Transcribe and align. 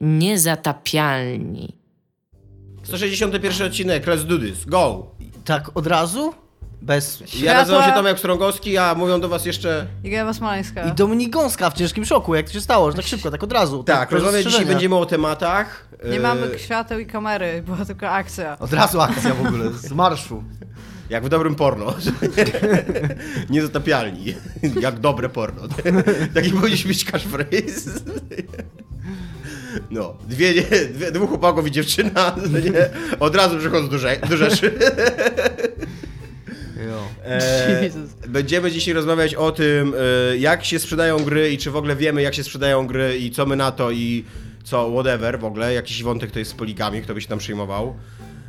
Niezatapialni. 0.00 1.76
161 2.82 3.66
odcinek, 3.66 4.06
let's 4.06 4.24
do 4.24 4.38
this, 4.38 4.64
go! 4.64 5.06
Tak 5.44 5.70
od 5.74 5.86
razu? 5.86 6.34
Bez... 6.82 7.22
Ja 7.42 7.54
nazywam 7.54 7.84
się 7.84 7.92
Tomek 7.92 8.18
Strągowski, 8.18 8.78
a 8.78 8.94
mówią 8.94 9.20
do 9.20 9.28
was 9.28 9.46
jeszcze... 9.46 9.86
Iga 10.04 10.34
Smoleńska. 10.34 10.84
I 10.84 10.92
Dominik 10.92 11.30
Gąska 11.30 11.70
w 11.70 11.74
ciężkim 11.74 12.04
szoku, 12.04 12.34
jak 12.34 12.46
to 12.46 12.52
się 12.52 12.60
stało, 12.60 12.90
że 12.90 12.96
tak 12.96 13.06
szybko, 13.06 13.30
tak 13.30 13.42
od 13.42 13.52
razu. 13.52 13.84
Tak, 13.84 14.10
bez 14.10 14.22
rozmawiać 14.22 14.46
dzisiaj 14.46 14.66
będziemy 14.66 14.96
o 14.96 15.06
tematach. 15.06 15.88
Nie 16.04 16.16
e, 16.16 16.20
mamy 16.20 16.58
świateł 16.58 16.98
i 16.98 17.06
kamery, 17.06 17.62
była 17.62 17.84
tylko 17.84 18.08
akcja. 18.08 18.58
Od 18.58 18.72
razu 18.72 19.00
akcja 19.00 19.34
w 19.34 19.46
ogóle, 19.46 19.70
z 19.72 19.92
marszu. 19.92 20.44
Jak 21.10 21.24
w 21.24 21.28
dobrym 21.28 21.54
porno. 21.54 21.94
Niezatapialni. 23.50 24.34
Jak 24.80 24.98
dobre 24.98 25.28
porno. 25.28 25.62
Taki 26.34 26.50
powinien 26.50 26.78
być 26.86 27.04
catchphrase. 27.04 28.00
No, 29.90 30.14
dwie, 30.28 30.54
nie, 30.54 30.62
dwie, 30.92 31.12
dwóch 31.12 31.28
chłopaków 31.28 31.66
i 31.66 31.70
dziewczyna, 31.70 32.36
nie, 32.64 32.90
od 33.20 33.36
razu 33.36 33.58
przychodzą 33.58 33.88
do, 33.88 33.96
Rze- 33.96 34.28
do 34.28 34.36
Rzeszy. 34.36 34.72
Jo. 36.88 37.08
E, 37.24 37.90
będziemy 38.28 38.70
dzisiaj 38.70 38.94
rozmawiać 38.94 39.34
o 39.34 39.52
tym, 39.52 39.94
e, 40.32 40.36
jak 40.36 40.64
się 40.64 40.78
sprzedają 40.78 41.18
gry 41.24 41.52
i 41.52 41.58
czy 41.58 41.70
w 41.70 41.76
ogóle 41.76 41.96
wiemy, 41.96 42.22
jak 42.22 42.34
się 42.34 42.44
sprzedają 42.44 42.86
gry 42.86 43.18
i 43.18 43.30
co 43.30 43.46
my 43.46 43.56
na 43.56 43.72
to 43.72 43.90
i 43.90 44.24
co, 44.64 44.90
whatever 44.92 45.40
w 45.40 45.44
ogóle. 45.44 45.74
Jakiś 45.74 46.02
wątek 46.02 46.30
to 46.30 46.38
jest 46.38 46.50
z 46.50 46.54
poligami, 46.54 47.02
kto 47.02 47.14
by 47.14 47.20
się 47.20 47.28
tam 47.28 47.38
przejmował. 47.38 47.94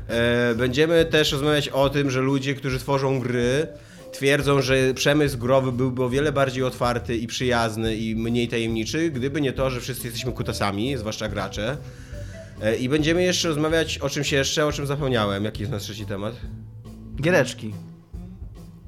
E, 0.07 0.55
będziemy 0.55 1.05
też 1.05 1.31
rozmawiać 1.31 1.69
o 1.69 1.89
tym, 1.89 2.09
że 2.11 2.21
ludzie, 2.21 2.55
którzy 2.55 2.79
tworzą 2.79 3.19
gry, 3.19 3.67
twierdzą, 4.11 4.61
że 4.61 4.93
przemysł 4.93 5.37
growy 5.37 5.71
byłby 5.71 6.03
o 6.03 6.09
wiele 6.09 6.31
bardziej 6.31 6.63
otwarty 6.63 7.17
i 7.17 7.27
przyjazny 7.27 7.95
i 7.95 8.15
mniej 8.15 8.47
tajemniczy, 8.47 9.09
gdyby 9.09 9.41
nie 9.41 9.53
to, 9.53 9.69
że 9.69 9.81
wszyscy 9.81 10.07
jesteśmy 10.07 10.31
kutasami, 10.31 10.97
zwłaszcza 10.97 11.29
gracze. 11.29 11.77
E, 12.61 12.75
I 12.75 12.89
będziemy 12.89 13.23
jeszcze 13.23 13.47
rozmawiać 13.47 13.97
o 13.97 14.09
czymś 14.09 14.31
jeszcze, 14.31 14.65
o 14.65 14.71
czym 14.71 14.85
zapomniałem. 14.85 15.45
Jaki 15.45 15.59
jest 15.59 15.71
nasz 15.71 15.83
trzeci 15.83 16.05
temat? 16.05 16.35
Giereczki. 17.21 17.73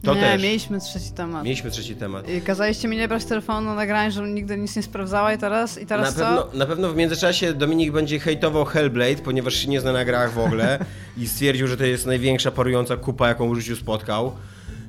To 0.04 0.16
nie, 0.16 0.22
też. 0.22 0.44
mieliśmy 0.44 0.80
trzeci 0.80 1.12
temat. 1.12 1.44
Mieliśmy 1.44 1.72
trzeci 1.72 1.96
temat. 1.96 2.30
I 2.30 2.42
kazaliście 2.42 2.88
mi 2.88 2.98
nie 2.98 3.08
brać 3.08 3.26
telefonu 3.26 3.70
na 3.70 3.76
nagranie, 3.76 4.12
żebym 4.12 4.36
nigdy 4.36 4.58
nic 4.58 4.76
nie 4.76 4.84
sprawdzała 4.84 5.34
i 5.34 5.38
teraz, 5.38 5.78
i 5.82 5.86
teraz 5.86 6.18
na, 6.18 6.24
co? 6.24 6.44
pewno, 6.44 6.60
na 6.60 6.66
pewno 6.66 6.90
w 6.90 6.96
międzyczasie 6.96 7.54
Dominik 7.54 7.92
będzie 7.92 8.20
hejtował 8.20 8.66
Hellblade, 8.66 9.22
ponieważ 9.24 9.54
się 9.54 9.68
nie 9.68 9.82
zna 9.82 9.92
na 9.92 10.06
grach 10.06 10.34
w 10.34 10.40
ogóle 10.40 10.80
i 11.18 11.28
stwierdził, 11.28 11.68
że 11.68 11.78
to 11.78 11.86
jest 11.86 12.06
największa 12.06 12.52
parująca 12.52 12.98
kupa, 12.98 13.28
jaką 13.28 13.54
w 13.54 13.56
życiu 13.56 13.76
spotkał. 13.76 14.36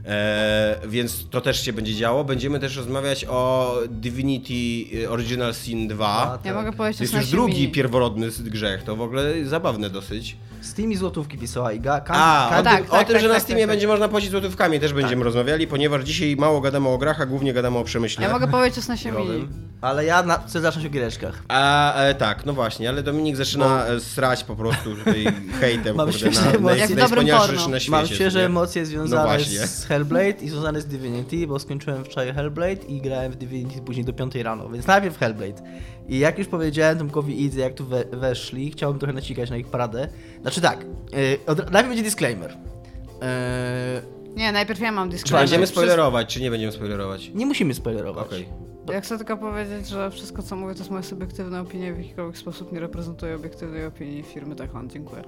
E, 0.06 0.76
więc 0.88 1.28
to 1.30 1.40
też 1.40 1.62
się 1.64 1.72
będzie 1.72 1.94
działo. 1.94 2.24
Będziemy 2.24 2.60
też 2.60 2.76
rozmawiać 2.76 3.24
o 3.28 3.74
Divinity 3.88 5.10
Original 5.10 5.54
Sin 5.54 5.88
2. 5.88 6.38
Ja 6.44 6.54
mogę 6.54 6.72
powiedzieć, 6.72 6.98
To 6.98 7.04
jest 7.04 7.14
o 7.14 7.18
już 7.18 7.30
drugi 7.30 7.54
Mini. 7.54 7.68
pierworodny 7.72 8.28
grzech. 8.40 8.82
To 8.82 8.96
w 8.96 9.00
ogóle 9.00 9.44
zabawne 9.44 9.90
dosyć. 9.90 10.36
Z 10.60 10.74
tymi 10.74 10.96
złotówki 10.96 11.38
pisała 11.38 11.72
Iga. 11.72 12.00
Kan- 12.00 12.16
A, 12.18 12.48
kan- 12.50 12.60
o, 12.60 12.62
tak, 12.62 12.76
tym, 12.76 12.86
tak, 12.90 12.94
o 12.94 13.04
tym 13.04 13.12
tak, 13.12 13.22
że 13.22 13.28
na 13.28 13.34
tak, 13.34 13.42
Steamie 13.42 13.62
tak, 13.62 13.68
tak. 13.68 13.72
będzie 13.76 13.86
można 13.88 14.08
płacić 14.08 14.30
złotówkami 14.30 14.80
też 14.80 14.92
będziemy 14.92 15.24
rozmawiali, 15.24 15.66
ponieważ 15.66 16.04
dzisiaj 16.04 16.36
mało 16.36 16.60
gadamy 16.60 16.88
o 16.88 16.98
grach, 16.98 17.20
a 17.20 17.26
głównie 17.26 17.52
gadamy 17.52 17.78
o 17.78 17.84
przemyśle. 17.84 18.24
Ja 18.26 18.32
mogę 18.32 18.48
powiedzieć 18.48 18.78
o 18.78 18.82
Snasie 18.82 19.12
Mini. 19.12 19.24
growym. 19.24 19.48
Ale 19.80 20.04
ja 20.04 20.22
na, 20.22 20.38
chcę 20.46 20.60
zacząć 20.60 20.86
o 20.86 20.88
giereczkach. 20.88 21.42
A, 21.48 21.94
e, 21.94 22.14
tak, 22.14 22.46
no 22.46 22.52
właśnie, 22.52 22.88
ale 22.88 23.02
Dominik 23.02 23.36
zaczyna 23.36 23.86
e, 23.86 24.00
srać 24.00 24.44
po 24.44 24.56
prostu 24.56 24.96
tutaj 24.96 25.24
hejtem, 25.60 25.96
Mam 25.96 26.06
kurde, 26.06 26.18
świeże 26.18 26.40
na, 26.40 26.46
na, 26.46 26.52
emocje. 26.52 26.76
na 26.76 26.80
Jak 26.80 26.90
w 26.90 26.94
dobrym 26.94 26.98
najwspanialsze 27.26 27.46
porno. 27.46 27.60
rzeczy 27.60 27.70
na 27.70 27.80
świecie. 27.80 27.90
Mam 27.90 28.06
świeże 28.06 28.44
emocje 28.44 28.82
No 28.82 28.86
związane 28.88 29.22
właśnie. 29.24 29.66
z 29.66 29.84
Hellblade 29.94 30.42
i 30.42 30.48
związane 30.48 30.80
z 30.80 30.86
Divinity, 30.86 31.46
bo 31.46 31.58
skończyłem 31.58 32.04
wczoraj 32.04 32.34
Hellblade 32.34 32.86
i 32.88 33.00
grałem 33.00 33.32
w 33.32 33.36
Divinity 33.36 33.82
później 33.82 34.04
do 34.04 34.12
5 34.12 34.34
rano, 34.34 34.68
więc 34.68 34.86
najpierw 34.86 35.18
Hellblade. 35.18 35.62
I 36.08 36.18
jak 36.18 36.38
już 36.38 36.48
powiedziałem 36.48 36.98
Tomkowi 36.98 37.42
i 37.42 37.56
jak 37.56 37.74
tu 37.74 37.86
we, 37.86 38.04
weszli, 38.04 38.70
chciałbym 38.70 39.00
trochę 39.00 39.12
nacikać 39.12 39.50
na 39.50 39.56
ich 39.56 39.66
paradę. 39.66 40.08
Znaczy 40.42 40.60
tak, 40.60 40.86
yy, 41.12 41.38
od, 41.46 41.58
najpierw 41.58 41.88
będzie 41.88 42.02
disclaimer. 42.02 42.50
Yy, 42.50 44.13
Nie, 44.36 44.52
najpierw 44.52 44.80
ja 44.80 44.92
mam 44.92 45.08
Czy 45.08 45.12
disclaimer. 45.12 45.42
będziemy 45.42 45.66
spoilerować, 45.66 46.34
czy 46.34 46.40
nie 46.40 46.50
będziemy 46.50 46.72
spoilerować? 46.72 47.30
nie 47.34 47.46
musimy 47.46 47.74
spoilerować. 47.74 48.26
Okej. 48.26 48.48
Ja 48.92 49.00
chcę 49.00 49.16
tylko 49.18 49.36
powiedzieć, 49.36 49.88
że 49.88 50.10
wszystko 50.10 50.42
co 50.42 50.56
mówię 50.56 50.74
to 50.74 50.78
jest 50.78 50.90
moja 50.90 51.02
subiektywna 51.02 51.60
opinia 51.60 51.94
w 51.94 51.98
jakikolwiek 51.98 52.38
sposób 52.38 52.72
nie 52.72 52.80
reprezentuje 52.80 53.34
obiektywnej 53.34 53.86
opinii 53.86 54.22
firmy 54.22 54.56
Techland. 54.56 54.92
Dziękuję. 54.92 55.22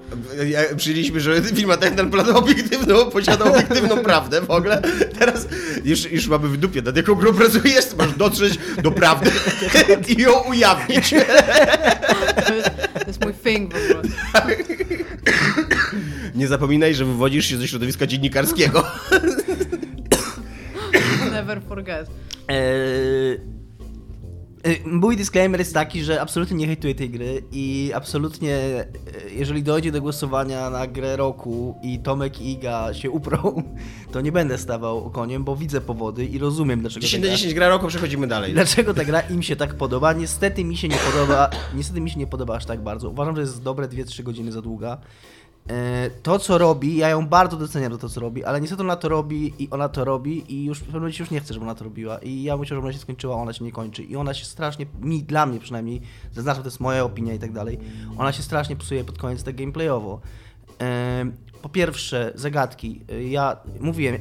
Ja, 0.49 0.61
przyjęliśmy, 0.77 1.21
że 1.21 1.43
firma 1.57 1.77
Techland 1.77 2.13
Plan 2.13 2.31
obiektywną, 2.31 3.11
posiada 3.11 3.45
obiektywną 3.45 3.97
prawdę 4.11 4.41
w 4.41 4.51
ogóle. 4.51 4.83
Teraz 5.19 5.49
już, 5.85 6.13
już 6.13 6.29
mamy 6.29 6.49
w 6.49 6.57
dupie, 6.57 6.83
nad 6.83 6.97
jaką 6.97 7.15
grą 7.15 7.33
pracujesz, 7.35 7.95
masz 7.99 8.13
dotrzeć 8.17 8.59
do 8.83 8.91
prawdy 8.91 9.31
i 10.17 10.23
ją 10.23 10.33
ujawnić. 10.51 11.15
To 13.01 13.07
jest 13.07 13.25
mój 13.25 13.35
thing 13.35 13.75
w 13.75 13.91
ogóle. 13.91 14.03
Nie 16.37 16.49
zapominaj, 16.49 16.95
że 16.95 17.05
wywodzisz 17.05 17.47
się 17.47 17.57
ze 17.57 17.69
środowiska 17.69 18.07
dziennikarskiego. 18.07 18.83
Never 21.33 21.63
forget. 21.63 22.11
Eee, 22.49 23.41
e, 24.63 24.89
Mój 24.89 25.17
disclaimer 25.17 25.61
jest 25.61 25.75
taki, 25.75 26.05
że 26.05 26.21
absolutnie 26.21 26.57
nie 26.57 26.67
hejtuję 26.67 26.95
tej 26.95 27.11
gry 27.11 27.43
i 27.53 27.93
absolutnie, 27.95 28.55
e, 28.55 28.87
jeżeli 29.37 29.63
dojdzie 29.63 29.93
do 29.93 30.01
głosowania 30.01 30.71
na 30.71 30.87
grę 30.87 31.17
roku 31.17 31.75
i 31.83 31.99
Tomek 31.99 32.41
i 32.41 32.53
Iga 32.53 32.95
się 32.95 33.11
uprą, 33.11 33.63
to 34.13 34.21
nie 34.21 34.33
będę 34.33 34.59
stawał 34.59 35.11
koniem, 35.11 35.45
bo 35.45 35.57
widzę 35.57 35.81
powody 35.81 36.27
i 36.27 36.39
rozumiem, 36.39 36.81
dlaczego 36.81 37.01
10 37.01 37.23
ta 37.23 37.27
na 37.27 37.31
gra, 37.31 37.37
10 37.37 37.55
gra 37.55 37.69
roku, 37.69 37.87
przechodzimy 37.89 38.27
dalej. 38.27 38.53
dlaczego 38.53 38.95
ta 38.95 39.05
gra 39.05 39.21
im 39.21 39.43
się 39.43 39.57
tak 39.57 39.75
podoba. 39.75 40.13
Niestety 40.13 40.65
mi 40.65 40.77
się 40.77 40.89
nie 40.89 40.99
podoba, 41.13 41.51
niestety 41.75 42.01
mi 42.01 42.11
się 42.11 42.19
nie 42.19 42.27
podoba 42.27 42.57
aż 42.57 42.65
tak 42.67 42.83
bardzo. 42.83 43.11
Uważam, 43.11 43.35
że 43.37 43.41
jest 43.41 43.63
dobre 43.63 43.89
2-3 43.89 44.23
godziny 44.23 44.53
za 44.53 44.63
długa. 44.63 44.99
E, 45.71 46.11
To, 46.23 46.39
co 46.39 46.59
robi, 46.59 46.97
ja 46.97 47.09
ją 47.09 47.27
bardzo 47.27 47.57
doceniam 47.57 47.93
za 47.93 47.99
to, 47.99 48.09
co 48.09 48.21
robi, 48.21 48.45
ale 48.45 48.61
niestety 48.61 48.83
ona 48.83 48.97
to 48.97 49.09
robi 49.09 49.55
i 49.59 49.71
ona 49.71 49.89
to 49.89 50.05
robi 50.05 50.55
i 50.55 50.65
już 50.65 50.79
w 50.79 50.83
pewnym 50.83 51.01
momencie 51.03 51.23
już 51.23 51.31
nie 51.31 51.41
chcę, 51.41 51.55
żeby 51.55 51.67
ona 51.67 51.75
to 51.75 51.85
robiła. 51.85 52.19
I 52.19 52.43
ja 52.43 52.57
myślę, 52.57 52.77
że 52.77 52.83
ona 52.83 52.93
się 52.93 52.99
skończyła, 52.99 53.37
ona 53.37 53.53
się 53.53 53.65
nie 53.65 53.73
kończy. 53.73 54.03
I 54.03 54.17
ona 54.17 54.35
się 54.35 54.45
strasznie, 54.45 54.87
mi, 55.01 55.23
dla 55.23 55.47
mnie 55.47 55.59
przynajmniej, 55.61 56.01
zaznaczam, 56.33 56.63
to 56.63 56.67
jest 56.69 56.81
moja 56.81 57.05
opinia 57.05 57.35
i 57.35 57.39
tak 57.39 57.53
dalej, 57.53 57.79
ona 58.19 58.33
się 58.33 58.43
strasznie 58.43 58.77
psuje 58.77 59.05
pod 59.05 59.19
koniec 59.19 59.43
tak 59.43 59.57
gameplayowo. 59.57 60.21
E, 60.81 61.27
Po 61.63 61.69
pierwsze, 61.69 62.33
zagadki. 62.35 63.01
E, 63.13 63.23
Ja 63.25 63.57
mówiłem, 63.81 64.17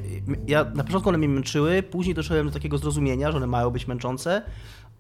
ja 0.48 0.64
na 0.76 0.84
początku 0.84 1.10
one 1.10 1.18
mnie 1.18 1.28
męczyły, 1.30 1.84
później 1.84 2.16
doszedłem 2.16 2.46
do 2.48 2.52
takiego 2.54 2.78
zrozumienia, 2.78 3.32
że 3.32 3.38
one 3.38 3.48
mają 3.48 3.70
być 3.70 3.88
męczące, 3.88 4.42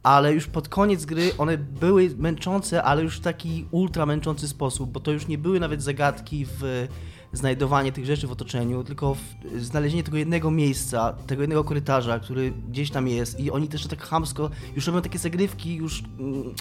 ale 0.05 0.33
już 0.33 0.47
pod 0.47 0.69
koniec 0.69 1.05
gry 1.05 1.31
one 1.37 1.57
były 1.57 2.09
męczące, 2.17 2.83
ale 2.83 3.03
już 3.03 3.17
w 3.17 3.21
taki 3.21 3.65
ultra 3.71 4.05
męczący 4.05 4.47
sposób, 4.47 4.91
bo 4.91 4.99
to 4.99 5.11
już 5.11 5.27
nie 5.27 5.37
były 5.37 5.59
nawet 5.59 5.83
zagadki 5.83 6.45
w 6.45 6.87
znajdowanie 7.33 7.91
tych 7.91 8.05
rzeczy 8.05 8.27
w 8.27 8.31
otoczeniu, 8.31 8.83
tylko 8.83 9.15
w 9.15 9.59
znalezienie 9.59 10.03
tego 10.03 10.17
jednego 10.17 10.51
miejsca, 10.51 11.13
tego 11.27 11.41
jednego 11.41 11.63
korytarza, 11.63 12.19
który 12.19 12.53
gdzieś 12.69 12.91
tam 12.91 13.07
jest 13.07 13.39
i 13.39 13.51
oni 13.51 13.67
też 13.67 13.87
tak 13.87 14.03
chamsko 14.03 14.49
już 14.75 14.87
robią 14.87 15.01
takie 15.01 15.19
zagrywki 15.19 15.75
już, 15.75 16.03
mm, 16.19 16.55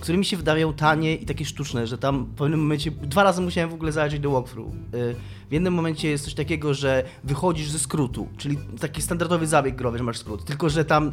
które 0.00 0.18
mi 0.18 0.24
się 0.24 0.36
wydają 0.36 0.72
tanie 0.72 1.16
i 1.16 1.26
takie 1.26 1.44
sztuczne, 1.44 1.86
że 1.86 1.98
tam 1.98 2.24
w 2.24 2.34
pewnym 2.34 2.60
momencie, 2.60 2.90
dwa 2.90 3.22
razy 3.22 3.42
musiałem 3.42 3.70
w 3.70 3.74
ogóle 3.74 3.92
zajrzeć 3.92 4.20
do 4.20 4.30
walkthrough. 4.30 4.74
Y, 4.74 5.16
W 5.48 5.52
jednym 5.52 5.74
momencie 5.74 6.08
jest 6.08 6.24
coś 6.24 6.34
takiego, 6.34 6.74
że 6.74 7.04
wychodzisz 7.24 7.70
ze 7.70 7.78
skrótu, 7.78 8.28
czyli 8.36 8.58
taki 8.80 9.02
standardowy 9.02 9.46
zabieg 9.46 9.76
growy, 9.76 9.98
że 9.98 10.04
masz 10.04 10.18
skrót, 10.18 10.44
tylko 10.44 10.68
że 10.68 10.84
tam 10.84 11.12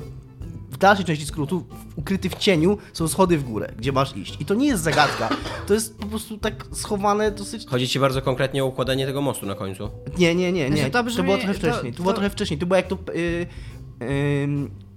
dalszej 0.82 1.06
części 1.06 1.26
skrótu, 1.26 1.66
ukryty 1.96 2.30
w 2.30 2.36
cieniu, 2.36 2.78
są 2.94 3.08
schody 3.08 3.38
w 3.38 3.44
górę, 3.44 3.74
gdzie 3.78 3.92
masz 3.92 4.18
iść. 4.18 4.38
I 4.40 4.46
to 4.46 4.54
nie 4.54 4.68
jest 4.68 4.84
zagadka. 4.84 5.30
To 5.68 5.74
jest 5.74 5.98
po 5.98 6.06
prostu 6.08 6.38
tak 6.38 6.66
schowane 6.72 7.32
dosyć. 7.32 7.68
Chodzi 7.68 7.88
ci 7.88 8.00
bardzo 8.00 8.22
konkretnie 8.22 8.64
o 8.64 8.68
układanie 8.68 9.06
tego 9.06 9.22
mostu 9.22 9.46
na 9.46 9.56
końcu. 9.56 9.90
Nie, 10.18 10.36
nie, 10.36 10.52
nie, 10.52 10.70
nie. 10.70 10.76
Znaczy, 10.78 10.92
to 10.92 11.04
To, 11.04 11.10
brzmi- 11.10 11.24
było 11.24 11.38
trochę 11.38 11.54
to- 11.54 11.60
wcześniej. 11.60 11.92
To, 11.92 11.98
to- 11.98 12.04
było 12.04 12.14
trochę 12.14 12.30
wcześniej. 12.30 12.60
To 12.60 12.66
było 12.66 12.76
jak 12.78 12.88
to. 12.88 12.98
Yy, 13.14 13.48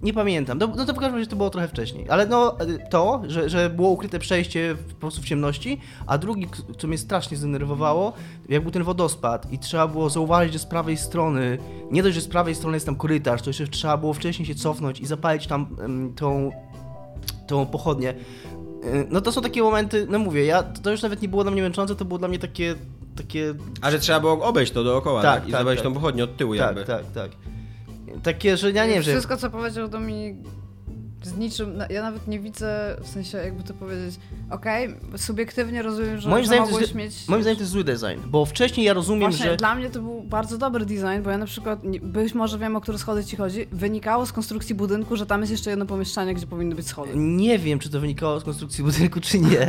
nie 0.03 0.13
pamiętam. 0.13 0.59
To, 0.59 0.67
no 0.67 0.85
to 0.85 0.95
w 0.95 0.97
każdym 0.97 1.15
razie 1.15 1.31
to 1.31 1.37
było 1.37 1.51
trochę 1.51 1.69
wcześniej. 1.69 2.11
Ale 2.11 2.27
no 2.27 2.61
y, 2.61 2.79
to, 2.91 3.23
że, 3.27 3.49
że 3.49 3.71
było 3.71 3.91
ukryte 3.91 4.19
przejście 4.19 4.75
w, 4.75 4.85
po 4.85 5.01
prostu 5.01 5.23
w 5.23 5.25
ciemności, 5.25 5.81
a 6.07 6.19
drugi, 6.19 6.49
co 6.79 6.89
mnie 6.89 6.99
strasznie 6.99 7.37
zdenerwowało, 7.37 8.13
jak 8.49 8.63
był 8.63 8.71
ten 8.71 8.83
wodospad 8.83 9.53
i 9.53 9.59
trzeba 9.59 9.89
było 9.89 10.11
zauważyć, 10.11 10.53
że 10.53 10.59
z 10.59 10.67
prawej 10.67 10.97
strony, 10.97 11.59
nie 11.91 12.03
dość, 12.03 12.15
że 12.15 12.21
z 12.21 12.29
prawej 12.29 12.55
strony 12.55 12.77
jest 12.77 12.87
tam 12.87 12.97
korytarz, 12.97 13.43
to 13.43 13.51
jeszcze 13.51 13.67
trzeba 13.67 13.97
było 13.97 14.15
wcześniej 14.15 14.47
się 14.47 14.55
cofnąć 14.55 15.01
i 15.01 15.07
zapalić 15.07 15.47
tam 15.47 15.77
tą, 16.17 16.51
tą 17.47 17.67
pochodnię. 17.67 18.11
Y, 18.85 19.07
No 19.11 19.21
to 19.21 19.33
są 19.33 19.43
takie 19.43 19.63
momenty, 19.63 20.07
no 20.11 20.19
mówię, 20.19 20.45
ja, 20.45 20.63
to 20.63 20.91
już 20.91 21.03
nawet 21.03 21.23
nie 21.23 21.29
było 21.29 21.43
dla 21.43 21.53
mnie 21.53 21.63
męczące, 21.63 21.95
to 21.95 22.05
było 22.05 22.19
dla 22.19 22.29
mnie 22.29 22.39
takie, 22.39 22.75
takie 23.17 23.55
A 23.81 23.91
że 23.91 23.99
trzeba 23.99 24.21
było 24.21 24.45
obejść 24.45 24.73
to 24.73 24.85
dookoła 24.85 25.23
Tak, 25.23 25.41
tak, 25.41 25.49
i 25.49 25.53
tak, 25.53 25.61
zobaczyć 25.61 25.83
tak. 25.83 25.89
tą 25.89 25.95
pochodnię 25.95 26.25
od 26.25 26.37
tyłu 26.37 26.57
tak, 26.57 26.67
jakby. 26.67 26.85
tak, 26.85 27.13
tak. 27.15 27.54
Takie, 28.23 28.57
że 28.57 28.73
ja 28.73 28.87
nie 28.87 28.93
wiem. 28.93 29.03
Wszystko 29.03 29.37
co 29.37 29.51
powiedział 29.51 29.89
Dominik 29.89 30.37
Z 31.23 31.37
niczym, 31.37 31.79
ja 31.91 32.03
nawet 32.03 32.29
nie 32.29 32.41
widzę, 32.41 32.97
w 33.03 33.09
sensie 33.09 33.39
jakby 33.39 33.63
to 33.63 33.75
powiedzieć, 33.75 34.15
okej, 34.51 34.95
subiektywnie 35.17 35.83
rozumiem, 35.83 36.21
że, 36.21 36.29
Moim 36.31 36.43
że 36.43 36.47
zdaniem 36.47 36.65
mogłeś 36.65 36.83
jest- 36.83 36.95
mieć... 36.95 37.29
Moim 37.29 37.43
zdaniem 37.43 37.57
to 37.57 37.63
jest 37.63 37.73
zły 37.73 37.85
design, 37.85 38.21
bo 38.27 38.45
wcześniej 38.45 38.87
ja 38.87 38.93
rozumiem, 38.93 39.31
Właśnie, 39.31 39.51
że... 39.51 39.57
dla 39.57 39.75
mnie 39.75 39.91
to 39.91 40.01
był 40.01 40.23
bardzo 40.23 40.59
dobry 40.59 40.87
design, 40.87 41.23
bo 41.25 41.31
ja 41.31 41.39
na 41.39 41.47
przykład, 41.47 41.81
być 42.03 42.35
może 42.35 42.59
wiem, 42.59 42.77
o 42.77 42.81
które 42.81 42.99
schody 42.99 43.25
ci 43.25 43.37
chodzi, 43.37 43.67
wynikało 43.73 44.27
z 44.27 44.33
konstrukcji 44.33 44.75
budynku, 44.75 45.17
że 45.17 45.27
tam 45.27 45.41
jest 45.41 45.51
jeszcze 45.53 45.71
jedno 45.71 45.87
pomieszczenie, 45.87 46.35
gdzie 46.35 46.47
powinny 46.47 46.75
być 46.75 46.87
schody. 46.87 47.13
Nie 47.17 47.59
wiem, 47.59 47.79
czy 47.79 47.91
to 47.91 48.01
wynikało 48.01 48.41
z 48.41 48.45
konstrukcji 48.45 48.85
budynku, 48.85 49.21
czy 49.21 49.39
nie. 49.41 49.61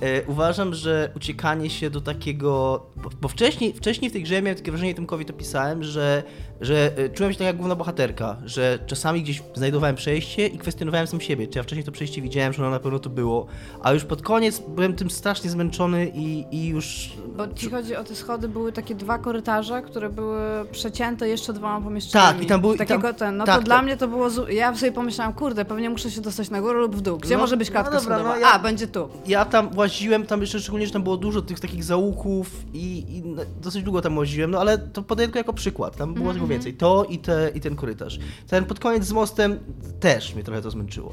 E, 0.00 0.22
uważam, 0.26 0.74
że 0.74 1.10
uciekanie 1.16 1.70
się 1.70 1.90
do 1.90 2.00
takiego. 2.00 2.82
Bo, 3.20 3.28
wcześniej, 3.28 3.72
wcześniej 3.72 4.10
w 4.10 4.12
tej 4.12 4.22
grze 4.22 4.42
miałem 4.42 4.58
takie 4.58 4.70
wrażenie, 4.70 4.94
Tomkowi 4.94 5.24
to 5.24 5.32
pisałem, 5.32 5.82
że, 5.82 6.22
że 6.64 6.92
e, 6.96 7.08
czułem 7.08 7.32
się 7.32 7.38
tak 7.38 7.46
jak 7.46 7.56
główna 7.56 7.74
bohaterka, 7.76 8.36
że 8.44 8.78
czasami 8.86 9.22
gdzieś 9.22 9.42
znajdowałem 9.54 9.96
przejście 9.96 10.46
i 10.46 10.58
kwestionowałem 10.58 11.06
sam 11.06 11.20
siebie, 11.20 11.46
czy 11.48 11.58
ja 11.58 11.62
wcześniej 11.62 11.84
to 11.84 11.92
przejście 11.92 12.22
widziałem, 12.22 12.52
że 12.52 12.62
ono 12.62 12.70
na 12.70 12.80
pewno 12.80 12.98
to 12.98 13.10
było, 13.10 13.46
a 13.82 13.92
już 13.92 14.04
pod 14.04 14.22
koniec 14.22 14.62
byłem 14.68 14.94
tym 14.94 15.10
strasznie 15.10 15.50
zmęczony 15.50 16.10
i, 16.14 16.44
i 16.50 16.66
już. 16.68 17.12
Bo 17.36 17.48
ci 17.48 17.70
chodzi 17.70 17.96
o 17.96 18.04
te 18.04 18.14
schody, 18.14 18.48
były 18.48 18.72
takie 18.72 18.94
dwa 18.94 19.18
korytarze, 19.18 19.82
które 19.82 20.10
były 20.10 20.38
przecięte 20.72 21.28
jeszcze 21.28 21.52
dwoma 21.52 21.80
pomieszczeniami. 21.80 22.34
Tak, 22.34 22.42
i 22.42 22.46
tam 22.46 22.60
były- 22.60 22.76
Takiego 22.78 23.02
tam- 23.02 23.14
ten, 23.14 23.36
no 23.36 23.44
tak, 23.44 23.56
to 23.58 23.62
dla 23.62 23.76
tak. 23.76 23.84
mnie 23.84 23.96
to 23.96 24.08
było... 24.08 24.30
zu- 24.30 24.48
Ja 24.48 24.74
sobie 24.76 24.92
pomyślałam, 24.92 25.32
kurde, 25.34 25.64
pewnie 25.64 25.90
muszę 25.90 26.10
się 26.10 26.20
dostać 26.20 26.50
na 26.50 26.60
górę 26.60 26.78
lub 26.80 26.96
w 26.96 27.00
dół. 27.00 27.18
Gdzie 27.18 27.34
No, 27.34 27.40
może 27.40 27.56
być 27.56 27.68
no 27.68 27.72
klatka 27.72 27.90
dobra, 27.90 28.14
schodowa? 28.16 28.34
no 28.34 28.40
ja- 28.40 28.52
A, 28.52 28.58
będzie 28.58 28.86
tu. 28.86 29.08
Ja 29.26 29.44
tam 29.44 29.76
łaziłem, 29.76 30.26
tam 30.26 30.40
jeszcze 30.40 30.60
szczególnie, 30.60 30.86
że 30.86 30.92
tam 30.92 31.02
było 31.02 31.16
dużo 31.16 31.42
tych 31.42 31.60
takich 31.60 31.84
zaułków 31.84 32.50
i, 32.72 33.16
i 33.16 33.22
no, 33.24 33.42
dosyć 33.62 33.82
długo 33.82 34.00
tam 34.02 34.18
łaziłem, 34.18 34.50
no 34.50 34.60
ale 34.60 34.78
to 34.78 35.02
podaję 35.02 35.26
tylko 35.28 35.38
jako 35.38 35.52
przykład, 35.52 35.96
tam 35.96 36.14
było 36.14 36.32
tego 36.32 36.46
więcej. 36.54 36.74
To 36.74 37.04
i, 37.04 37.18
te, 37.18 37.50
i 37.54 37.60
ten 37.60 37.76
korytarz. 37.76 38.18
Ten 38.48 38.64
pod 38.64 38.80
koniec 38.80 39.04
z 39.04 39.12
mostem 39.12 39.58
też 40.00 40.34
mnie 40.34 40.44
trochę 40.44 40.62
to 40.62 40.70
zmęczyło. 40.70 41.12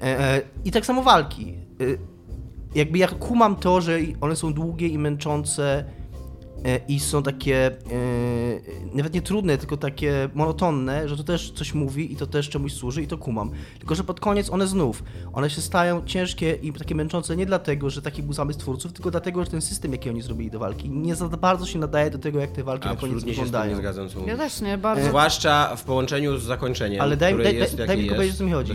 E, 0.00 0.20
e, 0.20 0.42
I 0.64 0.70
tak 0.70 0.86
samo 0.86 1.02
walki. 1.02 1.54
E, 1.80 1.84
jakby 2.74 2.98
ja 2.98 3.08
kumam 3.08 3.56
to, 3.56 3.80
że 3.80 3.98
one 4.20 4.36
są 4.36 4.52
długie 4.52 4.88
i 4.88 4.98
męczące 4.98 5.84
i 6.88 7.00
są 7.00 7.22
takie 7.22 7.66
e, 7.66 7.72
nawet 8.94 9.14
nie 9.14 9.22
trudne, 9.22 9.58
tylko 9.58 9.76
takie 9.76 10.28
monotonne, 10.34 11.08
że 11.08 11.16
to 11.16 11.22
też 11.24 11.50
coś 11.50 11.74
mówi 11.74 12.12
i 12.12 12.16
to 12.16 12.26
też 12.26 12.48
czemuś 12.48 12.72
służy 12.72 13.02
i 13.02 13.06
to 13.06 13.18
kumam. 13.18 13.50
Tylko, 13.78 13.94
że 13.94 14.04
pod 14.04 14.20
koniec 14.20 14.50
one 14.50 14.66
znów, 14.66 15.02
one 15.32 15.50
się 15.50 15.60
stają 15.60 16.02
ciężkie 16.06 16.52
i 16.62 16.72
takie 16.72 16.94
męczące 16.94 17.36
nie 17.36 17.46
dlatego, 17.46 17.90
że 17.90 18.02
taki 18.02 18.22
był 18.22 18.32
zamysł 18.32 18.58
twórców, 18.58 18.92
tylko 18.92 19.10
dlatego, 19.10 19.44
że 19.44 19.50
ten 19.50 19.62
system, 19.62 19.92
jaki 19.92 20.10
oni 20.10 20.22
zrobili 20.22 20.50
do 20.50 20.58
walki, 20.58 20.90
nie 20.90 21.14
za 21.14 21.28
bardzo 21.28 21.66
się 21.66 21.78
nadaje 21.78 22.10
do 22.10 22.18
tego, 22.18 22.38
jak 22.40 22.50
te 22.52 22.62
walki 22.64 22.88
na 22.88 22.96
koniec 22.96 23.02
Absolutnie 23.14 23.34
się 23.34 23.34
z 23.34 23.36
tym 23.36 23.44
wyglądają. 23.44 23.70
nie 23.72 23.76
zgadzam, 23.82 24.08
co 24.08 24.26
Ja 24.26 24.36
też 24.36 24.60
nie, 24.60 24.78
bardzo... 24.78 25.08
Zwłaszcza 25.08 25.76
w 25.76 25.84
połączeniu 25.84 26.38
z 26.38 26.42
zakończeniem, 26.42 27.00
Ale 27.00 27.16
daj- 27.16 27.32
które 27.32 27.44
daj- 27.50 27.54
jest 27.54 27.76
daj- 27.76 27.86
daj 27.86 27.96
mi 27.96 28.02
jest, 28.04 28.14
powiedzieć, 28.16 28.34
o 28.36 28.38
co 28.38 28.44
mi 28.44 28.52
chodzi. 28.52 28.72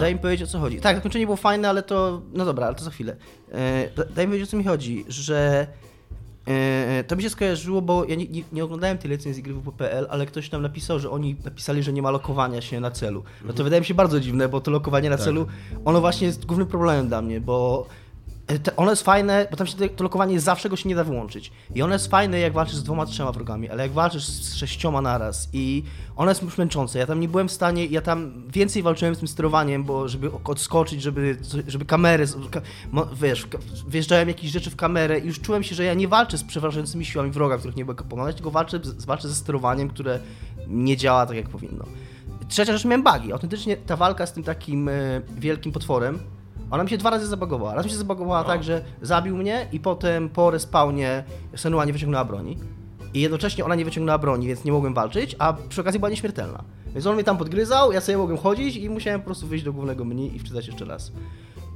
Daj 0.00 0.14
mi 0.14 0.20
powiedzieć 0.20 0.48
o 0.48 0.52
co 0.52 0.58
chodzi. 0.58 0.80
Tak, 0.80 0.96
zakończenie 0.96 1.24
było 1.26 1.36
fajne, 1.36 1.68
ale 1.68 1.82
to. 1.82 2.22
No 2.32 2.44
dobra, 2.44 2.66
ale 2.66 2.74
to 2.74 2.84
za 2.84 2.90
chwilę. 2.90 3.16
E, 3.52 3.88
da- 3.96 4.04
daj 4.04 4.26
mi 4.26 4.30
powiedzieć 4.30 4.48
o 4.48 4.50
co 4.50 4.56
mi 4.56 4.64
chodzi, 4.64 5.04
że. 5.08 5.66
E, 6.46 7.04
to 7.06 7.16
mi 7.16 7.22
się 7.22 7.30
skojarzyło, 7.30 7.82
bo 7.82 8.04
ja 8.04 8.14
nie, 8.14 8.26
nie, 8.28 8.42
nie 8.52 8.64
oglądałem 8.64 8.98
tej 8.98 9.10
recenzji 9.10 9.42
gry 9.42 9.54
WP.pl, 9.54 10.06
ale 10.10 10.26
ktoś 10.26 10.48
tam 10.48 10.62
napisał, 10.62 10.98
że 10.98 11.10
oni 11.10 11.36
napisali, 11.44 11.82
że 11.82 11.92
nie 11.92 12.02
ma 12.02 12.10
lokowania 12.10 12.60
się 12.60 12.80
na 12.80 12.90
celu. 12.90 13.22
No 13.44 13.52
to 13.52 13.64
wydaje 13.64 13.80
mi 13.80 13.86
się 13.86 13.94
bardzo 13.94 14.20
dziwne, 14.20 14.48
bo 14.48 14.60
to 14.60 14.70
lokowanie 14.70 15.10
na 15.10 15.16
Tak. 15.16 15.24
celu, 15.24 15.46
ono 15.84 16.00
właśnie 16.00 16.26
jest 16.26 16.46
głównym 16.46 16.68
problemem 16.68 17.08
dla 17.08 17.22
mnie, 17.22 17.40
bo 17.40 17.86
e, 17.90 18.05
te, 18.46 18.76
ono 18.76 18.90
jest 18.90 19.02
fajne, 19.02 19.46
bo 19.50 19.56
tam 19.56 19.66
się 19.66 19.76
to 19.88 20.04
lokowanie 20.04 20.34
jest 20.34 20.44
zawsze, 20.44 20.68
go 20.68 20.76
się 20.76 20.88
nie 20.88 20.94
da 20.94 21.04
wyłączyć. 21.04 21.52
I 21.74 21.82
ono 21.82 21.92
jest 21.92 22.10
fajne, 22.10 22.40
jak 22.40 22.52
walczysz 22.52 22.76
z 22.76 22.82
dwoma, 22.82 23.06
trzema 23.06 23.32
wrogami, 23.32 23.70
ale 23.70 23.82
jak 23.82 23.92
walczysz 23.92 24.24
z 24.24 24.54
sześcioma 24.54 25.00
naraz 25.00 25.48
i 25.52 25.82
ono 26.16 26.30
jest 26.30 26.42
już 26.42 26.58
męczące. 26.58 26.98
Ja 26.98 27.06
tam 27.06 27.20
nie 27.20 27.28
byłem 27.28 27.48
w 27.48 27.52
stanie, 27.52 27.86
ja 27.86 28.00
tam 28.00 28.42
więcej 28.48 28.82
walczyłem 28.82 29.14
z 29.14 29.18
tym 29.18 29.28
sterowaniem, 29.28 29.84
bo 29.84 30.08
żeby 30.08 30.30
odskoczyć, 30.44 31.02
żeby, 31.02 31.38
żeby 31.66 31.84
kamery, 31.84 32.26
wiesz, 33.20 33.46
wjeżdżałem 33.88 34.28
jakieś 34.28 34.50
rzeczy 34.50 34.70
w 34.70 34.76
kamerę 34.76 35.18
i 35.18 35.26
już 35.26 35.40
czułem 35.40 35.62
się, 35.62 35.74
że 35.74 35.84
ja 35.84 35.94
nie 35.94 36.08
walczę 36.08 36.38
z 36.38 36.44
przeważającymi 36.44 37.04
siłami 37.04 37.30
wroga, 37.30 37.58
których 37.58 37.76
nie 37.76 37.84
mogę 37.84 38.04
pokonać, 38.04 38.36
tylko 38.36 38.50
walczę, 38.50 38.80
walczę 39.06 39.28
ze 39.28 39.34
sterowaniem, 39.34 39.88
które 39.88 40.20
nie 40.68 40.96
działa 40.96 41.26
tak, 41.26 41.36
jak 41.36 41.48
powinno. 41.48 41.84
Trzecia 42.48 42.72
rzecz, 42.72 42.84
miałem 42.84 43.02
bugi. 43.02 43.32
Autentycznie 43.32 43.76
ta 43.76 43.96
walka 43.96 44.26
z 44.26 44.32
tym 44.32 44.42
takim 44.42 44.88
e, 44.88 44.92
wielkim 45.38 45.72
potworem, 45.72 46.18
ona 46.70 46.84
mi 46.84 46.90
się 46.90 46.98
dwa 46.98 47.10
razy 47.10 47.26
zabagowała. 47.26 47.74
Raz 47.74 47.84
mi 47.84 47.90
się 47.90 47.96
zabagowała 47.96 48.44
tak, 48.44 48.62
że 48.64 48.84
zabił 49.02 49.36
mnie 49.36 49.66
i 49.72 49.80
potem 49.80 50.28
po 50.28 50.50
respawnie 50.50 51.24
Senua 51.56 51.84
nie 51.84 51.92
wyciągnęła 51.92 52.24
broni. 52.24 52.56
I 53.14 53.20
jednocześnie 53.20 53.64
ona 53.64 53.74
nie 53.74 53.84
wyciągnęła 53.84 54.18
broni, 54.18 54.46
więc 54.46 54.64
nie 54.64 54.72
mogłem 54.72 54.94
walczyć, 54.94 55.36
a 55.38 55.52
przy 55.68 55.80
okazji 55.80 56.00
była 56.00 56.10
nieśmiertelna. 56.10 56.64
Więc 56.94 57.06
on 57.06 57.14
mnie 57.14 57.24
tam 57.24 57.38
podgryzał, 57.38 57.92
ja 57.92 58.00
sobie 58.00 58.18
mogłem 58.18 58.38
chodzić 58.38 58.76
i 58.76 58.90
musiałem 58.90 59.20
po 59.20 59.24
prostu 59.24 59.46
wyjść 59.46 59.64
do 59.64 59.72
głównego 59.72 60.04
menu 60.04 60.36
i 60.36 60.38
wczytać 60.38 60.66
jeszcze 60.66 60.84
raz. 60.84 61.12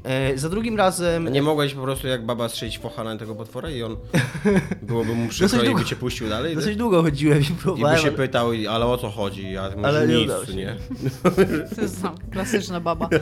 E, 0.05 0.39
za 0.39 0.49
drugim 0.49 0.77
razem... 0.77 1.27
A 1.27 1.31
nie 1.31 1.43
mogłeś 1.43 1.75
po 1.75 1.83
prostu 1.83 2.09
jak 2.09 2.27
baba 2.27 2.49
strzelić 2.49 2.79
focha 2.79 3.05
na 3.05 3.17
tego 3.17 3.35
potwora 3.35 3.71
i 3.71 3.83
on 3.83 3.97
byłoby 4.83 5.15
mu 5.15 5.29
przykro 5.29 5.49
Dosyć 5.49 5.61
i 5.61 5.65
by 5.69 5.75
długo- 5.81 5.85
cię 5.89 5.97
puścił 5.97 6.29
dalej? 6.29 6.55
Dosyć 6.55 6.77
długo 6.77 7.03
chodziłem 7.03 7.39
i 7.41 7.45
I 7.47 7.49
by 7.51 7.55
próbowałem. 7.63 7.99
się 7.99 8.13
pytał, 8.13 8.49
ale 8.71 8.87
o 8.87 8.99
co 8.99 9.11
chodzi? 9.11 9.53
Ja 9.53 9.71
mówię, 9.77 9.87
Ale 9.89 10.07
nie 10.09 10.15
nic, 10.17 10.55
nie? 10.55 10.77
To 11.77 11.81
jest 11.83 12.03
tam 12.03 12.15
klasyczna 12.31 12.81
baba. 12.81 13.09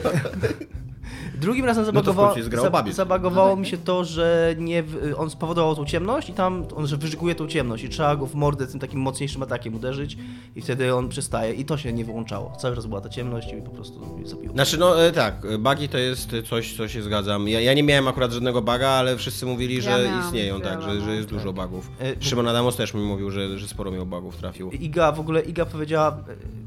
Drugim 1.39 1.65
razem 1.65 1.85
No 1.93 2.01
to 2.01 2.13
w 2.13 2.43
zabagowało, 2.43 2.91
zabagowało 2.91 3.55
mi 3.55 3.65
się 3.65 3.77
to, 3.77 4.05
że 4.05 4.55
nie, 4.57 4.83
on 5.17 5.29
spowodował 5.29 5.75
tą 5.75 5.85
ciemność 5.85 6.29
i 6.29 6.33
tam 6.33 6.65
on 6.75 6.87
że 6.87 6.97
wyżyguje 6.97 7.35
tą 7.35 7.47
ciemność 7.47 7.83
i 7.83 7.89
trzeba 7.89 8.15
go 8.15 8.25
w 8.25 8.35
mordę 8.35 8.67
tym 8.67 8.79
takim 8.79 8.99
mocniejszym 8.99 9.43
atakiem 9.43 9.75
uderzyć 9.75 10.17
i 10.55 10.61
wtedy 10.61 10.95
on 10.95 11.09
przestaje 11.09 11.53
i 11.53 11.65
to 11.65 11.77
się 11.77 11.93
nie 11.93 12.05
wyłączało. 12.05 12.53
Cały 12.59 12.75
czas 12.75 12.85
była 12.85 13.01
ta 13.01 13.09
ciemność 13.09 13.53
i 13.53 13.61
po 13.61 13.71
prostu 13.71 14.25
zabiło. 14.25 14.53
Znaczy, 14.53 14.77
no 14.77 15.05
e, 15.05 15.11
tak, 15.11 15.45
e, 15.45 15.57
bugi 15.57 15.89
to 15.89 15.97
jest 15.97 16.35
coś, 16.49 16.77
co 16.77 16.87
się 16.87 17.01
zgadzam. 17.01 17.47
Ja, 17.47 17.61
ja 17.61 17.73
nie 17.73 17.83
miałem 17.83 18.07
akurat 18.07 18.31
żadnego 18.31 18.61
buga, 18.61 18.89
ale 18.89 19.17
wszyscy 19.17 19.45
mówili, 19.45 19.81
że 19.81 20.03
miałam 20.03 20.25
istnieją, 20.25 20.61
tak, 20.61 20.81
że, 20.81 21.01
że 21.01 21.07
no, 21.07 21.13
jest 21.13 21.29
tak. 21.29 21.37
dużo 21.37 21.53
bugów. 21.53 21.91
E, 22.01 22.23
Szymon 22.23 22.47
Adamos 22.47 22.75
też 22.75 22.93
mi 22.93 23.01
mówił, 23.01 23.31
że, 23.31 23.59
że 23.59 23.67
sporo 23.67 23.91
miał 23.91 24.05
bugów 24.05 24.37
trafił. 24.37 24.71
Iga, 24.71 25.11
w 25.11 25.19
ogóle 25.19 25.41
Iga 25.41 25.65
powiedziała, 25.65 26.17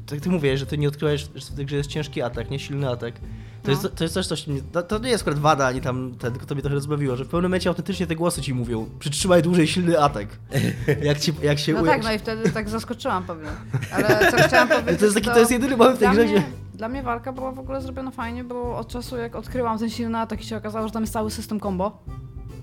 tak 0.06 0.20
ty 0.20 0.30
mówisz, 0.30 0.60
że 0.60 0.66
ty 0.66 0.78
nie 0.78 0.88
odkryłeś, 0.88 1.28
że 1.34 1.46
w 1.52 1.56
tej 1.56 1.66
grze 1.66 1.76
jest 1.76 1.90
ciężki 1.90 2.22
atak, 2.22 2.50
nie 2.50 2.58
silny 2.58 2.88
atak. 2.88 3.14
To, 3.62 3.70
No. 3.70 3.72
jest, 3.72 3.94
to 3.96 4.04
jest 4.04 4.14
też 4.14 4.26
coś, 4.26 4.44
to, 4.72 4.82
to 4.82 4.98
nie 4.98 5.10
jest 5.10 5.22
akurat 5.22 5.38
wada, 5.38 5.66
ani 5.66 5.80
tam, 5.80 6.14
ten, 6.18 6.32
tylko 6.32 6.46
to 6.46 6.54
mnie 6.54 6.62
trochę 6.62 6.74
rozbawiło, 6.74 7.16
że 7.16 7.24
w 7.24 7.28
pewnym 7.28 7.42
momencie 7.42 7.68
autentycznie 7.68 8.06
te 8.06 8.16
głosy 8.16 8.42
ci 8.42 8.54
mówią, 8.54 8.86
przytrzymaj 8.98 9.42
dłużej 9.42 9.66
silny 9.66 10.00
atak. 10.00 10.26
Jak, 11.02 11.18
ci, 11.18 11.32
jak 11.42 11.58
się 11.58 11.72
No 11.72 11.80
uja- 11.82 11.86
tak, 11.86 12.04
no 12.04 12.12
i 12.12 12.18
wtedy 12.18 12.50
tak 12.50 12.68
zaskoczyłam 12.68 13.24
pewnie. 13.24 13.48
Ale 13.92 14.30
co 14.30 14.36
chciałam 14.48 14.68
powiedzieć, 14.78 14.98
to, 14.98 15.04
jest 15.04 15.14
taki, 15.16 15.30
to 15.30 15.38
jest 15.38 15.50
jedyny 15.50 15.76
moment 15.76 15.96
w 15.96 16.00
tej 16.00 16.10
grze, 16.10 16.24
mnie, 16.24 16.42
dla 16.74 16.88
mnie 16.88 17.02
walka 17.02 17.32
była 17.32 17.52
w 17.52 17.58
ogóle 17.58 17.80
zrobiona 17.80 18.10
fajnie, 18.10 18.44
bo 18.44 18.76
od 18.78 18.88
czasu 18.88 19.16
jak 19.16 19.36
odkryłam 19.36 19.78
ten 19.78 19.90
silny 19.90 20.18
atak 20.18 20.40
i 20.40 20.44
się 20.44 20.56
okazało, 20.56 20.86
że 20.88 20.92
tam 20.92 21.02
jest 21.02 21.12
cały 21.12 21.30
system 21.30 21.60
combo 21.60 21.98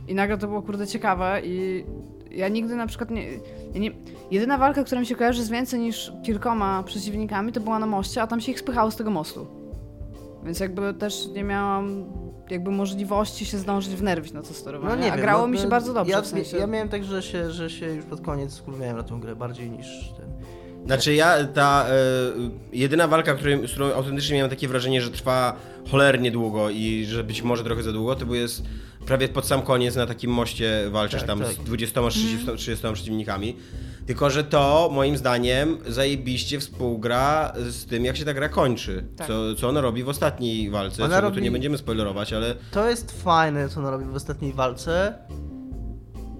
i 0.07 0.16
nagle 0.16 0.38
to 0.38 0.48
było 0.48 0.62
kurde 0.62 0.88
ciekawe 0.88 1.42
i 1.44 1.86
ja 2.31 2.48
nigdy 2.48 2.75
na 2.75 2.88
przykład 2.88 3.10
nie, 3.12 3.28
nie... 3.75 3.92
Jedyna 4.31 4.57
walka, 4.57 4.84
która 4.84 5.02
mi 5.02 5.07
się 5.07 5.16
kojarzy 5.16 5.44
z 5.44 5.50
więcej 5.50 5.80
niż 5.80 6.12
kilkoma 6.25 6.84
przeciwnikami, 6.84 7.52
to 7.52 7.60
była 7.60 7.80
na 7.80 7.86
moście, 7.86 8.22
a 8.22 8.28
tam 8.28 8.42
się 8.42 8.52
ich 8.52 8.60
spychało 8.60 8.92
z 8.92 8.95
tego 8.95 9.12
mostu. 9.12 9.58
Więc 10.44 10.59
jakby 10.59 10.94
też 10.94 11.27
nie 11.27 11.44
miałam 11.44 12.06
jakby 12.50 12.71
możliwości 12.71 13.45
się 13.45 13.57
zdążyć 13.57 13.95
wnerwić 13.95 14.33
na 14.33 14.41
to 14.41 14.53
sterowanie. 14.53 14.95
No 14.95 15.01
nie 15.01 15.12
a 15.12 15.15
wiem, 15.15 15.21
grało 15.25 15.41
no, 15.41 15.47
mi 15.47 15.57
się 15.57 15.68
bardzo 15.68 15.94
dobrze 15.94 16.12
Ja, 16.12 16.21
w 16.21 16.28
sensie. 16.28 16.57
ja 16.57 16.68
miałem 16.68 16.90
tak, 16.90 17.04
że 17.04 17.21
się, 17.23 17.52
że 17.52 17.69
się 17.69 17.85
już 17.85 18.06
pod 18.06 18.21
koniec 18.21 18.54
skurwiałem 18.54 18.97
na 18.97 19.04
tą 19.04 19.19
grę 19.19 19.35
bardziej 19.35 19.71
niż 19.71 20.14
ten. 20.18 20.29
Znaczy 20.86 21.14
ja, 21.16 21.44
ta 21.45 21.86
e, 21.90 21.94
jedyna 22.74 23.07
walka, 23.07 23.33
której, 23.36 23.68
z 23.68 23.71
którą 23.71 23.94
autentycznie 23.94 24.36
miałem 24.36 24.50
takie 24.50 24.68
wrażenie, 24.68 25.02
że 25.02 25.09
trwa 25.12 25.56
cholernie 25.92 26.31
długo 26.31 26.69
i 26.69 27.06
że 27.06 27.24
być 27.24 27.42
może 27.42 27.64
trochę 27.64 27.83
za 27.83 27.92
długo, 27.92 28.16
to 28.16 28.26
był 28.26 28.36
jest 28.36 28.64
prawie 29.06 29.28
pod 29.30 29.45
sam 29.45 29.62
koniec 29.62 29.95
na 29.95 30.06
takim 30.06 30.31
moście 30.31 30.83
walczysz 30.90 31.19
Tak, 31.19 31.28
tam 31.28 31.40
tak. 31.40 31.52
z 31.52 31.57
20-30 31.57 32.56
30 32.57 32.88
przeciwnikami. 32.94 33.56
Tylko, 34.06 34.30
że 34.30 34.44
to 34.44 34.90
moim 34.94 35.18
zdaniem 35.18 35.78
zajebiście 35.88 36.59
współgra 36.59 37.54
z 37.69 37.86
tym, 37.86 38.06
jak 38.06 38.18
się 38.18 38.26
ta 38.26 38.33
gra 38.33 38.50
kończy. 38.50 39.06
Tak. 39.18 39.28
Co, 39.28 39.56
co 39.56 39.69
ona 39.69 39.81
robi 39.81 40.04
w 40.04 40.09
ostatniej 40.09 40.69
walce. 40.69 41.04
Ona 41.04 41.16
co, 41.16 41.21
robi- 41.21 41.33
Tu 41.36 41.40
nie 41.40 41.52
będziemy 41.52 41.78
spoilerować, 41.78 42.33
ale 42.33 42.56
To 42.71 42.90
jest 42.90 43.21
fajne, 43.24 43.69
co 43.69 43.80
on 43.80 43.86
robi 43.86 44.06
w 44.06 44.16
ostatniej 44.16 44.54
walce. 44.54 45.14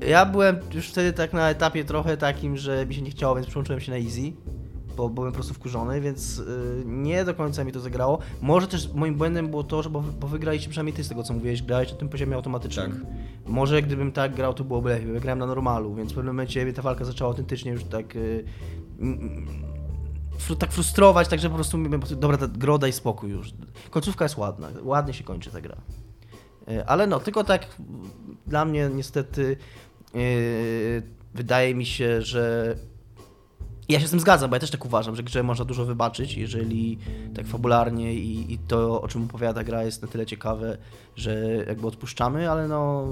Ja 0.08 0.26
byłem 0.26 0.60
już 0.74 0.90
wtedy 0.90 1.14
tak 1.14 1.34
na 1.34 1.50
etapie 1.50 1.86
trochę 1.86 2.18
takim, 2.18 2.58
że 2.58 2.86
mi 2.86 2.96
się 2.96 3.02
nie 3.02 3.12
chciało, 3.12 3.36
więc 3.36 3.48
przełączyłem 3.48 3.82
się 3.82 3.92
na 3.92 3.98
easy, 3.98 4.34
bo 4.96 5.10
byłem 5.10 5.32
po 5.32 5.36
prostu 5.36 5.54
wkurzony, 5.54 6.02
więc 6.02 6.40
y, 6.40 6.84
nie 6.86 7.26
do 7.26 7.34
końca 7.34 7.64
mi 7.64 7.72
to 7.72 7.80
zagrało. 7.80 8.20
Może 8.42 8.68
też 8.68 8.94
moim 8.94 9.16
błędem 9.16 9.50
było 9.50 9.64
to, 9.64 9.84
że 9.84 9.90
bo, 9.90 10.02
bo 10.02 10.28
wygraliście 10.28 10.70
przynajmniej 10.70 10.96
ty 10.96 11.04
z 11.04 11.10
tego 11.10 11.24
co 11.24 11.34
mówiłeś, 11.34 11.64
grałeś 11.64 11.92
na 11.92 11.98
tym 11.98 12.10
poziomie 12.10 12.36
automatycznym. 12.36 12.92
Tak. 12.92 13.52
Może 13.52 13.82
gdybym 13.82 14.12
tak 14.12 14.36
grał, 14.36 14.54
to 14.54 14.64
byłoby 14.64 14.90
lepiej, 14.90 15.14
bo 15.14 15.20
grałem 15.20 15.40
na 15.40 15.46
normalu, 15.46 15.96
więc 15.96 16.12
w 16.12 16.16
pewnym 16.16 16.36
momencie 16.36 16.74
ta 16.74 16.82
walka 16.82 17.06
zaczęła 17.06 17.30
autentycznie 17.30 17.72
już 17.72 17.84
tak... 17.84 18.16
Y, 18.16 18.46
mm, 19.00 19.48
fru, 20.38 20.56
tak 20.56 20.72
frustrować, 20.72 21.28
tak 21.28 21.40
że 21.40 21.50
po 21.50 21.56
prostu 21.56 21.78
mówię, 21.78 22.00
dobra, 22.18 22.38
ta 22.38 22.48
gro 22.48 22.78
daj 22.78 22.94
spokój 22.94 23.30
już. 23.30 23.54
Końcówka 23.90 24.26
jest 24.26 24.38
ładna, 24.38 24.70
ładnie 24.84 25.14
się 25.14 25.24
kończy 25.24 25.52
ta 25.52 25.62
gra. 25.62 25.76
E, 26.68 26.86
Ale 26.86 27.08
no, 27.08 27.20
tylko 27.20 27.44
tak 27.44 27.68
mm, 27.80 28.10
dla 28.48 28.66
mnie 28.66 28.90
niestety 28.94 29.58
wydaje 31.36 31.76
mi 31.76 31.86
się, 31.86 32.22
że 32.22 32.76
Ja 33.90 34.00
się 34.00 34.08
z 34.08 34.10
tym 34.10 34.20
zgadzam, 34.20 34.50
bo 34.50 34.56
ja 34.56 34.60
też 34.60 34.72
tak 34.72 34.86
uważam, 34.86 35.16
że 35.16 35.24
grze 35.24 35.44
można 35.44 35.66
dużo 35.66 35.86
wybaczyć, 35.86 36.34
jeżeli 36.34 36.98
tak 37.36 37.48
fabularnie 37.48 38.14
i, 38.14 38.54
i 38.54 38.58
to, 38.58 39.02
o 39.02 39.08
czym 39.08 39.24
opowiada 39.24 39.64
gra 39.64 39.84
jest 39.84 40.02
na 40.02 40.08
tyle 40.08 40.26
ciekawe, 40.26 40.78
że 41.16 41.46
jakby 41.68 41.88
odpuszczamy, 41.88 42.52
ale 42.52 42.68
no 42.68 43.08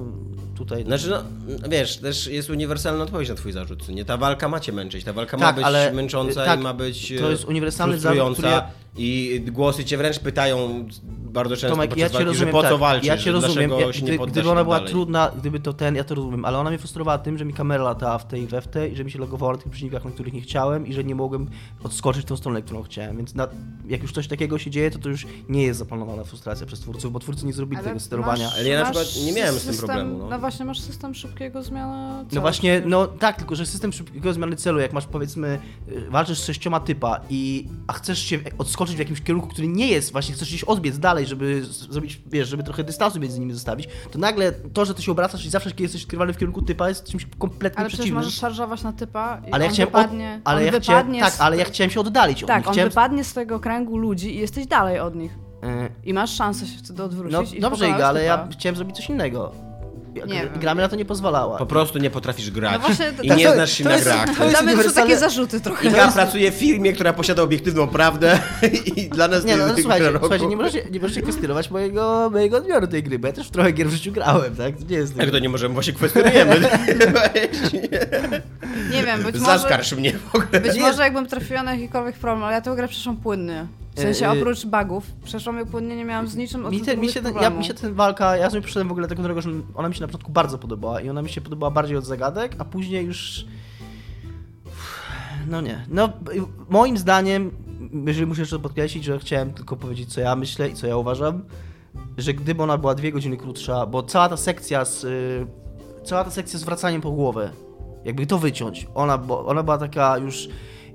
tutaj... 0.55 0.83
Znaczy, 0.83 1.09
no, 1.09 1.23
wiesz, 1.69 1.97
też 1.97 2.27
jest 2.27 2.49
uniwersalna 2.49 3.03
odpowiedź 3.03 3.29
na 3.29 3.35
twój 3.35 3.51
zarzut. 3.51 3.89
Nie, 3.89 4.05
ta 4.05 4.17
walka 4.17 4.49
ma 4.49 4.59
cię 4.59 4.71
męczyć, 4.71 5.03
ta 5.03 5.13
walka 5.13 5.37
Tak, 5.37 5.41
ma 5.47 5.53
być 5.53 5.65
ale- 5.65 5.91
męcząca 5.93 6.45
tak, 6.45 6.59
i 6.59 6.63
ma 6.63 6.73
być 6.73 7.13
to 7.19 7.31
jest 7.31 7.45
uniwersalny 7.45 7.99
zarzut, 7.99 8.33
który 8.33 8.47
ja- 8.47 8.69
i 8.97 9.41
głosy 9.51 9.85
cię 9.85 9.97
wręcz 9.97 10.19
pytają 10.19 10.85
bardzo 11.31 11.55
często 11.55 11.69
Tomek, 11.69 11.89
podczas 11.89 12.01
ja 12.01 12.09
cię 12.09 12.13
walki, 12.13 12.25
rozumiem, 12.25 12.47
że 12.47 12.51
po 12.51 12.63
co 12.63 12.69
tak, 12.69 12.79
walczysz, 12.79 13.07
ja 13.07 13.17
cię 13.17 13.31
rozumiem, 13.31 13.69
dlaczego 13.69 13.91
ja, 13.91 14.01
gdy, 14.01 14.17
gdyby 14.31 14.49
ona 14.49 14.55
tak 14.59 14.65
była 14.65 14.75
dalej. 14.77 14.91
trudna, 14.91 15.31
gdyby 15.39 15.59
to 15.59 15.73
ten, 15.73 15.95
ja 15.95 16.03
to 16.03 16.15
rozumiem, 16.15 16.45
ale 16.45 16.57
ona 16.57 16.69
mnie 16.69 16.79
frustrowała 16.79 17.17
tym, 17.17 17.37
że 17.37 17.45
mi 17.45 17.53
kamera 17.53 17.83
latała 17.83 18.17
w 18.17 18.27
tej 18.27 18.41
i 18.43 18.47
we 18.47 18.61
w 18.61 18.67
tej, 18.67 18.95
że 18.95 19.05
mi 19.05 19.11
się 19.11 19.19
logowała 19.19 19.51
na 19.51 19.57
tych 19.57 19.71
przeciwnikach, 19.71 20.05
na 20.05 20.11
których 20.11 20.33
nie 20.33 20.41
chciałem 20.41 20.87
i 20.87 20.93
że 20.93 21.03
nie 21.03 21.15
mogłem 21.15 21.47
odskoczyć 21.83 22.21
w 22.21 22.25
tą 22.25 22.37
stronę, 22.37 22.61
którą 22.61 22.83
chciałem, 22.83 23.17
więc 23.17 23.35
na, 23.35 23.47
jak 23.87 24.01
już 24.01 24.11
coś 24.11 24.27
takiego 24.27 24.57
się 24.57 24.71
dzieje, 24.71 24.91
to 24.91 24.99
to 24.99 25.09
już 25.09 25.27
nie 25.49 25.63
jest 25.63 25.79
zaplanowana 25.79 26.23
frustracja 26.23 26.65
przez 26.67 26.79
twórców, 26.79 27.11
bo 27.11 27.19
twórcy 27.19 27.45
nie 27.45 27.53
zrobili 27.53 27.83
tego 27.83 27.99
sterowania. 27.99 28.45
masz- 28.45 28.55
Ale 28.59 28.67
ja 28.69 28.79
na 28.79 28.85
przykład 28.85 29.07
nie 29.25 29.31
miałem 29.33 29.55
z 29.55 29.63
tym 29.63 29.73
system, 29.73 29.87
problemu, 29.87 30.17
no. 30.17 30.29
No 30.29 30.39
właśnie, 30.39 30.65
masz 30.65 30.79
system 30.81 31.15
szybkiego 31.15 31.63
zmiany 31.63 32.23
No 32.23 32.29
celu. 32.29 32.41
właśnie, 32.41 32.81
no 32.85 33.07
tak, 33.07 33.37
tylko 33.37 33.55
że 33.55 33.65
system 33.65 33.93
szybkiego 33.93 34.33
zmiany 34.33 34.55
celu, 34.55 34.79
jak 34.79 34.93
masz 34.93 35.05
powiedzmy, 35.05 35.59
y, 35.89 36.09
walczysz 36.09 36.39
z 36.39 36.45
sześcioma 36.45 36.79
typa 36.79 37.19
i 37.29 37.67
a 37.87 37.93
chcesz 37.93 38.19
się 38.19 38.39
odskoczyć 38.57 38.86
w 38.95 38.99
jakimś 38.99 39.21
kierunku, 39.21 39.47
który 39.47 39.67
nie 39.67 39.87
jest, 39.87 40.11
właśnie 40.11 40.35
chcesz 40.35 40.47
gdzieś 40.49 40.63
odbiec 40.63 40.99
dalej, 40.99 41.25
żeby 41.25 41.63
zrobić, 41.65 42.21
wiesz, 42.27 42.47
żeby 42.47 42.63
trochę 42.63 42.83
dystansu 42.83 43.19
między 43.19 43.39
nimi 43.39 43.53
zostawić, 43.53 43.87
to 44.11 44.19
nagle 44.19 44.51
to, 44.51 44.85
że 44.85 44.93
ty 44.93 45.01
się 45.01 45.11
obracasz 45.11 45.45
i 45.45 45.49
zawsze 45.49 45.69
kiedy 45.69 45.83
jesteś 45.83 46.03
skierowany 46.03 46.33
w 46.33 46.37
kierunku 46.37 46.61
typa 46.61 46.89
jest 46.89 47.03
czymś 47.03 47.27
kompletnie 47.39 47.79
Ale 47.79 47.87
przecież 47.87 47.99
przeciwnym. 48.03 48.23
możesz 48.23 48.39
szarżować 48.39 48.83
na 48.83 48.93
typa 48.93 49.41
i 49.47 49.51
Ale 49.51 49.63
ja 49.63 49.69
on 49.69 49.73
chciałem, 49.73 49.91
wypadnie, 49.93 50.35
od, 50.41 50.47
ale 50.47 50.59
on 50.59 50.65
ja 50.65 50.71
wypadnie 50.71 50.83
chciałem, 51.19 51.19
tak, 51.19 51.33
z... 51.33 51.41
ale 51.41 51.57
ja 51.57 51.65
chciałem 51.65 51.91
się 51.91 51.99
oddalić 51.99 52.43
od 52.43 52.47
Tak, 52.47 52.67
on 52.67 52.73
chciałem, 52.73 52.89
wypadnie 52.89 53.23
z 53.23 53.33
tego 53.33 53.59
kręgu 53.59 53.97
ludzi 53.97 54.35
i 54.35 54.39
jesteś 54.39 54.67
dalej 54.67 54.99
od 54.99 55.15
nich. 55.15 55.31
y, 55.31 55.37
I 56.03 56.13
masz 56.13 56.35
szansę 56.35 56.67
się 56.67 56.77
wtedy 56.77 57.03
odwrócić 57.03 57.53
No 57.61 57.69
dobrze, 57.69 57.89
Iga, 57.89 58.07
ale 58.07 58.23
ja 58.23 58.37
typa. 58.37 58.51
chciałem 58.59 58.75
zrobić 58.75 58.95
coś 58.95 59.09
innego. 59.09 59.66
Nie 60.25 60.33
wiem. 60.41 60.49
Gra 60.59 60.75
mi 60.75 60.81
na 60.81 60.89
to 60.89 60.95
nie 60.95 61.05
pozwalała. 61.05 61.57
Po 61.57 61.65
prostu 61.65 61.99
nie 61.99 62.09
potrafisz 62.09 62.51
grać 62.51 62.73
No 62.73 62.79
właśnie, 62.79 63.11
to- 63.11 63.23
i 63.23 63.31
nie 63.31 63.45
to- 63.45 63.53
znasz 63.53 63.71
się 63.71 63.83
to 63.83 63.89
na 63.89 63.95
jest- 63.95 64.07
grach. 64.07 64.37
to 64.37 64.43
jest 64.43 64.55
Damy 64.55 64.93
takie 64.93 65.17
zarzuty 65.17 65.61
trochę. 65.61 65.87
Iga 65.87 66.11
pracuje 66.11 66.51
w 66.51 66.55
firmie, 66.55 66.93
która 66.93 67.13
posiada 67.13 67.41
obiektywną 67.43 67.87
prawdę 67.87 68.39
i 68.95 69.09
dla 69.09 69.27
nas 69.27 69.45
Nie, 69.45 69.57
no, 69.57 69.67
no 69.67 69.73
słuchajcie, 69.81 70.11
słuchajcie, 70.19 70.47
nie 70.47 70.57
możecie, 70.57 70.83
nie 70.91 70.99
możecie 70.99 71.21
kwestionować 71.21 71.69
mojego, 71.71 72.29
mojego 72.33 72.57
odbioru 72.57 72.87
tej 72.87 73.03
gry, 73.03 73.19
bo 73.19 73.27
ja 73.27 73.33
też 73.33 73.47
w 73.47 73.51
trochę 73.51 73.71
gier 73.71 73.87
w 73.87 73.91
życiu 73.93 74.11
grałem, 74.11 74.55
tak? 74.55 74.75
To 74.77 74.83
nie 74.89 74.97
jest 74.97 75.17
Jak 75.17 75.31
to 75.31 75.39
nie 75.39 75.49
możemy, 75.49 75.73
właśnie 75.73 75.93
kwestionujemy. 75.93 76.59
Nie 78.91 79.03
wiem, 79.03 79.23
być 79.23 79.35
może... 79.39 79.45
Zaskarż 79.45 79.93
mnie 79.93 80.13
w 80.13 80.35
ogóle. 80.35 80.61
Być 80.61 80.75
Nie. 80.75 80.81
może 80.81 81.03
jakbym 81.03 81.27
trafiła 81.27 81.63
na 81.63 81.73
jakikolwiek 81.75 82.15
problem, 82.15 82.43
ale 82.43 82.53
ja 82.53 82.61
tę 82.61 82.75
grę 82.75 82.87
przeszłam 82.87 83.17
płynnie. 83.17 83.67
W 83.97 83.99
sensie 83.99 84.25
E, 84.25 84.29
e, 84.29 84.39
oprócz 84.41 84.65
bugów, 84.65 85.11
przeszłam 85.23 85.65
płynnie, 85.65 85.95
nie 85.95 86.05
miałam 86.05 86.27
z 86.27 86.35
niczym 86.35 86.69
Mi, 86.69 86.81
te, 86.81 86.97
mi, 86.97 87.09
się 87.09 87.21
ten, 87.21 87.35
ja, 87.35 87.49
mi 87.49 87.65
się 87.65 87.73
ten 87.73 87.93
walka, 87.93 88.37
ja 88.37 88.49
sobie 88.49 88.61
przyszedłem 88.61 88.87
w 88.87 88.91
ogóle 88.91 89.07
tego 89.07 89.23
drogą, 89.23 89.41
że 89.41 89.49
ona 89.75 89.89
mi 89.89 89.95
się 89.95 90.01
na 90.01 90.07
początku 90.07 90.31
bardzo 90.31 90.57
podobała 90.57 91.01
i 91.01 91.09
ona 91.09 91.21
mi 91.21 91.29
się 91.29 91.41
podobała 91.41 91.71
bardziej 91.71 91.97
od 91.97 92.05
zagadek, 92.05 92.55
a 92.59 92.65
później 92.65 93.05
już... 93.05 93.45
No 95.47 95.61
nie. 95.61 95.85
No, 95.89 96.05
y, 96.07 96.41
moim 96.69 96.97
zdaniem, 96.97 97.51
jeżeli 98.07 98.25
muszę 98.25 98.41
jeszcze 98.41 98.59
podkreślić, 98.59 99.03
że 99.03 99.19
chciałem 99.19 99.53
tylko 99.53 99.75
powiedzieć, 99.75 100.13
co 100.13 100.21
ja 100.21 100.35
myślę 100.35 100.69
i 100.69 100.73
co 100.73 100.87
ja 100.87 100.97
uważam, 100.97 101.43
że 102.17 102.33
gdyby 102.33 102.63
ona 102.63 102.77
była 102.77 102.95
dwie 102.95 103.11
godziny 103.11 103.37
krótsza, 103.37 103.85
bo 103.85 104.03
cała 104.03 104.29
ta 104.29 104.37
sekcja 104.37 104.85
z... 104.85 105.03
y, 105.03 105.47
Cała 106.05 106.23
ta 106.23 106.31
sekcja 106.31 106.59
z 106.59 106.63
wracaniem 106.63 107.01
po 107.01 107.11
głowę, 107.11 107.49
jakby 108.05 108.25
to 108.25 108.37
wyciąć, 108.39 108.87
ona, 108.95 109.17
bo 109.17 109.45
ona 109.45 109.63
była 109.63 109.77
taka 109.77 110.17
już... 110.17 110.49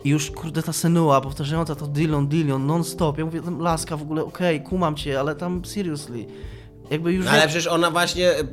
I 0.04 0.08
już, 0.08 0.30
kurde, 0.30 0.62
ta 0.62 0.72
senuła 0.72 1.20
powtarzająca 1.20 1.74
to 1.74 1.86
Dillon, 1.86 2.28
Dillon, 2.28 2.66
non-stop. 2.66 3.18
Ja 3.18 3.24
mówię, 3.24 3.42
tam 3.42 3.60
laska 3.60 3.96
w 3.96 4.02
ogóle, 4.02 4.24
okej, 4.24 4.60
kumam 4.60 4.96
cię, 4.96 5.20
ale 5.20 5.34
tam 5.34 5.64
seriously. 5.64 6.26
Jakby 6.90 7.12
już... 7.12 7.24
No, 7.24 7.30
ale 7.30 7.42
przecież 7.42 7.66
ona 7.66 7.90
właśnie 7.90 8.30
y, 8.30 8.44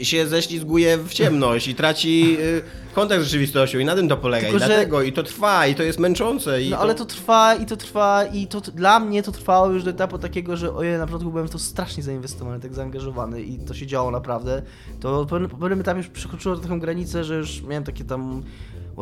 y, 0.00 0.04
się 0.04 0.26
ześlizguje 0.26 0.98
w 0.98 1.12
ciemność 1.12 1.68
i 1.68 1.74
traci 1.74 2.36
y, 2.40 2.62
kontakt 2.94 3.22
z 3.22 3.24
rzeczywistością 3.24 3.78
i 3.78 3.84
na 3.84 3.94
tym 3.94 4.08
to 4.08 4.16
polega. 4.16 4.42
Tylko, 4.42 4.56
I 4.56 4.60
że- 4.60 4.66
dlatego, 4.66 5.02
i 5.02 5.12
to 5.12 5.22
trwa, 5.22 5.66
i 5.66 5.74
to 5.74 5.82
jest 5.82 5.98
męczące. 5.98 6.62
I 6.62 6.70
No 6.70 6.78
ale 6.78 6.94
to 6.94 7.04
trwa 7.04 7.54
i 7.54 7.66
to 7.66 7.76
trwa 7.76 8.24
i 8.24 8.46
to 8.46 8.60
dla 8.60 9.00
mnie 9.00 9.22
to 9.22 9.32
trwało 9.32 9.66
już 9.66 9.84
do 9.84 9.90
etapu 9.90 10.18
takiego, 10.18 10.56
że 10.56 10.74
ojej, 10.74 10.98
na 10.98 11.06
początku 11.06 11.30
byłem 11.30 11.48
w 11.48 11.50
to 11.50 11.58
strasznie 11.58 12.02
zainwestowany, 12.02 12.60
tak 12.60 12.74
zaangażowany 12.74 13.42
i 13.42 13.58
to 13.58 13.74
się 13.74 13.86
działo 13.86 14.10
naprawdę. 14.10 14.62
To 15.00 15.26
po 15.50 15.56
pewnym 15.56 15.80
etapie 15.80 15.98
już 15.98 16.08
przekroczyło 16.08 16.56
taką 16.56 16.80
granicę, 16.80 17.24
że 17.24 17.34
już 17.36 17.62
miałem 17.62 17.84
takie 17.84 18.04
tam 18.04 18.42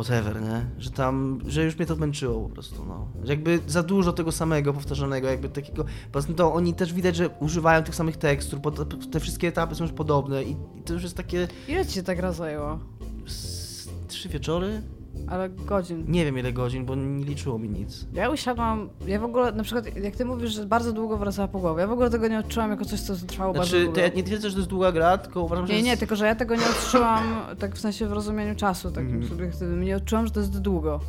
whatever, 0.03 0.41
nie? 0.41 0.65
Że 0.77 0.91
tam, 0.91 1.39
że 1.47 1.63
już 1.63 1.77
mnie 1.77 1.85
to 1.85 1.95
męczyło 1.95 2.41
po 2.47 2.53
prostu, 2.53 2.85
no. 2.85 3.07
Że 3.23 3.33
jakby 3.33 3.59
za 3.67 3.83
dużo 3.83 4.13
tego 4.13 4.31
samego 4.31 4.73
powtarzanego, 4.73 5.27
jakby 5.27 5.49
takiego, 5.49 5.85
poza 6.11 6.27
tym 6.27 6.35
to 6.35 6.53
oni 6.53 6.73
też 6.73 6.93
widać, 6.93 7.15
że 7.15 7.29
używają 7.29 7.83
tych 7.83 7.95
samych 7.95 8.17
tekstur, 8.17 8.59
bo 8.59 8.71
te, 9.11 9.19
wszystkie 9.19 9.47
etapy 9.47 9.75
są 9.75 9.83
już 9.83 9.93
podobne 9.93 10.43
i, 10.43 10.51
i 10.51 10.81
to 10.85 10.93
już 10.93 11.03
jest 11.03 11.17
takie 11.17 11.47
Ile 11.67 11.85
ci 11.85 11.93
się 11.93 12.03
ta 12.03 12.15
gra 12.15 12.31
zajęła? 12.31 12.79
s- 13.25 13.89
trzy 14.07 14.29
wieczory? 14.29 14.81
Ale 15.27 15.49
godzin. 15.49 16.05
Nie 16.07 16.25
wiem 16.25 16.37
ile 16.37 16.53
godzin, 16.53 16.85
bo 16.85 16.95
nie 16.95 17.25
liczyło 17.25 17.59
mi 17.59 17.69
nic. 17.69 18.05
Ja 18.13 18.29
usiadłam, 18.29 18.89
ja 19.07 19.19
w 19.19 19.23
ogóle, 19.23 19.51
na 19.51 19.63
przykład, 19.63 19.95
jak 19.95 20.15
ty 20.15 20.25
mówisz, 20.25 20.51
że 20.51 20.65
bardzo 20.65 20.93
długo 20.93 21.17
wracała 21.17 21.47
po 21.47 21.59
głowie, 21.59 21.81
ja 21.81 21.87
w 21.87 21.91
ogóle 21.91 22.09
tego 22.09 22.27
nie 22.27 22.39
odczułam 22.39 22.69
jako 22.71 22.85
coś, 22.85 22.99
co 23.01 23.15
trwało 23.27 23.53
bardzo 23.53 23.69
Znaczy, 23.69 23.83
długo. 23.83 23.95
to 23.95 24.01
ja 24.01 24.07
nie 24.15 24.23
twierdzę, 24.23 24.49
że 24.49 24.53
to 24.55 24.59
jest 24.59 24.69
długa 24.69 24.91
gra, 24.91 25.17
tylko 25.17 25.41
uważam, 25.43 25.67
że 25.67 25.73
Nie, 25.73 25.81
nie, 25.81 25.97
tylko 25.97 26.15
że 26.15 26.25
ja 26.25 26.35
tego 26.35 26.55
nie 26.55 26.65
odczułam, 26.69 27.23
tak 27.59 27.75
w 27.75 27.79
sensie 27.79 28.07
w 28.07 28.11
rozumieniu 28.11 28.55
czasu, 28.55 28.91
takim 28.91 29.09
Mhm. 29.11 29.27
subiektywnym. 29.29 29.83
Nie 29.83 29.95
odczułam, 29.95 30.25
że 30.25 30.31
to 30.31 30.39
jest 30.39 30.59
długo. 30.61 30.99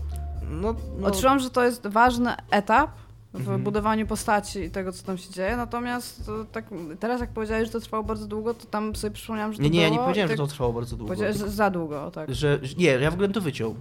No, 0.50 0.74
no, 0.98 1.06
Odczułam, 1.06 1.38
że 1.38 1.50
to 1.50 1.64
jest 1.64 1.86
ważny 1.86 2.30
etap 2.50 2.90
w 3.34 3.38
Mhm. 3.40 3.62
budowaniu 3.62 4.06
postaci 4.06 4.58
i 4.58 4.70
tego, 4.70 4.92
co 4.92 5.06
tam 5.06 5.18
się 5.18 5.30
dzieje, 5.32 5.56
natomiast 5.56 6.26
to, 6.26 6.44
tak, 6.44 6.64
teraz 7.00 7.20
jak 7.20 7.30
powiedziałeś, 7.30 7.66
że 7.66 7.72
to 7.72 7.80
trwało 7.80 8.02
bardzo 8.04 8.26
długo, 8.26 8.54
to 8.54 8.66
tam 8.66 8.96
sobie 8.96 9.10
przypomniałam, 9.14 9.52
że 9.52 9.58
to 9.58 9.64
Nie, 9.64 9.70
nie, 9.70 9.82
ja 9.82 9.88
nie 9.88 9.98
powiedziałem, 9.98 10.30
że 10.30 10.36
to 10.36 10.42
tak 10.42 10.50
trwało 10.52 10.72
bardzo 10.72 10.96
długo. 10.96 11.08
Powiedziałeś, 11.08 11.36
że 11.36 11.50
za 11.50 11.70
długo, 11.70 12.10
tak. 12.10 12.34
Że, 12.34 12.58
że, 12.62 12.74
nie, 12.74 12.86
ja 12.86 13.10
w 13.10 13.14
ogóle 13.14 13.28
bym 13.28 13.34
to 13.34 13.40
wyciął. 13.40 13.74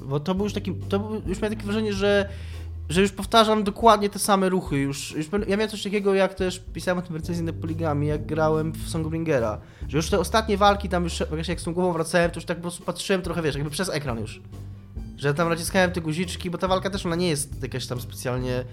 Bo 0.00 0.20
to 0.20 0.34
był 0.34 0.44
już 0.44 0.52
taki, 0.52 0.74
to 0.74 0.98
był, 0.98 1.14
już 1.26 1.40
miałem 1.40 1.56
takie 1.56 1.66
wrażenie, 1.66 1.92
że, 1.92 2.28
że 2.88 3.00
już 3.00 3.12
powtarzam 3.12 3.64
dokładnie 3.64 4.10
te 4.10 4.18
same 4.18 4.48
ruchy. 4.48 4.76
Już, 4.76 5.12
już, 5.12 5.26
ja 5.32 5.56
miałem 5.56 5.70
coś 5.70 5.82
takiego, 5.82 6.14
jak 6.14 6.34
też 6.34 6.62
pisałem 6.72 6.98
o 6.98 7.02
tym 7.02 7.16
recenzji 7.16 7.44
na 7.44 7.52
Poligami, 7.52 8.06
jak 8.06 8.26
grałem 8.26 8.72
w 8.72 8.88
Songbringera. 8.88 9.60
Że 9.88 9.96
już 9.96 10.10
te 10.10 10.18
ostatnie 10.18 10.56
walki 10.56 10.88
tam 10.88 11.04
już, 11.04 11.22
jak 11.48 11.60
z 11.60 11.64
tą 11.64 11.74
głową 11.74 11.92
wracałem, 11.92 12.30
to 12.30 12.36
już 12.36 12.44
tak 12.44 12.56
po 12.56 12.62
prostu 12.62 12.84
patrzyłem 12.84 13.22
trochę, 13.22 13.42
wiesz, 13.42 13.54
jakby 13.54 13.70
przez 13.70 13.88
ekran 13.88 14.18
już. 14.18 14.40
Że 15.16 15.34
tam 15.34 15.48
naciskałem 15.48 15.92
te 15.92 16.00
guziczki, 16.00 16.50
bo 16.50 16.58
ta 16.58 16.68
walka 16.68 16.90
też 16.90 17.06
ona 17.06 17.16
nie 17.16 17.28
jest 17.28 17.62
jakaś 17.62 17.86
tam 17.86 18.00
specjalnie. 18.00 18.64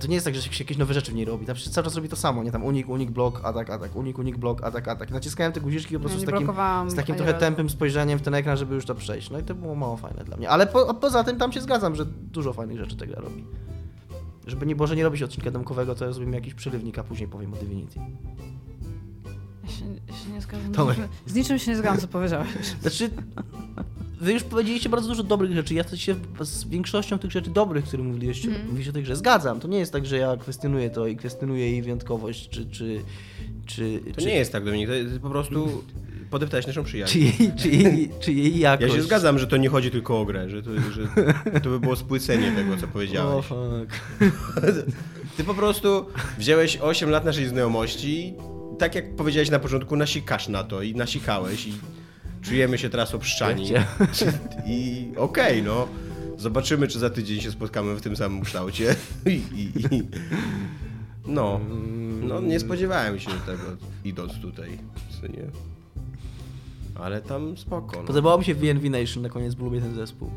To 0.00 0.06
nie 0.06 0.14
jest 0.14 0.24
tak, 0.24 0.34
że 0.34 0.42
się 0.42 0.64
jakieś 0.64 0.76
nowe 0.76 0.94
rzeczy 0.94 1.12
w 1.12 1.14
niej 1.14 1.24
robi. 1.24 1.46
Tam 1.46 1.56
cały 1.56 1.84
czas 1.84 1.94
robi 1.96 2.08
to 2.08 2.16
samo, 2.16 2.44
nie? 2.44 2.52
Tam 2.52 2.64
unik, 2.64 2.88
unik, 2.88 3.10
blok, 3.10 3.40
atak, 3.44 3.70
atak, 3.70 3.96
unik, 3.96 4.18
unik, 4.18 4.36
blok, 4.36 4.64
atak, 4.64 4.88
atak. 4.88 5.10
Naciskałem 5.10 5.52
te 5.52 5.60
guziczki 5.60 5.94
po 5.94 6.00
prostu 6.00 6.20
z 6.20 6.24
takim, 6.24 6.48
z 6.86 6.94
takim 6.94 7.14
trochę 7.14 7.32
razu. 7.32 7.44
tępym 7.44 7.70
spojrzeniem 7.70 8.18
w 8.18 8.22
ten 8.22 8.34
ekran, 8.34 8.56
żeby 8.56 8.74
już 8.74 8.86
to 8.86 8.94
przejść. 8.94 9.30
No 9.30 9.38
i 9.38 9.42
to 9.42 9.54
było 9.54 9.74
mało 9.74 9.96
fajne 9.96 10.24
dla 10.24 10.36
mnie. 10.36 10.50
Ale 10.50 10.66
po, 10.66 10.94
poza 10.94 11.24
tym 11.24 11.38
tam 11.38 11.52
się 11.52 11.60
zgadzam, 11.60 11.96
że 11.96 12.06
dużo 12.06 12.52
fajnych 12.52 12.78
rzeczy 12.78 12.96
ta 12.96 13.06
gra 13.06 13.20
robi. 13.20 13.44
Żeby 14.46 14.66
nie, 14.66 14.74
może 14.74 14.96
nie 14.96 15.04
robić 15.04 15.22
odcinka 15.22 15.50
domkowego, 15.50 15.94
to 15.94 16.04
ja 16.04 16.12
zrobimy 16.12 16.36
jakiś 16.36 16.54
przerywnik, 16.54 16.98
a 16.98 17.04
później 17.04 17.28
powiem 17.28 17.54
o 17.54 17.56
Divinity. 17.56 18.00
Ja 19.64 19.68
się, 19.68 19.84
się 20.24 20.30
nie 20.32 20.40
zgadzam. 20.40 20.72
Z 20.72 20.76
Tomek. 20.76 20.96
niczym, 20.98 21.12
z 21.26 21.34
niczym 21.34 21.58
się 21.58 21.70
nie 21.70 21.76
zgadzam, 21.76 22.00
co 22.00 22.08
powiedziałeś. 22.08 22.48
Znaczy, 22.80 23.10
wy 24.20 24.32
już 24.32 24.42
powiedzieliście 24.42 24.88
bardzo 24.88 25.08
dużo 25.08 25.22
dobrych 25.22 25.52
rzeczy. 25.52 25.74
Ja 25.74 25.84
się 25.96 26.14
z 26.40 26.64
większością 26.64 27.18
tych 27.18 27.30
rzeczy 27.30 27.50
dobrych, 27.50 27.84
które 27.84 28.02
mówiliście, 28.02 28.48
Mhm. 28.48 28.66
mówiliście 28.66 28.90
o 28.90 28.94
tej 28.94 29.02
grze, 29.02 29.16
zgadzam. 29.16 29.60
To 29.60 29.68
nie 29.68 29.78
jest 29.78 29.92
tak, 29.92 30.06
że 30.06 30.16
ja 30.16 30.36
kwestionuję 30.36 30.90
to 30.90 31.06
i 31.06 31.16
kwestionuję 31.16 31.70
jej 31.70 31.82
wyjątkowość, 31.82 32.48
czy... 32.48 32.66
czy, 32.66 33.00
czy 33.66 34.00
To 34.14 34.20
czy, 34.20 34.26
nie 34.26 34.34
jest 34.36 34.52
tak, 34.52 34.64
Dominik, 34.64 34.88
to 34.88 34.94
jest 34.94 35.18
po 35.18 35.30
prostu 35.30 35.82
podeptać 36.30 36.66
naszą 36.66 36.80
Czy 36.82 36.86
przyjaźń. 36.88 37.18
jej, 37.18 37.32
czy, 37.58 37.68
jej, 37.68 38.10
czy 38.20 38.32
jej 38.32 38.58
Ja 38.58 38.70
jakość. 38.70 38.94
się 38.94 39.02
zgadzam, 39.02 39.38
że 39.38 39.46
to 39.46 39.56
nie 39.56 39.68
chodzi 39.68 39.90
tylko 39.90 40.20
o 40.20 40.24
grę, 40.24 40.50
że 40.50 40.62
to, 40.62 40.70
że 40.92 41.08
to 41.60 41.70
by 41.70 41.80
było 41.80 41.96
spłycenie 41.96 42.52
tego, 42.52 42.76
co 42.76 42.84
O, 42.86 42.88
powiedziałeś. 42.88 43.46
fuck. 43.46 44.00
Ty 45.36 45.44
po 45.44 45.54
prostu 45.54 46.06
wziąłeś 46.38 46.76
8 46.76 47.10
lat 47.10 47.24
naszej 47.24 47.46
znajomości 47.48 48.28
i 48.28 48.34
tak 48.78 48.94
jak 48.94 49.16
powiedziałeś 49.16 49.50
na 49.50 49.58
początku, 49.58 49.96
nasikasz 49.96 50.48
na 50.48 50.64
to 50.64 50.82
i 50.82 50.94
nasikałeś 50.94 51.66
i 51.66 51.72
czujemy 52.48 52.78
się 52.78 52.90
teraz 52.90 53.14
obszczani. 53.14 53.68
I 54.66 55.08
okej, 55.16 55.62
no. 55.62 55.88
Zobaczymy, 56.38 56.88
czy 56.88 56.98
za 56.98 57.10
tydzień 57.10 57.40
się 57.40 57.50
spotkamy 57.50 57.94
w 57.94 58.00
tym 58.00 58.16
samym 58.16 58.42
kształcie. 58.42 58.96
I, 59.26 59.30
i, 59.30 59.94
i. 59.94 60.02
No. 61.26 61.60
No, 62.22 62.40
nie 62.40 62.60
spodziewałem 62.60 63.18
się 63.18 63.30
tego, 63.30 63.62
idąc 64.04 64.32
tutaj. 64.40 64.70
Nie? 65.22 65.50
Ale 66.94 67.20
tam 67.20 67.56
spoko. 67.56 67.96
No. 67.96 68.06
Podobało 68.06 68.38
mi 68.38 68.44
się 68.44 68.54
VNV 68.54 68.90
Nation 68.90 69.22
na 69.22 69.28
koniec, 69.28 69.54
bo 69.54 69.64
lubię 69.64 69.80
ten 69.80 69.94
zespół. 69.94 70.30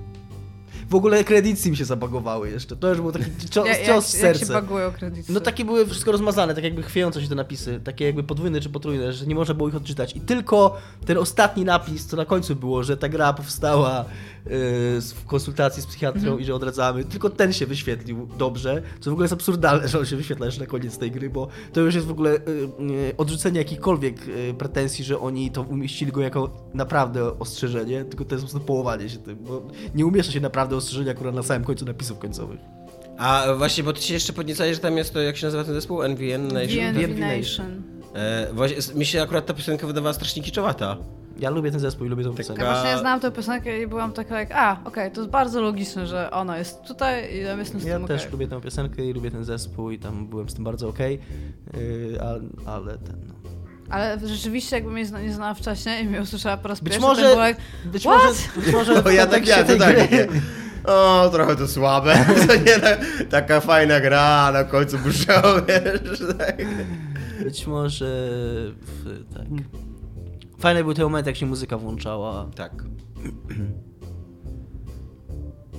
W 0.90 0.96
ogóle 0.96 1.24
kredyty 1.24 1.72
mi 1.72 1.78
się 1.78 1.86
zabagowały 1.86 2.50
jeszcze. 2.50 2.76
To 2.76 2.90
już 2.90 3.02
był 3.02 3.12
taki 3.12 3.26
cios, 3.52 3.68
Ja, 3.68 3.86
cios 3.86 4.16
w 4.16 4.22
jak 4.24 4.38
się 4.38 4.46
bagują 4.46 4.92
kredyty? 4.92 5.34
No 5.34 5.40
takie 5.40 5.66
były 5.66 5.86
wszystko 5.86 6.12
rozmazane, 6.12 6.56
tak 6.56 6.64
jakby 6.64 6.84
chwiejące 6.84 7.22
się 7.22 7.28
te 7.28 7.36
napisy, 7.36 7.80
takie 7.84 8.06
jakby 8.06 8.24
podwójne 8.24 8.62
czy 8.62 8.70
potrójne, 8.70 9.14
że 9.14 9.26
nie 9.26 9.36
można 9.36 9.54
było 9.54 9.70
ich 9.70 9.76
odczytać. 9.76 10.16
I 10.16 10.22
tylko 10.22 10.78
ten 11.06 11.18
ostatni 11.18 11.66
napis, 11.66 12.06
co 12.06 12.18
na 12.18 12.26
końcu 12.26 12.56
było, 12.56 12.84
że 12.84 12.98
ta 12.98 13.10
gra 13.10 13.34
powstała 13.34 14.06
w 14.46 15.26
konsultacji 15.28 15.84
z 15.84 15.86
psychiatrą 15.86 16.38
i 16.38 16.46
że 16.46 16.56
odradzamy. 16.56 17.04
Tylko 17.04 17.30
ten 17.30 17.54
się 17.54 17.66
wyświetlił 17.66 18.28
dobrze, 18.38 18.82
co 19.00 19.10
w 19.10 19.14
ogóle 19.14 19.24
jest 19.24 19.34
absurdalne, 19.34 19.88
że 19.88 20.00
on 20.00 20.06
się 20.06 20.16
wyświetla 20.16 20.46
jeszcze 20.46 20.62
na 20.62 20.68
koniec 20.68 20.98
tej 20.98 21.12
gry, 21.12 21.30
bo 21.30 21.48
to 21.74 21.82
już 21.82 21.96
jest 21.96 22.08
w 22.08 22.12
ogóle 22.12 22.36
y, 22.36 22.40
y, 23.10 23.18
odrzucenie 23.18 23.58
jakichkolwiek 23.58 24.28
y, 24.28 24.54
pretensji, 24.58 25.06
że 25.06 25.20
oni 25.20 25.52
to 25.52 25.62
umieścili 25.62 26.12
go 26.12 26.22
jako 26.22 26.70
naprawdę 26.74 27.40
ostrzeżenie, 27.40 28.06
tylko 28.06 28.26
to 28.26 28.36
jest 28.36 28.46
po 28.46 28.52
prostu 28.52 28.68
połowanie 28.68 29.10
się 29.10 29.18
tym, 29.18 29.36
bo 29.36 29.68
nie 29.96 30.06
umieszcza 30.06 30.32
się 30.32 30.42
naprawdę 30.42 30.76
ostrzeżenia 30.76 31.12
akurat 31.12 31.36
na 31.36 31.44
samym 31.44 31.64
końcu 31.64 31.86
napisów 31.86 32.20
końcowych. 32.20 32.60
A 33.18 33.46
właśnie, 33.58 33.84
bo 33.84 33.94
ty 33.94 34.02
się 34.02 34.14
jeszcze 34.14 34.34
podniecałeś, 34.34 34.76
że 34.76 34.82
tam 34.82 34.98
jest 34.98 35.14
to, 35.14 35.22
jak 35.22 35.38
się 35.38 35.48
nazywa 35.48 35.64
ten 35.64 35.74
zespół? 35.74 36.04
NVN 36.04 36.48
Nation? 36.48 36.94
VNV 36.94 37.20
Nation. 37.20 37.99
E, 38.16 38.48
właśnie, 38.54 38.96
mi 38.96 39.06
się 39.06 39.22
akurat 39.22 39.46
ta 39.46 39.54
piosenka 39.54 39.88
wydawała 39.88 40.14
strasznie 40.14 40.44
kiczowata. 40.44 40.98
Ja 41.40 41.50
lubię 41.50 41.72
ten 41.72 41.80
zespół 41.80 42.06
i 42.06 42.10
lubię 42.10 42.24
tą 42.24 42.36
piosenkę. 42.36 42.64
Ja 42.64 42.74
właśnie 42.74 42.98
znałam 42.98 43.20
tę 43.20 43.32
piosenkę 43.32 43.82
i 43.82 43.88
byłam 43.88 44.14
taka 44.14 44.40
jak, 44.40 44.52
a, 44.52 44.80
okej, 44.86 45.12
to 45.12 45.22
jest 45.22 45.32
bardzo 45.32 45.62
logiczne, 45.62 46.08
że 46.08 46.32
ona 46.32 46.58
jest 46.58 46.82
tutaj 46.84 47.34
i 47.36 47.38
ja 47.42 47.54
jestem 47.56 47.82
z 47.82 47.84
Ja 47.84 47.98
tym 47.98 48.08
też 48.08 48.22
okej. 48.22 48.32
lubię 48.32 48.48
tę 48.48 48.62
piosenkę 48.62 49.06
i 49.06 49.14
lubię 49.14 49.32
ten 49.32 49.44
zespół 49.46 49.92
i 49.92 50.00
tam 50.00 50.28
byłem 50.28 50.50
z 50.50 50.54
tym 50.54 50.64
bardzo 50.64 50.90
okej, 50.90 51.20
yy, 51.74 52.22
ale, 52.22 52.40
ale 52.66 52.98
ten 52.98 53.16
no. 53.28 53.34
Ale 53.90 54.20
rzeczywiście 54.26 54.76
jakbym 54.76 54.94
mnie 54.94 55.06
zna- 55.06 55.22
nie 55.22 55.34
znała 55.34 55.54
wcześniej 55.54 56.04
i 56.04 56.08
mnie 56.08 56.22
usłyszała 56.22 56.58
po 56.58 56.68
raz 56.68 56.80
Być 56.80 56.94
pierwszy, 56.94 57.08
może, 57.08 57.22
to 57.22 57.48
jak, 57.48 57.58
być 57.86 58.02
What? 58.04 58.14
może, 58.24 58.66
być 58.66 58.74
może 58.74 58.94
No 59.06 59.12
ja 59.12 59.28
tak 59.28 59.30
kontekście 59.32 59.58
ja, 59.60 59.64
to 59.64 59.68
tej 59.68 59.80
tak. 59.80 59.96
gry- 59.98 60.12
nie. 60.34 60.42
O, 60.94 61.30
trochę 61.34 61.56
to 61.56 61.68
słabe. 61.68 62.26
To 62.48 62.56
nie 62.56 62.80
ta, 62.80 62.88
taka 63.30 63.60
fajna 63.60 64.00
gra, 64.00 64.22
a 64.22 64.52
na 64.52 64.64
końcu 64.64 64.98
muszę, 65.06 65.42
wiesz, 65.68 66.20
tak. 66.38 66.58
Być 67.44 67.68
może 67.68 68.06
w, 68.82 69.24
tak. 69.34 69.46
Fajny 70.60 70.84
był 70.84 70.94
ten 70.94 71.04
moment, 71.04 71.28
jak 71.28 71.36
się 71.36 71.46
muzyka 71.46 71.78
włączała. 71.78 72.46
Tak. 72.56 72.72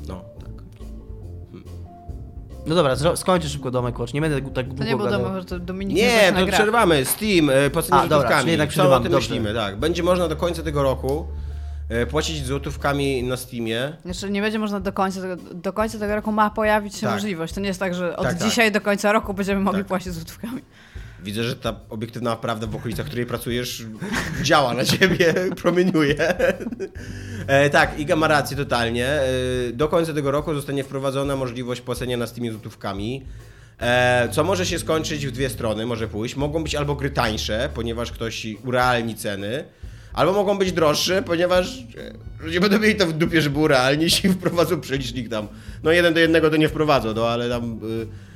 No, 0.09 0.25
tak. 0.41 0.51
No 2.67 2.75
dobra, 2.75 2.95
zro- 2.95 3.17
skończę 3.17 3.49
szybko 3.49 3.71
domek 3.71 3.99
watch. 3.99 4.15
Nie 4.15 4.21
będę 4.21 4.41
tak, 4.43 4.55
tak 4.55 4.67
to 4.69 4.73
długo 4.75 5.05
nie 5.05 5.11
gadał. 5.11 5.35
że 5.41 5.45
to 5.45 5.59
Dominik 5.59 5.97
Nie, 5.97 6.33
to 6.33 6.47
przerwamy. 6.47 7.05
Steam, 7.05 7.51
e, 7.51 7.55
A, 7.55 7.69
dobra, 7.71 7.83
złotówkami. 8.09 8.41
czyli 8.41 8.51
jednak 8.51 8.69
Co 8.69 8.73
o 8.73 8.75
przerywamy, 8.75 9.03
tym 9.03 9.13
dobrze. 9.13 9.29
myślimy? 9.29 9.55
Tak. 9.55 9.79
Będzie 9.79 10.03
można 10.03 10.29
do 10.29 10.37
końca 10.37 10.63
tego 10.63 10.83
roku 10.83 11.27
e, 11.89 12.07
płacić 12.07 12.47
złotówkami 12.47 13.23
na 13.23 13.37
Steamie. 13.37 13.97
Znaczy 14.05 14.31
nie 14.31 14.41
będzie 14.43 14.59
można 14.59 14.81
do 14.81 14.93
końca 14.93 15.21
tego, 15.21 15.37
do 15.55 15.73
końca 15.73 15.99
tego 15.99 16.15
roku 16.15 16.33
ma 16.33 16.51
pojawić 16.51 16.95
się 16.95 17.01
Tak. 17.07 17.15
możliwość. 17.15 17.55
To 17.55 17.61
nie 17.61 17.69
jest 17.69 17.81
tak, 17.81 17.95
że 17.95 18.17
od 18.17 18.23
Tak, 18.27 18.39
tak. 18.39 18.49
dzisiaj 18.49 18.73
do 18.73 18.81
końca 18.81 19.13
roku 19.13 19.35
będziemy 19.35 19.61
mogli 19.61 19.81
Tak. 19.81 19.89
płacić 19.89 20.13
złotówkami. 20.13 20.63
Widzę, 21.25 21.45
że 21.45 21.57
ta 21.57 21.81
obiektywna 21.89 22.37
prawda 22.37 22.67
w 22.67 22.77
okolicach, 22.77 23.07
której 23.07 23.27
pracujesz, 23.27 23.85
działa 24.43 24.75
na 24.75 24.85
ciebie, 24.85 25.35
promieniuje. 25.63 26.17
E, 27.47 27.71
tak, 27.71 27.99
Iga 27.99 28.17
ma 28.17 28.29
rację 28.29 28.57
totalnie. 28.57 29.07
E, 29.07 29.23
do 29.73 29.89
końca 29.89 30.15
tego 30.15 30.31
roku 30.31 30.55
zostanie 30.55 30.85
wprowadzona 30.85 31.37
możliwość 31.37 31.81
płacenia 31.81 32.17
na 32.17 32.27
Steamie 32.27 32.53
złotówkami. 32.53 33.25
E, 33.81 34.29
co 34.33 34.45
może 34.45 34.67
się 34.67 34.79
skończyć 34.79 35.27
w 35.27 35.31
dwie 35.31 35.49
strony, 35.49 35.87
może 35.87 36.09
pójść. 36.09 36.37
Mogą 36.37 36.63
być 36.63 36.75
albo 36.75 36.95
gry 36.95 37.11
tańsze, 37.11 37.69
ponieważ 37.75 38.13
ktoś 38.13 38.47
urealni 38.65 39.15
ceny, 39.15 39.65
albo 40.13 40.33
mogą 40.33 40.59
być 40.59 40.73
droższe, 40.73 41.23
ponieważ 41.23 41.79
e, 41.79 42.45
ludzie 42.45 42.61
będą 42.61 42.79
mieli 42.79 42.95
to 42.95 43.07
w 43.07 43.13
dupie, 43.13 43.43
żeby 43.43 43.59
urealnić 43.59 44.25
i 44.25 44.29
wprowadzą 44.39 44.81
przelicznik 44.81 45.29
tam. 45.29 45.49
No 45.83 45.93
jeden 45.93 46.15
do 46.15 46.21
jednego 46.21 46.51
to 46.51 46.57
nie 46.57 46.69
wprowadzą, 46.69 47.15
no 47.15 47.29
ale 47.29 47.49
tam... 47.49 47.81
Y, 48.03 48.30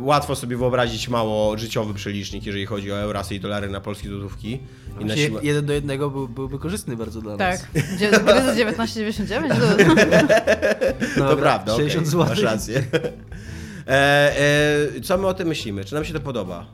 łatwo 0.00 0.36
sobie 0.36 0.56
wyobrazić 0.56 1.08
mało 1.08 1.58
życiowy 1.58 1.94
przelicznik, 1.94 2.46
jeżeli 2.46 2.66
chodzi 2.66 2.92
o 2.92 2.98
eurasy 2.98 3.34
i 3.34 3.40
dolary 3.40 3.68
na 3.68 3.80
polskie 3.80 4.08
złotówki. 4.08 4.58
I 5.00 5.04
na 5.04 5.14
jeden 5.42 5.66
do 5.66 5.72
jednego 5.72 6.10
był, 6.10 6.28
byłby 6.28 6.58
korzystny 6.58 6.96
bardzo 6.96 7.20
dla 7.20 7.36
nas. 7.36 7.60
Tak. 7.60 7.70
Gry 7.98 8.42
za 8.42 8.54
19,99 8.54 9.48
to... 9.48 9.66
No, 11.20 11.28
To 11.30 11.36
prawda, 11.36 11.76
60 11.76 12.06
60 12.06 12.06
zł. 12.06 12.26
masz 12.28 12.42
rację. 12.42 12.82
E, 13.88 14.36
e, 14.96 15.00
co 15.00 15.18
my 15.18 15.26
o 15.26 15.34
tym 15.34 15.48
myślimy? 15.48 15.84
Czy 15.84 15.94
nam 15.94 16.04
się 16.04 16.12
to 16.12 16.20
podoba? 16.20 16.66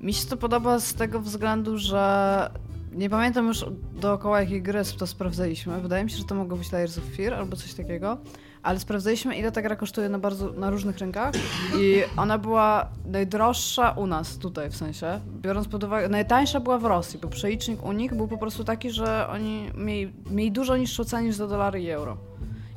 Mi 0.00 0.14
się 0.14 0.26
to 0.26 0.36
podoba 0.36 0.80
z 0.80 0.94
tego 0.94 1.20
względu, 1.20 1.78
że 1.78 2.50
nie 2.92 3.10
pamiętam 3.10 3.46
już 3.46 3.64
dookoła 4.00 4.40
jakiej 4.40 4.62
gry 4.62 4.82
to 4.98 5.06
sprawdzaliśmy. 5.06 5.80
Wydaje 5.80 6.04
mi 6.04 6.10
się, 6.10 6.16
że 6.16 6.24
to 6.24 6.34
mogło 6.34 6.56
być 6.56 6.72
Layers 6.72 6.98
of 6.98 7.04
Fear 7.16 7.34
albo 7.34 7.56
coś 7.56 7.74
takiego. 7.74 8.18
Ale 8.66 8.80
sprawdzaliśmy, 8.80 9.36
ile 9.36 9.52
ta 9.52 9.62
gra 9.62 9.76
kosztuje 9.76 10.08
na 10.08 10.18
bardzo 10.18 10.52
na 10.52 10.70
różnych 10.70 10.98
rynkach 10.98 11.34
i 11.80 12.02
ona 12.16 12.38
była 12.38 12.88
najdroższa 13.04 13.90
u 13.90 14.06
nas 14.06 14.38
tutaj 14.38 14.70
w 14.70 14.76
sensie, 14.76 15.20
biorąc 15.42 15.68
pod 15.68 15.84
uwagę, 15.84 16.08
najtańsza 16.08 16.60
była 16.60 16.78
w 16.78 16.84
Rosji, 16.84 17.18
bo 17.22 17.28
przelicznik 17.28 17.84
u 17.84 17.92
nich 17.92 18.14
był 18.14 18.28
po 18.28 18.38
prostu 18.38 18.64
taki, 18.64 18.90
że 18.90 19.28
oni 19.28 19.70
mieli, 19.76 20.12
mieli 20.30 20.52
dużo 20.52 20.76
niższą 20.76 21.04
cenę 21.04 21.22
niż 21.22 21.36
za 21.36 21.46
dolary 21.46 21.82
i 21.82 21.90
euro. 21.90 22.16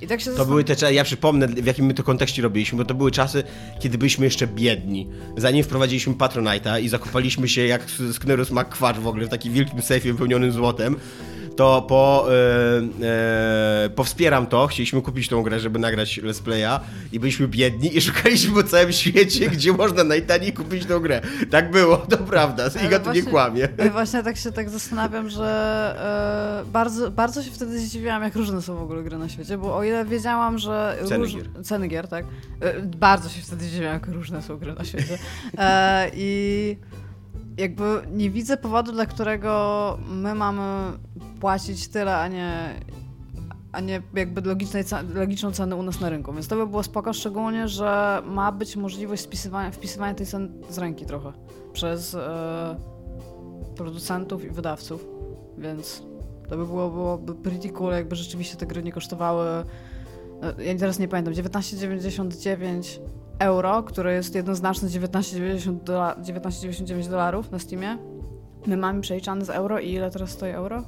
I 0.01 0.07
tak 0.07 0.21
się 0.21 0.31
To 0.31 0.45
były 0.45 0.63
te 0.63 0.75
czasy, 0.75 0.93
ja 0.93 1.03
przypomnę 1.03 1.47
w 1.47 1.65
jakim 1.65 1.85
my 1.85 1.93
to 1.93 2.03
kontekście 2.03 2.41
robiliśmy, 2.41 2.77
bo 2.77 2.85
to 2.85 2.93
były 2.93 3.11
czasy, 3.11 3.43
kiedy 3.79 3.97
byliśmy 3.97 4.25
jeszcze 4.25 4.47
biedni. 4.47 5.07
Zanim 5.37 5.63
wprowadziliśmy 5.63 6.13
Patronite'a 6.13 6.81
i 6.81 6.89
zakopaliśmy 6.89 7.47
się 7.47 7.65
jak 7.65 7.81
Sknerus 8.13 8.51
McQuarr 8.51 8.99
w 8.99 9.07
ogóle 9.07 9.25
w 9.25 9.29
takim 9.29 9.53
wielkim 9.53 9.81
sejfie 9.81 10.11
wypełnionym 10.11 10.51
złotem, 10.51 10.95
to 11.59 11.81
po, 11.81 12.27
e, 13.01 13.85
e, 13.85 13.89
powspieram 13.89 14.47
to, 14.47 14.67
chcieliśmy 14.67 15.01
kupić 15.01 15.27
tą 15.27 15.43
grę, 15.43 15.59
żeby 15.59 15.79
nagrać 15.79 16.19
let's 16.23 16.41
playa 16.41 16.79
i 17.11 17.19
byliśmy 17.19 17.47
biedni 17.47 17.97
i 17.97 18.01
szukaliśmy 18.07 18.63
po 18.63 18.69
całym 18.69 18.91
świecie, 18.91 19.49
gdzie 19.49 19.73
można 19.73 20.03
najtaniej 20.03 20.53
kupić 20.53 20.85
tą 20.85 20.99
grę. 20.99 21.21
Tak 21.51 21.71
było, 21.71 21.97
to 22.11 22.17
prawda, 22.17 22.69
Iga 22.85 22.99
tu 22.99 23.11
nie 23.11 23.23
kłamie. 23.23 23.67
ale 23.79 23.89
Właśnie 23.89 24.23
tak 24.23 24.37
się 24.37 24.51
tak 24.51 24.69
zastanawiam, 24.69 25.29
że 25.29 26.63
e, 26.67 26.71
bardzo, 26.71 27.11
bardzo 27.11 27.43
się 27.43 27.51
wtedy 27.51 27.79
zdziwiłam, 27.79 28.23
jak 28.23 28.35
różne 28.35 28.61
są 28.61 28.75
w 28.75 28.81
ogóle 28.81 29.03
gry 29.03 29.17
na 29.17 29.29
świecie, 29.29 29.57
bo 29.57 29.77
o 29.77 29.83
ile 29.83 30.05
wiedziałam, 30.05 30.57
że... 30.57 30.97
Ceny 31.05 31.23
róż... 31.23 31.35
gier. 31.35 31.49
Ceny 31.63 31.87
gier, 31.87 32.07
tak. 32.07 32.25
Bardzo 32.83 33.29
się 33.29 33.41
wtedy 33.41 33.65
zdziwiłam, 33.65 33.93
jak 33.93 34.07
różne 34.07 34.41
są 34.41 34.57
gry 34.57 34.73
na 34.73 34.85
świecie. 34.85 35.17
I 36.13 36.77
jakby 37.59 38.01
nie 38.11 38.29
widzę 38.29 38.57
powodu, 38.57 38.91
dla 38.91 39.05
którego 39.05 39.97
my 40.07 40.35
mamy 40.35 40.97
płacić 41.39 41.87
tyle, 41.87 42.17
a 42.17 42.27
nie 42.27 42.79
a 43.71 43.79
nie 43.79 44.01
jakby 44.13 44.41
logicznej, 44.41 44.83
logiczną 45.13 45.51
cenę 45.51 45.75
u 45.75 45.83
nas 45.83 45.99
na 45.99 46.09
rynku. 46.09 46.33
Więc 46.33 46.47
to 46.47 46.55
by 46.55 46.67
było 46.67 46.83
spoko, 46.83 47.13
szczególnie, 47.13 47.67
że 47.67 48.21
ma 48.25 48.51
być 48.51 48.75
możliwość 48.75 49.21
spisywania, 49.21 49.71
wpisywania 49.71 50.13
tej 50.13 50.25
ceny 50.25 50.49
z 50.69 50.77
ręki 50.77 51.05
trochę 51.05 51.33
przez 51.73 52.15
e, 52.15 52.75
producentów 53.75 54.45
i 54.45 54.49
wydawców, 54.49 55.07
więc 55.57 56.03
to 56.49 56.57
by 56.57 56.65
było, 56.65 56.89
byłoby 56.89 57.35
pretty 57.35 57.69
cool, 57.69 57.91
jakby 57.91 58.15
rzeczywiście 58.15 58.57
te 58.57 58.65
gry 58.65 58.83
nie 58.83 58.91
kosztowały 58.91 59.47
e, 59.47 60.63
ja 60.63 60.75
teraz 60.75 60.99
nie 60.99 61.07
pamiętam, 61.07 61.33
19,99 61.33 62.99
euro, 63.39 63.83
które 63.83 64.13
jest 64.13 64.35
jednoznaczne 64.35 64.87
19,90 64.89 65.83
dola- 65.83 66.15
19,99 66.21 67.09
dolarów 67.09 67.51
na 67.51 67.59
Steamie. 67.59 67.97
My 68.67 68.77
mamy 68.77 69.01
przeliczane 69.01 69.45
z 69.45 69.49
euro 69.49 69.79
i 69.79 69.91
ile 69.91 70.11
teraz 70.11 70.29
stoi 70.29 70.49
euro? 70.51 70.83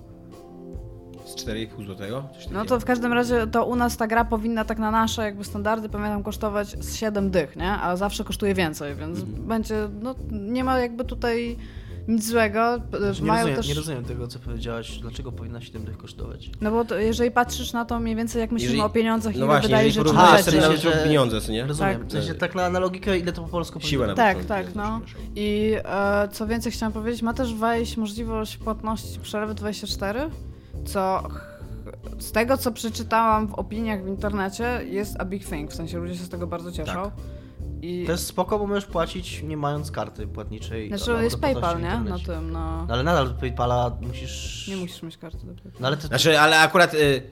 Z 1.25 1.35
4,5 1.35 1.85
złotego? 1.85 2.23
No 2.51 2.65
to 2.65 2.79
w 2.79 2.85
każdym 2.85 3.13
razie 3.13 3.47
to 3.47 3.65
u 3.65 3.75
nas 3.75 3.97
ta 3.97 4.07
gra 4.07 4.25
powinna 4.25 4.65
tak 4.65 4.79
na 4.79 4.91
nasze 4.91 5.23
jakby 5.23 5.43
standardy, 5.43 5.89
pamiętam, 5.89 6.23
kosztować 6.23 6.67
z 6.83 6.95
7 6.95 7.31
dych, 7.31 7.55
nie? 7.55 7.71
A 7.71 7.95
zawsze 7.95 8.23
kosztuje 8.23 8.53
więcej, 8.53 8.95
więc 8.95 9.19
Mhm. 9.19 9.47
będzie, 9.47 9.75
no 10.01 10.15
nie 10.31 10.63
ma 10.63 10.79
jakby 10.79 11.05
tutaj 11.05 11.57
nic 12.11 12.25
złego. 12.27 12.77
Nie 13.21 13.27
Mają 13.27 13.37
rozumiem, 13.39 13.55
też... 13.55 13.67
nie 13.67 13.73
rozumiem 13.73 14.05
tego, 14.05 14.27
co 14.27 14.39
powiedziałaś. 14.39 14.99
Dlaczego 14.99 15.31
powinna 15.31 15.61
7 15.61 15.83
dych 15.85 15.97
kosztować? 15.97 16.49
No 16.61 16.71
bo 16.71 16.85
to, 16.85 16.95
jeżeli 16.95 17.31
patrzysz 17.31 17.73
na 17.73 17.85
to 17.85 17.99
mniej 17.99 18.15
więcej 18.15 18.39
jak 18.39 18.51
myślimy 18.51 18.73
Jeżeli- 18.73 18.85
o 18.85 18.89
pieniądzach 18.89 19.35
i 19.35 19.39
No 19.39 19.45
ile 19.45 19.53
właśnie, 19.53 19.67
wydaje 19.67 19.85
jeżeli 19.87 19.93
rzeczy 19.93 20.15
porównasz 20.15 20.31
na 20.31 20.33
Aha, 20.35 20.43
sobie 20.43 20.57
w 20.57 20.61
rzeczy. 20.61 20.73
sensie, 20.73 20.87
nawet 20.87 20.99
że- 21.01 21.07
pieniądze, 21.07 21.41
co 21.41 21.51
nie? 21.51 21.65
Rozumiem. 21.65 21.97
Tak. 21.99 22.07
W 22.07 22.11
sensie 22.11 22.33
tak 22.35 22.55
na, 22.55 22.69
na 22.69 22.79
logikę, 22.79 23.17
ile 23.19 23.33
to 23.33 23.41
po 23.41 23.47
polsku 23.47 23.79
Siłę 23.79 24.07
na 24.07 24.13
powinno 24.15 24.33
Tak, 24.33 24.47
początku, 24.47 24.73
tak, 24.73 24.75
no. 24.75 25.01
I 25.35 25.73
e, 25.85 26.27
co 26.31 26.47
więcej 26.47 26.71
chciałam 26.71 26.93
powiedzieć, 26.93 27.21
ma 27.21 27.33
też 27.33 27.53
wejść 27.53 27.97
możliwość 27.97 28.57
płatności 28.57 29.19
przelewy 29.19 29.53
24, 29.53 30.19
co 30.85 31.23
z 32.19 32.31
tego 32.31 32.57
co 32.57 32.71
przeczytałam 32.71 33.47
w 33.47 33.53
opiniach 33.53 34.03
w 34.03 34.07
internecie 34.07 34.81
jest 34.89 35.15
a 35.19 35.25
big 35.25 35.45
thing, 35.45 35.71
w 35.71 35.75
sensie 35.75 35.97
ludzie 35.99 36.15
się 36.15 36.23
z 36.23 36.29
tego 36.29 36.47
bardzo 36.47 36.71
cieszą. 36.71 36.93
Tak. 37.03 37.11
I 37.81 38.05
To 38.05 38.11
jest 38.11 38.27
spoko, 38.27 38.59
bo 38.59 38.67
możesz 38.67 38.85
płacić 38.85 39.43
nie 39.43 39.57
mając 39.57 39.91
karty 39.91 40.27
płatniczej. 40.27 40.87
znaczy 40.87 41.23
jest 41.23 41.39
PayPal, 41.39 41.81
nie? 41.81 41.99
Na 41.99 42.19
tym, 42.19 42.51
no. 42.51 42.85
No 42.85 42.93
ale 42.93 43.03
nadal 43.03 43.27
do 43.27 43.33
PayPala 43.33 43.97
musisz... 44.01 44.67
Nie 44.67 44.75
musisz 44.75 45.03
mieć 45.03 45.17
karty 45.17 45.37
do 45.37 45.53
PayPal. 45.53 45.71
No 45.79 45.87
ale 45.87 45.97
to... 45.97 46.07
Znaczy, 46.07 46.39
ale 46.39 46.59
akurat 46.59 46.93
y, 46.93 47.23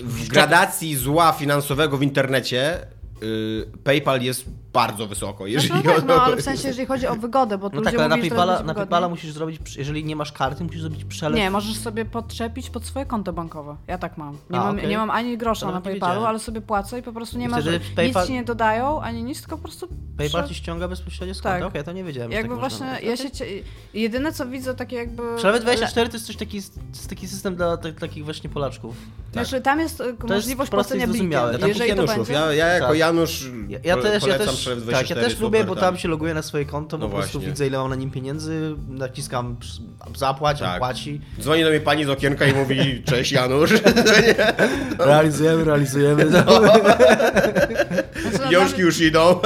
w 0.00 0.28
gradacji 0.28 0.96
zła 0.96 1.32
finansowego 1.32 1.98
w 1.98 2.02
internecie 2.02 2.86
y, 3.22 3.70
PayPal 3.84 4.22
jest 4.22 4.44
bardzo 4.72 5.06
wysoko. 5.06 5.46
Jeżeli 5.46 5.68
Znaczy, 5.68 5.86
no, 5.88 5.94
tak, 5.94 6.02
o- 6.02 6.06
no 6.06 6.22
ale 6.22 6.36
w 6.36 6.42
sensie 6.42 6.68
jeżeli 6.68 6.86
chodzi 6.86 7.06
o 7.06 7.14
wygodę, 7.16 7.58
bo 7.58 7.70
tu 7.70 7.76
No 7.76 7.82
tak, 7.82 7.94
ale 7.94 8.08
na 8.08 8.18
PayPala, 8.18 8.62
na. 8.62 8.74
PayPala 8.74 9.08
musisz 9.08 9.32
zrobić, 9.32 9.76
jeżeli 9.76 10.04
nie 10.04 10.16
masz 10.16 10.32
karty, 10.32 10.64
musisz 10.64 10.80
zrobić 10.80 11.04
przelew. 11.04 11.36
Nie, 11.38 11.50
możesz 11.50 11.76
sobie 11.76 12.04
podczepić 12.04 12.70
pod 12.70 12.84
swoje 12.84 13.06
konto 13.06 13.32
bankowe. 13.32 13.76
Ja 13.86 13.98
tak 13.98 14.18
mam. 14.18 14.38
Nie, 14.50 14.58
A, 14.58 14.64
mam, 14.64 14.76
okej. 14.76 14.88
nie 14.88 14.98
mam 14.98 15.10
ani 15.10 15.38
grosza 15.38 15.66
To 15.66 15.72
na 15.72 15.80
PayPalu, 15.80 16.24
ale 16.24 16.38
sobie 16.38 16.60
płacę 16.60 16.98
i 16.98 17.02
po 17.02 17.12
prostu 17.12 17.38
nie 17.38 17.44
I 17.44 17.48
ma. 17.48 17.60
wtedy 17.60 17.78
Nic 17.78 17.88
PayPal- 18.14 18.26
ci 18.26 18.32
nie 18.32 18.44
dodają, 18.44 19.00
ani 19.00 19.22
nic, 19.22 19.40
tylko 19.40 19.56
po 19.56 19.62
prostu. 19.62 19.88
PayPal 20.18 20.42
prze- 20.42 20.48
ci 20.48 20.54
ściąga 20.54 20.88
bezpośrednio 20.88 21.34
z 21.34 21.40
Tak. 21.40 21.52
konta? 21.52 21.66
Okej, 21.66 21.84
to 21.84 21.92
nie 21.92 22.04
wiedziałem. 22.04 22.32
Jakby 22.32 22.48
tak 22.50 22.58
właśnie, 22.58 22.86
ja 23.02 23.16
się. 23.16 23.30
cie- 23.30 23.46
Jedyne 23.94 24.32
co 24.32 24.46
widzę, 24.46 24.74
takie 24.74 24.96
jakby. 24.96 25.22
Przelewy 25.36 25.60
24 25.60 26.08
to 26.10 26.16
jest 26.16 26.26
coś 26.26 26.36
taki, 26.36 26.56
jest 26.56 27.08
taki 27.08 27.28
system 27.28 27.56
dla 27.56 27.76
tak, 27.76 27.94
takich 28.00 28.24
właśnie 28.24 28.50
Polaczków. 28.50 28.96
Znaczy, 29.32 29.60
tam 29.60 29.80
jest 29.80 30.00
e, 30.00 30.04
możliwość 30.28 30.70
płacenia 30.70 31.06
blikiem. 31.06 31.30
Jeżeli 31.52 31.78
to 31.78 31.84
Januszów. 31.86 32.16
będzie... 32.16 32.32
Ja, 32.32 32.52
ja 32.52 32.66
jako 32.66 32.88
Tak. 32.88 32.96
Janusz 32.98 33.50
Ja, 33.68 33.78
też, 33.96 34.12
ja 34.14 34.20
polecam 34.20 34.46
też, 34.46 34.57
Szef 34.58 34.74
tak, 34.74 34.82
24, 34.82 35.20
ja 35.20 35.28
też 35.28 35.40
lubię, 35.40 35.64
bo 35.64 35.76
tam 35.76 35.98
się 35.98 36.08
loguję 36.08 36.34
na 36.34 36.42
swoje 36.42 36.64
konto, 36.64 36.98
No 36.98 37.08
po 37.08 37.16
prostu 37.16 37.32
właśnie. 37.38 37.50
widzę 37.50 37.66
ile 37.66 37.78
mam 37.78 37.88
na 37.90 37.96
nim 37.96 38.10
pieniędzy, 38.10 38.76
naciskam 38.88 39.56
zapłać, 40.16 40.62
on 40.62 40.68
Tak. 40.68 40.78
płaci. 40.78 41.20
Dzwoni 41.40 41.62
do 41.64 41.70
mnie 41.70 41.80
pani 41.80 42.04
z 42.04 42.08
okienka 42.08 42.46
i 42.46 42.54
mówi, 42.54 43.02
cześć 43.04 43.32
Janusz. 43.32 43.72
Realizujemy, 44.98 45.64
realizujemy. 45.64 46.24
No. 46.24 46.42
Znaczy, 48.20 48.38
no, 48.44 48.50
dla 48.50 48.78
już 48.78 49.00
idą. 49.00 49.40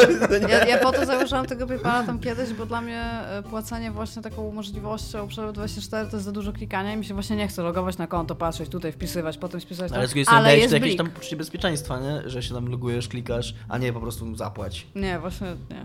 Ja, 0.49 0.67
ja 0.67 0.79
po 0.79 0.93
to 0.93 1.07
założyłam 1.07 1.47
tego 1.47 1.67
PayPala 1.67 2.03
tam 2.07 2.19
kiedyś, 2.19 2.53
bo 2.53 2.67
dla 2.67 2.81
mnie 2.81 3.01
e, 3.01 3.43
płacenie 3.43 3.91
właśnie 3.91 4.23
taką 4.23 4.53
możliwością 4.53 5.29
Przelot 5.29 5.55
24 5.55 6.11
to 6.11 6.17
jest 6.17 6.25
za 6.25 6.33
dużo 6.33 6.53
klikania 6.53 6.95
i 6.95 6.97
mi 6.97 7.05
się 7.05 7.15
właśnie 7.15 7.37
nie 7.37 7.49
chce 7.49 7.63
logować 7.63 7.99
na 7.99 8.07
konto, 8.07 8.35
patrzeć 8.35 8.69
tutaj, 8.69 8.93
wpisywać, 8.93 9.39
potem 9.39 9.61
wpisywać 9.61 9.91
tam. 9.91 9.99
Ale 9.99 10.07
z 10.09 10.11
drugiej 10.11 10.25
strony 10.25 10.59
jakieś 10.59 10.97
tam 10.97 11.11
poczucie 11.11 11.37
bezpieczeństwa, 11.37 12.01
nie? 12.01 12.31
Że 12.31 12.43
się 12.43 12.55
tam 12.55 12.69
logujesz, 12.69 13.09
klikasz, 13.09 13.55
a 13.69 13.79
nie 13.79 13.93
po 13.93 14.01
prostu 14.01 14.37
zapłać. 14.37 14.87
Nie, 15.03 15.19
właśnie 15.19 15.47
nie. 15.47 15.85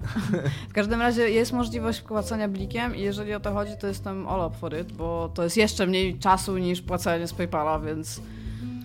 W 0.69 0.73
każdym 0.73 1.01
razie 1.01 1.29
jest 1.29 1.53
możliwość 1.53 2.01
płacenia 2.01 2.47
blikiem 2.47 2.95
i 2.95 3.01
jeżeli 3.01 3.33
o 3.33 3.39
to 3.39 3.53
chodzi, 3.53 3.71
to 3.81 3.87
jestem 3.87 4.27
all 4.27 4.47
up 4.47 4.57
for 4.57 4.79
it, 4.79 4.91
bo 4.91 5.31
to 5.33 5.43
jest 5.43 5.57
jeszcze 5.57 5.87
mniej 5.87 6.19
czasu 6.19 6.57
niż 6.57 6.81
płacenie 6.81 7.27
z 7.27 7.33
PayPala, 7.33 7.79
więc 7.79 8.21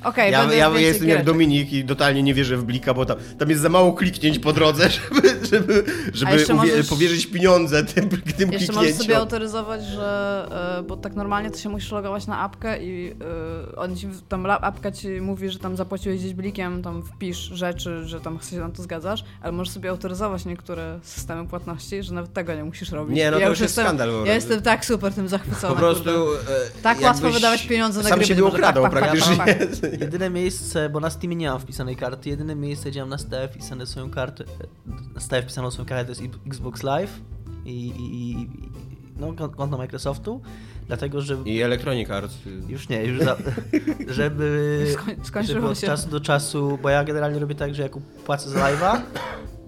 okej, 0.04 0.32
Ja, 0.32 0.40
będę 0.40 0.56
ja 0.56 0.68
jestem 0.80 1.08
jak. 1.08 1.24
Dominik 1.24 1.72
i 1.72 1.84
totalnie 1.84 2.22
nie 2.22 2.34
wierzę 2.34 2.56
w 2.56 2.64
Blika, 2.64 2.94
bo 2.94 3.06
tam, 3.06 3.16
tam 3.38 3.50
jest 3.50 3.62
za 3.62 3.68
mało 3.68 3.92
kliknięć 3.92 4.38
po 4.38 4.52
drodze, 4.52 4.90
żeby, 4.90 5.28
żeby, 5.50 5.84
żeby 6.12 6.32
jeszcze 6.32 6.54
możesz- 6.54 6.88
powierzyć 6.88 7.26
pieniądze 7.26 7.84
tym, 7.84 8.08
tym 8.38 8.52
Jeszcze 8.52 8.52
możesz 8.52 8.62
kliknięciom. 8.72 8.96
sobie 9.02 9.16
autoryzować, 9.16 9.84
że. 9.84 10.78
e, 10.78 10.82
Bo 10.82 10.96
tak 10.96 11.14
normalnie 11.14 11.50
to 11.50 11.58
się 11.58 11.68
musisz 11.68 11.92
logować 11.92 12.26
na 12.26 12.38
apkę 12.40 12.82
i 12.82 13.10
e, 13.72 13.76
on 13.76 13.96
ci, 13.96 14.08
tam 14.28 14.46
apka 14.46 14.92
ci 14.92 15.08
mówi, 15.08 15.50
że 15.50 15.58
tam 15.58 15.76
zapłaciłeś 15.76 16.20
gdzieś 16.20 16.34
blikiem, 16.34 16.82
tam 16.82 17.02
wpisz 17.02 17.38
rzeczy, 17.38 18.08
że 18.08 18.20
tam 18.20 18.38
się 18.50 18.56
na 18.56 18.68
to 18.70 18.82
zgadzasz, 18.82 19.24
ale 19.42 19.52
możesz 19.52 19.74
sobie 19.74 19.90
autoryzować 19.90 20.44
niektóre 20.44 20.98
systemy 21.02 21.48
płatności, 21.48 22.02
że 22.02 22.14
nawet 22.14 22.32
tego 22.32 22.54
nie 22.54 22.64
musisz 22.64 22.90
robić. 22.90 23.16
Nie, 23.16 23.30
no 23.30 23.38
I 23.38 23.42
to 23.42 23.48
już 23.48 23.60
jest 23.60 23.76
jestem, 23.76 23.84
skandal 23.84 24.10
Ja 24.26 24.34
jestem 24.34 24.62
tak 24.62 24.84
super 24.84 25.12
tym 25.14 25.28
zachwycona. 25.28 25.72
Po 25.74 25.78
prostu 25.78 26.10
e, 26.10 26.82
Tak 26.82 27.00
łatwo 27.00 27.30
wydawać 27.30 27.66
pieniądze 27.66 28.02
na 28.02 28.08
sam 28.08 28.18
gry, 28.18 28.28
siebie 28.28 28.42
może 28.42 28.56
ukradał 28.56 28.82
tak, 28.82 28.92
pak, 28.92 29.02
praktycznie. 29.02 29.36
Jedyne 30.00 30.30
miejsce, 30.30 30.88
bo 30.90 31.00
na 31.00 31.10
Steamie 31.10 31.36
nie 31.36 31.48
mam 31.48 31.60
wpisanej 31.60 31.96
karty, 31.96 32.28
jedyne 32.28 32.54
miejsce, 32.54 32.90
gdzie 32.90 33.00
mam 33.00 33.08
na 33.08 33.18
Steam 33.18 33.48
wpisane 33.48 33.86
swoją 33.86 34.10
kartę, 34.10 34.44
na 35.14 35.20
Steam 35.20 35.42
wpisaną 35.42 35.70
swoją 35.70 35.86
kartę 35.88 36.14
to 36.14 36.22
jest 36.22 36.34
Xbox 36.46 36.82
Live 36.82 37.20
i, 37.64 37.86
i, 37.86 38.30
i 38.40 38.48
no, 39.20 39.26
kont- 39.32 39.54
konto 39.56 39.78
Microsoftu, 39.78 40.40
dlatego 40.86 41.20
że 41.20 41.36
I 41.44 41.60
Electronic 41.60 42.10
Arts. 42.10 42.34
już 42.68 42.88
nie, 42.88 43.04
już 43.04 43.24
za, 43.24 43.36
żeby, 44.08 44.86
Skoń- 45.22 45.44
żeby 45.46 45.66
od 45.68 45.78
się. 45.78 45.86
czasu 45.86 46.08
do 46.10 46.20
czasu, 46.20 46.78
bo 46.82 46.88
ja 46.88 47.04
generalnie 47.04 47.38
robię 47.38 47.54
tak, 47.54 47.74
że 47.74 47.82
ja 47.82 47.88
płacę 48.24 48.50
za 48.50 48.58
live'a, 48.58 49.00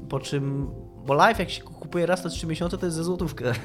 po 0.09 0.21
czym, 0.21 0.67
bo 1.07 1.15
live 1.15 1.39
jak 1.39 1.51
się 1.51 1.63
kupuje 1.63 2.07
raz 2.07 2.25
na 2.25 2.31
3 2.31 2.47
miesiące 2.47 2.79
to 2.79 2.87
jest 2.87 2.97
za 2.97 3.03
złotówkę. 3.03 3.53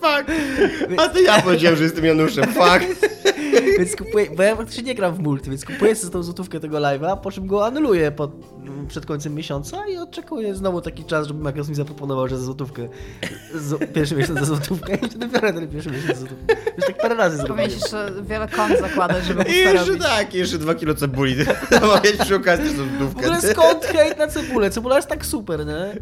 Fuck! 0.00 0.30
A 0.98 1.08
to 1.08 1.20
ja 1.20 1.42
powiedziałem, 1.42 1.76
że 1.78 1.84
jestem 1.84 2.04
Januszem. 2.04 2.44
Fuck! 2.44 2.84
Więc 3.78 3.96
kupuję, 3.96 4.26
bo 4.36 4.42
ja 4.42 4.56
faktycznie 4.56 4.82
nie 4.82 4.94
gram 4.94 5.14
w 5.14 5.18
multi, 5.18 5.50
więc 5.50 5.64
kupuję 5.64 5.94
sobie 5.96 6.12
tą 6.12 6.22
złotówkę 6.22 6.60
tego 6.60 6.76
live'a, 6.78 7.20
po 7.20 7.30
czym 7.30 7.46
go 7.46 7.66
anuluję 7.66 8.10
po, 8.12 8.30
przed 8.88 9.06
końcem 9.06 9.34
miesiąca 9.34 9.86
i 9.88 9.96
oczekuję 9.96 10.54
znowu 10.54 10.80
taki 10.80 11.04
czas, 11.04 11.26
żeby 11.26 11.42
Microsoft 11.44 11.70
mi 11.70 11.74
zaproponował, 11.76 12.28
że 12.28 12.38
za 12.38 12.44
złotówkę, 12.44 12.88
z, 13.54 13.92
pierwszy 13.92 14.16
miesiąc 14.16 14.38
za 14.38 14.44
złotówkę 14.44 14.94
i 14.94 14.98
wtedy 15.08 15.28
biorę 15.28 15.52
ten 15.52 15.68
pierwszy 15.68 15.90
miesiąc 15.90 16.06
za 16.06 16.14
złotówkę. 16.14 16.56
Już 16.76 16.86
tak 16.86 16.96
parę 16.98 17.14
razy 17.14 17.36
zrobiłem. 17.36 17.56
Powinieneś 17.56 17.82
jeszcze 17.82 18.12
wiele 18.22 18.48
kont 18.48 18.80
zakładać, 18.80 19.24
żeby 19.24 19.42
I 19.42 19.56
jeszcze 19.58 19.96
tak, 19.96 20.34
jeszcze 20.34 20.58
dwa 20.58 20.74
kilo 20.74 20.94
cebuli. 20.94 21.36
Zamawiać 21.70 22.16
przy 22.16 22.36
okazji 22.36 22.64
W 22.70 22.76
złotówkę. 22.76 23.20
ogóle 23.20 23.52
skąd 23.52 23.84
hejt 23.84 24.18
na 24.18 24.26
cebulę? 24.26 24.70
Cebula 24.70 24.96
jest 24.96 25.08
tak 25.08 25.26
super, 25.26 25.66
nie? 25.66 25.94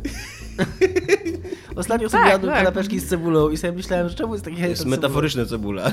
Ostatnio 1.77 2.09
sobie 2.09 2.23
Tak, 2.23 2.33
jadłem 2.33 2.55
tak. 2.55 2.65
kanapeczki 2.65 3.01
z 3.01 3.09
cebulą 3.09 3.51
i 3.51 3.57
sobie 3.57 3.73
myślałem, 3.73 4.09
że 4.09 4.15
czemu 4.15 4.33
jest 4.33 4.45
taki 4.45 4.61
jest 4.61 4.87
metaforyczna 4.87 5.47
cebula. 5.47 5.93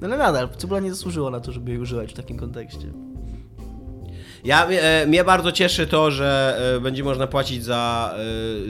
No 0.00 0.08
ale 0.08 0.16
nadal, 0.16 0.48
cebula 0.56 0.80
nie 0.80 0.90
zasłużyła 0.90 1.30
na 1.30 1.40
to, 1.40 1.52
żeby 1.52 1.70
jej 1.70 1.80
używać 1.80 2.12
w 2.12 2.16
takim 2.16 2.38
kontekście. 2.38 2.92
Ja, 4.44 4.66
e, 4.68 5.06
mnie 5.06 5.24
bardzo 5.24 5.52
cieszy 5.52 5.86
to, 5.86 6.10
że 6.10 6.58
e, 6.76 6.80
będzie 6.80 7.04
można 7.04 7.26
płacić 7.26 7.64
za 7.64 8.14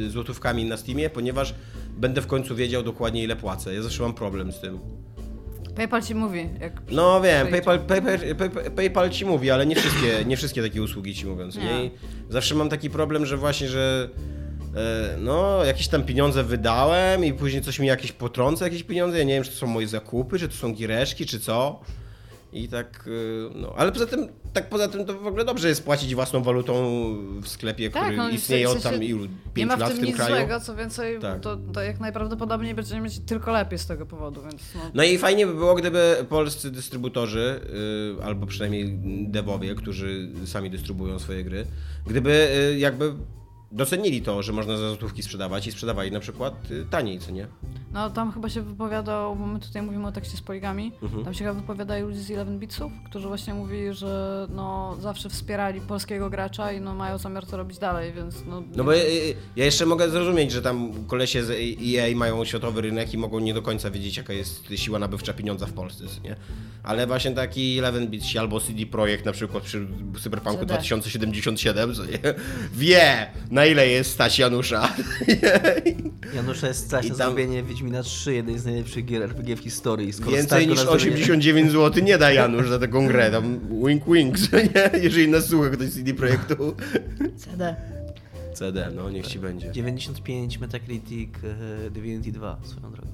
e, 0.07 0.11
złotówkami 0.11 0.65
na 0.65 0.77
Steamie, 0.77 1.11
ponieważ 1.11 1.55
będę 1.97 2.21
w 2.21 2.27
końcu 2.27 2.55
wiedział 2.55 2.83
dokładnie 2.83 3.23
ile 3.23 3.37
płacę. 3.37 3.75
Ja 3.75 3.83
zawsze 3.83 4.03
mam 4.03 4.15
problem 4.15 4.53
z 4.53 4.61
tym. 4.61 4.79
PayPal 5.77 6.03
ci 6.03 6.15
mówi, 6.15 6.49
jak 6.61 6.83
No 6.91 7.21
wiem. 7.21 7.49
PayPal, 7.49 7.81
PayPal, 7.81 8.19
PayPal, 8.39 8.71
PayPal 8.71 9.11
ci 9.11 9.27
mówi, 9.27 9.51
ale 9.51 9.67
nie 9.67 9.77
wszystkie, 9.77 10.25
nie 10.27 10.37
wszystkie 10.37 10.63
takie 10.63 10.83
usługi 10.83 11.15
ci 11.15 11.27
mówią. 11.27 11.47
Nie? 11.47 11.83
Nie. 11.83 11.91
Zawsze 12.29 12.55
mam 12.55 12.69
taki 12.69 12.91
problem, 12.91 13.27
że 13.27 13.37
właśnie, 13.37 13.69
że 13.69 14.09
no, 15.19 15.65
jakieś 15.65 15.89
tam 15.89 16.03
pieniądze 16.03 16.45
wydałem 16.45 17.25
i 17.25 17.33
później 17.33 17.63
coś 17.63 17.79
mi 17.79 17.87
jakieś 17.87 18.13
potrąca, 18.13 18.65
jakieś 18.65 18.83
pieniądze. 18.83 19.19
Ja 19.19 19.25
nie 19.25 19.35
wiem, 19.35 19.45
czy 19.45 19.51
to 19.51 19.57
są 19.57 19.67
moje 19.67 19.89
zakupy, 19.89 20.39
czy 20.39 20.49
to 20.49 20.55
są 20.55 20.73
giereczki, 20.75 21.27
czy 21.27 21.41
co. 21.41 21.81
I 22.53 22.69
tak, 22.69 23.09
e, 23.53 23.59
no, 23.59 23.75
ale 23.77 23.93
poza 23.93 24.07
tym, 24.07 24.29
tak 24.53 24.69
poza 24.69 24.89
tym 24.89 25.05
to 25.05 25.15
w 25.19 25.27
ogóle 25.27 25.45
dobrze 25.45 25.69
jest 25.69 25.85
płacić 25.85 26.15
własną 26.15 26.43
walutą 26.43 26.73
w 27.43 27.49
sklepie, 27.49 27.91
Tak, 27.91 28.03
który 28.03 28.17
no 28.17 28.29
w 28.29 28.33
istnieje 28.33 28.71
od 28.71 28.83
tam 28.83 29.03
ilu, 29.03 29.25
Nie 29.25 29.31
5 29.55 29.69
ma 29.69 29.77
w 29.77 29.81
lat 29.81 29.89
tym 29.89 29.97
w 29.97 30.01
tym 30.01 30.09
nic 30.09 30.17
kraju. 30.17 30.35
złego, 30.35 30.61
co 30.61 30.77
więcej, 30.77 31.19
Tak. 31.21 31.41
to, 31.41 31.57
to 31.57 31.83
jak 31.83 32.01
najprawdopodobniej 32.01 32.75
będziemy 32.75 33.01
mieć 33.01 33.19
tylko 33.19 33.53
lepiej 33.53 33.79
z 33.79 33.87
tego 33.87 34.07
powodu, 34.07 34.43
więc 34.43 34.63
no, 34.75 34.81
No 34.95 35.03
i 35.03 35.19
fajnie 35.19 35.47
by 35.47 35.55
było, 35.55 35.75
gdyby 35.75 36.27
polscy 36.29 36.71
dystrybutorzy, 36.71 37.61
y, 38.21 38.25
albo 38.25 38.47
przynajmniej 38.47 38.99
devowie, 39.29 39.75
którzy 39.75 40.29
sami 40.47 40.71
dystrybuują 40.71 41.19
swoje 41.19 41.45
gry, 41.45 41.67
gdyby 42.07 42.49
y, 42.75 42.79
jakby 42.79 43.13
docenili 43.73 44.23
to, 44.23 44.43
że 44.43 44.53
można 44.53 44.77
za 44.77 44.89
złotówki 44.89 45.23
sprzedawać 45.23 45.67
i 45.67 45.73
sprzedawali 45.73 46.13
na 46.13 46.21
przykład 46.21 46.71
y, 46.71 46.87
taniej, 46.91 47.19
co 47.19 47.31
nie? 47.31 47.47
No 47.93 48.11
tam 48.11 48.33
chyba 48.33 48.49
się 48.49 48.63
wypowiadał, 48.63 49.37
bo 49.37 49.47
my 49.47 49.61
tutaj 49.61 49.83
mówimy 49.83 50.07
o 50.07 50.13
tekście 50.13 50.37
z 50.37 50.41
poligami, 50.41 50.93
Mhm. 51.03 51.25
tam 51.25 51.35
się 51.35 51.39
chyba 51.45 51.53
wypowiadają 51.61 52.07
ludzie 52.07 52.21
z 52.21 52.29
11 52.29 52.59
bitsów, 52.59 52.93
którzy 53.07 53.29
właśnie 53.29 53.55
mówili, 53.55 53.95
że 53.95 54.47
no 54.51 54.97
zawsze 55.01 55.29
wspierali 55.29 55.81
polskiego 55.81 56.31
gracza 56.31 56.73
i 56.73 56.81
no 56.81 56.95
mają 56.95 57.19
zamiar 57.19 57.47
to 57.47 57.57
robić 57.57 57.79
dalej, 57.79 58.13
więc 58.13 58.35
no... 58.47 58.63
No 58.77 58.85
bo 58.85 58.95
y, 58.97 59.35
ja 59.57 59.65
jeszcze 59.65 59.87
mogę 59.87 60.11
zrozumieć, 60.11 60.53
że 60.53 60.63
tam 60.63 60.93
kolesie 61.07 61.45
z 61.45 61.51
EA 61.51 62.17
mają 62.17 62.45
światowy 62.45 62.81
rynek 62.81 63.15
i 63.15 63.19
mogą 63.19 63.39
nie 63.39 63.55
do 63.55 63.63
końca 63.63 63.91
wiedzieć, 63.91 64.17
jaka 64.17 64.33
jest 64.33 64.69
siła 64.77 64.99
nabywcza 64.99 65.33
pieniądza 65.33 65.67
w 65.67 65.73
Polsce, 65.73 66.05
nie? 66.25 66.37
Ale 66.83 67.07
właśnie 67.07 67.31
taki 67.33 67.75
11 67.75 68.07
bits 68.11 68.37
albo 68.37 68.61
CD 68.61 68.87
Projekt 68.87 69.25
na 69.27 69.33
przykład 69.33 69.63
przy 69.65 69.87
Cyberpunku 70.23 70.59
CD. 70.59 70.67
2077, 70.67 71.95
co 71.95 72.05
nie? 72.05 72.19
Wie, 72.75 73.27
na 73.51 73.67
ile 73.67 73.89
jest 73.89 74.11
stać 74.13 74.39
Janusza. 74.39 74.89
Janusz 76.35 76.63
jest 76.63 76.87
stać 76.87 77.07
I 77.07 77.09
na 77.11 77.15
tam- 77.15 77.27
zrobienie 77.27 77.63
Wiedźmina 77.83 78.03
3, 78.03 78.35
jednej 78.35 78.59
z 78.59 78.65
najlepszych 78.65 79.05
gier 79.05 79.23
RPG 79.23 79.57
w 79.57 79.61
historii. 79.61 80.13
Skoro 80.13 80.31
Więcej 80.37 80.69
niż 80.69 80.77
na 80.77 80.83
zrobienie- 80.83 81.15
89 81.15 81.71
zł 81.73 82.05
nie 82.05 82.19
da 82.19 82.33
Janusz 82.33 82.69
za 82.69 82.79
taką 82.79 83.07
grę, 83.07 83.31
tam 83.31 83.59
wink 83.87 84.05
wink, 84.09 84.39
co 84.39 84.57
nie? 84.57 85.01
Jeżeli 85.03 85.29
nas 85.29 85.47
słucha 85.47 85.71
ktoś 85.71 85.87
z 85.89 85.95
CD 85.95 86.15
Projektu. 86.15 86.75
CD. 87.37 87.77
CD, 88.55 88.89
no 88.97 89.11
niech 89.11 89.27
ci 89.27 89.39
będzie. 89.39 89.73
95 89.73 90.59
Metacritic, 90.59 91.31
e, 91.87 91.91
Divinity 91.91 92.33
2 92.33 92.57
swoją 92.65 92.93
drogą. 92.93 93.09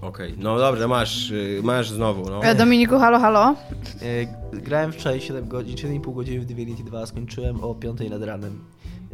Okej, 0.00 0.34
no 0.38 0.58
dobrze, 0.58 0.88
masz, 0.88 1.30
y, 1.30 1.60
masz 1.62 1.90
znowu, 1.90 2.30
no. 2.30 2.44
E, 2.44 2.54
Dominiku, 2.54 2.98
halo, 2.98 3.18
halo? 3.18 3.56
E, 4.02 4.58
Grałem 4.60 4.92
wczoraj 4.92 5.20
7 5.20 5.48
godzin, 5.48 5.76
7,5 5.76 6.14
godziny 6.14 6.40
w 6.40 6.44
Divinity 6.44 6.84
2, 6.84 7.06
skończyłem 7.06 7.60
o 7.64 7.74
5 7.74 8.10
nad 8.10 8.22
ranem. 8.22 8.58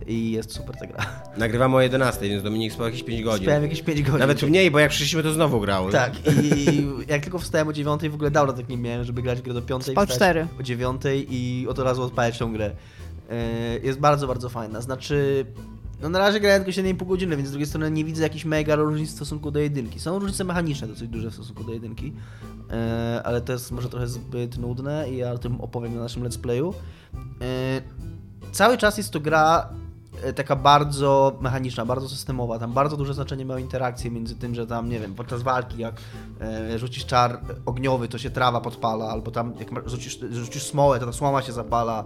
I 0.07 0.31
jest 0.31 0.53
super 0.53 0.77
ta 0.77 0.87
gra. 0.87 1.07
Nagrywamy 1.37 1.77
o 1.77 1.81
11, 1.81 2.29
więc 2.29 2.43
Dominik 2.43 2.73
spał 2.73 2.87
jakieś 2.87 3.03
5 3.03 3.23
godzin. 3.25 3.47
Spałem 3.47 3.63
jakieś 3.63 3.83
5 3.83 4.03
godzin. 4.03 4.19
Nawet 4.19 4.43
mniej, 4.43 4.71
bo 4.71 4.79
jak 4.79 4.91
przyszliśmy 4.91 5.23
to 5.23 5.33
znowu 5.33 5.61
grał. 5.61 5.91
Tak, 5.91 6.13
i 6.43 6.87
jak 7.09 7.23
tylko 7.23 7.39
wstałem 7.39 7.69
o 7.69 7.73
9 7.73 8.03
w 8.09 8.15
ogóle 8.15 8.31
dawno 8.31 8.53
tak 8.53 8.69
nie 8.69 8.77
miałem, 8.77 9.05
żeby 9.05 9.23
grać 9.23 9.43
grę 9.43 9.55
do 9.55 9.63
5 9.63 9.83
Spał 9.85 9.95
wstać 10.05 10.17
cztery. 10.17 10.47
o 10.61 10.63
9 10.63 11.03
i 11.29 11.67
od 11.71 11.79
razu 11.79 12.03
odpalać 12.03 12.39
tą 12.39 12.53
grę. 12.53 12.71
E, 13.31 13.79
Jest 13.79 13.99
bardzo, 13.99 14.27
bardzo 14.27 14.49
fajna. 14.49 14.81
Znaczy, 14.81 15.47
no 16.03 16.09
na 16.09 16.19
razie 16.19 16.41
grałem 16.41 16.65
tylko 16.65 16.81
7,5 16.81 17.07
godziny, 17.07 17.37
więc 17.37 17.49
z 17.49 17.53
drugiej 17.53 17.67
strony 17.67 17.91
nie 17.91 18.05
widzę 18.05 18.23
jakichś 18.23 18.45
mega 18.45 18.77
różnic 18.77 19.11
w 19.11 19.15
stosunku 19.15 19.51
do 19.51 19.59
jedynki. 19.61 20.01
Są 20.01 20.19
różnice 20.19 20.45
mechaniczne 20.45 20.89
dosyć 20.89 21.09
duże 21.09 21.31
w 21.31 21.35
stosunku 21.35 21.65
do 21.65 21.73
jedynki, 21.73 22.13
e, 22.71 23.21
ale 23.25 23.41
to 23.41 23.53
jest 23.53 23.71
może 23.71 23.89
trochę 23.89 24.09
zbyt 24.09 24.59
nudne 24.59 25.11
i 25.11 25.17
ja 25.17 25.33
o 25.33 25.39
tym 25.39 25.61
opowiem 25.61 25.95
na 25.95 26.01
naszym 26.01 26.23
let's 26.23 26.39
playu. 26.39 26.75
E, 27.41 27.83
Cały 28.53 28.79
czas 28.79 28.99
jest 28.99 29.11
to 29.11 29.21
gra 29.21 29.69
taka 30.33 30.57
bardzo 30.57 31.39
mechaniczna, 31.41 31.87
bardzo 31.87 32.09
systemowa. 32.09 32.59
Tam 32.59 32.73
bardzo 32.73 32.97
duże 32.97 33.15
znaczenie 33.15 33.45
mają 33.45 33.59
interakcje 33.59 34.11
między 34.11 34.37
tym, 34.37 34.55
że 34.55 34.67
tam, 34.67 34.89
nie 34.89 35.01
wiem, 35.01 35.15
podczas 35.15 35.43
walki 35.43 35.79
jak 35.79 35.95
e, 36.41 36.79
rzucisz 36.79 37.07
czar 37.07 37.41
ogniowy, 37.67 38.09
to 38.09 38.19
się 38.19 38.31
trawa 38.31 38.61
podpala, 38.61 39.09
albo 39.09 39.31
tam 39.31 39.55
jak 39.59 39.89
rzucisz, 39.89 40.19
rzucisz 40.31 40.63
smołę, 40.63 41.01
to 41.01 41.07
ta 41.07 41.13
słoma 41.13 41.43
się 41.43 41.53
zapala. 41.53 42.05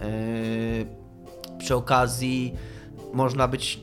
E, 0.00 1.06
przy 1.58 1.74
okazji 1.74 2.54
można 3.14 3.48
być 3.48 3.80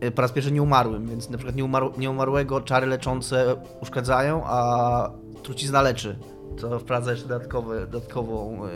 e, 0.00 0.10
po 0.10 0.22
raz 0.22 0.32
pierwszy 0.32 0.52
nieumarłym, 0.52 1.06
więc 1.06 1.30
na 1.30 1.38
przykład 1.38 1.56
nieumarł, 1.56 1.92
nieumarłego 1.98 2.60
czary 2.60 2.86
leczące 2.86 3.56
uszkadzają, 3.80 4.42
a 4.44 5.10
trucizna 5.42 5.82
leczy. 5.82 6.18
To 6.60 6.78
wprowadza 6.78 7.10
jeszcze 7.10 7.28
dodatkowe, 7.28 7.86
dodatkową, 7.86 8.66
yy, 8.66 8.72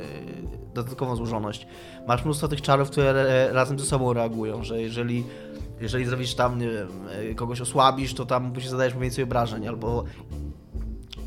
dodatkową 0.75 1.17
złożoność. 1.17 1.67
Masz 2.09 2.25
mnóstwo 2.25 2.49
tych 2.49 2.63
czarów, 2.63 2.91
które 2.91 3.11
e, 3.11 3.53
razem 3.53 3.79
ze 3.79 3.85
sobą 3.85 4.13
reagują, 4.13 4.65
że 4.65 4.83
jeżeli, 4.83 5.25
jeżeli 5.81 6.05
zrobisz 6.05 6.35
tam, 6.35 6.59
nie 6.59 6.71
wiem, 6.71 6.89
e, 7.11 7.35
kogoś 7.35 7.61
osłabisz, 7.61 8.15
to 8.15 8.27
tam 8.27 8.53
musisz 8.55 8.69
zadajesz 8.71 8.97
więcej 8.97 9.25
obrażeń, 9.25 9.69
albo 9.69 10.05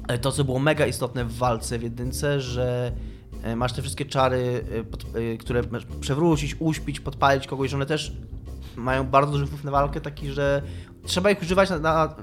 e, 0.08 0.18
to, 0.18 0.32
co 0.32 0.44
było 0.44 0.60
mega 0.60 0.86
istotne 0.86 1.26
w 1.26 1.38
walce 1.38 1.80
w 1.80 1.84
jedynce, 1.84 2.42
że 2.42 2.92
e, 3.44 3.56
masz 3.56 3.74
te 3.74 3.82
wszystkie 3.82 4.06
czary, 4.06 4.64
e, 5.16 5.34
e, 5.34 5.38
które 5.38 5.62
przewrócić, 6.00 6.56
uśpić, 6.60 7.00
podpalić 7.00 7.48
kogoś, 7.48 7.70
że 7.70 7.78
one 7.78 7.86
też 7.86 8.14
mają 8.78 9.04
bardzo 9.04 9.32
duży 9.32 9.46
wpływ 9.46 9.64
na 9.64 9.72
walkę, 9.72 10.02
taki, 10.02 10.32
że 10.32 10.62
trzeba 11.06 11.32
ich 11.32 11.42
używać, 11.42 11.70
na, 11.70 11.80
na, 11.80 12.16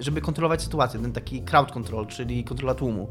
żeby 0.00 0.20
kontrolować 0.20 0.62
sytuację, 0.62 1.00
ten 1.00 1.12
taki 1.12 1.42
crowd 1.42 1.72
control, 1.72 2.06
czyli 2.06 2.44
kontrola 2.44 2.74
tłumu, 2.74 3.08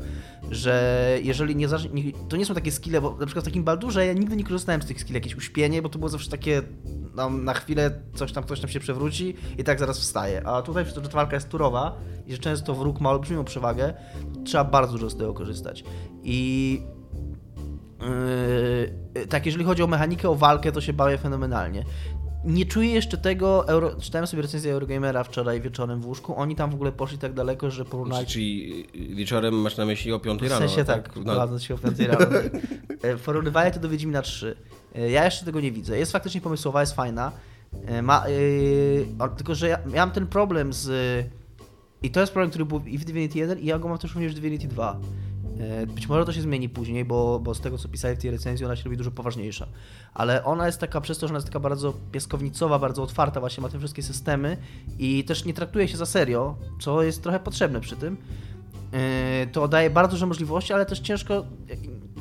że 0.52 1.18
jeżeli 1.24 1.56
nie, 1.56 1.68
nie 1.94 2.14
to 2.30 2.38
nie 2.38 2.46
są 2.46 2.54
takie 2.54 2.72
skille, 2.72 3.02
bo 3.02 3.18
na 3.20 3.26
przykład 3.26 3.46
w 3.46 3.48
takim 3.48 3.64
Baldurze 3.64 4.06
ja 4.06 4.14
nigdy 4.14 4.36
nie 4.36 4.44
korzystałem 4.44 4.82
z 4.82 4.86
tych 4.86 5.02
skilli, 5.02 5.16
jakieś 5.16 5.36
uśpienie, 5.36 5.82
bo 5.82 5.90
to 5.90 6.00
było 6.00 6.10
zawsze 6.10 6.32
takie 6.32 6.62
no, 7.16 7.30
na 7.30 7.54
chwilę 7.54 7.92
coś 8.16 8.32
tam, 8.32 8.44
ktoś 8.44 8.60
tam 8.60 8.70
się 8.70 8.80
przewróci 8.80 9.36
i 9.58 9.64
tak 9.64 9.80
zaraz 9.80 10.00
wstaje, 10.00 10.48
a 10.48 10.62
tutaj 10.62 10.84
przez 10.84 10.96
to, 10.96 11.04
że 11.04 11.10
ta 11.10 11.16
walka 11.16 11.36
jest 11.36 11.50
turowa 11.50 11.98
i 12.28 12.32
że 12.32 12.38
często 12.38 12.76
wróg 12.76 13.02
ma 13.02 13.10
olbrzymią 13.10 13.44
przewagę, 13.44 13.94
trzeba 14.46 14.64
bardzo 14.64 14.94
dużo 14.94 15.10
z 15.10 15.18
tego 15.18 15.34
korzystać 15.34 15.84
i 16.24 16.82
Yy, 19.16 19.28
tak, 19.28 19.46
jeżeli 19.46 19.66
chodzi 19.66 19.84
o 19.84 19.88
mechanikę, 19.88 20.30
o 20.30 20.36
walkę, 20.36 20.72
to 20.72 20.82
się 20.82 20.94
bawię 20.94 21.18
fenomenalnie. 21.18 21.84
Nie 22.46 22.66
czuję 22.66 22.90
jeszcze 22.92 23.18
tego, 23.18 23.68
Euro... 23.68 23.96
czytałem 24.02 24.28
sobie 24.28 24.42
recenzję 24.42 24.74
Eurogamera 24.74 25.24
wczoraj 25.24 25.62
wieczorem 25.62 26.02
w 26.02 26.06
łóżku, 26.08 26.36
oni 26.36 26.56
tam 26.56 26.72
w 26.72 26.74
ogóle 26.74 26.92
poszli 26.92 27.18
tak 27.18 27.34
daleko, 27.34 27.72
że 27.72 27.86
porównali... 27.86 28.26
Czyli 28.28 28.86
wieczorem 29.16 29.54
masz 29.54 29.78
na 29.78 29.86
myśli 29.86 30.14
o 30.14 30.20
5 30.20 30.40
W 30.42 30.44
rano. 30.44 30.58
sensie 30.68 30.86
tak, 30.86 31.16
No. 31.16 31.36
kładąc 31.36 31.64
się 31.64 31.74
o 31.76 31.78
5 31.78 32.00
rano. 32.00 32.26
E, 33.02 33.18
Porównywali 33.18 33.72
to 33.72 33.80
do 33.80 33.90
Wiedźmina 33.90 34.22
3. 34.22 34.56
E, 34.96 35.10
Ja 35.12 35.26
jeszcze 35.26 35.46
tego 35.46 35.62
nie 35.62 35.72
widzę. 35.72 35.98
Jest 35.98 36.12
faktycznie 36.12 36.42
pomysłowa, 36.42 36.80
jest 36.82 36.96
fajna. 36.96 37.32
E, 37.86 38.02
Ma, 38.02 38.24
yy, 38.30 39.06
tylko, 39.38 39.56
że 39.56 39.68
ja, 39.68 39.80
ja 39.94 40.06
mam 40.06 40.12
ten 40.12 40.28
problem 40.28 40.74
z... 40.74 40.90
I 42.04 42.12
to 42.12 42.20
jest 42.20 42.34
problem, 42.34 42.50
który 42.50 42.66
był 42.66 42.80
i 42.86 42.98
w 42.98 43.06
Divinity 43.06 43.40
1 43.40 43.60
i 43.60 43.66
ja 43.66 43.80
go 43.80 43.88
mam 43.88 43.98
też 43.98 44.14
również 44.14 44.32
w 44.32 44.36
Divinity 44.36 44.68
2. 44.68 45.00
E, 45.60 45.88
Być 45.88 46.10
może 46.10 46.26
to 46.26 46.34
się 46.34 46.42
zmieni 46.42 46.70
później, 46.70 47.06
bo, 47.06 47.40
bo 47.40 47.56
z 47.56 47.62
tego 47.62 47.78
co 47.78 47.90
pisali 47.90 48.16
w 48.16 48.20
tej 48.20 48.32
recenzji 48.32 48.66
ona 48.66 48.76
się 48.76 48.84
robi 48.84 48.98
dużo 48.98 49.12
poważniejsza. 49.12 49.68
Ale 50.14 50.44
ona 50.44 50.66
jest 50.66 50.80
taka, 50.80 51.02
przez 51.02 51.18
to, 51.18 51.28
że 51.28 51.32
ona 51.32 51.38
jest 51.38 51.48
taka 51.48 51.60
bardzo 51.60 51.94
piaskownicowa, 52.12 52.80
bardzo 52.80 53.04
otwarta, 53.04 53.40
właśnie 53.40 53.62
ma 53.62 53.70
te 53.70 53.78
wszystkie 53.80 54.04
systemy 54.04 54.58
i 55.00 55.24
też 55.24 55.46
nie 55.46 55.54
traktuje 55.54 55.88
się 55.88 55.98
za 55.98 56.06
serio, 56.06 56.56
co 56.80 57.04
jest 57.04 57.24
trochę 57.24 57.40
potrzebne 57.40 57.82
przy 57.82 57.96
tym. 57.96 58.18
Yy, 58.92 59.00
to 59.52 59.68
daje 59.68 59.90
bardzo 59.90 60.12
dużo 60.12 60.28
możliwości, 60.28 60.74
ale 60.74 60.86
też 60.86 61.00
ciężko. 61.00 61.46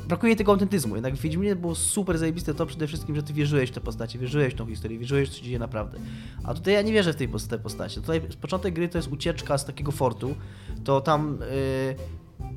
Brakuje 0.07 0.35
tego 0.35 0.51
autentyzmu. 0.51 0.95
Jednak 0.95 1.15
w 1.15 1.21
Wiedźminie 1.21 1.55
było 1.55 1.75
super 1.75 2.17
zajebiste 2.17 2.53
to 2.53 2.65
przede 2.65 2.87
wszystkim, 2.87 3.15
że 3.15 3.23
ty 3.23 3.33
wierzyłeś 3.33 3.69
w 3.69 3.73
te 3.73 3.81
postacie, 3.81 4.19
wierzyłeś 4.19 4.53
w 4.53 4.57
tą 4.57 4.65
historię, 4.65 4.99
wierzyłeś, 4.99 5.29
co 5.29 5.37
się 5.37 5.43
dzieje 5.43 5.59
naprawdę. 5.59 5.99
A 6.43 6.53
tutaj 6.53 6.73
ja 6.73 6.81
nie 6.81 6.93
wierzę 6.93 7.13
w 7.13 7.15
tej 7.15 7.29
post- 7.29 7.49
te 7.49 7.59
postacie. 7.59 8.01
Tutaj 8.01 8.21
początek 8.21 8.73
gry 8.73 8.89
to 8.89 8.97
jest 8.97 9.07
ucieczka 9.11 9.57
z 9.57 9.65
takiego 9.65 9.91
fortu. 9.91 10.35
To 10.83 11.01
tam. 11.01 11.37
Yy, 11.39 12.49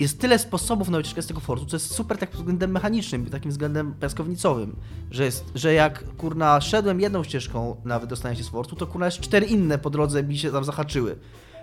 jest 0.00 0.20
tyle 0.20 0.38
sposobów 0.38 0.88
na 0.88 0.98
ucieczkę 0.98 1.22
z 1.22 1.26
tego 1.26 1.40
fortu, 1.40 1.66
co 1.66 1.76
jest 1.76 1.94
super 1.94 2.18
tak 2.18 2.30
pod 2.30 2.38
względem 2.38 2.70
mechanicznym, 2.70 3.26
takim 3.26 3.50
względem 3.50 3.94
piaskownicowym, 4.00 4.76
że 5.10 5.24
jest, 5.24 5.44
że 5.54 5.74
jak 5.74 6.16
kurna 6.16 6.60
szedłem 6.60 7.00
jedną 7.00 7.24
ścieżką 7.24 7.76
na 7.84 7.98
wydostanie 7.98 8.36
się 8.36 8.44
z 8.44 8.48
fortu, 8.48 8.76
to 8.76 8.86
kurna 8.86 9.06
jeszcze 9.06 9.22
cztery 9.22 9.46
inne 9.46 9.78
po 9.78 9.90
drodze 9.90 10.22
mi 10.22 10.38
się 10.38 10.52
tam 10.52 10.64
zahaczyły. 10.64 11.16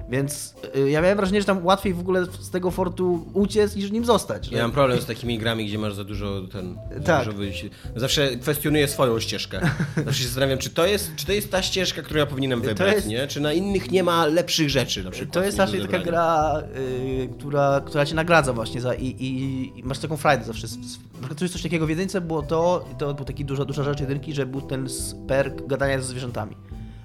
Więc 0.10 0.56
y, 0.76 0.90
ja 0.90 1.02
miałem 1.02 1.18
wrażenie, 1.18 1.42
że 1.42 1.46
tam 1.48 1.66
łatwiej 1.66 1.94
w 1.94 2.00
ogóle 2.00 2.26
z 2.40 2.50
tego 2.50 2.72
fortu 2.72 3.26
uciec 3.34 3.76
niż 3.76 3.92
nim 3.92 4.06
zostać. 4.06 4.52
Ja 4.52 4.62
mam 4.62 4.72
problem 4.72 5.02
z 5.02 5.06
takimi 5.06 5.38
grami, 5.38 5.66
gdzie 5.68 5.78
masz 5.78 5.94
za 5.94 6.04
dużo 6.04 6.42
ten. 6.52 6.78
za 6.98 7.00
Tak. 7.04 7.26
Dużo 7.26 7.38
wyjść. 7.38 7.66
Zawsze 7.96 8.36
kwestionuję 8.36 8.88
swoją 8.88 9.20
ścieżkę. 9.20 9.60
Zawsze 10.06 10.20
się 10.20 10.26
zastanawiam, 10.26 10.58
czy 10.58 10.70
to 10.70 10.86
jest, 10.88 11.12
czy 11.16 11.26
to 11.26 11.32
jest 11.32 11.52
ta 11.52 11.62
ścieżka, 11.62 12.02
którą 12.02 12.20
ja 12.20 12.26
powinienem 12.26 12.62
wybrać, 12.62 12.96
jest- 12.96 13.08
nie? 13.08 13.28
Czy 13.28 13.40
na 13.42 13.54
innych 13.54 13.92
nie 13.92 14.04
ma 14.04 14.26
lepszych 14.26 14.70
rzeczy 14.70 15.04
na 15.04 15.12
przykład. 15.12 15.34
To 15.34 15.44
jest 15.44 15.58
raczej 15.58 15.82
taka 15.82 16.00
gra, 16.00 16.64
y, 16.78 17.30
która, 17.40 17.82
która 17.86 18.06
cię 18.06 18.16
nagradza 18.16 18.54
właśnie 18.54 18.82
za 18.82 18.94
i, 18.94 19.06
i, 19.06 19.80
i 19.80 19.84
masz 19.84 20.00
taką 20.00 20.18
frajdę 20.18 20.44
zawsze. 20.46 20.68
Na 20.68 21.20
przykład 21.20 21.42
jest 21.42 21.54
coś 21.54 21.64
takiego 21.64 21.86
w 21.86 21.90
jedynce 21.90 22.22
było 22.22 22.42
to, 22.42 22.86
i 22.94 22.96
to 22.96 23.14
był 23.14 23.26
taki 23.26 23.46
duża, 23.46 23.66
duża 23.66 23.84
rzecz 23.84 24.00
jedynki, 24.00 24.34
że 24.34 24.46
był 24.46 24.62
ten 24.62 24.88
perk 25.28 25.68
gadania 25.68 26.00
ze 26.00 26.08
zwierzętami. 26.08 26.56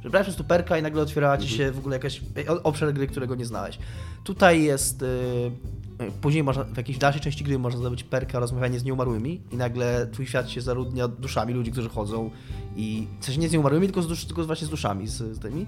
Że 0.04 0.10
brałeś 0.10 0.26
po 0.26 0.30
prostu 0.30 0.44
perka 0.44 0.78
i 0.78 0.82
nagle 0.82 1.02
otwierała 1.02 1.38
ci 1.38 1.48
się 1.48 1.72
w 1.72 1.78
ogóle 1.78 1.96
jakaś 1.96 2.20
o- 2.48 2.62
obszar 2.62 2.92
gry, 2.94 3.06
którego 3.06 3.34
nie 3.34 3.46
znałeś. 3.46 3.78
Tutaj 4.24 4.62
jest... 4.62 5.02
y, 5.02 5.06
y, 5.06 6.10
Później 6.20 6.42
można, 6.44 6.64
w 6.64 6.76
jakiejś 6.76 6.98
dalszej 6.98 7.20
części 7.22 7.44
gry 7.44 7.58
można 7.58 7.80
zdobyć 7.80 8.04
perka 8.04 8.38
rozmawianie 8.38 8.78
z 8.78 8.84
nieumarłymi 8.84 9.40
i 9.52 9.56
nagle 9.56 10.06
twój 10.12 10.26
świat 10.26 10.50
się 10.50 10.60
zaludnia 10.60 11.08
duszami 11.08 11.54
ludzi, 11.54 11.72
którzy 11.72 11.88
chodzą 11.88 12.30
i 12.76 13.06
w 13.20 13.24
sensie 13.24 13.40
nie 13.40 13.48
z 13.48 13.52
nieumarłymi, 13.52 13.86
tylko, 13.86 14.02
z 14.02 14.08
dusz, 14.08 14.24
tylko 14.24 14.44
właśnie 14.44 14.66
z 14.66 14.70
duszami, 14.70 15.08
z, 15.08 15.16
z 15.16 15.38
tymi. 15.38 15.66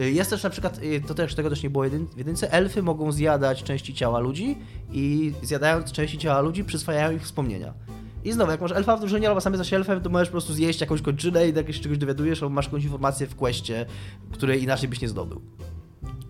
Y, 0.00 0.10
Jest 0.10 0.30
też 0.30 0.42
na 0.42 0.50
przykład, 0.50 0.78
y, 0.82 1.00
to 1.08 1.14
też 1.14 1.34
tego 1.34 1.50
też 1.50 1.62
nie 1.62 1.70
było 1.70 1.84
jedyn, 1.84 2.06
w 2.06 2.18
jedynce, 2.18 2.52
elfy 2.52 2.82
mogą 2.82 3.12
zjadać 3.12 3.62
części 3.62 3.94
ciała 3.94 4.18
ludzi 4.18 4.58
i 4.92 5.32
zjadając 5.42 5.92
części 5.92 6.18
ciała 6.18 6.40
ludzi 6.40 6.64
przyswajają 6.64 7.16
ich 7.16 7.22
wspomnienia. 7.22 7.74
I 8.24 8.32
znowu, 8.32 8.50
jak 8.50 8.60
masz 8.60 8.72
elfa 8.72 8.96
w 8.96 9.00
drużynie 9.00 9.28
albo 9.28 9.40
sam 9.40 9.52
jesteś 9.52 9.72
elfem, 9.72 10.00
to 10.00 10.10
możesz 10.10 10.28
po 10.28 10.32
prostu 10.32 10.52
zjeść 10.52 10.80
jakąś 10.80 11.02
kończynę 11.02 11.48
i 11.48 11.54
jakieś 11.54 11.80
czegoś 11.80 11.98
dowiadujesz, 11.98 12.42
albo 12.42 12.54
masz 12.54 12.64
jakąś 12.64 12.84
informację 12.84 13.26
w 13.26 13.36
questie, 13.36 13.86
której 14.32 14.62
inaczej 14.62 14.88
byś 14.88 15.00
nie 15.00 15.08
zdobył. 15.08 15.40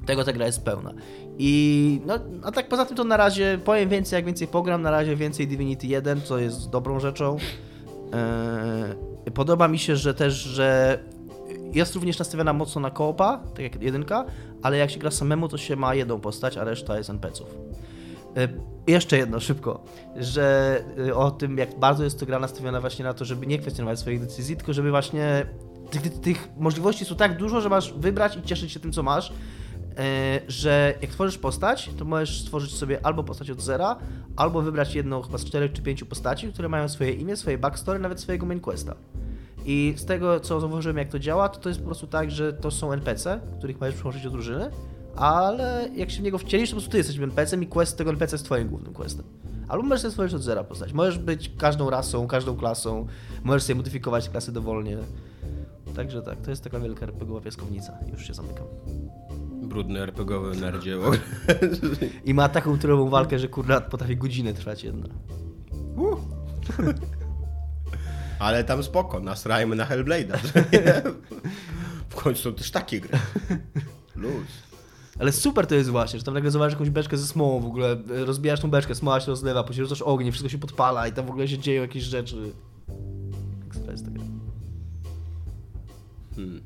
Tego 0.07 0.25
ta 0.25 0.33
gra 0.33 0.47
jest 0.47 0.65
pełna. 0.65 0.93
I 1.39 2.01
no, 2.07 2.19
a 2.43 2.53
tak 2.53 2.69
poza 2.69 2.87
tym 2.87 2.97
to 2.97 3.05
na 3.05 3.17
razie 3.17 3.59
powiem 3.65 3.89
więcej, 3.89 4.17
jak 4.17 4.25
więcej 4.25 4.49
pogram, 4.49 4.83
na 4.83 4.91
razie 4.91 5.17
więcej 5.17 5.49
Divinity 5.49 5.87
1, 5.87 6.23
co 6.23 6.39
jest 6.39 6.71
dobrą 6.71 7.01
rzeczą. 7.01 7.37
Eee, 8.13 9.33
podoba 9.35 9.69
mi 9.69 9.79
się, 9.79 9.97
że 9.97 10.15
też, 10.15 10.35
że 10.35 10.99
jest 11.73 11.95
również 11.95 12.19
nastawiona 12.19 12.53
mocno 12.53 12.81
na 12.81 12.91
koopa, 12.91 13.41
tak 13.55 13.61
jak 13.61 13.83
jedynka, 13.83 14.25
ale 14.63 14.77
jak 14.77 14.91
się 14.91 14.99
gra 14.99 15.11
samemu, 15.11 15.49
to 15.49 15.59
się 15.59 15.77
ma 15.77 15.95
jedną 15.95 16.21
postać, 16.21 16.57
a 16.57 16.65
reszta 16.65 16.99
jest 16.99 17.11
NPC-ów. 17.11 17.49
E, 18.37 18.49
Jeszcze 18.87 19.17
jedno, 19.19 19.41
szybko, 19.41 19.85
że 20.17 20.79
e, 21.09 21.15
o 21.15 21.31
tym, 21.31 21.59
jak 21.59 21.79
bardzo 21.79 22.05
jest 22.05 22.21
to 22.21 22.27
gra 22.27 22.39
nastawiona 22.39 22.81
właśnie 22.81 23.05
na 23.05 23.15
to, 23.15 23.25
żeby 23.25 23.47
nie 23.47 23.59
kwestionować 23.59 23.99
swoich 23.99 24.21
decyzji, 24.21 24.57
tylko 24.57 24.73
żeby 24.73 24.91
właśnie 24.91 25.47
tych, 25.91 26.21
tych, 26.21 26.49
możliwości 26.59 27.05
są 27.05 27.15
tak 27.17 27.37
dużo, 27.37 27.61
że 27.61 27.69
masz 27.69 27.93
wybrać 27.93 28.37
i 28.37 28.43
cieszyć 28.43 28.73
się 28.73 28.81
tym, 28.81 28.93
co 28.93 29.03
masz, 29.03 29.33
e, 29.99 30.41
że 30.49 30.95
jak 31.03 31.11
tworzysz 31.11 31.39
postać, 31.39 31.91
to 31.99 32.05
możesz 32.05 32.41
stworzyć 32.41 32.75
sobie 32.75 33.07
albo 33.07 33.25
postać 33.25 33.51
od 33.51 33.61
zera, 33.61 33.97
albo 34.37 34.63
wybrać 34.63 34.95
jedną 34.95 35.23
chyba 35.23 35.39
z 35.39 35.45
czterech 35.45 35.73
czy 35.73 35.83
pięciu 35.83 36.07
postaci, 36.07 36.53
które 36.53 36.69
mają 36.69 36.89
swoje 36.89 37.13
imię, 37.13 37.37
swoje 37.37 37.59
backstory, 37.59 37.99
nawet 37.99 38.21
swojego 38.21 38.47
main 38.47 38.61
questa. 38.61 38.95
I 39.65 39.95
z 39.97 40.05
tego, 40.05 40.41
co 40.41 40.61
zauważyłem, 40.61 40.97
jak 40.97 41.09
to 41.09 41.19
działa, 41.19 41.49
to 41.49 41.61
to 41.61 41.69
jest 41.69 41.81
po 41.81 41.87
prostu 41.87 42.07
tak, 42.07 42.31
że 42.31 42.53
to 42.53 42.71
są 42.71 42.93
NPC, 42.93 43.41
których 43.59 43.81
możesz 43.81 43.95
przyłączyć 43.95 44.23
do 44.23 44.31
drużyny, 44.31 44.71
ale 45.17 45.89
jak 45.97 46.11
się 46.11 46.21
w 46.21 46.23
niego 46.23 46.39
wcielisz, 46.39 46.71
to 46.71 46.77
po 46.77 46.81
prostu 46.81 46.93
ty 46.93 46.99
jesteś 46.99 47.19
NPC-em 47.19 47.63
i 47.63 47.67
quest 47.67 47.99
tego 47.99 48.11
NPC 48.11 48.35
jest 48.35 48.45
twoim 48.45 48.69
głównym 48.69 48.95
questem. 48.95 49.25
Albo 49.69 49.85
możesz 49.85 50.01
sobie 50.01 50.11
stworzyć 50.11 50.35
od 50.35 50.43
zera 50.43 50.65
postać. 50.65 50.93
Możesz 50.93 51.19
być 51.19 51.53
każdą 51.59 51.91
rasą, 51.91 52.27
każdą 52.27 52.57
klasą, 52.57 53.07
możesz 53.45 53.63
sobie 53.63 53.75
modyfikować 53.75 54.29
klasy 54.29 54.53
dowolnie. 54.53 54.99
Także 55.97 56.23
tak, 56.23 56.41
to 56.41 56.51
jest 56.51 56.65
taka 56.65 56.81
wielka 56.81 57.07
RPGowa 57.07 57.41
piaskownica. 57.41 57.99
Już 58.13 58.27
się 58.27 58.35
zamykam. 58.35 58.67
Brudny 59.63 60.01
RPGowy 60.01 60.61
nerdzie. 60.61 60.97
I 62.25 62.35
ma 62.35 62.49
taką 62.49 62.79
turową 62.79 63.09
walkę, 63.09 63.39
że 63.39 63.49
kurwa 63.49 63.81
potrafi 63.81 64.17
godzinę 64.17 64.55
trwać 64.55 64.85
jedna. 64.85 65.09
Ale 68.39 68.65
tam 68.65 68.83
spoko, 68.83 69.21
nasrajmy 69.21 69.77
na 69.77 69.87
Hellblade'a. 69.87 70.39
w 72.11 72.15
końcu 72.15 72.43
są 72.43 72.55
też 72.55 72.71
takie 72.71 73.01
gry. 73.01 73.19
Luz. 74.17 74.72
Ale 75.19 75.33
super 75.33 75.67
to 75.67 75.75
jest 75.75 75.91
właśnie, 75.91 76.19
że 76.19 76.25
tam 76.25 76.35
nagle 76.35 76.51
zobaczysz 76.51 76.73
jakąś 76.73 76.91
beczkę 76.91 77.17
ze 77.17 77.27
smołą 77.27 77.61
w 77.61 77.67
ogóle, 77.67 77.93
e, 77.93 78.25
rozbijasz 78.25 78.61
tą 78.61 78.71
beczkę, 78.71 78.95
smoła 78.95 79.21
się 79.21 79.27
rozlewa, 79.27 79.65
później 79.65 79.87
ogień, 80.05 80.33
wszystko 80.33 80.49
się 80.49 80.59
podpala 80.59 81.09
i 81.09 81.13
tam 81.13 81.27
w 81.27 81.31
ogóle 81.31 81.49
się 81.49 81.59
dzieją 81.59 81.83
jakieś 81.83 82.03
rzeczy. 82.03 82.53
Ekstra 83.67 83.93
jest 83.93 84.05
ta 84.05 84.11
gra. 84.11 84.25
Hmm. 86.37 86.63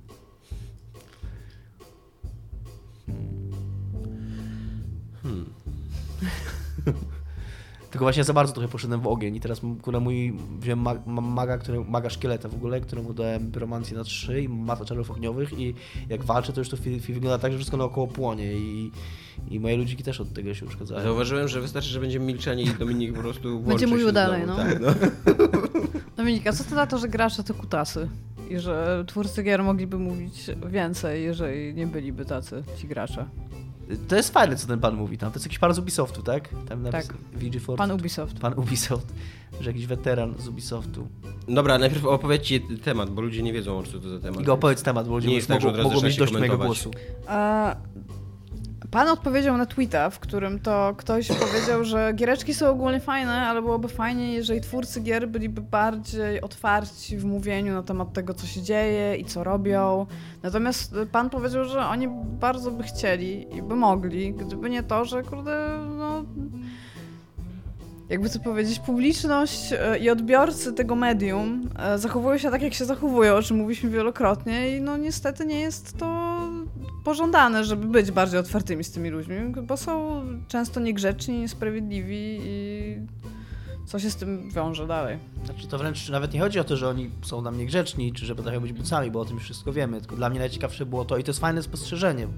Tylko 7.90 8.04
właśnie 8.04 8.24
za 8.24 8.32
bardzo 8.32 8.52
trochę 8.52 8.68
poszedłem 8.68 9.00
w 9.00 9.06
ogień 9.06 9.36
i 9.36 9.40
teraz 9.40 9.60
kurwa 9.82 10.00
mój, 10.00 10.34
wziąłem 10.60 10.78
ma, 10.78 10.94
mam 11.06 11.24
maga, 11.24 11.58
który, 11.58 11.84
maga 11.84 12.10
szkieleta 12.10 12.48
w 12.48 12.54
ogóle, 12.54 12.80
któremu 12.80 13.14
dałem 13.14 13.50
pyromancję 13.50 13.96
na 13.96 14.04
3 14.04 14.42
i 14.42 14.48
masa 14.48 14.84
czarów 14.84 15.10
ogniowych 15.10 15.58
i 15.58 15.74
jak 16.08 16.24
walczę 16.24 16.52
to 16.52 16.60
już 16.60 16.68
to 16.68 16.76
fi- 16.76 17.00
fi- 17.00 17.12
wygląda 17.14 17.38
tak, 17.38 17.52
że 17.52 17.58
wszystko 17.58 17.76
naokoło 17.76 18.06
płonie 18.06 18.52
i, 18.52 18.90
i 19.50 19.60
moje 19.60 19.76
ludziki 19.76 20.02
też 20.02 20.20
od 20.20 20.32
tego 20.32 20.54
się 20.54 20.66
uszkadzają. 20.66 21.02
Zauważyłem, 21.02 21.48
że 21.48 21.60
wystarczy, 21.60 21.88
że 21.88 22.00
będziemy 22.00 22.26
milczeni 22.26 22.64
i 22.64 22.74
Dominik 22.74 23.14
po 23.14 23.20
prostu 23.20 23.60
włączy 23.60 23.86
mówił 23.86 24.12
dalej, 24.12 24.44
znowu. 24.44 24.60
no. 24.62 24.64
Tak, 24.70 24.80
no. 24.80 24.92
Dominika, 26.16 26.52
co 26.52 26.64
ty 26.64 26.74
na 26.74 26.86
to, 26.86 26.98
że 26.98 27.08
gracze 27.08 27.44
to 27.44 27.54
kutasy? 27.54 28.08
I 28.50 28.58
że 28.58 29.04
twórcy 29.06 29.42
gier 29.42 29.62
mogliby 29.62 29.98
mówić 29.98 30.50
więcej, 30.70 31.24
jeżeli 31.24 31.74
nie 31.74 31.86
byliby 31.86 32.24
tacy 32.24 32.62
ci 32.78 32.88
gracze. 32.88 33.26
To 34.08 34.16
jest 34.16 34.32
fajne, 34.32 34.56
co 34.56 34.66
ten 34.66 34.80
pan 34.80 34.96
mówi 34.96 35.18
tam. 35.18 35.32
To 35.32 35.36
jest 35.36 35.46
jakiś 35.46 35.58
pan 35.58 35.74
z 35.74 35.78
Ubisoftu, 35.78 36.22
tak? 36.22 36.48
Tam 36.68 36.84
Tak. 36.84 37.06
VG4. 37.38 37.76
Pan 37.76 37.90
Ubisoft. 37.90 38.38
Pan 38.38 38.54
Ubisoft. 38.56 39.14
Że 39.60 39.70
jakiś 39.70 39.86
weteran 39.86 40.34
z 40.38 40.48
Ubisoftu. 40.48 41.08
Dobra, 41.48 41.78
najpierw 41.78 42.04
opowiedzcie 42.04 42.60
temat, 42.84 43.10
bo 43.10 43.22
ludzie 43.22 43.42
nie 43.42 43.52
wiedzą, 43.52 43.82
co 43.82 43.98
to 43.98 44.08
za 44.08 44.20
temat. 44.20 44.40
I 44.40 44.44
go 44.44 44.52
opowiedz 44.52 44.82
temat, 44.82 45.08
bo 45.08 45.14
ludzie 45.14 45.28
Nie 45.28 45.34
jest 45.34 45.48
tak, 45.48 45.60
mogą, 45.60 45.70
od 45.70 45.76
razu 45.76 45.88
mogą 45.90 46.06
mieć 46.06 46.16
dość 46.16 46.32
mojego 46.32 46.58
głosu. 46.58 46.90
E, 47.28 47.76
Pan 48.90 49.08
odpowiedział 49.08 49.56
na 49.56 49.66
tweeta, 49.66 50.10
w 50.10 50.18
którym 50.18 50.58
to 50.58 50.94
ktoś 50.96 51.28
powiedział, 51.28 51.84
że 51.84 52.12
giereczki 52.14 52.54
są 52.54 52.70
ogólnie 52.70 53.00
fajne, 53.00 53.32
ale 53.32 53.62
byłoby 53.62 53.88
fajnie, 53.88 54.34
jeżeli 54.34 54.60
twórcy 54.60 55.00
gier 55.00 55.28
byliby 55.28 55.60
bardziej 55.60 56.40
otwarci 56.40 57.18
w 57.18 57.24
mówieniu 57.24 57.74
na 57.74 57.82
temat 57.82 58.12
tego, 58.12 58.34
co 58.34 58.46
się 58.46 58.62
dzieje 58.62 59.16
i 59.16 59.24
co 59.24 59.44
robią. 59.44 60.06
Natomiast 60.42 60.94
pan 61.12 61.30
powiedział, 61.30 61.64
że 61.64 61.86
oni 61.86 62.08
bardzo 62.40 62.70
by 62.70 62.82
chcieli 62.82 63.56
i 63.56 63.62
by 63.62 63.76
mogli, 63.76 64.34
gdyby 64.34 64.70
nie 64.70 64.82
to, 64.82 65.04
że 65.04 65.22
kurde, 65.22 65.78
no 65.98 66.24
jakby 68.08 68.28
co 68.28 68.40
powiedzieć, 68.40 68.78
publiczność 68.78 69.72
e, 69.72 69.98
i 69.98 70.10
odbiorcy 70.10 70.72
tego 70.72 70.94
medium 70.94 71.70
e, 71.78 71.98
zachowują 71.98 72.38
się 72.38 72.50
tak, 72.50 72.62
jak 72.62 72.74
się 72.74 72.84
zachowują, 72.84 73.34
o 73.34 73.42
czym 73.42 73.56
mówiliśmy 73.56 73.90
wielokrotnie 73.90 74.76
i 74.76 74.80
no 74.80 74.96
niestety 74.96 75.46
nie 75.46 75.60
jest 75.60 75.98
to 75.98 76.35
pożądane, 77.04 77.64
żeby 77.64 77.86
być 77.86 78.10
bardziej 78.10 78.40
otwartymi 78.40 78.84
z 78.84 78.90
tymi 78.90 79.10
ludźmi, 79.10 79.36
bo 79.62 79.76
są 79.76 80.22
często 80.48 80.80
niegrzeczni, 80.80 81.40
niesprawiedliwi 81.40 82.38
i 82.44 82.96
co 83.86 83.98
się 83.98 84.10
z 84.10 84.16
tym 84.16 84.50
wiąże 84.50 84.86
dalej. 84.86 85.18
Znaczy 85.44 85.66
to 85.68 85.78
wręcz 85.78 86.08
nawet 86.08 86.34
nie 86.34 86.40
chodzi 86.40 86.58
o 86.60 86.64
to, 86.64 86.76
że 86.76 86.88
oni 86.88 87.10
są 87.22 87.42
nam 87.42 87.58
niegrzeczni, 87.58 88.12
czy 88.12 88.26
że 88.26 88.34
potrafią 88.34 88.60
być 88.60 88.72
bucami, 88.72 89.10
bo 89.10 89.20
o 89.20 89.24
tym 89.24 89.34
już 89.34 89.44
wszystko 89.44 89.72
wiemy. 89.72 90.00
Tylko 90.00 90.16
dla 90.16 90.30
mnie 90.30 90.38
najciekawsze 90.38 90.86
było 90.86 91.04
to, 91.04 91.16
i 91.18 91.24
to 91.24 91.30
jest 91.30 91.40
fajne 91.40 91.62
spostrzeżeniem, 91.62 92.32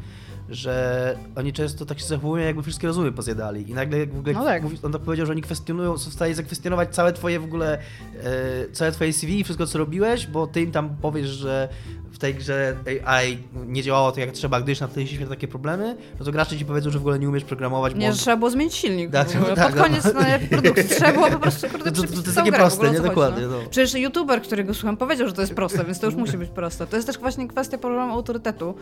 że 0.49 1.17
oni 1.37 1.53
często 1.53 1.87
tak 1.87 2.01
się 2.01 2.07
zachowują, 2.07 2.45
jakby 2.45 2.63
wszystkie 2.63 2.87
rozumy 2.87 3.13
pozjadali. 3.13 3.71
I 3.71 3.75
nagle 3.75 4.07
w 4.07 4.19
ogóle 4.19 4.35
No 4.35 4.45
tak. 4.45 4.63
on 4.83 4.93
tak 4.93 5.03
powiedział, 5.03 5.27
że 5.27 5.33
oni 5.33 5.43
kwestionują, 5.43 5.99
są 5.99 6.11
w 6.11 6.15
stanie 6.15 6.35
zakwestionować 6.35 6.95
całe 6.95 7.13
twoje 7.13 7.41
w 7.41 7.45
ogóle, 7.45 7.79
e, 8.25 8.71
całe 8.73 8.93
twoje 8.93 9.13
CV 9.13 9.41
i 9.41 9.45
wszystko 9.45 9.67
co 9.67 9.79
robiłeś, 9.79 10.27
bo 10.27 10.47
ty 10.47 10.61
im 10.63 10.73
tam 10.73 10.97
powiesz, 10.97 11.29
że 11.29 11.69
w 12.13 12.19
tej 12.19 12.35
grze 12.35 12.77
AI 13.05 13.39
nie 13.67 13.83
działało 13.83 14.13
tak 14.13 14.19
jak 14.19 14.33
trzeba, 14.33 14.61
gdyż 14.61 14.81
na 14.81 14.89
takie 15.29 15.49
problemy, 15.49 15.97
no 16.19 16.25
to 16.25 16.33
gracze 16.33 16.57
ci 16.59 16.65
powiedzą, 16.65 16.91
że 16.91 16.99
w 16.99 17.03
ogóle 17.03 17.19
nie 17.19 17.29
umiesz 17.29 17.45
programować, 17.45 17.93
bo 17.95 17.99
Nie, 18.01 18.13
że 18.13 18.19
trzeba 18.19 18.37
było 18.37 18.51
zmienić 18.51 18.75
silnik. 18.75 19.11
Tak, 19.11 19.29
tak, 19.55 19.67
Pod 19.67 19.77
no. 19.77 19.83
koniec 19.83 20.15
najlepiej 20.15 20.49
produkcji 20.49 20.89
trzeba 20.89 21.13
było 21.13 21.31
po 21.39 21.43
prostu 21.43 21.69
kurde, 21.69 21.93
To- 21.93 22.03
to- 22.03 22.23
to 22.23 22.33
takie 22.35 22.51
grę, 22.51 22.59
proste, 22.59 22.91
nie? 22.91 23.01
Dokładnie, 23.01 23.47
No. 23.47 23.49
no. 23.51 23.59
Przecież 23.71 23.95
youtuber, 24.01 24.43
którego 24.43 24.75
słucham, 24.75 24.97
powiedział, 24.97 25.29
że 25.29 25.35
to 25.35 25.41
jest 25.41 25.55
proste, 25.55 25.85
więc 25.85 26.01
to 26.01 26.07
już 26.07 26.15
musi 26.25 26.39
być 26.39 26.51
proste. 26.51 26.87
To 26.87 26.97
jest 26.97 27.07
też 27.09 27.19
właśnie 27.19 27.49
kwestia 27.49 27.79
problemu 27.79 28.13
autorytetu, 28.13 28.75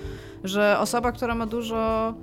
że 0.44 0.76
osoba, 0.80 1.12
która 1.12 1.34
ma 1.34 1.46
dużo 1.46 2.14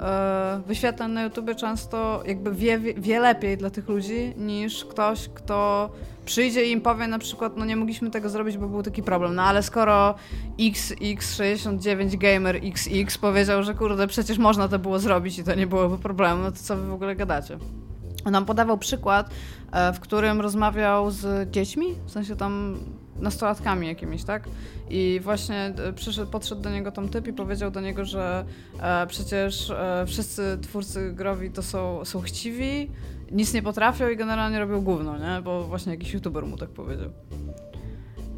e, 0.00 0.60
wyświetleń 0.66 1.12
na 1.12 1.22
YouTubie 1.22 1.54
często 1.54 2.22
jakby 2.26 2.52
wie, 2.52 2.78
wie, 2.78 2.94
wie 2.94 3.20
lepiej 3.20 3.56
dla 3.56 3.70
tych 3.70 3.88
ludzi 3.88 4.34
niż 4.36 4.84
ktoś, 4.84 5.28
kto 5.34 5.90
przyjdzie 6.24 6.66
i 6.66 6.70
im 6.72 6.80
powie 6.80 7.06
na 7.06 7.18
przykład, 7.18 7.56
no 7.56 7.64
nie 7.64 7.76
mogliśmy 7.76 8.10
tego 8.10 8.28
zrobić, 8.28 8.58
bo 8.58 8.68
był 8.68 8.82
taki 8.82 9.02
problem. 9.02 9.34
No 9.34 9.42
ale 9.42 9.62
skoro 9.62 10.14
XX69 10.58 12.16
Gamer 12.18 12.56
XX 12.62 13.18
powiedział, 13.18 13.62
że 13.62 13.74
kurde, 13.74 14.06
przecież 14.06 14.38
można 14.38 14.68
to 14.68 14.78
było 14.78 14.98
zrobić 14.98 15.38
i 15.38 15.44
to 15.44 15.54
nie 15.54 15.66
byłoby 15.66 15.98
problemu, 15.98 16.42
no 16.42 16.50
to 16.50 16.56
co 16.62 16.76
wy 16.76 16.86
w 16.86 16.92
ogóle 16.92 17.16
gadacie? 17.16 17.58
On 18.24 18.32
nam 18.32 18.44
podawał 18.44 18.78
przykład, 18.78 19.30
e, 19.72 19.92
w 19.92 20.00
którym 20.00 20.40
rozmawiał 20.40 21.10
z 21.10 21.50
dziećmi, 21.50 21.86
w 22.06 22.10
sensie 22.10 22.36
tam 22.36 22.78
nastolatkami 23.16 23.86
jakimiś, 23.86 24.24
tak? 24.24 24.48
I 24.90 25.20
właśnie 25.22 25.56
e, 25.56 25.92
przyszedł, 25.92 26.30
podszedł 26.30 26.62
do 26.62 26.70
niego 26.70 26.92
tam 26.92 27.08
typ 27.08 27.26
i 27.26 27.32
powiedział 27.32 27.70
do 27.70 27.80
niego, 27.80 28.04
że 28.04 28.44
e, 28.80 29.06
przecież 29.06 29.70
e, 29.70 30.04
wszyscy 30.06 30.58
twórcy 30.62 31.12
growi 31.12 31.50
to 31.50 31.62
są, 31.62 32.04
są 32.04 32.20
chciwi, 32.20 32.90
nic 33.32 33.54
nie 33.54 33.62
potrafią 33.62 34.08
i 34.08 34.16
generalnie 34.16 34.58
robią 34.58 34.80
gówno, 34.80 35.18
nie? 35.18 35.42
Bo 35.42 35.64
właśnie 35.64 35.92
jakiś 35.92 36.14
youtuber 36.14 36.46
mu 36.46 36.56
tak 36.56 36.70
powiedział. 36.70 37.10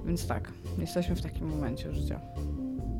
Więc 0.06 0.26
tak, 0.26 0.52
jesteśmy 0.78 1.16
w 1.16 1.22
takim 1.22 1.46
momencie 1.46 1.92
życia. 1.92 2.20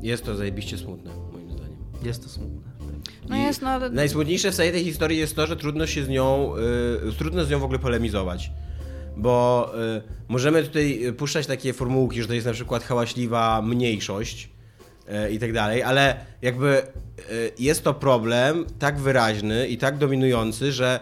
Jest 0.01 0.25
to 0.25 0.35
zajebiście 0.35 0.77
smutne, 0.77 1.11
moim 1.33 1.51
zdaniem. 1.51 1.77
jest 2.03 2.23
to 2.23 2.29
smutne. 2.29 2.76
No 3.29 3.35
jest, 3.35 3.61
no 3.61 3.69
ale... 3.69 3.89
Najsmutniejsze 3.89 4.51
w 4.51 4.55
całej 4.55 4.71
tej 4.71 4.83
historii 4.83 5.17
jest 5.17 5.35
to, 5.35 5.47
że 5.47 5.55
trudno 5.55 5.87
się 5.87 6.03
z 6.03 6.09
nią, 6.09 6.53
y, 7.09 7.13
trudno 7.17 7.45
z 7.45 7.49
nią 7.49 7.59
w 7.59 7.63
ogóle 7.63 7.79
polemizować. 7.79 8.51
Bo 9.17 9.71
y, 9.97 10.01
możemy 10.27 10.63
tutaj 10.63 11.13
puszczać 11.17 11.47
takie 11.47 11.73
formułki, 11.73 12.21
że 12.21 12.27
to 12.27 12.33
jest 12.33 12.47
na 12.47 12.53
przykład 12.53 12.83
hałaśliwa 12.83 13.61
mniejszość 13.61 14.49
y, 15.27 15.31
i 15.31 15.39
tak 15.39 15.53
dalej, 15.53 15.83
ale 15.83 16.15
jakby 16.41 16.81
jest 17.59 17.83
to 17.83 17.93
problem 17.93 18.65
tak 18.79 18.99
wyraźny 18.99 19.67
i 19.67 19.77
tak 19.77 19.97
dominujący, 19.97 20.71
że 20.71 20.99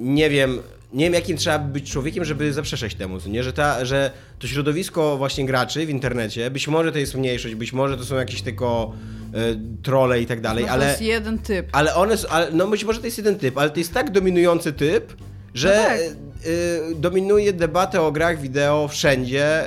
nie 0.00 0.30
wiem, 0.30 0.58
nie 0.92 1.04
wiem 1.04 1.14
jakim 1.14 1.36
trzeba 1.36 1.58
być 1.58 1.90
człowiekiem, 1.92 2.24
żeby 2.24 2.52
zaprzeczać 2.52 2.94
temu, 2.94 3.18
nie? 3.26 3.42
Że, 3.42 3.52
ta, 3.52 3.84
że 3.84 4.10
to 4.38 4.46
środowisko 4.46 5.16
właśnie 5.16 5.46
graczy 5.46 5.86
w 5.86 5.90
internecie, 5.90 6.50
być 6.50 6.68
może 6.68 6.92
to 6.92 6.98
jest 6.98 7.14
mniejszość, 7.14 7.54
być 7.54 7.72
może 7.72 7.96
to 7.96 8.04
są 8.04 8.16
jakieś 8.16 8.42
tylko 8.42 8.92
y, 9.34 9.82
trolle 9.82 10.20
i 10.22 10.26
tak 10.26 10.40
dalej, 10.40 10.62
no 10.64 10.68
to 10.68 10.74
ale... 10.74 10.86
jest 10.88 11.02
jeden 11.02 11.38
typ. 11.38 11.66
Ale 11.72 11.94
one, 11.94 12.14
s- 12.14 12.26
ale, 12.30 12.50
no 12.52 12.66
być 12.66 12.84
może 12.84 13.00
to 13.00 13.06
jest 13.06 13.18
jeden 13.18 13.38
typ, 13.38 13.58
ale 13.58 13.70
to 13.70 13.78
jest 13.78 13.94
tak 13.94 14.10
dominujący 14.10 14.72
typ, 14.72 15.12
że 15.54 15.68
No 15.68 15.88
tak. 15.88 15.98
y, 16.46 16.50
y, 16.92 16.94
dominuje 16.94 17.52
debatę 17.52 18.02
o 18.02 18.12
grach 18.12 18.40
wideo 18.40 18.88
wszędzie, 18.88 19.64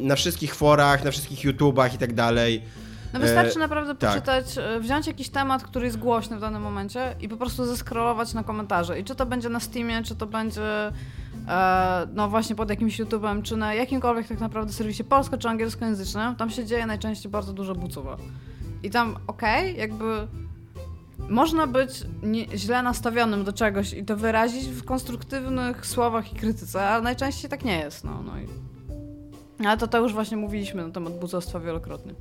na 0.00 0.16
wszystkich 0.16 0.54
forach, 0.54 1.04
na 1.04 1.10
wszystkich 1.10 1.44
YouTubach 1.44 1.94
i 1.94 1.98
tak 1.98 2.12
dalej. 2.14 2.62
No 3.12 3.20
wystarczy 3.20 3.56
E, 3.56 3.58
naprawdę 3.58 3.94
tak. 3.94 4.10
poczytać, 4.10 4.58
e, 4.58 4.80
wziąć 4.80 5.06
jakiś 5.06 5.28
temat, 5.28 5.62
który 5.62 5.86
jest 5.86 5.98
głośny 5.98 6.36
w 6.36 6.40
danym 6.40 6.62
momencie 6.62 7.14
i 7.20 7.28
po 7.28 7.36
prostu 7.36 7.64
zeskrolować 7.64 8.34
na 8.34 8.44
komentarze. 8.44 9.00
I 9.00 9.04
czy 9.04 9.14
to 9.14 9.26
będzie 9.26 9.48
na 9.48 9.60
Steamie, 9.60 10.02
czy 10.02 10.16
to 10.16 10.26
będzie 10.26 10.92
e, 11.48 12.06
no 12.14 12.28
właśnie 12.28 12.56
pod 12.56 12.70
jakimś 12.70 13.00
YouTube'em, 13.00 13.42
czy 13.42 13.56
na 13.56 13.74
jakimkolwiek 13.74 14.28
tak 14.28 14.40
naprawdę 14.40 14.72
serwisie 14.72 15.04
polsko 15.04 15.38
czy 15.38 15.48
angielskojęzycznym, 15.48 16.36
tam 16.36 16.50
się 16.50 16.64
dzieje 16.64 16.86
najczęściej 16.86 17.32
bardzo 17.32 17.52
dużo 17.52 17.74
bucowa. 17.74 18.16
I 18.82 18.90
tam 18.90 19.16
okej, 19.26 19.76
jakby 19.76 20.26
można 21.28 21.66
być 21.66 21.90
nie, 22.22 22.58
źle 22.58 22.82
nastawionym 22.82 23.44
do 23.44 23.52
czegoś 23.52 23.92
i 23.92 24.04
to 24.04 24.16
wyrazić 24.16 24.68
w 24.68 24.84
konstruktywnych 24.84 25.86
słowach 25.86 26.32
i 26.32 26.36
krytyce, 26.36 26.88
ale 26.88 27.02
najczęściej 27.02 27.50
tak 27.50 27.64
nie 27.64 27.78
jest. 27.78 28.04
No, 28.04 28.22
no 28.22 28.32
i... 28.38 28.46
Ale 29.66 29.76
to, 29.76 29.88
to 29.88 29.98
już 29.98 30.12
właśnie 30.12 30.36
mówiliśmy 30.36 30.86
na 30.86 30.90
temat 30.90 31.18
bucostwa 31.18 31.60
wielokrotnie. 31.60 32.14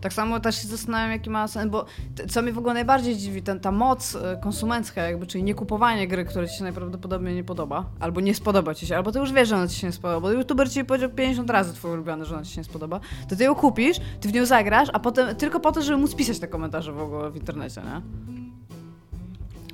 Tak 0.00 0.12
samo 0.12 0.40
też 0.40 0.62
się 0.62 0.68
zastanawiam, 0.68 1.10
jaki 1.10 1.30
ma 1.30 1.48
sens, 1.48 1.70
bo 1.70 1.84
co 2.28 2.42
mnie 2.42 2.52
w 2.52 2.58
ogóle 2.58 2.74
najbardziej 2.74 3.16
dziwi, 3.16 3.42
ten, 3.42 3.60
ta 3.60 3.72
moc 3.72 4.14
e, 4.14 4.40
konsumencka 4.42 5.02
jakby, 5.02 5.26
czyli 5.26 5.44
nie 5.44 5.54
kupowanie 5.54 6.08
gry, 6.08 6.24
która 6.24 6.46
ci 6.46 6.56
się 6.56 6.64
najprawdopodobniej 6.64 7.34
nie 7.34 7.44
podoba, 7.44 7.84
albo 8.00 8.20
nie 8.20 8.34
spodoba 8.34 8.74
ci 8.74 8.86
się, 8.86 8.96
albo 8.96 9.12
ty 9.12 9.18
już 9.18 9.32
wiesz, 9.32 9.48
że 9.48 9.56
ona 9.56 9.68
ci 9.68 9.76
się 9.76 9.86
nie 9.86 9.92
spodoba, 9.92 10.20
bo 10.20 10.30
youtuber 10.30 10.70
ci 10.70 10.84
powiedział 10.84 11.10
50 11.10 11.50
razy 11.50 11.72
twój 11.72 11.90
ulubiony, 11.90 12.24
że 12.24 12.34
ona 12.34 12.44
ci 12.44 12.52
się 12.52 12.60
nie 12.60 12.64
spodoba, 12.64 13.00
to 13.28 13.36
ty 13.36 13.44
ją 13.44 13.54
kupisz, 13.54 13.96
ty 14.20 14.28
w 14.28 14.32
nią 14.32 14.46
zagrasz, 14.46 14.88
a 14.92 14.98
potem 14.98 15.36
tylko 15.36 15.60
po 15.60 15.72
to, 15.72 15.82
żeby 15.82 15.98
móc 15.98 16.14
pisać 16.14 16.38
te 16.38 16.48
komentarze 16.48 16.92
w 16.92 17.00
ogóle 17.00 17.30
w 17.30 17.36
internecie, 17.36 17.80
nie? 17.80 18.47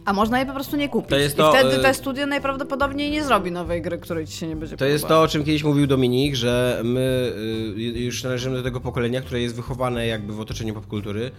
A 0.04 0.12
można 0.12 0.38
jej 0.38 0.46
po 0.46 0.52
prostu 0.52 0.76
nie 0.76 0.88
kupić. 0.88 1.10
To 1.10 1.16
jest 1.16 1.34
I 1.34 1.38
to, 1.38 1.52
wtedy 1.52 1.74
e, 1.74 1.78
te 1.78 1.94
studio 1.94 2.26
najprawdopodobniej 2.26 3.10
nie 3.10 3.24
zrobi 3.24 3.50
nowej 3.50 3.82
gry, 3.82 3.98
której 3.98 4.26
ci 4.26 4.36
się 4.36 4.46
nie 4.46 4.56
będzie 4.56 4.76
To 4.76 4.84
jest 4.84 5.06
to, 5.06 5.22
o 5.22 5.28
czym 5.28 5.44
kiedyś 5.44 5.64
mówił 5.64 5.86
Dominik, 5.86 6.34
że 6.34 6.80
my 6.84 7.32
y, 7.76 8.00
już 8.00 8.22
należymy 8.22 8.56
do 8.56 8.62
tego 8.62 8.80
pokolenia, 8.80 9.20
które 9.20 9.40
jest 9.40 9.54
wychowane 9.54 10.06
jakby 10.06 10.32
w 10.32 10.40
otoczeniu 10.40 10.74
popkultury 10.74 11.30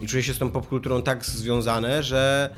i 0.00 0.06
czuje 0.06 0.22
się 0.22 0.34
z 0.34 0.38
tą 0.38 0.50
popkulturą 0.50 1.02
tak 1.02 1.24
związane, 1.24 2.02
że 2.02 2.50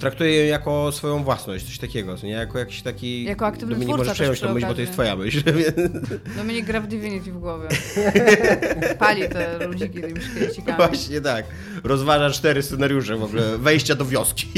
traktuje 0.00 0.44
ją 0.44 0.50
jako 0.50 0.92
swoją 0.92 1.24
własność, 1.24 1.66
coś 1.66 1.78
takiego, 1.78 2.16
nie? 2.22 2.30
Jako 2.30 2.58
jakiś 2.58 2.82
taki... 2.82 3.24
Jako 3.24 3.46
aktywny 3.46 3.74
Dominik, 3.74 3.88
twórca 3.88 4.02
możesz 4.02 4.14
przejąć 4.14 4.40
tą 4.40 4.54
myśl, 4.54 4.66
bo 4.66 4.74
to 4.74 4.80
jest 4.80 4.92
twoja 4.92 5.16
myśl. 5.16 5.42
Dominik 6.36 6.66
gra 6.66 6.80
w 6.80 6.86
Divinity 6.86 7.32
w 7.32 7.38
głowie. 7.38 7.68
Pali 8.98 9.28
te 9.28 9.66
ludziki 9.66 10.00
tymi 10.00 10.20
szkielecikami. 10.20 10.76
Właśnie 10.76 11.20
tak. 11.20 11.44
Rozważa 11.84 12.30
cztery 12.30 12.62
scenariusze 12.62 13.16
w 13.16 13.22
ogóle 13.22 13.58
wejścia 13.58 13.94
do 13.94 14.04
wioski. 14.04 14.48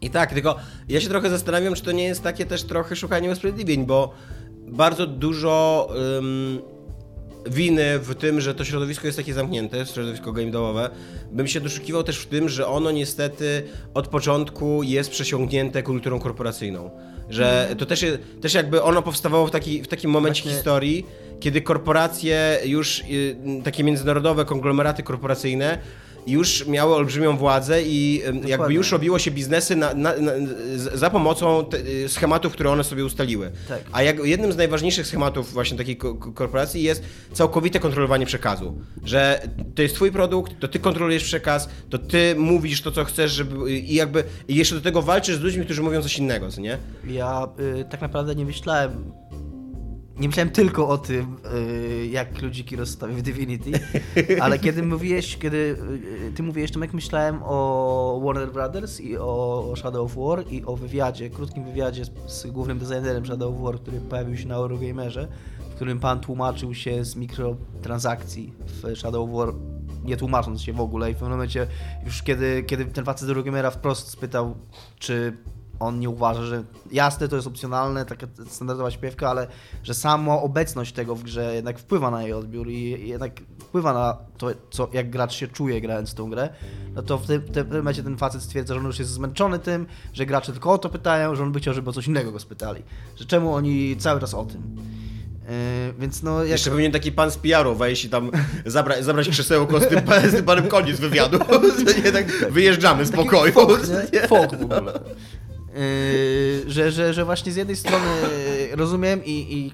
I 0.00 0.10
tak, 0.10 0.34
tylko 0.34 0.56
ja 0.88 1.00
się 1.00 1.08
trochę 1.08 1.30
zastanawiam, 1.30 1.74
czy 1.74 1.82
to 1.82 1.92
nie 1.92 2.04
jest 2.04 2.22
takie 2.22 2.46
też 2.46 2.62
trochę 2.62 2.96
szukanie 2.96 3.30
usprawiedliwień, 3.30 3.86
bo 3.86 4.14
bardzo 4.68 5.06
dużo 5.06 5.88
ym, 6.18 6.60
winy 7.46 7.98
w 7.98 8.14
tym, 8.14 8.40
że 8.40 8.54
to 8.54 8.64
środowisko 8.64 9.06
jest 9.06 9.18
takie 9.18 9.34
zamknięte, 9.34 9.86
środowisko 9.86 10.32
game 10.32 10.50
devowe, 10.50 10.90
bym 11.32 11.48
się 11.48 11.60
doszukiwał 11.60 12.02
też 12.02 12.18
w 12.18 12.26
tym, 12.26 12.48
że 12.48 12.66
ono 12.66 12.90
niestety 12.90 13.62
od 13.94 14.08
początku 14.08 14.82
jest 14.82 15.10
przesiągnięte 15.10 15.82
kulturą 15.82 16.20
korporacyjną. 16.20 16.90
Że 17.30 17.74
to 17.78 17.86
też, 17.86 18.02
jest, 18.02 18.18
też 18.40 18.54
jakby 18.54 18.82
ono 18.82 19.02
powstawało 19.02 19.46
w, 19.46 19.50
taki, 19.50 19.82
w 19.82 19.88
takim 19.88 20.10
momencie 20.10 20.42
Właśnie- 20.42 20.56
historii, 20.56 21.06
kiedy 21.40 21.60
korporacje 21.62 22.58
już, 22.64 23.00
y, 23.10 23.36
takie 23.64 23.84
międzynarodowe 23.84 24.44
konglomeraty 24.44 25.02
korporacyjne 25.02 25.78
już 26.26 26.66
miały 26.66 26.94
olbrzymią 26.94 27.36
władzę 27.36 27.82
i 27.82 28.22
em, 28.24 28.34
jakby 28.36 28.48
Dokładnie. 28.50 28.76
już 28.76 28.92
robiło 28.92 29.18
się 29.18 29.30
biznesy 29.30 29.76
na, 29.76 29.94
na, 29.94 30.16
na, 30.16 30.32
za 30.94 31.10
pomocą 31.10 31.64
te, 31.64 31.76
y, 31.78 32.08
schematów, 32.08 32.52
które 32.52 32.70
one 32.70 32.84
sobie 32.84 33.04
ustaliły. 33.04 33.50
Tak. 33.68 33.80
A 33.92 34.02
jak, 34.02 34.24
jednym 34.24 34.52
z 34.52 34.56
najważniejszych 34.56 35.06
schematów 35.06 35.52
właśnie 35.52 35.78
takiej 35.78 35.96
ko- 35.96 36.14
ko- 36.14 36.32
korporacji 36.32 36.82
jest 36.82 37.02
całkowite 37.32 37.80
kontrolowanie 37.80 38.26
przekazu. 38.26 38.74
Że 39.04 39.48
to 39.74 39.82
jest 39.82 39.94
twój 39.94 40.12
produkt, 40.12 40.52
to 40.60 40.68
ty 40.68 40.78
kontrolujesz 40.78 41.24
przekaz, 41.24 41.68
to 41.90 41.98
ty 41.98 42.34
mówisz 42.38 42.82
to, 42.82 42.90
co 42.92 43.04
chcesz, 43.04 43.32
żeby 43.32 43.72
i 43.72 43.94
jakby 43.94 44.24
i 44.48 44.54
jeszcze 44.54 44.74
do 44.74 44.80
tego 44.80 45.02
walczysz 45.02 45.36
z 45.36 45.40
ludźmi, 45.40 45.64
którzy 45.64 45.82
mówią 45.82 46.02
coś 46.02 46.18
innego, 46.18 46.50
co 46.50 46.60
nie? 46.60 46.78
Ja 47.08 47.48
y, 47.80 47.84
tak 47.90 48.00
naprawdę 48.00 48.34
nie 48.34 48.44
myślałem. 48.44 49.12
Nie 50.20 50.28
myślałem 50.28 50.50
tylko 50.50 50.88
o 50.88 50.98
tym, 50.98 51.36
y, 51.54 52.06
jak 52.06 52.42
ludziki 52.42 52.76
rozstawię 52.76 53.14
w 53.14 53.22
Divinity, 53.22 53.70
ale 54.40 54.58
kiedy 54.58 54.82
mówiłeś, 54.82 55.36
kiedy 55.36 55.76
y, 56.28 56.32
ty 56.36 56.42
mówiłeś, 56.42 56.70
to 56.70 56.80
jak 56.80 56.94
myślałem 56.94 57.38
o 57.42 58.20
Warner 58.24 58.52
Brothers 58.52 59.00
i 59.00 59.16
o 59.16 59.74
Shadow 59.76 60.06
of 60.06 60.16
War 60.16 60.52
i 60.52 60.64
o 60.64 60.76
wywiadzie, 60.76 61.30
krótkim 61.30 61.64
wywiadzie 61.64 62.04
z, 62.04 62.10
z 62.26 62.46
głównym 62.46 62.78
designerem 62.78 63.26
Shadow 63.26 63.54
of 63.54 63.60
War, 63.60 63.80
który 63.80 64.00
pojawił 64.00 64.36
się 64.36 64.48
na 64.48 64.54
Eurogamerze, 64.54 65.28
w 65.70 65.74
którym 65.74 66.00
pan 66.00 66.20
tłumaczył 66.20 66.74
się 66.74 67.04
z 67.04 67.16
mikrotransakcji 67.16 68.52
w 68.66 68.96
Shadow 68.96 69.28
of 69.28 69.36
War, 69.36 69.54
nie 70.04 70.16
tłumacząc 70.16 70.62
się 70.62 70.72
w 70.72 70.80
ogóle 70.80 71.10
i 71.10 71.14
w 71.14 71.16
pewnym 71.16 71.32
momencie 71.32 71.66
już 72.04 72.22
kiedy, 72.22 72.62
kiedy 72.62 72.84
ten 72.84 73.04
facet 73.04 73.26
z 73.26 73.30
Eurogamera 73.30 73.70
wprost 73.70 74.08
spytał, 74.08 74.54
czy 74.98 75.36
on 75.80 76.00
nie 76.00 76.10
uważa, 76.10 76.42
że 76.42 76.64
jasne, 76.92 77.28
to 77.28 77.36
jest 77.36 77.48
opcjonalne, 77.48 78.04
taka 78.04 78.26
standardowa 78.46 78.90
śpiewka, 78.90 79.30
ale 79.30 79.46
że 79.82 79.94
samo 79.94 80.42
obecność 80.42 80.92
tego 80.92 81.14
w 81.14 81.22
grze 81.22 81.54
jednak 81.54 81.78
wpływa 81.78 82.10
na 82.10 82.22
jej 82.22 82.32
odbiór 82.32 82.68
i 82.68 83.08
jednak 83.08 83.40
wpływa 83.58 83.92
na 83.92 84.16
to, 84.38 84.50
co, 84.70 84.88
jak 84.92 85.10
gracz 85.10 85.32
się 85.32 85.48
czuje 85.48 85.80
grając 85.80 86.10
w 86.10 86.14
tą 86.14 86.30
grę, 86.30 86.48
no 86.94 87.02
to 87.02 87.18
w 87.18 87.26
tym, 87.26 87.40
w 87.40 87.50
tym 87.50 87.76
momencie 87.76 88.02
ten 88.02 88.16
facet 88.16 88.42
stwierdza, 88.42 88.74
że 88.74 88.80
on 88.80 88.86
już 88.86 88.98
jest 88.98 89.10
zmęczony 89.10 89.58
tym, 89.58 89.86
że 90.12 90.26
gracze 90.26 90.52
tylko 90.52 90.72
o 90.72 90.78
to 90.78 90.88
pytają, 90.88 91.34
że 91.34 91.42
on 91.42 91.52
by 91.52 91.60
chciał, 91.60 91.74
żeby 91.74 91.90
o 91.90 91.92
coś 91.92 92.06
innego 92.06 92.32
go 92.32 92.38
spytali. 92.38 92.82
Że 93.16 93.24
czemu 93.24 93.54
oni 93.54 93.96
cały 93.96 94.20
czas 94.20 94.34
o 94.34 94.44
tym. 94.44 94.76
Yy, 95.50 95.94
więc 95.98 96.22
no 96.22 96.40
jak... 96.40 96.50
Jeszcze 96.50 96.70
powinien 96.70 96.92
taki 96.92 97.12
pan 97.12 97.30
z 97.30 97.36
PR-u 97.36 97.74
wejść 97.74 98.04
i 98.04 98.08
tam 98.08 98.30
zabra, 98.66 99.02
zabrać 99.02 99.28
krzesełko 99.28 99.80
z 99.80 99.88
tym, 99.88 100.00
z 100.28 100.32
tym 100.32 100.44
panem 100.44 100.68
koniec 100.68 101.00
wywiadu. 101.00 101.38
nie, 102.04 102.12
tak, 102.12 102.52
wyjeżdżamy 102.52 103.06
z 103.06 103.12
pokoju. 103.12 103.52
Folk, 103.52 103.82
nie? 104.12 104.20
Folk 104.28 104.54
w 104.54 104.62
ogóle. 104.64 104.92
Yy, 105.74 106.70
że, 106.70 106.92
że, 106.92 107.14
że 107.14 107.24
właśnie 107.24 107.52
z 107.52 107.56
jednej 107.56 107.76
strony 107.76 108.06
rozumiem 108.72 109.24
i, 109.24 109.30
i 109.30 109.72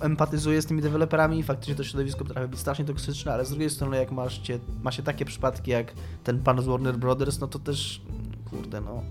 empatyzuję 0.00 0.62
z 0.62 0.66
tymi 0.66 0.82
deweloperami, 0.82 1.42
faktycznie 1.42 1.74
to 1.74 1.84
środowisko 1.84 2.24
potrafi 2.24 2.48
być 2.48 2.60
strasznie 2.60 2.84
toksyczne, 2.84 3.32
ale 3.32 3.44
z 3.44 3.50
drugiej 3.50 3.70
strony 3.70 3.96
jak 3.96 4.12
masz, 4.12 4.38
cię, 4.38 4.58
ma 4.82 4.92
się 4.92 5.02
takie 5.02 5.24
przypadki 5.24 5.70
jak 5.70 5.92
ten 6.24 6.42
pan 6.42 6.62
z 6.62 6.66
Warner 6.66 6.96
Brothers, 6.96 7.38
no 7.38 7.48
to 7.48 7.58
też, 7.58 8.02
kurde 8.50 8.80
no, 8.80 9.02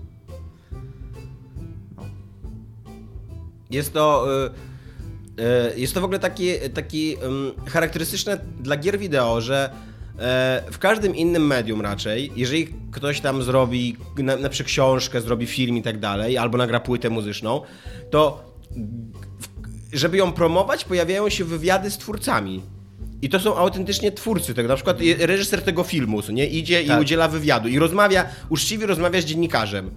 Jest 3.70 3.92
to. 3.92 4.26
y, 5.38 5.42
y, 5.74 5.80
Jest 5.80 5.94
to 5.94 6.00
w 6.00 6.04
ogóle 6.04 6.18
taki, 6.18 6.48
taki 6.74 7.16
ym, 7.22 7.52
charakterystyczne 7.66 8.38
dla 8.60 8.76
gier 8.76 8.98
wideo, 8.98 9.40
że 9.40 9.70
w 10.70 10.76
każdym 10.80 11.16
innym 11.16 11.46
medium 11.46 11.80
raczej, 11.80 12.32
jeżeli 12.36 12.68
ktoś 12.92 13.20
tam 13.20 13.42
zrobi 13.42 13.96
na, 14.18 14.36
na 14.36 14.48
przykład 14.48 14.68
książkę, 14.68 15.20
zrobi 15.20 15.46
film 15.46 15.76
i 15.76 15.82
tak 15.82 15.98
dalej, 15.98 16.38
albo 16.38 16.58
nagra 16.58 16.80
płytę 16.80 17.10
muzyczną, 17.10 17.60
to 18.10 18.44
żeby 19.92 20.16
ją 20.16 20.32
promować, 20.32 20.84
pojawiają 20.84 21.28
się 21.28 21.44
wywiady 21.44 21.90
z 21.90 21.98
twórcami. 21.98 22.62
I 23.22 23.28
to 23.28 23.40
są 23.40 23.56
autentycznie 23.56 24.12
twórcy 24.12 24.54
tego. 24.54 24.68
Na 24.68 24.74
przykład 24.74 24.98
reżyser 25.18 25.62
tego 25.62 25.82
filmu, 25.82 26.22
nie 26.28 26.46
idzie 26.46 26.82
i 26.82 26.86
Tak. 26.86 27.00
udziela 27.00 27.28
wywiadu 27.28 27.68
i 27.68 27.78
rozmawia, 27.78 28.26
uczciwie 28.48 28.86
rozmawia 28.86 29.20
z 29.20 29.24
dziennikarzem. 29.24 29.90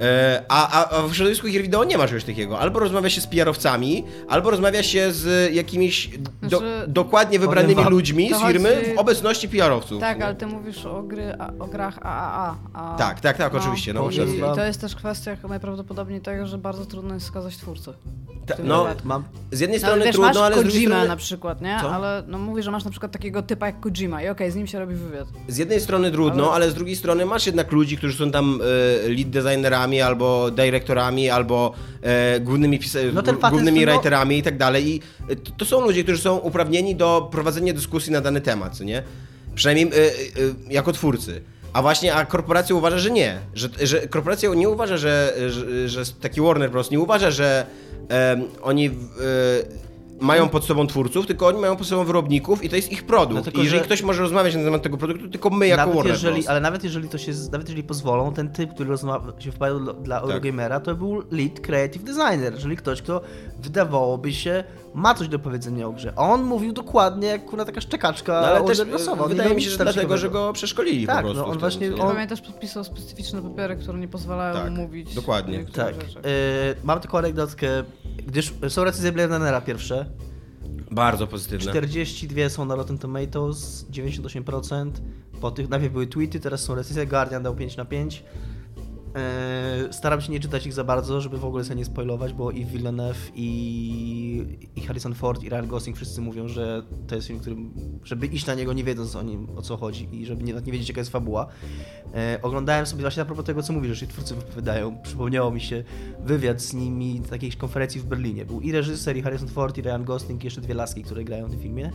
E, 0.00 0.42
a, 0.48 0.68
a, 0.82 0.90
a 0.98 1.02
w 1.08 1.14
środowisku 1.14 1.46
gier 1.48 1.62
wideo 1.62 1.84
nie 1.84 1.98
ma 1.98 2.08
czegoś 2.08 2.24
takiego. 2.24 2.58
Albo 2.58 2.80
rozmawia 2.80 3.10
się 3.10 3.20
z 3.20 3.26
PR-owcami, 3.26 4.04
albo 4.28 4.50
rozmawia 4.50 4.82
się 4.82 5.12
z 5.12 5.54
jakimiś 5.54 6.10
do, 6.42 6.48
Znaczy, 6.48 6.64
dokładnie 6.88 7.38
wybranymi 7.38 7.74
wam, 7.74 7.88
ludźmi 7.90 8.30
z 8.34 8.46
firmy 8.46 8.76
chodzi- 8.76 8.94
w 8.94 8.98
obecności 8.98 9.48
PR-owców. 9.48 10.00
Tak, 10.00 10.22
ale 10.22 10.34
ty 10.34 10.46
mówisz 10.46 10.86
o, 10.86 11.02
gry, 11.02 11.34
a, 11.38 11.50
o 11.58 11.66
grach 11.66 11.98
AAA. 12.02 12.56
A, 12.74 12.96
Tak, 12.98 13.20
tak, 13.20 13.36
tak, 13.36 13.54
oczywiście, 13.54 13.92
no, 13.94 14.10
i, 14.10 14.16
to 14.56 14.64
jest 14.64 14.80
też 14.80 14.94
kwestia 14.94 15.36
najprawdopodobniej 15.48 16.20
tego, 16.20 16.46
że 16.46 16.58
bardzo 16.58 16.86
trudno 16.86 17.14
jest 17.14 17.26
skazać 17.26 17.56
twórcę. 17.56 17.92
Ta- 18.46 18.54
no, 18.64 18.86
mam, 19.04 19.24
z 19.52 19.60
jednej 19.60 19.80
No, 19.80 19.86
strony 19.86 20.04
wiesz, 20.04 20.14
trudno, 20.14 20.44
ale 20.44 20.54
z 20.56 20.58
drugiej 20.58 20.72
Kojima 20.72 20.94
strony... 20.94 21.08
na 21.08 21.16
przykład, 21.16 21.60
nie? 21.62 21.78
Co? 21.80 21.90
Ale 21.94 22.22
no 22.26 22.38
mówi, 22.38 22.62
że 22.62 22.70
masz 22.70 22.84
na 22.84 22.90
przykład 22.90 23.12
takiego 23.12 23.42
typa 23.42 23.66
jak 23.66 23.80
Kojima 23.80 24.22
i 24.22 24.28
okej, 24.28 24.50
z 24.50 24.54
nim 24.56 24.66
się 24.66 24.78
robi 24.78 24.94
wywiad. 24.94 25.28
Z 25.48 25.56
jednej 25.58 25.80
strony 25.80 26.10
trudno, 26.10 26.44
ale... 26.44 26.54
Ale- 26.54 26.70
z 26.70 26.74
drugiej 26.74 26.96
strony 26.96 27.26
masz 27.26 27.46
jednak 27.46 27.72
ludzi, 27.72 27.96
którzy 27.96 28.18
są 28.18 28.30
tam 28.30 28.60
e, 29.04 29.08
lead 29.08 29.30
designerami, 29.30 29.89
albo 30.00 30.50
dyrektorami, 30.50 31.30
albo 31.30 31.72
e, 32.02 32.40
głównymi, 32.40 32.78
pisa- 32.80 32.98
No 33.12 33.22
głównymi 33.50 33.86
no- 33.86 33.92
writerami 33.92 34.38
i 34.38 34.42
tak 34.42 34.56
dalej. 34.58 34.88
I 34.88 35.00
e, 35.28 35.36
to, 35.36 35.64
są 35.64 35.80
ludzie, 35.80 36.02
którzy 36.02 36.22
są 36.22 36.36
uprawnieni 36.36 36.96
do 36.96 37.28
prowadzenia 37.32 37.72
dyskusji 37.72 38.12
na 38.12 38.20
dany 38.20 38.40
temat, 38.40 38.76
co 38.76 38.84
nie? 38.84 39.02
Przynajmniej 39.54 39.86
e, 39.86 39.90
e, 39.96 40.12
jako 40.70 40.92
twórcy. 40.92 41.42
A 41.72 41.82
właśnie, 41.82 42.14
a 42.14 42.24
korporacja 42.26 42.74
uważa, 42.74 42.98
że 42.98 43.10
nie. 43.10 43.38
Że, 43.54 43.68
że 43.82 44.08
korporacja 44.08 44.54
nie 44.54 44.68
uważa, 44.68 44.96
że, 44.96 45.34
że, 45.48 45.88
że 45.88 46.02
taki 46.20 46.40
Warner 46.40 46.70
Bros. 46.70 46.90
nie 46.90 47.00
uważa, 47.00 47.30
że 47.30 47.66
oni 48.62 48.90
mają 50.20 50.48
pod 50.48 50.64
sobą 50.64 50.86
twórców, 50.86 51.26
tylko 51.26 51.46
oni 51.46 51.60
mają 51.60 51.76
pod 51.76 51.86
sobą 51.86 52.04
wyrobników 52.04 52.64
i 52.64 52.68
to 52.68 52.76
jest 52.76 52.92
ich 52.92 53.02
produkt. 53.06 53.46
No 53.46 53.52
I 53.60 53.64
jeżeli 53.64 53.78
że- 53.78 53.84
ktoś 53.84 54.02
może 54.02 54.22
rozmawiać 54.22 54.54
na 54.56 54.64
temat 54.64 54.82
tego 54.82 54.96
produktu, 54.96 55.28
tylko 55.28 55.50
my 55.50 55.66
jako 55.66 55.80
nawet 55.82 55.94
Warner 55.96 56.12
jeżeli, 56.12 56.34
Bros. 56.34 56.48
ale 56.48 56.60
nawet 56.60 56.84
jeżeli 56.84 57.08
to 57.08 57.18
się, 57.18 57.32
nawet 57.52 57.68
jeżeli 57.68 57.82
pozwolą, 57.84 58.32
ten 58.34 58.48
typ, 58.52 58.74
który 58.74 58.90
rozmawia, 58.90 59.32
się 59.38 59.52
wpadł 59.52 59.80
dla- 59.80 59.92
dla 59.94 60.16
Tak. 60.20 60.24
Eurogamera, 60.24 60.80
to 60.80 60.94
był 60.94 61.22
lead 61.30 61.60
creative 61.60 62.02
designer, 62.04 62.58
czyli 62.58 62.76
ktoś, 62.76 63.02
kto 63.02 63.20
wydawałoby 63.62 64.32
się 64.32 64.64
ma 64.94 65.14
coś 65.14 65.28
do 65.28 65.38
powiedzenia 65.38 65.86
o 65.86 65.92
grze. 65.92 66.12
A 66.16 66.20
on 66.28 66.42
mówił 66.42 66.72
dokładnie 66.72 67.28
jak 67.28 67.44
kurna 67.44 67.64
taka 67.64 67.80
szczekaczka 67.80 68.32
No, 68.40 68.48
ale 68.48 68.64
też 68.64 68.78
nie 68.78 68.84
wydaje 69.28 69.54
mi 69.54 69.62
się, 69.62 69.70
że 69.70 69.76
dlatego, 69.76 70.18
że 70.18 70.30
go 70.30 70.52
przeszkolili 70.52 71.06
Tak, 71.06 71.16
po 71.16 71.22
prostu. 71.22 71.42
no 71.42 71.48
on 71.48 71.58
właśnie- 71.58 71.90
nie? 71.90 72.02
on- 72.02 72.12
Pamiętasz, 72.12 72.40
podpisał 72.40 72.84
specyficzne 72.84 73.42
papiery, 73.42 73.76
które 73.76 73.98
nie 73.98 74.08
pozwalają 74.08 74.54
Tak, 74.54 74.70
mu 74.70 74.76
mówić 74.82 75.14
dokładnie. 75.14 75.64
Tak. 75.64 75.94
E, 75.94 75.98
mam 76.84 77.00
taką 77.00 77.18
anegdotkę, 77.18 77.68
gdyż 78.26 78.54
są 78.68 78.84
recenzje 78.84 79.12
Blade 79.12 79.34
Runnera 79.38 79.60
pierwsze. 79.60 80.06
Bardzo 80.90 81.26
pozytywne. 81.26 81.70
42 81.70 82.48
są 82.48 82.64
na 82.64 82.74
Rotten 82.74 82.98
Tomatoes, 82.98 83.86
98%. 83.90 84.90
Po 85.40 85.50
tych 85.50 85.68
najpierw 85.68 85.92
były 85.92 86.06
tweety, 86.06 86.40
teraz 86.40 86.60
są 86.62 86.74
recenzje. 86.74 87.06
Guardian 87.06 87.42
dał 87.42 87.54
5 87.54 87.76
na 87.76 87.84
5. 87.84 88.24
Eee, 89.14 89.92
staram 89.92 90.20
się 90.20 90.32
nie 90.32 90.40
czytać 90.40 90.66
ich 90.66 90.72
za 90.72 90.84
bardzo, 90.84 91.20
żeby 91.20 91.38
w 91.38 91.44
ogóle 91.44 91.64
sobie 91.64 91.76
nie 91.76 91.84
spoilować, 91.84 92.32
bo 92.32 92.50
i 92.50 92.64
Villeneuve, 92.64 93.30
i, 93.34 94.58
i 94.76 94.80
Harrison 94.80 95.14
Ford, 95.14 95.42
i 95.42 95.48
Ryan 95.48 95.66
Gosling 95.66 95.96
wszyscy 95.96 96.20
mówią, 96.20 96.48
że 96.48 96.82
to 97.06 97.14
jest 97.14 97.26
film, 97.28 97.40
którym, 97.40 97.74
żeby 98.04 98.26
iść 98.26 98.46
na 98.46 98.54
niego 98.54 98.72
nie 98.72 98.84
wiedząc 98.84 99.16
o 99.16 99.22
nim, 99.22 99.48
o 99.56 99.62
co 99.62 99.76
chodzi 99.76 100.08
i 100.12 100.26
żeby 100.26 100.42
nie, 100.42 100.52
nie 100.52 100.72
wiedzieć 100.72 100.88
jaka 100.88 101.00
jest 101.00 101.10
fabuła. 101.10 101.46
Eee, 102.14 102.42
oglądałem 102.42 102.86
sobie 102.86 103.00
właśnie 103.00 103.22
a 103.22 103.26
propos 103.26 103.44
tego, 103.44 103.62
co 103.62 103.72
mówisz, 103.72 103.90
że 103.90 103.96
się 103.96 104.06
twórcy 104.06 104.34
wypowiadają. 104.34 104.98
Przypomniało 105.02 105.50
mi 105.50 105.60
się 105.60 105.84
wywiad 106.24 106.62
z 106.62 106.74
nimi 106.74 107.20
na 107.20 107.28
takiej 107.28 107.52
konferencji 107.52 108.00
w 108.00 108.04
Berlinie. 108.04 108.44
Był 108.44 108.60
i 108.60 108.72
reżyser, 108.72 109.16
i 109.16 109.22
Harrison 109.22 109.48
Ford, 109.48 109.78
i 109.78 109.82
Ryan 109.82 110.04
Gosling, 110.04 110.42
i 110.42 110.46
jeszcze 110.46 110.60
dwie 110.60 110.74
laski, 110.74 111.02
które 111.02 111.24
grają 111.24 111.46
w 111.46 111.50
tym 111.50 111.60
filmie. 111.60 111.90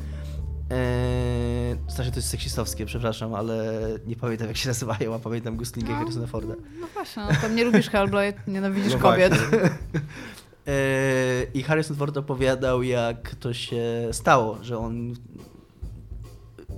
Eee, 0.69 1.75
znaczy 1.87 2.11
to 2.11 2.15
jest 2.15 2.29
seksistowskie, 2.29 2.85
przepraszam, 2.85 3.33
ale 3.35 3.73
nie 4.07 4.15
pamiętam 4.15 4.47
jak 4.47 4.57
się 4.57 4.67
nazywają, 4.67 5.15
a 5.15 5.19
pamiętam 5.19 5.57
Goslinga 5.57 5.89
i 5.89 5.93
No. 5.93 5.99
Harrisona 5.99 6.27
Forda. 6.27 6.53
No 6.81 6.87
właśnie, 6.93 7.23
no, 7.23 7.29
tam 7.41 7.55
nie 7.55 7.63
lubisz 7.63 7.89
Hellblade, 7.89 8.33
nienawidzisz 8.47 8.93
No 8.93 8.99
kobiet. 8.99 9.33
Eee, 10.67 11.47
I 11.53 11.63
Harrison 11.63 11.97
Ford 11.97 12.17
opowiadał, 12.17 12.83
jak 12.83 13.35
to 13.35 13.53
się 13.53 13.83
stało, 14.11 14.57
że 14.61 14.77
on. 14.77 15.13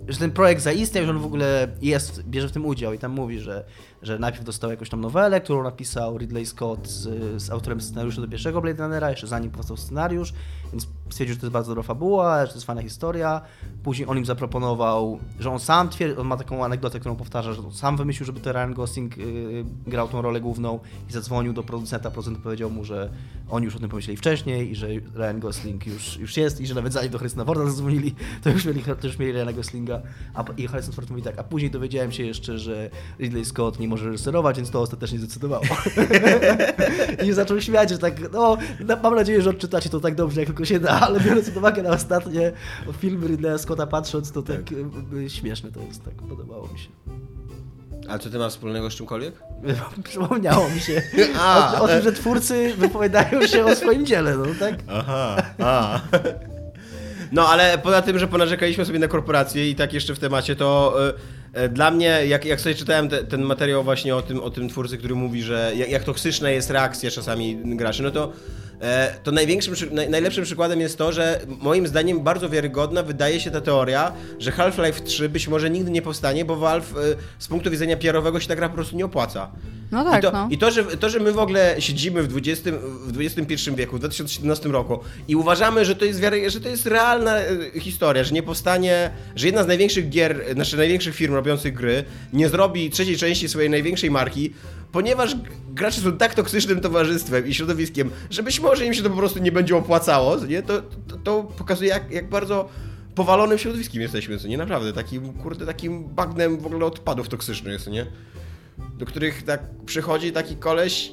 że 0.07 0.17
ten 0.19 0.31
projekt 0.31 0.61
zaistniał, 0.61 1.05
że 1.05 1.11
on 1.11 1.19
w 1.19 1.25
ogóle 1.25 1.67
jest, 1.81 2.23
bierze 2.23 2.47
w 2.47 2.51
tym 2.51 2.65
udział 2.65 2.93
i 2.93 2.99
tam 2.99 3.11
mówi, 3.11 3.39
że, 3.39 3.65
że 4.01 4.19
najpierw 4.19 4.43
dostał 4.43 4.71
jakąś 4.71 4.89
tam 4.89 5.01
nowelę, 5.01 5.41
którą 5.41 5.63
napisał 5.63 6.17
Ridley 6.17 6.45
Scott 6.45 6.87
z, 6.87 7.41
z 7.41 7.49
autorem 7.49 7.81
scenariusza 7.81 8.21
do 8.21 8.27
pierwszego 8.27 8.61
Blade 8.61 8.83
Runnera, 8.83 9.09
jeszcze 9.09 9.27
zanim 9.27 9.51
powstał 9.51 9.77
scenariusz, 9.77 10.33
więc 10.71 10.87
stwierdził, 11.09 11.33
że 11.33 11.39
to 11.39 11.45
jest 11.45 11.53
bardzo 11.53 11.71
dobra 11.71 11.83
fabuła, 11.83 12.45
że 12.45 12.47
to 12.47 12.57
jest 12.57 12.67
fajna 12.67 12.81
historia. 12.81 13.41
Później 13.83 14.07
on 14.07 14.17
im 14.17 14.25
zaproponował, 14.25 15.19
że 15.39 15.51
on 15.51 15.59
sam 15.59 15.89
twierdzi, 15.89 16.17
on 16.17 16.27
ma 16.27 16.37
taką 16.37 16.65
anegdotę, 16.65 16.99
którą 16.99 17.15
powtarza, 17.15 17.53
że 17.53 17.61
on 17.61 17.71
sam 17.71 17.97
wymyślił, 17.97 18.25
żeby 18.25 18.39
to 18.39 18.51
Ryan 18.51 18.73
Gosling 18.73 19.17
yy, 19.17 19.65
grał 19.87 20.07
tą 20.07 20.21
rolę 20.21 20.41
główną 20.41 20.79
i 21.09 21.13
zadzwonił 21.13 21.53
do 21.53 21.63
producenta, 21.63 22.11
producent 22.11 22.37
powiedział 22.37 22.69
mu, 22.69 22.85
że 22.85 23.09
oni 23.49 23.65
już 23.65 23.75
o 23.75 23.79
tym 23.79 23.89
pomyśleli 23.89 24.17
wcześniej 24.17 24.71
i 24.71 24.75
że 24.75 24.87
Ryan 25.15 25.39
Gosling 25.39 25.87
już, 25.87 26.17
już 26.17 26.37
jest 26.37 26.61
i 26.61 26.67
że 26.67 26.75
nawet 26.75 26.93
zanim 26.93 27.11
do 27.11 27.17
Harrisona 27.17 27.45
Forda 27.45 27.65
zadzwonili, 27.65 28.15
to 28.43 28.49
już 28.49 28.65
mieli, 28.65 28.83
to 28.83 29.07
już 29.07 29.19
mieli 29.19 29.31
Ryana 29.31 29.53
Goslinga. 29.53 30.01
A, 30.33 30.45
I 30.57 30.67
Harrison 30.67 30.93
Ford 30.93 31.09
mówi 31.09 31.21
tak, 31.21 31.39
a 31.39 31.43
później 31.43 31.71
dowiedziałem 31.71 32.11
się 32.11 32.23
jeszcze, 32.23 32.59
że 32.59 32.89
Ridley 33.19 33.45
Scott 33.45 33.79
nie 33.79 33.86
może 33.87 34.05
reżyserować, 34.05 34.57
więc 34.57 34.69
to 34.69 34.81
ostatecznie 34.81 35.19
zdecydowało. 35.19 35.63
I 37.27 37.33
zaczął 37.33 37.61
śmiać, 37.61 37.89
że 37.89 37.97
tak, 37.97 38.31
no, 38.33 38.57
mam 39.03 39.15
nadzieję, 39.15 39.41
że 39.41 39.49
odczytacie 39.49 39.89
to 39.89 39.99
tak 39.99 40.15
dobrze, 40.15 40.39
jak 40.39 40.47
tylko 40.47 40.65
się 40.65 40.79
da, 40.79 40.99
ale 40.99 41.19
biorąc 41.19 41.47
pod 41.47 41.57
uwagę 41.57 41.83
na 41.83 41.89
ostatnie 41.89 42.51
filmy 42.99 43.27
Ridleya 43.27 43.59
Scotta 43.59 43.87
patrząc, 43.87 44.31
to 44.31 44.41
tak, 44.41 44.61
y, 45.13 45.29
śmieszne 45.29 45.71
to 45.71 45.79
jest, 45.79 46.05
tak 46.05 46.13
podobało 46.13 46.67
mi 46.73 46.79
się. 46.79 46.89
A 48.07 48.19
co 48.19 48.29
ty 48.29 48.37
masz 48.37 48.51
wspólnego 48.51 48.89
z 48.91 48.95
czymkolwiek? 48.95 49.33
Przypomniało 50.03 50.69
mi 50.69 50.79
się 50.79 51.01
A. 51.39 51.79
o, 51.79 51.83
o 51.83 51.87
tym, 51.87 52.01
że 52.01 52.11
twórcy 52.11 52.73
wypowiadają 52.77 53.47
się 53.47 53.65
o 53.65 53.75
swoim 53.75 54.05
dziele, 54.05 54.37
no 54.37 54.45
tak? 54.59 54.75
Aha, 54.87 55.43
a. 55.59 55.99
No, 57.31 57.49
ale 57.49 57.77
poza 57.77 58.01
tym, 58.01 58.19
że 58.19 58.27
ponarzekaliśmy 58.27 58.85
sobie 58.85 58.99
na 58.99 59.07
korporacje 59.07 59.69
i 59.69 59.75
tak 59.75 59.93
jeszcze 59.93 60.15
w 60.15 60.19
temacie, 60.19 60.55
to 60.55 60.95
y, 61.09 61.13
dla 61.69 61.91
mnie, 61.91 62.21
jak, 62.27 62.45
jak 62.45 62.61
sobie 62.61 62.75
czytałem 62.75 63.09
te, 63.09 63.23
ten 63.23 63.41
materiał 63.41 63.83
właśnie 63.83 64.15
o 64.15 64.21
tym, 64.21 64.43
o 64.43 64.49
tym 64.49 64.69
twórcy, 64.69 64.97
który 64.97 65.15
mówi, 65.15 65.43
że 65.43 65.71
jak, 65.75 65.89
jak 65.89 66.03
toksyczna 66.03 66.49
jest 66.49 66.69
reakcja 66.69 67.11
czasami 67.11 67.75
graczy, 67.75 68.03
no 68.03 68.11
to 68.11 68.33
e, 68.81 69.15
to 69.23 69.31
największym, 69.31 69.75
najlepszym 70.09 70.43
przykładem 70.43 70.79
jest 70.79 70.97
to, 70.97 71.11
że 71.11 71.39
moim 71.47 71.87
zdaniem 71.87 72.23
bardzo 72.23 72.49
wiarygodna 72.49 73.03
wydaje 73.03 73.39
się 73.39 73.51
ta 73.51 73.61
teoria, 73.61 74.11
że 74.39 74.51
Half-Life 74.51 75.03
3 75.03 75.29
być 75.29 75.47
może 75.47 75.69
nigdy 75.69 75.91
nie 75.91 76.01
powstanie, 76.01 76.45
bo 76.45 76.55
Valve 76.55 76.91
y, 76.97 77.15
z 77.39 77.47
punktu 77.47 77.71
widzenia 77.71 77.97
PR-owego 77.97 78.39
się 78.39 78.47
ta 78.47 78.55
gra 78.55 78.69
po 78.69 78.75
prostu 78.75 78.95
nie 78.95 79.05
opłaca. 79.05 79.51
No 79.91 80.03
tak, 80.03 80.19
I 80.19 80.21
to, 80.21 80.31
no. 80.31 80.47
i 80.51 80.57
to, 80.57 80.71
że, 80.71 80.83
to, 80.83 81.09
że 81.09 81.19
my 81.19 81.31
w 81.31 81.39
ogóle 81.39 81.75
siedzimy 81.79 82.23
w, 82.23 82.27
20, 82.27 82.71
w 83.07 83.19
XXI 83.19 83.71
wieku, 83.75 83.95
w 83.95 83.99
2017 83.99 84.69
roku 84.69 84.99
i 85.27 85.35
uważamy, 85.35 85.85
że 85.85 85.95
to 85.95 86.05
jest, 86.05 86.19
wiary, 86.19 86.49
że 86.49 86.61
to 86.61 86.69
jest 86.69 86.85
realna 86.85 87.37
e, 87.37 87.79
historia, 87.79 88.23
że 88.23 88.33
nie 88.33 88.43
powstanie, 88.43 89.11
że 89.35 89.45
jedna 89.45 89.63
z 89.63 89.67
największych 89.67 90.09
gier, 90.09 90.45
znaczy 90.53 90.77
największych 90.77 91.15
firm 91.15 91.33
robiących 91.33 91.73
gry 91.73 92.03
nie 92.33 92.49
zrobi 92.49 92.89
trzeciej 92.89 93.17
części 93.17 93.49
swojej 93.49 93.69
największej 93.69 94.11
marki, 94.11 94.53
ponieważ 94.91 95.35
gracze 95.69 96.01
są 96.01 96.17
tak 96.17 96.35
toksycznym 96.35 96.81
towarzystwem 96.81 97.47
i 97.47 97.53
środowiskiem, 97.53 98.09
że 98.29 98.43
być 98.43 98.59
może 98.59 98.85
im 98.85 98.93
się 98.93 99.03
to 99.03 99.09
po 99.09 99.15
prostu 99.17 99.39
nie 99.39 99.51
będzie 99.51 99.75
opłacało, 99.75 100.37
nie? 100.45 100.63
To, 100.63 100.81
to, 101.07 101.17
to 101.23 101.43
pokazuje 101.43 101.89
jak, 101.89 102.11
jak 102.11 102.29
bardzo 102.29 102.69
powalonym 103.15 103.57
środowiskiem 103.57 104.01
jesteśmy, 104.01 104.37
co 104.37 104.47
nie? 104.47 104.57
Naprawdę, 104.57 104.93
takim, 104.93 105.33
kurde, 105.33 105.65
takim 105.65 106.03
bagnem 106.03 106.57
w 106.57 106.65
ogóle 106.65 106.85
odpadów 106.85 107.29
toksycznych 107.29 107.73
jest, 107.73 107.87
nie? 107.87 108.05
Do 108.97 109.05
których 109.05 109.43
tak 109.43 109.61
przychodzi 109.85 110.31
taki 110.31 110.55
koleś, 110.55 111.11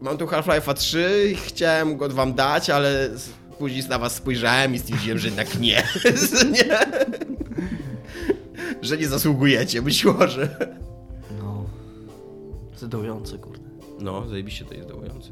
mam 0.00 0.18
tu 0.18 0.26
Half-Life'a 0.26 0.74
3 0.74 1.30
i 1.32 1.34
chciałem 1.34 1.96
go 1.96 2.08
wam 2.08 2.34
dać, 2.34 2.70
ale 2.70 3.10
później 3.58 3.88
na 3.88 3.98
was 3.98 4.14
spojrzałem 4.14 4.74
i 4.74 4.78
stwierdziłem, 4.78 5.18
że 5.18 5.28
jednak 5.28 5.60
nie. 5.60 5.82
nie. 6.56 6.78
że 8.82 8.96
nie 8.96 9.08
zasługujecie, 9.08 9.82
być 9.82 10.04
może. 10.04 10.76
No. 11.38 11.64
Zdedujące, 12.76 13.38
kurde. 13.38 13.68
No, 14.00 14.28
zajebiście 14.28 14.64
to 14.64 14.74
jest 14.74 14.88
dołujące. 14.88 15.30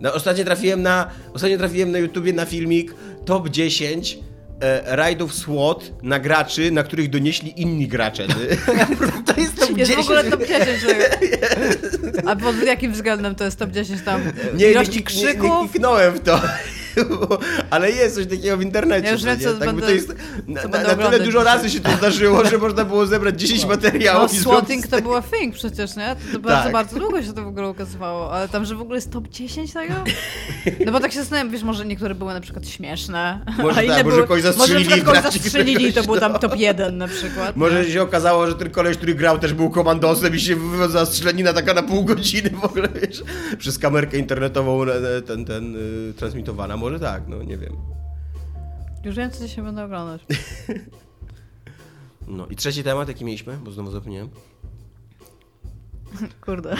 No, 0.00 0.14
ostatnio 0.14 0.44
trafiłem 0.44 0.82
na, 0.82 1.10
ostatnio 1.32 1.58
trafiłem 1.58 1.90
na 1.90 1.98
YouTubie 1.98 2.32
na 2.32 2.46
filmik 2.46 2.94
Top 3.24 3.48
10 3.48 4.18
e, 4.60 4.96
rajdów 4.96 5.34
SWAT 5.34 5.90
na 6.02 6.18
graczy, 6.18 6.70
na 6.70 6.82
których 6.82 7.10
donieśli 7.10 7.62
inni 7.62 7.88
gracze. 7.88 8.26
To 9.26 9.40
jest 9.40 9.56
top 9.56 9.78
Jest 9.78 9.92
w 9.92 9.96
10. 9.96 9.98
ogóle 10.06 10.24
top 10.24 10.46
10 10.46 10.66
tego. 10.82 11.04
A 12.30 12.36
pod 12.36 12.62
jakim 12.62 12.92
względem 12.92 13.34
to 13.34 13.44
jest 13.44 13.58
top 13.58 13.70
10 13.70 14.02
tam? 14.02 14.20
Nie, 14.54 14.70
Ilości 14.70 14.92
nie, 14.92 14.98
nie, 14.98 15.02
krzyków? 15.02 15.62
nie 15.62 15.68
kliknąłem 15.68 16.14
w 16.14 16.20
to. 16.20 16.40
Bo- 17.20 17.38
Ale 17.70 17.90
jest 17.90 18.14
coś 18.14 18.26
takiego 18.26 18.56
w 18.56 18.62
internecie. 18.62 19.06
Ja 19.06 19.12
już 19.12 19.24
wiem, 19.24 19.40
co 19.40 19.52
tak, 19.54 19.58
będę- 19.68 19.82
to 19.82 19.90
jest, 19.90 20.14
na, 20.48 20.62
na, 20.62 20.82
na 20.82 20.94
tyle 20.94 21.18
dużo 21.18 21.38
dzisiaj. 21.38 21.44
razy 21.44 21.70
się 21.70 21.80
to 21.80 21.90
zdarzyło, 21.98 22.44
że 22.44 22.58
można 22.58 22.84
było 22.84 23.06
zebrać 23.06 23.40
10 23.40 23.62
No, 23.62 23.68
materiałów 23.68 24.34
i 24.34 24.38
swatting 24.38 24.86
to 24.86 25.02
była 25.02 25.22
thing 25.22 25.54
przecież, 25.54 25.96
nie? 25.96 26.16
To, 26.26 26.32
to 26.32 26.38
bardzo, 26.38 26.62
Tak. 26.62 26.72
bardzo 26.72 26.98
długo 26.98 27.22
się 27.22 27.32
to 27.32 27.42
w 27.44 27.46
ogóle 27.46 27.68
ukazywało, 27.70 28.32
ale 28.32 28.48
tam, 28.48 28.64
że 28.64 28.74
w 28.74 28.80
ogóle 28.80 28.96
jest 28.96 29.12
top 29.12 29.28
10 29.28 29.72
tego? 29.72 29.94
No 30.86 30.92
bo 30.92 31.00
tak 31.00 31.12
się 31.12 31.18
zastanawiam, 31.20 31.50
wiesz, 31.50 31.62
może 31.62 31.86
niektóre 31.86 32.14
były 32.14 32.34
na 32.34 32.40
przykład 32.40 32.68
śmieszne, 32.68 33.40
Może 33.58 33.70
a 33.70 33.74
tak, 33.74 33.84
inne 33.84 34.04
może 34.04 34.16
były, 34.16 34.22
kogoś 34.28 34.42
może 34.42 34.48
na 34.48 34.52
zastrzelili 34.56 35.02
kogoś 35.02 35.22
zastrzelili 35.22 35.92
to 35.92 36.02
był 36.02 36.20
tam 36.20 36.32
no. 36.32 36.38
top 36.38 36.56
1 36.56 36.98
na 36.98 37.08
przykład. 37.08 37.56
Może 37.56 37.84
się 37.90 38.02
okazało, 38.02 38.46
że 38.46 38.54
ten 38.54 38.70
koleś, 38.70 38.96
który 38.96 39.14
grał, 39.14 39.38
też 39.38 39.52
był 39.54 39.70
komandosem 39.70 40.34
i 40.34 40.40
się 40.40 40.56
wywiązała 40.56 41.06
strzelanina 41.06 41.52
taka 41.52 41.74
na 41.74 41.82
pół 41.82 42.04
godziny 42.04 42.50
w 42.50 42.64
ogóle, 42.64 42.88
wiesz, 43.02 43.22
przez 43.58 43.78
kamerkę 43.78 44.18
internetową 44.18 44.82
e, 44.84 45.22
ten, 45.22 45.44
ten, 45.44 45.76
y, 46.10 46.14
transmitowana. 46.16 46.76
Może 46.80 47.00
tak, 47.00 47.22
no 47.28 47.42
nie 47.42 47.56
wiem. 47.58 47.76
Już 49.04 49.16
wiem, 49.16 49.30
co 49.30 49.46
dzisiaj 49.46 49.64
będę 49.64 49.84
oglądać. 49.84 50.22
No 52.28 52.46
i 52.46 52.56
trzeci 52.56 52.82
temat, 52.84 53.08
jaki 53.08 53.24
mieliśmy, 53.24 53.56
bo 53.56 53.70
znowu 53.70 53.90
zapomniałem. 53.90 54.30
Kurde. 56.46 56.76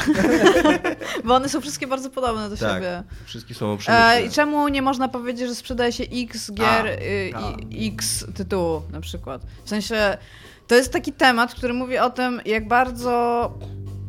Bo 1.25 1.35
one 1.35 1.49
są 1.49 1.61
wszystkie 1.61 1.87
bardzo 1.87 2.11
podobne 2.11 2.51
do 2.51 2.57
Tak, 2.57 2.75
siebie. 2.75 3.03
wszystkie 3.25 3.55
są 3.55 3.73
E, 3.73 3.77
przemyślane. 3.79 4.23
I 4.23 4.31
czemu 4.31 4.69
nie 4.69 4.83
można 4.83 5.09
powiedzieć, 5.09 5.49
że 5.49 5.55
sprzedaje 5.55 5.93
się 5.93 6.05
X 6.05 6.53
gier 6.53 6.87
y, 6.87 7.31
i 7.71 7.89
X 7.95 8.27
tytułu 8.35 8.83
na 8.93 9.01
przykład? 9.01 9.43
W 9.65 9.69
sensie, 9.69 10.19
to 10.67 10.75
jest 10.75 10.93
taki 10.93 11.13
temat, 11.13 11.55
który 11.55 11.75
mówi 11.75 11.99
o 11.99 12.11
tym, 12.11 12.41
jak 12.45 12.69
bardzo 12.69 13.53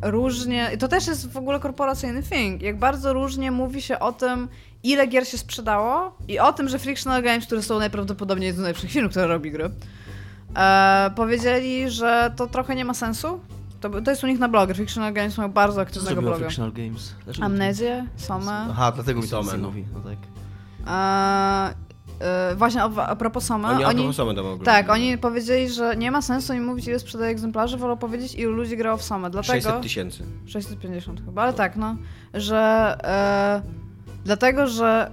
różnie, 0.02 0.70
i 0.74 0.78
to 0.78 0.88
też 0.88 1.06
jest 1.06 1.32
w 1.32 1.36
ogóle 1.36 1.60
korporacyjny 1.60 2.22
thing, 2.22 2.62
jak 2.62 2.78
bardzo 2.78 3.12
różnie 3.12 3.50
mówi 3.50 3.82
się 3.82 3.98
o 3.98 4.12
tym, 4.12 4.48
ile 4.82 5.06
gier 5.06 5.28
się 5.28 5.38
sprzedało 5.38 6.16
i 6.28 6.38
o 6.38 6.52
tym, 6.52 6.68
że 6.68 6.78
Frictional 6.78 7.22
Games, 7.22 7.46
które 7.46 7.62
są 7.62 7.78
najprawdopodobniej 7.78 8.46
jedną 8.46 8.60
z 8.60 8.62
najlepszych 8.62 8.90
firm, 8.90 9.08
które 9.08 9.26
robi 9.26 9.50
gry, 9.50 9.70
e, 10.56 11.10
powiedzieli, 11.16 11.90
że 11.90 12.32
to 12.36 12.46
trochę 12.46 12.74
nie 12.74 12.84
ma 12.84 12.94
sensu. 12.94 13.40
To, 13.80 14.02
to 14.02 14.10
jest 14.10 14.24
u 14.24 14.26
nich 14.26 14.38
na 14.38 14.48
blogu. 14.48 14.74
Frictional 14.74 15.12
Games 15.12 15.38
mają 15.38 15.52
bardzo 15.52 15.74
Co 15.74 15.80
aktywnego 15.80 16.12
zrobiło 16.14 16.32
bloga. 16.32 16.48
Fictional 16.48 16.72
Games? 16.72 17.14
Dlaczego 17.24 17.46
Amnezję, 17.46 18.06
Somę. 18.16 18.66
Aha, 18.70 18.92
dlatego 18.92 19.20
mi 19.20 19.28
to 19.28 19.42
Somę, 19.42 19.58
mówi. 19.58 19.84
No 19.94 20.00
tak. 20.00 20.18
Eee, 20.86 21.74
e, 22.20 22.54
właśnie 22.56 22.82
a, 22.82 23.06
a 23.06 23.16
propos 23.16 23.44
Soma, 23.44 23.68
Oni, 23.68 23.84
oni, 23.84 24.00
oni, 24.00 24.20
oni, 24.20 24.58
to 24.58 24.64
tak, 24.64 24.90
oni 24.90 25.18
powiedzieli, 25.18 25.70
że 25.70 25.96
nie 25.96 26.10
ma 26.10 26.22
sensu 26.22 26.52
im 26.52 26.64
mówić 26.64 26.86
ile 26.86 26.98
sprzedaje 26.98 27.30
egzemplarzy, 27.30 27.76
wolą 27.76 27.96
powiedzieć 27.96 28.34
ilu 28.34 28.52
ludzi 28.52 28.76
grało 28.76 28.96
w 28.96 29.02
Somę, 29.02 29.30
dlatego... 29.30 29.52
600 29.52 29.82
tysięcy. 29.82 30.24
650 30.46 31.24
chyba, 31.24 31.42
ale 31.42 31.52
tak, 31.52 31.76
no, 31.76 31.96
że 32.34 32.58
e, 33.04 33.81
dlatego, 34.24 34.66
że 34.66 35.10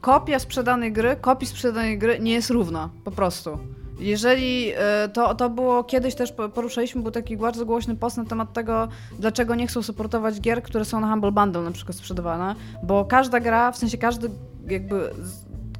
kopia 0.00 0.38
sprzedanej 0.38 0.92
gry, 0.92 1.16
kopii 1.20 1.48
sprzedanej 1.48 1.98
gry 1.98 2.20
nie 2.20 2.32
jest 2.32 2.50
równa, 2.50 2.88
po 3.04 3.10
prostu. 3.10 3.58
Jeżeli 3.98 4.72
e, 4.76 5.08
to, 5.08 5.34
to 5.34 5.50
było 5.50 5.84
kiedyś 5.84 6.14
też 6.14 6.32
po- 6.32 6.48
poruszaliśmy, 6.48 7.02
był 7.02 7.10
taki 7.10 7.36
bardzo 7.36 7.66
głośny 7.66 7.96
post 7.96 8.16
na 8.16 8.24
temat 8.24 8.52
tego, 8.52 8.88
dlaczego 9.18 9.54
nie 9.54 9.66
chcą 9.66 9.82
supportować 9.82 10.40
gier, 10.40 10.62
które 10.62 10.84
są 10.84 11.00
na 11.00 11.10
Humble 11.10 11.32
Bundle 11.32 11.62
na 11.62 11.70
przykład 11.70 11.96
sprzedawane, 11.96 12.54
bo 12.82 13.04
każda 13.04 13.40
gra, 13.40 13.72
w 13.72 13.78
sensie 13.78 13.98
każdy 13.98 14.30
jakby 14.68 15.10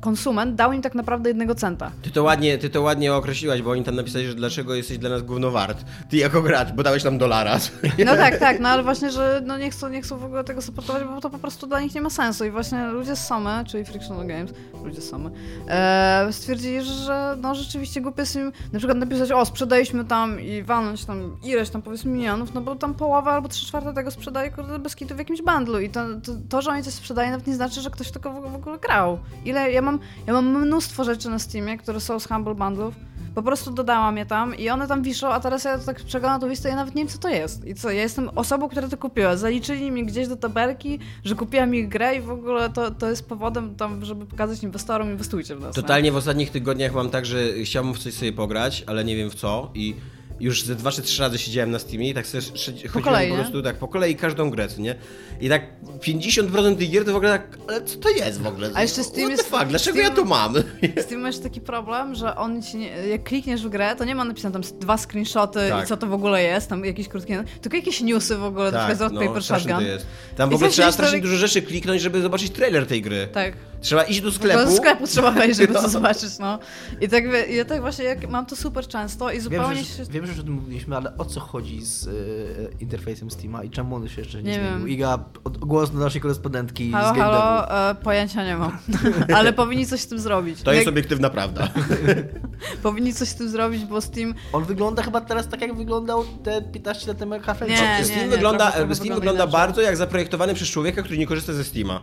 konsument 0.02 0.54
dał 0.54 0.72
im 0.72 0.82
tak 0.82 0.94
naprawdę 0.94 1.30
jednego 1.30 1.54
centa. 1.54 1.90
Ty 2.02 2.10
to 2.10 2.22
ładnie, 2.22 2.58
ty 2.58 2.70
to 2.70 2.82
ładnie 2.82 3.14
określiłaś, 3.14 3.62
bo 3.62 3.70
oni 3.70 3.84
tam 3.84 3.94
napisali, 3.94 4.26
że 4.26 4.34
dlaczego 4.34 4.74
jesteś 4.74 4.98
dla 4.98 5.10
nas 5.10 5.22
gówno 5.22 5.50
wart. 5.50 5.84
Ty 6.10 6.16
jako 6.16 6.42
gracz, 6.42 6.72
bo 6.72 6.82
dałeś 6.82 7.04
nam 7.04 7.18
dolara. 7.18 7.58
No 7.98 8.16
tak, 8.24 8.38
tak, 8.38 8.60
no 8.60 8.68
ale 8.68 8.82
właśnie, 8.82 9.10
że 9.10 9.42
no 9.46 9.58
nie 9.58 9.70
chcą, 9.70 9.88
nie 9.88 10.02
chcą 10.02 10.18
w 10.18 10.24
ogóle 10.24 10.44
tego 10.44 10.62
supportować, 10.62 11.04
bo 11.04 11.20
to 11.20 11.30
po 11.30 11.38
prostu 11.38 11.66
dla 11.66 11.80
nich 11.80 11.94
nie 11.94 12.00
ma 12.00 12.10
sensu. 12.10 12.44
I 12.44 12.50
właśnie 12.50 12.86
ludzie 12.86 13.16
z 13.16 13.26
Somy, 13.26 13.64
czyli 13.66 13.84
Frictional 13.84 14.26
Games, 14.26 14.52
ludzie 14.84 15.00
z 15.00 15.08
Somy, 15.08 15.30
e, 15.68 16.28
stwierdzili, 16.30 16.82
że 16.82 17.36
no 17.42 17.54
rzeczywiście 17.54 18.00
głupie 18.00 18.22
jest 18.22 18.36
im 18.36 18.52
na 18.72 18.78
przykład 18.78 18.98
napisać, 18.98 19.32
o 19.32 19.44
sprzedaliśmy 19.44 20.04
tam 20.04 20.40
i 20.40 20.62
walnąć 20.62 21.04
tam 21.04 21.36
ileś 21.44 21.70
tam 21.70 21.82
powiedzmy 21.82 22.10
milionów, 22.10 22.54
no 22.54 22.60
bo 22.60 22.76
tam 22.76 22.94
połowa 22.94 23.32
albo 23.32 23.48
trzy 23.48 23.66
czwarte 23.66 23.94
tego 23.94 24.10
sprzedaje 24.10 24.50
kurde 24.50 24.78
bez 24.78 24.96
kitu 24.96 25.14
w 25.14 25.18
jakimś 25.18 25.42
bundlu 25.42 25.80
i 25.80 25.90
to, 25.90 26.00
to, 26.24 26.32
to, 26.48 26.62
że 26.62 26.70
oni 26.70 26.82
coś 26.82 26.94
sprzedają 26.94 27.30
nawet 27.30 27.46
nie 27.46 27.54
znaczy, 27.54 27.80
że 27.80 27.90
ktoś 27.90 28.10
tylko 28.10 28.32
w, 28.32 28.52
w 28.52 28.54
ogóle 28.54 28.78
grał. 28.78 29.18
Ile, 29.44 29.72
ja 29.72 29.82
mam, 29.82 29.91
ja 30.26 30.32
mam 30.32 30.66
mnóstwo 30.66 31.04
rzeczy 31.04 31.28
na 31.28 31.38
Steamie, 31.38 31.78
które 31.78 32.00
są 32.00 32.20
z 32.20 32.28
Humble 32.28 32.54
Bundlów, 32.54 32.94
po 33.34 33.42
prostu 33.42 33.70
dodałam 33.70 34.16
je 34.16 34.26
tam 34.26 34.56
i 34.56 34.70
one 34.70 34.88
tam 34.88 35.02
wiszą, 35.02 35.28
a 35.28 35.40
teraz 35.40 35.64
ja 35.64 35.78
tak 35.78 36.04
przeglądam 36.04 36.40
tą 36.40 36.48
listę 36.48 36.68
i 36.68 36.70
ja 36.70 36.76
nawet 36.76 36.94
nie 36.94 37.02
wiem, 37.02 37.08
co 37.08 37.18
to 37.18 37.28
jest. 37.28 37.66
I 37.66 37.74
co, 37.74 37.90
ja 37.90 38.02
jestem 38.02 38.28
osobą, 38.28 38.68
która 38.68 38.88
to 38.88 38.96
kupiła. 38.96 39.36
Zaliczyli 39.36 39.90
mi 39.90 40.06
gdzieś 40.06 40.28
do 40.28 40.36
tabelki, 40.36 40.98
że 41.24 41.34
kupiłam 41.34 41.74
ich 41.74 41.88
grę 41.88 42.16
i 42.16 42.20
w 42.20 42.30
ogóle 42.30 42.70
to, 42.70 42.90
to 42.90 43.10
jest 43.10 43.28
powodem 43.28 43.74
tam, 43.74 44.04
żeby 44.04 44.26
pokazać 44.26 44.62
inwestorom, 44.62 45.10
inwestujcie 45.10 45.56
w 45.56 45.60
nas. 45.60 45.76
nie? 45.76 45.82
Totalnie 45.82 46.12
w 46.12 46.16
ostatnich 46.16 46.50
tygodniach 46.50 46.94
mam 46.94 47.10
tak, 47.10 47.26
że 47.26 47.52
chciałbym 47.64 47.94
w 47.94 47.98
coś 47.98 48.14
sobie 48.14 48.32
pograć, 48.32 48.84
ale 48.86 49.04
nie 49.04 49.16
wiem 49.16 49.30
w 49.30 49.34
co 49.34 49.70
i 49.74 49.94
już 50.40 50.62
ze 50.62 50.74
dwa 50.74 50.90
czy 50.92 51.02
trzy 51.02 51.20
razy 51.22 51.38
siedziałem 51.38 51.70
na 51.70 51.78
Steamie 51.78 52.10
i 52.10 52.14
tak 52.14 52.26
sobie 52.26 52.42
chodziłem 52.64 53.04
kolei, 53.04 53.28
po 53.30 53.36
nie? 53.36 53.42
prostu 53.42 53.62
tak 53.62 53.76
po 53.76 53.88
kolei 53.88 54.16
każdą 54.16 54.50
grę, 54.50 54.68
nie? 54.78 54.94
I 55.40 55.48
tak 55.48 55.62
50% 56.00 56.76
tych 56.76 56.90
gier 56.90 57.04
to 57.04 57.12
w 57.12 57.16
ogóle 57.16 57.30
tak, 57.30 57.58
ale 57.68 57.82
co 57.84 57.98
to 57.98 58.08
jest 58.10 58.40
w 58.40 58.46
ogóle? 58.46 58.70
A 58.74 58.82
jeszcze 58.82 59.04
Steam 59.04 59.28
What 59.28 59.38
jest- 59.38 59.50
fuck, 59.50 59.64
dlaczego 59.66 59.98
Steam- 59.98 60.02
ja 60.04 60.10
to 60.10 60.24
mam? 60.24 60.54
Z 61.02 61.06
tym 61.06 61.20
masz 61.20 61.38
taki 61.38 61.60
problem, 61.60 62.14
że 62.14 62.36
on 62.36 62.62
ci 62.62 62.76
nie, 62.76 62.88
jak 62.88 63.22
klikniesz 63.24 63.62
w 63.62 63.68
grę, 63.68 63.96
to 63.96 64.04
nie 64.04 64.14
ma 64.14 64.24
napisane 64.24 64.52
tam 64.52 64.62
dwa 64.80 64.98
screenshoty 64.98 65.60
Tak. 65.68 65.84
i 65.84 65.88
co 65.88 65.96
to 65.96 66.06
w 66.06 66.12
ogóle 66.12 66.42
jest, 66.42 66.68
tam 66.68 66.84
jakieś 66.84 67.08
krótkie, 67.08 67.44
tylko 67.60 67.76
jakieś 67.76 68.00
newsy 68.00 68.36
w 68.36 68.44
ogóle, 68.44 68.72
tak, 68.72 68.80
na 68.80 68.86
przykład 68.88 68.98
z 69.12 69.14
Rock 69.14 69.26
Paper 69.26 69.42
Shotgun. 69.44 69.76
to. 69.76 70.36
Tam 70.36 70.50
w 70.50 70.54
ogóle 70.54 70.70
trzeba 70.70 70.92
strasznie 70.92 71.18
tak- 71.18 71.22
dużo 71.22 71.36
rzeczy 71.36 71.62
kliknąć, 71.62 72.02
żeby 72.02 72.22
zobaczyć 72.22 72.50
trailer 72.50 72.86
tej 72.86 73.02
gry. 73.02 73.28
Tak. 73.32 73.54
Trzeba 73.82 74.02
iść 74.02 74.20
do 74.20 74.28
Do 74.30 74.34
sklepu. 74.36 74.76
sklepu 74.76 75.06
trzeba 75.06 75.30
wejść, 75.30 75.56
żeby 75.58 75.72
No. 75.72 75.82
to 75.82 75.88
zobaczyć, 75.88 76.38
no. 76.38 76.58
I 77.00 77.08
tak, 77.08 77.24
ja 77.50 77.64
tak 77.64 77.80
właśnie, 77.80 78.04
jak 78.04 78.30
mam 78.30 78.46
to 78.46 78.56
super 78.56 78.88
często 78.88 79.30
i 79.30 79.34
Wiem, 79.34 79.42
zupełnie 79.42 79.76
że, 79.76 79.84
się... 79.84 80.04
wiem, 80.10 80.26
że 80.26 80.32
już 80.32 80.40
o 80.40 80.44
tym 80.44 80.52
mówiliśmy, 80.52 80.96
ale 80.96 81.16
o 81.18 81.24
co 81.24 81.40
chodzi 81.40 81.80
z 81.86 82.06
y, 82.06 82.76
interfejsem 82.80 83.30
Steama 83.30 83.64
i 83.64 83.70
czemu 83.70 83.96
on 83.96 84.08
się 84.08 84.20
jeszcze 84.20 84.42
nie, 84.42 84.50
Nie 84.50 84.54
zmienił? 84.54 84.78
wiem. 84.78 84.88
Iga, 84.88 85.18
od, 85.44 85.58
głos 85.58 85.90
do 85.90 85.98
naszej 85.98 86.20
korespondentki 86.20 86.92
Halo, 86.92 87.08
z 87.14 87.18
Game 87.18 87.22
halo, 87.32 87.90
e, 87.90 87.94
pojęcia 87.94 88.44
nie 88.44 88.56
mam. 88.56 88.78
Ale 89.36 89.52
powinni 89.52 89.86
coś 89.86 90.00
z 90.00 90.06
tym 90.06 90.18
zrobić. 90.18 90.62
To 90.62 90.72
jest 90.72 90.86
Jak- 90.86 90.92
obiektywna 90.92 91.30
prawda. 91.30 91.68
Powinni 92.82 93.14
coś 93.14 93.28
z 93.28 93.34
tym 93.34 93.48
zrobić, 93.48 93.84
bo 93.84 94.00
Steam... 94.00 94.34
On 94.52 94.64
wygląda 94.64 95.02
chyba 95.02 95.20
teraz 95.20 95.48
tak, 95.48 95.60
jak 95.60 95.74
wyglądał 95.76 96.24
te 96.44 96.62
15 96.62 97.08
lat 97.08 97.18
temu 97.18 97.34
Half-Life 97.34 97.68
Nie, 97.68 97.76
2. 97.76 97.98
nie, 97.98 98.04
Steam 98.04 98.20
nie, 98.20 98.28
wygląda, 98.28 98.70
Steam 98.70 98.88
wygląda 98.88 99.14
wygląda 99.14 99.46
bardzo 99.46 99.80
jak 99.80 99.96
zaprojektowany 99.96 100.54
przez 100.54 100.68
człowieka, 100.68 101.02
który 101.02 101.18
nie 101.18 101.26
korzysta 101.26 101.52
ze 101.52 101.64
Steama. 101.64 102.02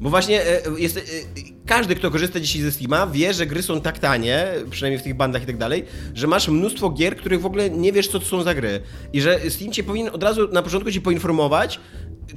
Bo 0.00 0.10
właśnie 0.10 0.42
e, 0.42 0.60
jest, 0.78 0.96
e, 0.96 1.00
każdy, 1.66 1.94
kto 1.94 2.10
korzysta 2.10 2.40
dzisiaj 2.40 2.62
ze 2.62 2.72
Steama, 2.72 3.06
wie, 3.06 3.32
że 3.32 3.46
gry 3.46 3.62
są 3.62 3.80
tak 3.80 3.98
tanie, 3.98 4.46
przynajmniej 4.70 5.00
w 5.00 5.02
tych 5.02 5.14
bandach 5.14 5.42
i 5.42 5.46
tak 5.46 5.56
dalej, 5.56 5.84
że 6.14 6.26
masz 6.26 6.48
mnóstwo 6.48 6.90
gier, 6.90 7.16
których 7.16 7.40
w 7.40 7.46
ogóle 7.46 7.70
nie 7.70 7.92
wiesz, 7.92 8.08
co 8.08 8.20
to 8.20 8.26
są 8.26 8.42
za 8.42 8.54
gry. 8.54 8.80
I 9.12 9.20
że 9.20 9.50
Steam 9.50 9.72
cię 9.72 9.84
powinien 9.84 10.14
od 10.14 10.22
razu 10.22 10.48
na 10.52 10.62
początku 10.62 10.90
ci 10.92 11.00
poinformować, 11.00 11.80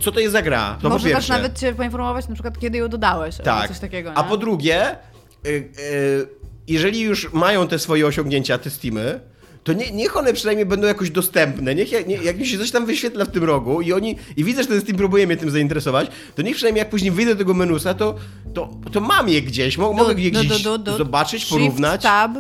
co 0.02 0.12
to 0.12 0.20
jest 0.20 0.34
za 0.34 0.42
gra. 0.42 0.76
To 0.76 0.82
po 0.82 0.90
Może 0.90 1.10
też 1.10 1.28
nawet 1.28 1.60
cię 1.60 1.74
poinformować 1.74 2.28
na 2.28 2.34
przykład, 2.34 2.60
kiedy 2.60 2.78
ją 2.78 2.88
dodałeś, 2.88 3.36
Tak. 3.38 3.68
coś 3.68 3.80
takiego, 3.80 4.14
A 4.16 4.24
po 4.24 4.38
drugie, 4.38 4.92
y, 4.92 5.50
y, 5.50 6.28
jeżeli 6.68 7.02
już 7.02 7.34
mają 7.34 7.68
te 7.68 7.80
swoje 7.80 8.08
osiągnięcia, 8.08 8.58
te 8.58 8.70
Steamy, 8.70 9.20
to 9.70 9.74
nie, 9.74 9.92
niech 9.92 10.18
one 10.18 10.34
przynajmniej 10.34 10.66
będą 10.66 10.88
jakoś 10.88 11.10
dostępne. 11.12 11.76
Niech 11.76 11.92
jak, 11.92 12.08
nie, 12.08 12.16
jak 12.16 12.40
mi 12.40 12.48
się 12.48 12.58
coś 12.58 12.72
tam 12.72 12.86
wyświetla 12.86 13.26
w 13.26 13.32
tym 13.32 13.44
rogu 13.44 13.82
i 13.82 13.94
oni 13.94 14.16
i 14.38 14.44
widzę, 14.44 14.62
że 14.64 14.68
ten 14.70 14.82
Steam 14.82 14.98
próbuje 14.98 15.28
mnie 15.28 15.38
tym 15.38 15.50
zainteresować, 15.52 16.12
to 16.36 16.42
niech 16.42 16.56
przynajmniej 16.56 16.80
jak 16.80 16.90
później 16.90 17.12
wyjdę 17.12 17.32
do 17.36 17.38
tego 17.38 17.54
menusa, 17.54 17.94
to, 17.94 18.16
to, 18.54 18.70
to 18.92 19.02
mam 19.02 19.30
je 19.30 19.42
gdzieś, 19.42 19.78
mo, 19.78 19.94
mogę 19.94 20.14
je 20.22 20.32
du- 20.32 20.40
gdzieś 20.40 20.64
du- 20.64 20.98
zobaczyć, 20.98 21.42
Shift 21.42 21.52
porównać. 21.54 22.02
tab, 22.04 22.32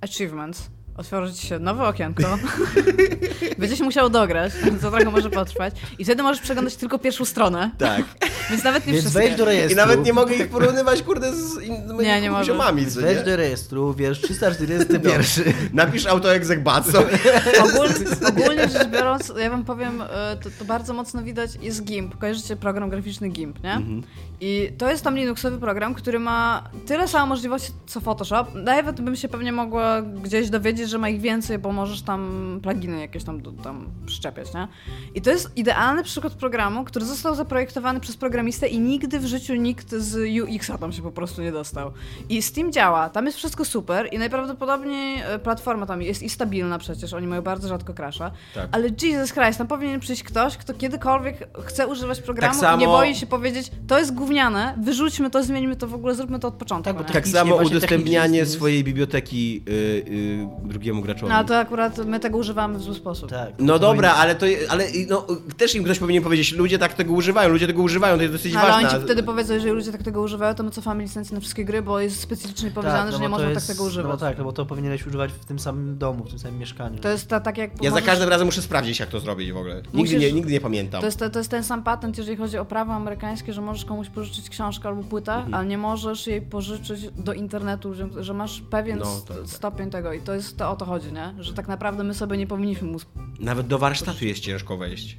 achievements. 0.00 0.62
Otworzy 0.98 1.34
ci 1.34 1.46
się 1.46 1.58
nowe 1.58 1.84
okienko. 1.84 2.22
Będziesz 3.58 3.80
musiał 3.80 4.10
dograć, 4.10 4.52
co 4.80 4.90
trochę 4.90 5.10
może 5.10 5.30
potrwać. 5.30 5.74
I 5.98 6.04
wtedy 6.04 6.22
możesz 6.22 6.42
przeglądać 6.42 6.76
tylko 6.76 6.98
pierwszą 6.98 7.24
stronę. 7.24 7.70
Tak. 7.78 8.02
Więc 8.50 8.64
nawet 8.64 8.86
nie 8.86 8.92
Więc 8.92 9.04
wszystkie. 9.04 9.22
wejdź 9.22 9.38
do 9.38 9.44
rejestru. 9.44 9.72
I 9.72 9.76
nawet 9.76 10.04
nie 10.04 10.12
mogę 10.12 10.34
ich 10.34 10.48
porównywać, 10.48 11.02
kurde, 11.02 11.32
z 11.32 11.62
innymi 11.62 11.98
Nie, 12.04 12.20
nie 12.20 12.30
poziomami, 12.30 12.86
co 12.86 13.00
Wejdź 13.00 13.18
nie? 13.18 13.24
do 13.24 13.36
rejestru, 13.36 13.94
wiesz, 13.94 14.20
341. 14.20 15.54
Napisz 15.72 16.06
autoexec 16.06 16.60
sobie. 16.92 17.18
Ogólnie, 17.64 17.94
ogólnie 18.28 18.68
rzecz 18.68 18.88
biorąc, 18.88 19.32
ja 19.38 19.50
wam 19.50 19.64
powiem, 19.64 20.02
e, 20.02 20.36
to, 20.36 20.50
to 20.58 20.64
bardzo 20.64 20.94
mocno 20.94 21.22
widać, 21.22 21.50
jest 21.62 21.84
GIMP. 21.84 22.16
Kojarzycie 22.18 22.56
program 22.56 22.90
graficzny 22.90 23.28
GIMP, 23.28 23.62
nie? 23.62 23.72
Mhm. 23.72 24.02
I 24.40 24.72
to 24.78 24.90
jest 24.90 25.04
tam 25.04 25.16
Linuxowy 25.16 25.58
program, 25.58 25.94
który 25.94 26.18
ma 26.18 26.70
tyle 26.86 27.08
samo 27.08 27.26
możliwości 27.26 27.72
co 27.86 28.00
Photoshop. 28.00 28.44
Nawet 28.54 29.00
bym 29.00 29.16
się 29.16 29.28
pewnie 29.28 29.52
mogła 29.52 30.02
gdzieś 30.02 30.50
dowiedzieć, 30.50 30.87
że 30.88 30.98
ma 30.98 31.08
ich 31.08 31.20
więcej, 31.20 31.58
bo 31.58 31.72
możesz 31.72 32.02
tam 32.02 32.60
pluginy 32.62 33.00
jakieś 33.00 33.24
tam, 33.24 33.40
tam 33.62 33.86
przyczepiać, 34.06 34.54
nie? 34.54 34.68
I 35.14 35.20
to 35.20 35.30
jest 35.30 35.56
idealny 35.56 36.02
przykład 36.04 36.32
programu, 36.32 36.84
który 36.84 37.04
został 37.06 37.34
zaprojektowany 37.34 38.00
przez 38.00 38.16
programistę 38.16 38.68
i 38.68 38.80
nigdy 38.80 39.20
w 39.20 39.26
życiu 39.26 39.54
nikt 39.54 39.90
z 39.94 40.40
UX-a 40.42 40.78
tam 40.78 40.92
się 40.92 41.02
po 41.02 41.12
prostu 41.12 41.42
nie 41.42 41.52
dostał. 41.52 41.92
I 42.28 42.42
Steam 42.42 42.72
działa, 42.72 43.08
tam 43.10 43.26
jest 43.26 43.38
wszystko 43.38 43.64
super 43.64 44.08
i 44.12 44.18
najprawdopodobniej 44.18 45.20
e, 45.20 45.38
platforma 45.38 45.86
tam 45.86 46.02
jest 46.02 46.22
i 46.22 46.30
stabilna 46.30 46.78
przecież, 46.78 47.12
oni 47.14 47.26
mają 47.26 47.42
bardzo 47.42 47.68
rzadko 47.68 47.94
crasha, 47.94 48.30
Tak. 48.54 48.68
ale 48.72 48.88
Jesus 49.02 49.32
Christ, 49.32 49.58
tam 49.58 49.66
powinien 49.66 50.00
przyjść 50.00 50.22
ktoś, 50.22 50.56
kto 50.56 50.74
kiedykolwiek 50.74 51.48
chce 51.64 51.86
używać 51.86 52.20
programu 52.22 52.54
Tak 52.54 52.60
samo- 52.62 52.76
i 52.76 52.80
nie 52.80 52.86
boi 52.86 53.14
się 53.14 53.26
powiedzieć, 53.26 53.70
to 53.86 53.98
jest 53.98 54.14
gówniane, 54.14 54.74
wyrzućmy 54.82 55.30
to, 55.30 55.44
zmieńmy 55.44 55.76
to 55.76 55.86
w 55.88 55.94
ogóle, 55.94 56.14
zróbmy 56.14 56.38
to 56.38 56.48
od 56.48 56.54
początku. 56.54 56.94
Tak, 56.94 57.10
tak- 57.12 57.28
samo 57.28 57.56
udostępnianie 57.56 58.46
swojej 58.46 58.84
biblioteki 58.84 59.62
y, 59.68 59.72
y, 59.72 60.68
drugiemu 60.78 61.02
graczowi. 61.02 61.28
No 61.28 61.34
ale 61.38 61.46
to 61.48 61.58
akurat 61.58 61.98
my 61.98 62.20
tego 62.20 62.38
używamy 62.38 62.78
w 62.78 62.82
zły 62.82 62.94
sposób. 62.94 63.30
Tak. 63.30 63.48
No 63.58 63.72
To 63.72 63.78
dobra, 63.78 64.10
powinien- 64.10 64.22
ale 64.22 64.34
to 64.34 64.46
ale 64.68 64.84
no, 65.08 65.26
też 65.56 65.74
im 65.74 65.84
ktoś 65.84 65.98
powinien 65.98 66.22
powiedzieć, 66.22 66.52
ludzie 66.52 66.78
tak 66.78 66.94
tego 66.94 67.12
używają, 67.12 67.48
ludzie 67.48 67.66
tego 67.66 67.82
używają, 67.82 68.16
to 68.16 68.22
jest 68.22 68.34
dosyć 68.34 68.54
No, 68.54 68.60
ale 68.60 68.72
ważne. 68.72 68.88
oni 68.88 68.98
ci 68.98 69.04
wtedy 69.04 69.22
powiedzą, 69.22 69.54
jeżeli 69.54 69.72
ludzie 69.72 69.92
tak 69.92 70.02
tego 70.02 70.20
używają, 70.22 70.54
to 70.54 70.62
my 70.62 70.70
cofamy 70.70 71.02
licencję 71.02 71.34
na 71.34 71.40
wszystkie 71.40 71.64
gry, 71.64 71.82
bo 71.82 72.00
jest 72.00 72.20
specyficznie 72.20 72.70
powiedziane, 72.70 73.04
no 73.04 73.12
że 73.12 73.18
nie 73.18 73.24
to 73.24 73.30
można 73.30 73.48
jest- 73.50 73.66
tak 73.66 73.76
tego 73.76 73.86
używać. 73.88 74.12
No 74.12 74.16
tak, 74.16 74.38
no 74.38 74.44
bo 74.44 74.52
to 74.52 74.66
powinieneś 74.66 75.06
używać 75.06 75.32
w 75.32 75.44
tym 75.44 75.58
samym 75.58 75.98
domu, 75.98 76.24
w 76.24 76.28
tym 76.30 76.38
samym 76.38 76.58
mieszkaniu. 76.58 76.98
To 76.98 77.08
jest 77.08 77.28
ta, 77.28 77.40
tak 77.40 77.58
jak 77.58 77.70
Ja 77.82 77.90
za 77.90 77.94
możesz- 77.96 78.06
każdym 78.06 78.28
razem 78.28 78.46
muszę 78.46 78.62
sprawdzić, 78.62 79.00
jak 79.00 79.08
to 79.08 79.20
zrobić 79.20 79.52
w 79.52 79.56
ogóle. 79.56 79.74
Nigdy, 79.74 79.98
Musisz- 79.98 80.20
nie, 80.20 80.32
nigdy 80.32 80.52
nie 80.52 80.60
pamiętam. 80.60 81.00
To 81.00 81.06
jest, 81.06 81.18
to 81.32 81.38
jest 81.38 81.50
ten 81.50 81.64
sam 81.64 81.82
patent, 81.82 82.18
jeżeli 82.18 82.36
chodzi 82.36 82.58
o 82.58 82.64
prawo 82.64 82.92
amerykańskie, 82.92 83.52
że 83.52 83.60
możesz 83.60 83.84
komuś 83.84 84.08
pożyczyć 84.08 84.50
książkę 84.50 84.88
albo 84.88 85.02
płytę, 85.02 85.32
Mhm. 85.34 85.54
ale 85.54 85.66
nie 85.66 85.78
możesz 85.78 86.26
jej 86.26 86.42
pożyczyć 86.42 87.08
do 87.16 87.32
internetu, 87.32 87.94
że, 87.94 88.08
że 88.20 88.34
masz 88.34 88.60
pewien 88.70 88.98
No, 88.98 89.04
st- 89.04 89.28
tak, 89.28 89.36
tak. 89.36 89.46
stopień 89.46 89.90
tego 89.90 90.12
i 90.12 90.20
to 90.20 90.34
jest 90.34 90.56
to 90.56 90.67
o 90.70 90.76
to 90.76 90.84
chodzi, 90.84 91.12
nie? 91.12 91.34
Że 91.38 91.54
tak 91.54 91.68
naprawdę 91.68 92.04
my 92.04 92.14
sobie 92.14 92.36
nie 92.36 92.46
powinniśmy 92.46 92.94
sp- 93.04 93.18
Nawet 93.40 93.66
do 93.66 93.78
warsztatu 93.78 94.24
jest 94.24 94.40
ciężko 94.40 94.76
wejść. 94.76 95.18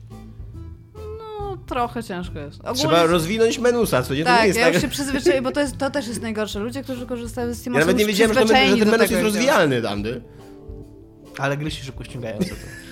No, 1.39 1.57
trochę 1.65 2.03
ciężko 2.03 2.39
jest. 2.39 2.59
Ogólnie... 2.59 2.75
Trzeba 2.79 3.03
rozwinąć 3.03 3.59
menusa, 3.59 4.03
co 4.03 4.13
nie? 4.13 4.23
To 4.23 4.31
nie 4.31 4.37
Tak, 4.37 4.47
jest 4.47 4.59
ja 4.59 4.65
tak... 4.65 4.73
już 4.73 4.81
się 4.83 4.89
przyzwyczaiłem, 4.89 5.43
bo 5.43 5.51
to, 5.51 5.59
jest, 5.59 5.77
to 5.77 5.91
też 5.91 6.07
jest 6.07 6.21
najgorsze. 6.21 6.59
Ludzie, 6.59 6.83
którzy 6.83 7.05
korzystają 7.05 7.53
z 7.53 7.57
Steama 7.57 7.79
Ja 7.79 7.85
nawet 7.85 7.95
są 7.95 7.99
nie 7.99 8.05
wiedziałem, 8.05 8.33
że, 8.33 8.39
men- 8.45 8.69
że 8.69 8.77
ten 8.77 8.89
menus 8.91 9.11
jest 9.11 9.23
rozwijalny, 9.23 9.81
Dandy. 9.81 10.21
Ale 11.37 11.57
gry 11.57 11.71
się 11.71 11.83
szybko 11.83 12.03
ściągają. 12.03 12.39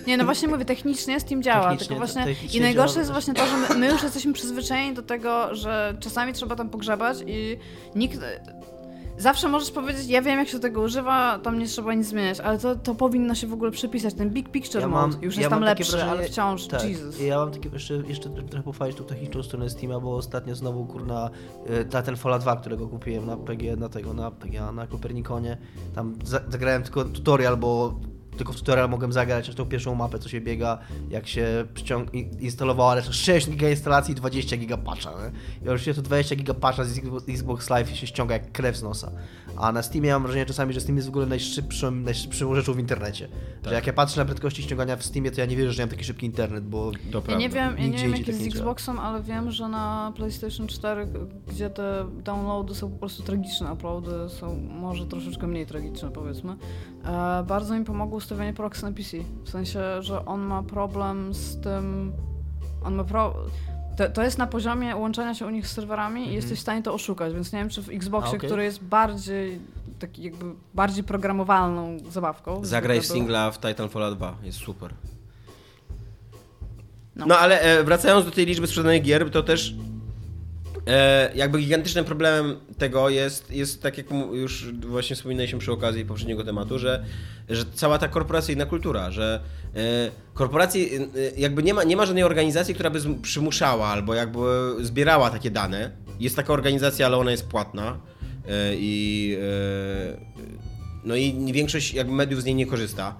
Nie, 0.07 0.17
no 0.17 0.25
właśnie 0.25 0.47
mówię, 0.47 0.65
technicznie 0.65 1.19
Steam 1.19 1.43
działa, 1.43 1.61
Technicznie- 1.69 1.87
tylko 1.87 2.05
właśnie 2.05 2.35
i 2.53 2.61
najgorsze 2.61 2.93
działa 2.93 2.99
jest 3.01 3.11
właśnie 3.11 3.33
to, 3.33 3.45
że 3.47 3.57
my, 3.57 3.75
my 3.79 3.91
już 3.91 4.03
jesteśmy 4.03 4.33
przyzwyczajeni 4.33 4.95
do 4.95 5.01
tego, 5.01 5.55
że 5.55 5.97
czasami 5.99 6.33
trzeba 6.33 6.55
tam 6.55 6.69
pogrzebać 6.69 7.17
i 7.27 7.57
nikt... 7.95 8.19
Zawsze 9.17 9.47
możesz 9.49 9.71
powiedzieć, 9.71 10.07
ja 10.07 10.21
wiem 10.21 10.39
jak 10.39 10.47
się 10.47 10.59
tego 10.59 10.81
używa, 10.81 11.39
tam 11.39 11.59
nie 11.59 11.65
trzeba 11.67 11.93
nic 11.93 12.07
zmieniać, 12.07 12.39
ale 12.39 12.59
to, 12.59 12.75
to 12.75 12.95
powinno 12.95 13.35
się 13.35 13.47
w 13.47 13.53
ogóle 13.53 13.71
przypisać, 13.71 14.13
ten 14.13 14.29
big 14.29 14.49
picture 14.49 14.87
mode 14.87 15.17
już 15.21 15.37
jest 15.37 15.49
tam 15.49 15.59
mam 15.59 15.65
lepszy, 15.65 15.91
wrażenie- 15.91 16.11
ale 16.11 16.23
wciąż, 16.23 16.67
tak, 16.67 16.83
Jesus. 16.89 17.19
Ja 17.21 17.37
mam 17.37 17.51
takie, 17.51 17.69
jeszcze, 17.69 17.93
jeszcze 17.93 18.29
trochę 18.29 18.63
pochwalić 18.63 18.97
tą 18.97 19.03
techniczną 19.03 19.43
stronę 19.43 19.69
Steama, 19.69 19.99
bo 19.99 20.15
ostatnio 20.15 20.55
znowu 20.55 20.85
kurna 20.85 21.29
y, 21.69 21.85
Titanfalla 21.85 22.39
2, 22.39 22.55
którego 22.55 22.87
kupiłem 22.87 23.25
na 23.25 23.37
PG, 23.37 23.75
na 23.75 23.89
tego, 23.89 24.13
na 24.13 24.31
PG, 24.31 24.71
na 24.71 24.87
Kopernikonie, 24.87 25.57
tam 25.95 26.15
za, 26.23 26.41
zagrałem 26.49 26.83
tylko 26.83 27.05
tutorial, 27.05 27.57
bo 27.57 27.99
tylko 28.37 28.53
w 28.53 28.55
tutorial 28.55 28.89
mogłem 28.89 29.13
zagrać 29.13 29.55
tą 29.55 29.65
pierwszą 29.65 29.95
mapę, 29.95 30.19
co 30.19 30.29
się 30.29 30.41
biega, 30.41 30.77
jak 31.09 31.27
się 31.27 31.65
przyciąg- 31.73 32.13
i- 32.15 32.29
instalowało, 32.45 32.91
ale 32.91 33.01
to 33.01 33.13
6 33.13 33.49
giga 33.49 33.69
instalacji 33.69 34.11
i 34.11 34.15
20 34.15 34.57
giga 34.57 34.77
patcha, 34.77 35.09
nie? 35.11 35.31
Ja 35.65 35.71
już 35.71 35.81
się 35.85 35.93
to 35.93 36.01
20 36.01 36.35
giga 36.35 36.53
patcha 36.53 36.83
z 36.83 36.97
Xbox- 37.27 37.69
Live 37.69 37.95
się 37.97 38.07
ściąga 38.07 38.33
jak 38.33 38.51
krew 38.51 38.77
z 38.77 38.83
nosa. 38.83 39.11
A 39.57 39.71
na 39.71 39.81
Steamie 39.83 40.11
mam 40.13 40.23
wrażenie 40.23 40.45
czasami, 40.45 40.73
że 40.73 40.81
Steam 40.81 40.95
jest 40.95 41.07
w 41.07 41.11
ogóle 41.11 41.25
najszybszą, 41.25 41.91
najszybszą 41.91 42.55
rzeczą 42.55 42.73
w 42.73 42.79
internecie. 42.79 43.27
Tak. 43.61 43.69
Że 43.69 43.75
jak 43.75 43.87
ja 43.87 43.93
patrzę 43.93 44.19
na 44.21 44.25
prędkości 44.25 44.63
ściągania 44.63 44.95
w 44.95 45.03
Steamie, 45.05 45.31
to 45.31 45.41
ja 45.41 45.45
nie 45.47 45.55
wierzę, 45.55 45.73
że 45.73 45.81
ja 45.81 45.85
mam 45.85 45.91
taki 45.91 46.03
szybki 46.03 46.25
internet, 46.25 46.65
bo 46.67 46.91
To 47.11 47.23
Ja 47.27 47.37
nie 47.37 47.49
wiem, 47.49 47.75
ja 47.77 47.87
nie 47.87 47.97
wiem 47.97 48.09
jak 48.11 48.17
jest 48.17 48.25
tak 48.25 48.35
z 48.35 48.39
nie 48.39 48.49
działa. 48.51 48.61
Xboxem, 48.61 48.99
ale 48.99 49.21
wiem, 49.23 49.51
że 49.51 49.67
na 49.69 50.13
PlayStation 50.15 50.67
4, 50.67 51.07
gdzie 51.47 51.69
te 51.69 52.05
downloady 52.23 52.75
są 52.75 52.91
po 52.91 52.97
prostu 52.97 53.23
tragiczne, 53.23 53.73
uploady 53.73 54.11
są 54.29 54.55
może 54.55 55.05
troszeczkę 55.05 55.47
mniej 55.47 55.65
tragiczne 55.65 56.11
powiedzmy, 56.11 56.55
e, 57.05 57.43
bardzo 57.47 57.79
mi 57.79 57.85
pomogło 57.85 58.21
ustawienie 58.27 58.53
proxy 58.53 58.83
na 58.83 58.91
PC. 58.91 59.17
W 59.43 59.49
sensie, 59.49 60.03
że 60.03 60.25
on 60.25 60.41
ma 60.41 60.63
problem 60.63 61.33
z 61.33 61.61
tym, 61.61 62.13
on 62.83 62.95
ma 62.95 63.03
pro... 63.03 63.33
To, 63.97 64.09
to 64.09 64.23
jest 64.23 64.37
na 64.37 64.47
poziomie 64.47 64.95
łączenia 64.95 65.33
się 65.33 65.47
u 65.47 65.49
nich 65.49 65.67
z 65.67 65.71
serwerami 65.71 66.27
i 66.27 66.33
jesteś 66.33 66.59
w 66.59 66.61
stanie 66.61 66.83
to 66.83 66.93
oszukać, 66.93 67.33
więc 67.33 67.53
nie 67.53 67.59
wiem, 67.59 67.69
czy 67.69 67.81
w 67.81 67.89
Xboxie, 67.89 68.37
okej. 68.37 68.49
który 68.49 68.63
jest 68.63 68.83
bardziej 68.83 69.59
taki 69.99 70.23
jakby 70.23 70.45
bardziej 70.73 71.03
programowalną 71.03 71.97
zabawką. 72.09 72.65
Zagraj 72.65 73.03
singla 73.03 73.51
w 73.51 73.59
Titanfall 73.59 74.15
2, 74.15 74.35
jest 74.43 74.57
super. 74.57 74.93
No. 77.15 77.25
No, 77.25 77.37
ale 77.37 77.61
e, 77.61 77.83
wracając 77.83 78.25
do 78.25 78.31
tej 78.31 78.45
liczby 78.45 78.67
sprzedanych 78.67 79.03
gier, 79.03 79.31
to 79.31 79.43
też 79.43 79.75
e, 80.87 81.31
jakby 81.35 81.59
gigantycznym 81.59 82.05
problemem 82.05 82.55
tego 82.77 83.09
jest, 83.09 83.51
jest 83.51 83.81
tak 83.81 83.97
jak 83.97 84.05
już 84.31 84.71
właśnie 84.71 85.15
wspominaliśmy 85.15 85.59
przy 85.59 85.71
okazji 85.71 86.05
poprzedniego 86.05 86.43
tematu, 86.43 86.79
że, 86.79 87.05
że 87.49 87.65
cała 87.73 87.97
ta 87.97 88.07
korporacyjna 88.07 88.65
kultura, 88.65 89.11
że 89.11 89.39
e, 89.75 89.79
korporacje, 90.33 90.85
e, 90.85 91.05
jakby 91.37 91.63
nie 91.63 91.73
ma, 91.73 91.83
nie 91.83 91.97
ma 91.97 92.05
żadnej 92.05 92.23
organizacji, 92.23 92.73
która 92.73 92.89
by 92.89 92.99
przymuszała 93.21 93.87
albo 93.87 94.13
jakby 94.13 94.39
zbierała 94.81 95.29
takie 95.29 95.51
dane. 95.51 95.91
Jest 96.19 96.35
taka 96.35 96.53
organizacja, 96.53 97.05
ale 97.05 97.17
ona 97.17 97.31
jest 97.31 97.47
płatna 97.47 97.99
e, 98.47 98.75
i 98.75 99.37
e, 100.13 100.37
no 101.03 101.15
i 101.15 101.53
większość 101.53 101.93
jakby 101.93 102.13
mediów 102.13 102.41
z 102.41 102.45
niej 102.45 102.55
nie 102.55 102.65
korzysta. 102.65 103.15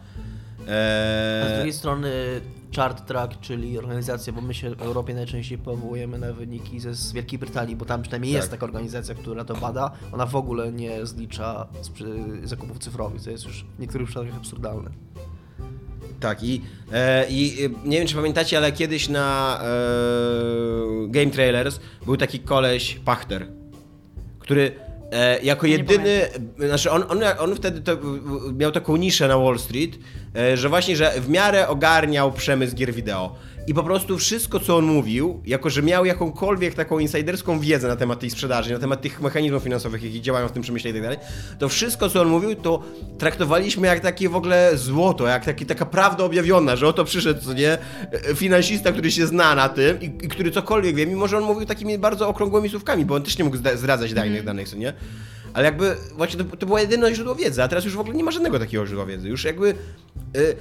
E, 0.68 1.44
A 1.46 1.50
z 1.50 1.54
drugiej 1.54 1.74
strony 1.74 2.12
Chart 2.76 3.06
Track, 3.08 3.40
czyli 3.42 3.78
organizacja, 3.78 4.34
bo 4.34 4.42
my 4.42 4.54
się 4.54 4.76
w 4.76 4.82
Europie 4.82 5.14
najczęściej 5.14 5.58
powołujemy 5.58 6.18
na 6.18 6.34
wyniki 6.34 6.80
ze 6.80 6.94
z 6.96 7.12
Wielkiej 7.12 7.40
Brytanii, 7.40 7.76
bo 7.76 7.86
tam 7.86 8.02
przynajmniej 8.02 8.34
jest 8.34 8.50
Tak. 8.50 8.60
taka 8.60 8.66
organizacja, 8.66 9.16
która 9.16 9.46
to 9.46 9.56
bada. 9.56 9.92
Ona 10.14 10.26
w 10.26 10.36
ogóle 10.36 10.72
nie 10.72 11.06
zlicza 11.06 11.68
zakupów 12.44 12.80
cyfrowych, 12.80 13.22
co 13.22 13.30
jest 13.32 13.46
już 13.46 13.66
w 13.78 13.80
niektórych 13.80 14.08
przypadkach 14.08 14.38
absurdalne. 14.38 14.90
Tak, 16.20 16.44
i, 16.44 16.62
e, 16.92 17.30
i 17.30 17.66
e, 17.66 17.70
nie 17.90 17.98
wiem 17.98 18.08
czy 18.08 18.16
pamiętacie, 18.16 18.58
ale 18.58 18.72
kiedyś 18.72 19.10
na 19.10 19.60
e, 19.62 19.68
Game 21.08 21.32
Trailers 21.32 21.80
był 22.06 22.18
taki 22.18 22.40
koleś 22.40 23.00
Pachter, 23.06 23.48
który 24.40 24.72
e, 25.12 25.40
jako 25.44 25.68
jedyny, 25.68 26.22
znaczy 26.58 26.92
on, 26.92 27.04
on, 27.10 27.20
on 27.40 27.56
wtedy 27.56 27.82
to, 27.82 27.98
miał 28.54 28.72
taką 28.72 28.96
niszę 28.96 29.28
na 29.28 29.38
Wall 29.38 29.60
Street, 29.60 29.92
e, 30.36 30.58
że 30.58 30.70
właśnie, 30.70 30.96
że 30.96 31.22
w 31.22 31.30
miarę 31.30 31.68
ogarniał 31.68 32.32
przemysł 32.32 32.76
gier 32.76 32.94
wideo. 32.94 33.36
I 33.68 33.74
po 33.74 33.84
prostu 33.84 34.18
wszystko, 34.18 34.60
co 34.60 34.78
on 34.78 34.86
mówił, 34.86 35.42
jako 35.46 35.70
że 35.70 35.82
miał 35.84 36.06
jakąkolwiek 36.06 36.74
taką 36.74 37.00
insiderską 37.00 37.60
wiedzę 37.60 37.88
na 37.88 37.96
temat 37.96 38.20
tej 38.20 38.30
sprzedaży, 38.30 38.74
na 38.74 38.80
temat 38.80 39.02
tych 39.02 39.22
mechanizmów 39.22 39.64
finansowych, 39.64 40.04
jakie 40.04 40.22
działają 40.22 40.48
w 40.48 40.52
tym 40.52 40.62
przemyśle 40.62 40.90
i 40.90 40.94
tak 40.94 41.02
dalej, 41.02 41.18
to 41.60 41.70
wszystko, 41.70 42.10
co 42.10 42.22
on 42.22 42.28
mówił, 42.28 42.56
to 42.56 42.84
traktowaliśmy 43.18 43.88
jak 43.88 44.00
takie 44.00 44.30
w 44.30 44.36
ogóle 44.36 44.78
złoto, 44.78 45.28
jak 45.28 45.46
taki, 45.46 45.66
taka 45.66 45.86
prawda 45.86 46.24
objawiona, 46.24 46.76
że 46.76 46.88
oto 46.88 47.06
przyszedł, 47.06 47.42
co 47.42 47.54
nie, 47.54 47.78
finansista, 48.36 48.92
który 48.92 49.12
się 49.12 49.28
zna 49.28 49.56
na 49.56 49.70
tym 49.70 50.02
i, 50.02 50.06
i 50.06 50.28
który 50.28 50.52
cokolwiek 50.52 50.96
wie, 50.96 51.08
mimo 51.08 51.28
że 51.28 51.38
on 51.38 51.44
mówił 51.44 51.66
takimi 51.66 51.98
bardzo 51.98 52.30
okrągłymi 52.30 52.70
słówkami, 52.70 53.06
bo 53.06 53.16
on 53.16 53.24
też 53.24 53.38
nie 53.38 53.46
mógł 53.46 53.58
zdradzać 53.58 54.14
dajnych 54.14 54.44
danych, 54.44 54.70
co 54.70 54.76
nie? 54.76 54.94
Ale 55.54 55.66
jakby 55.66 55.96
właśnie 56.16 56.44
to, 56.44 56.58
to 56.58 56.66
było 56.66 56.80
jedyne 56.80 57.16
źródło 57.16 57.36
wiedzy, 57.36 57.64
a 57.64 57.68
teraz 57.68 57.86
już 57.86 57.96
w 57.96 58.00
ogóle 58.00 58.16
nie 58.16 58.24
ma 58.24 58.32
żadnego 58.32 58.60
takiego 58.60 58.88
źródła 58.88 59.06
wiedzy. 59.06 59.30
Już 59.30 59.44
jakby... 59.44 59.68
y, 60.36 60.40
y, 60.40 60.56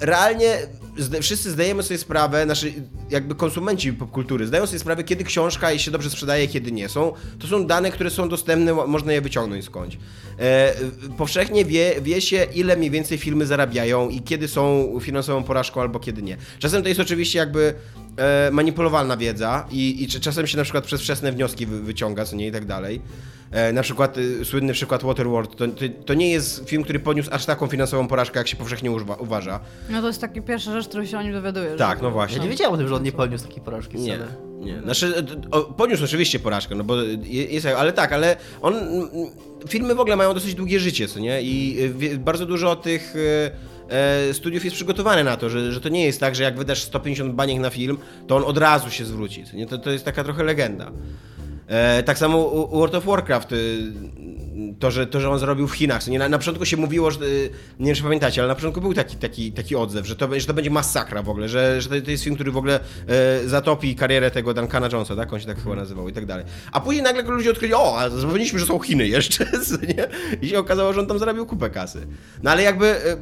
realnie 0.00 0.56
zda- 0.98 1.20
wszyscy 1.20 1.50
zdajemy 1.50 1.82
sobie 1.82 1.98
sprawę, 1.98 2.44
znaczy 2.44 2.72
jakby 3.10 3.34
konsumenci 3.34 3.92
popkultury 3.92 4.46
zdają 4.46 4.66
sobie 4.66 4.78
sprawę, 4.78 5.04
kiedy 5.04 5.24
książka 5.24 5.78
się 5.78 5.90
dobrze 5.90 6.10
sprzedaje, 6.10 6.48
kiedy 6.48 6.72
nie. 6.72 6.88
Są, 6.88 7.12
to 7.38 7.46
są 7.46 7.66
dane, 7.66 7.90
które 7.90 8.10
są 8.10 8.28
dostępne, 8.28 8.74
mo- 8.74 8.86
można 8.86 9.12
je 9.12 9.20
wyciągnąć 9.20 9.64
skądś. 9.64 9.98
E, 10.38 10.74
powszechnie 11.18 11.64
wie, 11.64 11.94
wie 12.02 12.20
się, 12.20 12.46
ile 12.54 12.76
mniej 12.76 12.90
więcej 12.90 13.18
filmy 13.18 13.46
zarabiają 13.46 14.08
i 14.08 14.22
kiedy 14.22 14.48
są 14.48 14.92
finansową 15.00 15.42
porażką, 15.44 15.80
albo 15.80 16.00
kiedy 16.00 16.22
nie. 16.22 16.36
Czasem 16.58 16.82
to 16.82 16.88
jest 16.88 17.00
oczywiście 17.00 17.38
jakby 17.38 17.74
e, 18.18 18.50
manipulowalna 18.52 19.16
wiedza 19.16 19.66
i, 19.70 20.02
i 20.02 20.08
czasem 20.08 20.46
się 20.46 20.56
na 20.56 20.62
przykład 20.62 20.84
przez 20.84 21.00
wczesne 21.02 21.32
wnioski 21.32 21.66
wy, 21.66 21.80
wyciąga, 21.82 22.24
co 22.24 22.36
nie 22.36 22.46
i 22.46 22.52
tak 22.52 22.64
dalej. 22.64 23.00
E, 23.50 23.72
na 23.72 23.82
przykład 23.82 24.18
y, 24.18 24.44
słynny 24.44 24.72
przykład 24.72 25.02
Waterworld, 25.02 25.56
to, 25.56 25.68
to, 25.68 25.84
to 26.06 26.14
nie 26.14 26.30
jest 26.30 26.68
film, 26.68 26.82
który 26.84 26.98
poniósł 26.98 27.28
aż 27.32 27.46
taką 27.46 27.66
finansową 27.66 28.08
porażkę, 28.08 28.38
jak 28.38 28.48
się 28.48 28.56
powszechnie 28.56 28.90
używa, 28.90 29.14
uważa. 29.14 29.60
No 29.90 30.00
to 30.00 30.06
jest 30.06 30.20
taka 30.20 30.40
pierwsza 30.40 30.72
rzecz, 30.72 30.88
którą 30.88 31.04
się 31.06 31.18
o 31.18 31.22
nim 31.22 31.32
dowiadujesz. 31.32 31.78
Tak, 31.78 32.02
no 32.02 32.10
właśnie. 32.10 32.36
Ja 32.36 32.42
nie 32.44 32.48
wiedziałem 32.50 32.74
o 32.74 32.76
tym, 32.76 32.88
że 32.88 32.94
on 32.94 33.02
nie 33.02 33.12
poniósł 33.12 33.44
takiej 33.48 33.62
porażki 33.62 33.98
Nie, 33.98 34.14
wcale. 34.16 34.28
nie. 34.60 34.80
Znaczy, 34.82 35.14
e, 35.16 35.50
o, 35.50 35.60
poniósł 35.62 36.04
oczywiście 36.04 36.38
porażkę, 36.38 36.74
no 36.74 36.84
bo 36.84 36.96
je- 37.02 37.44
jest, 37.44 37.66
ale 37.66 37.92
tak, 37.92 38.12
ale 38.12 38.36
on, 38.62 38.74
filmy 39.68 39.94
w 39.94 40.00
ogóle 40.00 40.16
mają 40.16 40.34
dosyć 40.34 40.54
długie 40.54 40.80
życie, 40.80 41.08
co 41.08 41.20
nie? 41.20 41.42
I 41.42 41.82
e, 41.82 41.88
wie- 41.88 42.18
bardzo 42.18 42.46
dużo 42.46 42.76
tych 42.76 43.14
e, 43.88 44.34
studiów 44.34 44.64
jest 44.64 44.76
przygotowane 44.76 45.24
na 45.24 45.36
to, 45.36 45.50
że, 45.50 45.72
że 45.72 45.80
to 45.80 45.88
nie 45.88 46.04
jest 46.04 46.20
tak, 46.20 46.34
że 46.36 46.42
jak 46.42 46.58
wydasz 46.58 46.82
150 46.82 47.34
baniek 47.34 47.60
na 47.60 47.70
film, 47.70 47.98
to 48.26 48.36
on 48.36 48.44
od 48.44 48.58
razu 48.58 48.90
się 48.90 49.04
zwróci, 49.04 49.44
nie? 49.54 49.66
To, 49.66 49.78
to 49.78 49.90
jest 49.90 50.04
taka 50.04 50.24
trochę 50.24 50.44
legenda. 50.44 50.90
E, 51.68 52.02
tak 52.02 52.18
samo 52.18 52.68
World 52.72 52.94
of 52.94 53.04
Warcraft, 53.04 53.52
y, 53.52 53.92
to 54.78 54.90
że, 54.90 55.06
to, 55.06 55.20
że 55.20 55.30
on 55.30 55.38
zrobił 55.38 55.68
w 55.68 55.72
Chinach. 55.72 56.08
na, 56.08 56.28
na 56.28 56.38
początku 56.38 56.64
się 56.64 56.76
mówiło, 56.76 57.10
że, 57.10 57.20
y, 57.20 57.50
nie 57.80 57.86
wiem 57.86 57.94
czy 57.94 58.02
pamiętacie, 58.02 58.40
ale 58.40 58.48
na 58.48 58.54
początku 58.54 58.80
był 58.80 58.94
taki, 58.94 59.16
taki, 59.16 59.52
taki 59.52 59.76
odzew, 59.76 60.06
że 60.06 60.16
to, 60.16 60.40
że 60.40 60.46
to 60.46 60.54
będzie 60.54 60.70
masakra 60.70 61.22
w 61.22 61.28
ogóle, 61.28 61.48
że, 61.48 61.82
że 61.82 62.02
to, 62.02 62.10
jest 62.10 62.24
film, 62.24 62.34
który 62.34 62.52
w 62.52 62.56
ogóle 62.56 62.80
e, 63.08 63.48
zatopi 63.48 63.94
karierę 63.94 64.30
tego 64.30 64.54
Duncana 64.54 64.88
Jonesa, 64.92 65.16
tak? 65.16 65.32
On 65.32 65.40
się 65.40 65.46
tak 65.46 65.62
chyba 65.62 65.74
nazywał 65.74 66.08
i 66.08 66.12
tak 66.12 66.26
dalej. 66.26 66.44
A 66.72 66.80
później 66.80 67.02
nagle 67.02 67.22
ludzie 67.22 67.50
odkryli, 67.50 67.74
o, 67.74 67.98
a 67.98 68.10
zapomnieliśmy, 68.10 68.58
że 68.58 68.66
są 68.66 68.78
Chiny 68.78 69.08
jeszcze, 69.08 69.44
nie? 69.96 70.08
I 70.42 70.48
się 70.48 70.58
okazało, 70.58 70.92
że 70.92 71.00
on 71.00 71.06
tam 71.06 71.18
zarabił 71.18 71.46
kupę 71.46 71.70
kasy. 71.70 72.06
No 72.42 72.50
ale 72.50 72.62
jakby, 72.62 72.86
e, 72.86 73.16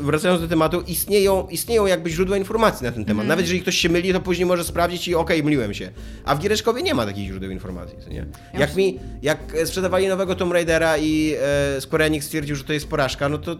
wracając 0.00 0.40
do 0.40 0.48
tematu, 0.48 0.80
istnieją, 0.80 1.46
istnieją 1.48 1.86
jakby 1.86 2.10
źródła 2.10 2.36
informacji 2.36 2.84
na 2.84 2.92
ten 2.92 3.04
temat. 3.04 3.26
Nawet 3.26 3.44
jeżeli 3.44 3.62
ktoś 3.62 3.76
się 3.76 3.88
myli, 3.88 4.12
to 4.12 4.20
później 4.20 4.46
może 4.46 4.64
sprawdzić 4.64 5.08
i 5.08 5.14
okej, 5.14 5.42
myliłem 5.44 5.74
się. 5.74 5.90
A 6.24 6.34
w 6.34 6.38
Giereszkowie 6.38 6.82
nie 6.82 6.94
ma 6.94 7.06
takich 7.06 7.28
źródeł 7.28 7.50
informacji, 7.50 7.87
co 8.04 8.10
nie? 8.10 8.26
Jak 8.54 8.76
mi, 8.76 8.98
jak 9.22 9.38
sprzedawali 9.64 10.08
nowego 10.08 10.34
Tomb 10.34 10.52
Raidera 10.52 10.98
i 10.98 11.34
e, 11.76 11.80
Square 11.80 12.02
Enix 12.02 12.26
stwierdził, 12.26 12.56
że 12.56 12.64
to 12.64 12.72
jest 12.72 12.88
porażka, 12.88 13.28
no 13.28 13.38
to, 13.38 13.56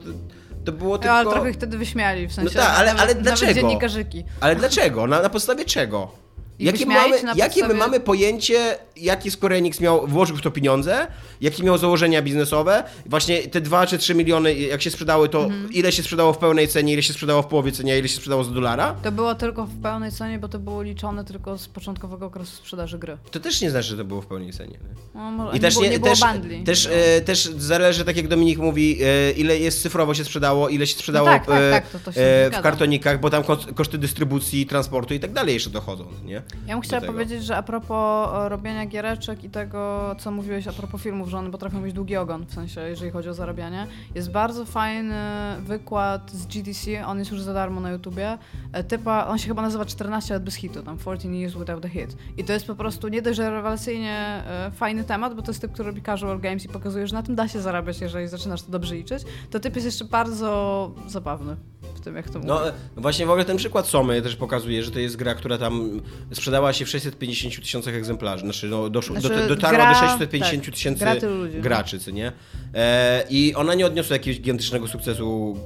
to, 0.65 0.73
było 0.73 0.99
tylko... 0.99 1.15
Ale 1.15 1.31
trochę 1.31 1.51
ich 1.51 1.57
wtedy 1.57 1.79
wyśmiali, 1.79 2.29
w 2.29 2.33
sensie 2.33 2.55
tak, 2.55 2.79
ale- 2.79 2.87
nawet, 2.87 3.01
ale 3.01 3.15
nawet 3.15 3.23
dlaczego? 3.23 3.55
dziennikarzyki. 3.55 4.25
Ale 4.41 4.57
dlaczego? 4.57 5.07
Na, 5.07 5.23
na 5.23 5.29
podstawie 5.29 5.65
czego? 5.65 6.13
I 6.59 6.65
Jakie, 6.65 6.87
mamy, 6.87 7.17
jakie 7.35 7.69
my 7.69 7.75
mamy 7.75 8.01
pojęcie, 8.01 8.79
jaki 9.01 9.31
Square 9.31 9.53
Enix 9.53 9.81
miał, 9.81 10.07
włożył 10.07 10.37
w 10.37 10.43
to 10.43 10.51
pieniądze, 10.51 11.07
jakie 11.41 11.63
miał 11.63 11.79
założenia 11.79 12.23
biznesowe? 12.23 12.85
Właśnie 13.07 13.43
te 13.49 13.61
2 13.61 13.87
czy 13.87 13.99
3 13.99 14.15
miliony, 14.15 14.55
jak 14.55 14.83
się 14.83 14.91
sprzedały, 14.91 15.29
to 15.29 15.45
Mhm. 15.45 15.73
ile 15.73 15.93
się 15.93 16.03
sprzedało 16.03 16.33
w 16.33 16.39
pełnej 16.39 16.69
cenie, 16.69 16.93
ile 16.93 17.03
się 17.03 17.13
sprzedało 17.13 17.43
w 17.43 17.47
połowie 17.47 17.73
cenie, 17.73 17.99
ile 17.99 18.09
się 18.09 18.17
sprzedało 18.17 18.45
za 18.45 18.51
dolara? 18.51 18.95
To 19.03 19.13
było 19.13 19.35
tylko 19.35 19.67
w 19.67 19.81
pełnej 19.83 20.13
cenie, 20.13 20.39
bo 20.39 20.49
to 20.49 20.59
było 20.59 20.83
liczone 20.83 21.25
tylko 21.25 21.59
z 21.59 21.69
początkowego 21.69 22.27
okresu 22.27 22.57
sprzedaży 22.57 22.99
gry. 22.99 23.19
To 23.31 23.41
też 23.41 23.61
nie 23.61 23.71
znaczy, 23.71 23.89
że 23.89 23.97
to 23.97 24.05
było 24.05 24.23
w 24.23 24.27
pełnej 24.27 24.53
cenie. 24.53 24.73
nie? 24.73 24.79
No, 25.15 25.31
może, 25.31 25.51
I 25.51 25.55
nie 25.55 25.61
też, 25.61 25.75
było, 25.75 25.85
nie, 25.85 25.91
nie 25.91 25.99
było 25.99 26.11
też, 26.11 26.21
bundli. 26.21 26.65
też, 26.65 26.89
e, 26.93 27.21
też 27.21 27.45
zależy, 27.57 28.05
tak 28.05 28.17
jak 28.17 28.29
Dominik 28.29 28.59
mówi, 28.59 28.99
e, 29.03 29.31
ile 29.31 29.59
jest 29.59 29.83
cyfrowo 29.83 30.15
się 30.15 30.25
sprzedało, 30.25 30.69
ile 30.69 30.87
się 30.87 30.95
sprzedało 30.99 31.29
tak, 31.29 31.47
tak, 31.47 31.61
e, 31.63 31.71
tak, 31.71 31.91
to- 31.91 31.99
to 31.99 32.13
się 32.13 32.21
e, 32.21 32.51
w 32.51 32.61
kartonikach, 32.61 33.21
bo 33.21 33.31
tam 33.31 33.43
kos- 33.43 33.75
koszty 33.75 33.99
dystrybucji, 33.99 34.67
transportu 34.67 35.15
i 35.15 35.21
tak 35.21 35.33
dalej 35.33 35.55
jeszcze 35.55 35.71
dochodzą, 35.71 36.05
nie? 36.25 36.43
Ja 36.67 36.75
bym 36.75 36.81
chciała 36.81 37.03
powiedzieć, 37.07 37.45
że 37.45 37.57
a 37.57 37.63
propos 37.63 38.29
e, 38.35 38.49
robienia 38.49 38.87
giereczek 38.89 39.45
i 39.45 39.51
tego, 39.51 40.15
co 40.19 40.31
mówiłeś 40.31 40.67
a 40.67 40.73
propos 40.73 41.03
filmów, 41.03 41.29
że 41.29 41.39
one 41.39 41.51
potrafią 41.51 41.81
mieć 41.81 41.93
długi 41.93 42.17
ogon, 42.17 42.47
w 42.47 42.53
sensie, 42.53 42.81
jeżeli 42.81 43.11
chodzi 43.11 43.29
o 43.29 43.35
zarabianie, 43.35 43.87
jest 44.15 44.31
bardzo 44.31 44.65
fajny 44.65 45.17
wykład 45.61 46.31
z 46.31 46.47
GDC, 46.47 47.07
on 47.07 47.19
jest 47.19 47.31
już 47.31 47.41
za 47.41 47.53
darmo 47.53 47.81
na 47.81 47.91
YouTubie, 47.91 48.39
e, 48.73 48.85
typa, 48.85 49.27
on 49.27 49.39
się 49.39 49.49
chyba 49.49 49.63
nazywa 49.63 49.85
14 49.85 50.35
lat 50.35 50.45
bez 50.45 50.55
hitu, 50.55 50.83
tam 50.83 50.99
14 50.99 51.29
years 51.29 51.55
without 51.55 51.85
a 51.85 51.89
hit. 51.89 52.17
I 52.37 52.45
to 52.45 52.53
jest 52.53 52.67
po 52.67 52.75
prostu 52.75 53.09
nie 53.09 53.23
dość, 53.23 53.37
że 53.37 53.51
rewelacyjnie 53.51 54.43
e, 54.47 54.71
fajny 54.75 55.05
temat, 55.05 55.35
bo 55.35 55.43
to 55.43 55.51
jest 55.51 55.61
typ, 55.61 55.73
który 55.73 55.87
robi 55.87 56.03
casual 56.03 56.41
games 56.41 56.65
i 56.65 56.69
pokazuje, 56.69 57.07
że 57.07 57.15
na 57.15 57.23
tym 57.23 57.35
da 57.35 57.49
się 57.49 57.61
zarabiać, 57.61 58.01
jeżeli 58.01 58.29
zaczynasz 58.29 58.63
to 58.63 58.73
dobrze 58.73 58.95
liczyć, 58.95 59.23
to 59.51 59.61
typ 59.61 59.75
jest 59.75 59.87
jeszcze 59.87 60.05
bardzo 60.05 60.91
zabawny 61.07 61.57
w 61.95 62.01
tym, 62.01 62.17
jak 62.17 62.31
to. 62.31 62.39
No 62.39 62.69
e, 62.69 62.73
właśnie 62.97 63.27
w 63.27 63.31
ogóle 63.31 63.45
ten 63.45 63.57
przykład 63.57 63.87
Somy 63.87 64.23
też 64.23 64.37
pokazuje, 64.37 64.83
że 64.83 64.91
to 64.91 64.99
jest 64.99 65.17
gra, 65.17 65.35
która 65.35 65.59
tam 65.59 66.01
sprzedała 66.33 66.73
się 66.73 66.85
w 66.85 66.89
650 66.89 67.55
tysiącach 67.55 67.95
egzemplarzy. 67.95 68.45
Znaczy, 68.45 68.69
no, 68.69 68.78
doszło, 68.91 69.21
Znaczy, 69.21 69.37
do, 69.37 69.49
dotarła 69.49 69.85
gra- 69.85 69.95
do 69.95 70.09
650 70.09 70.65
tak, 70.65 70.75
tysięcy 70.75 71.01
gra 71.01 71.17
tylu 71.17 71.37
ludzi, 71.37 71.57
no. 71.57 71.63
graczy, 71.63 71.99
co 71.99 72.11
nie? 72.11 72.33
E, 72.75 73.25
I 73.31 73.55
ona 73.55 73.75
nie 73.75 73.87
odniosła 73.87 74.15
jakiegoś 74.17 74.41
gigantycznego 74.41 74.89
sukcesu 74.89 75.57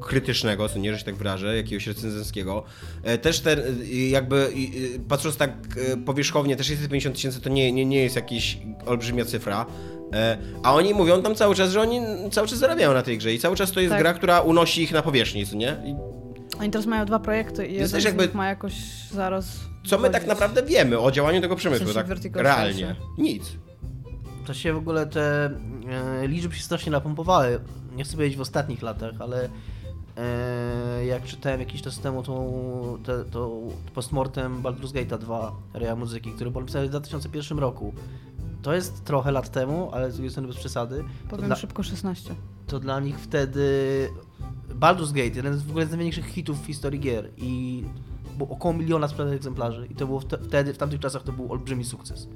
krytycznego, 0.00 0.68
co 0.68 0.78
nie, 0.78 0.92
że 0.92 0.98
się 0.98 1.04
tak 1.04 1.14
wyrażę, 1.14 1.56
jakiegoś 1.56 1.86
recenzenskiego. 1.86 2.64
E, 3.02 3.18
też 3.18 3.40
ten, 3.40 3.60
jakby 4.08 4.48
patrząc 5.08 5.36
tak 5.36 5.50
e, 5.92 5.96
powierzchownie, 5.96 6.56
te 6.56 6.64
650 6.64 7.16
tysięcy 7.16 7.40
to 7.40 7.48
nie, 7.48 7.72
nie, 7.72 7.84
nie 7.86 8.02
jest 8.02 8.16
jakaś 8.16 8.58
olbrzymia 8.86 9.24
cyfra. 9.24 9.66
E, 10.12 10.38
A 10.62 10.74
oni 10.74 10.94
mówią 10.94 11.22
tam 11.22 11.34
cały 11.34 11.54
czas, 11.54 11.70
że 11.70 11.80
oni 11.80 12.00
cały 12.32 12.48
czas 12.48 12.58
zarabiają 12.58 12.94
na 12.94 13.02
tej 13.02 13.18
grze 13.18 13.32
i 13.34 13.38
cały 13.38 13.56
czas 13.56 13.72
to 13.72 13.80
jest 13.80 13.90
Tak. 13.92 14.00
gra, 14.00 14.14
która 14.14 14.40
unosi 14.40 14.82
ich 14.82 14.92
na 14.92 15.02
powierzchni, 15.02 15.46
co 15.46 15.56
nie? 15.56 15.76
I 15.86 15.94
Oni 16.60 16.70
teraz 16.70 16.86
mają 16.86 17.04
dwa 17.06 17.18
projekty 17.18 17.66
i 17.66 17.74
jeden 17.74 18.00
jakby- 18.00 18.28
ma 18.34 18.46
jakoś 18.48 18.72
zaraz 19.12 19.46
Co 19.86 19.98
my 19.98 20.10
tak 20.10 20.26
naprawdę 20.26 20.62
wiemy 20.62 20.98
o 20.98 21.10
działaniu 21.10 21.40
tego 21.40 21.56
przemysłu, 21.56 21.86
W 21.86 21.92
sensie 21.92 22.30
tak 22.30 22.36
realnie? 22.36 22.96
Nic. 23.18 23.52
To 24.46 24.54
się 24.54 24.72
w 24.72 24.76
ogóle 24.76 25.06
te 25.06 25.50
e, 25.90 26.26
liczby 26.26 26.54
się 26.54 26.62
strasznie 26.62 26.92
napompowały. 26.92 27.60
Nie 27.96 28.04
chcę 28.04 28.16
powiedzieć 28.16 28.36
w 28.38 28.40
ostatnich 28.40 28.82
latach, 28.82 29.14
ale 29.18 29.48
e, 30.16 31.06
jak 31.06 31.24
czytałem 31.24 31.60
jakiś 31.60 31.82
czas 31.82 31.98
temu 31.98 32.22
tą, 32.22 32.98
te, 33.04 33.24
to 33.24 33.60
postmortem 33.94 34.62
Baldur's 34.62 34.92
Gate 34.92 35.18
2 35.18 35.52
Rea 35.74 35.96
Muzyki, 35.96 36.32
który 36.32 36.50
był 36.50 36.60
napisany 36.60 36.86
w 36.86 36.90
2001 36.90 37.58
roku. 37.58 37.94
To 38.62 38.74
jest 38.74 39.04
trochę 39.04 39.32
lat 39.32 39.50
temu, 39.50 39.90
ale 39.92 40.10
z 40.10 40.14
drugiej 40.14 40.30
strony 40.30 40.48
bez 40.48 40.56
przesady. 40.56 41.04
Powiem 41.30 41.46
dla, 41.46 41.56
szybko 41.56 41.82
16. 41.82 42.34
to 42.66 42.80
dla 42.80 43.00
nich 43.00 43.18
wtedy 43.18 43.68
Baldur's 44.68 45.12
Gate, 45.12 45.36
jeden 45.36 45.58
z 45.58 45.62
w 45.62 45.70
ogóle 45.70 45.86
z 45.86 45.90
największych 45.90 46.26
hitów 46.26 46.62
w 46.62 46.66
historii 46.66 47.00
gier 47.00 47.30
i 47.36 47.84
było 48.34 48.50
około 48.50 48.74
miliona 48.74 49.08
sprzedanych 49.08 49.36
egzemplarzy 49.36 49.86
i 49.90 49.94
to 49.94 50.06
było 50.06 50.20
wte- 50.20 50.44
wtedy, 50.44 50.74
w 50.74 50.78
tamtych 50.78 51.00
czasach 51.00 51.22
to 51.22 51.32
był 51.32 51.52
olbrzymi 51.52 51.84
sukces. 51.84 52.28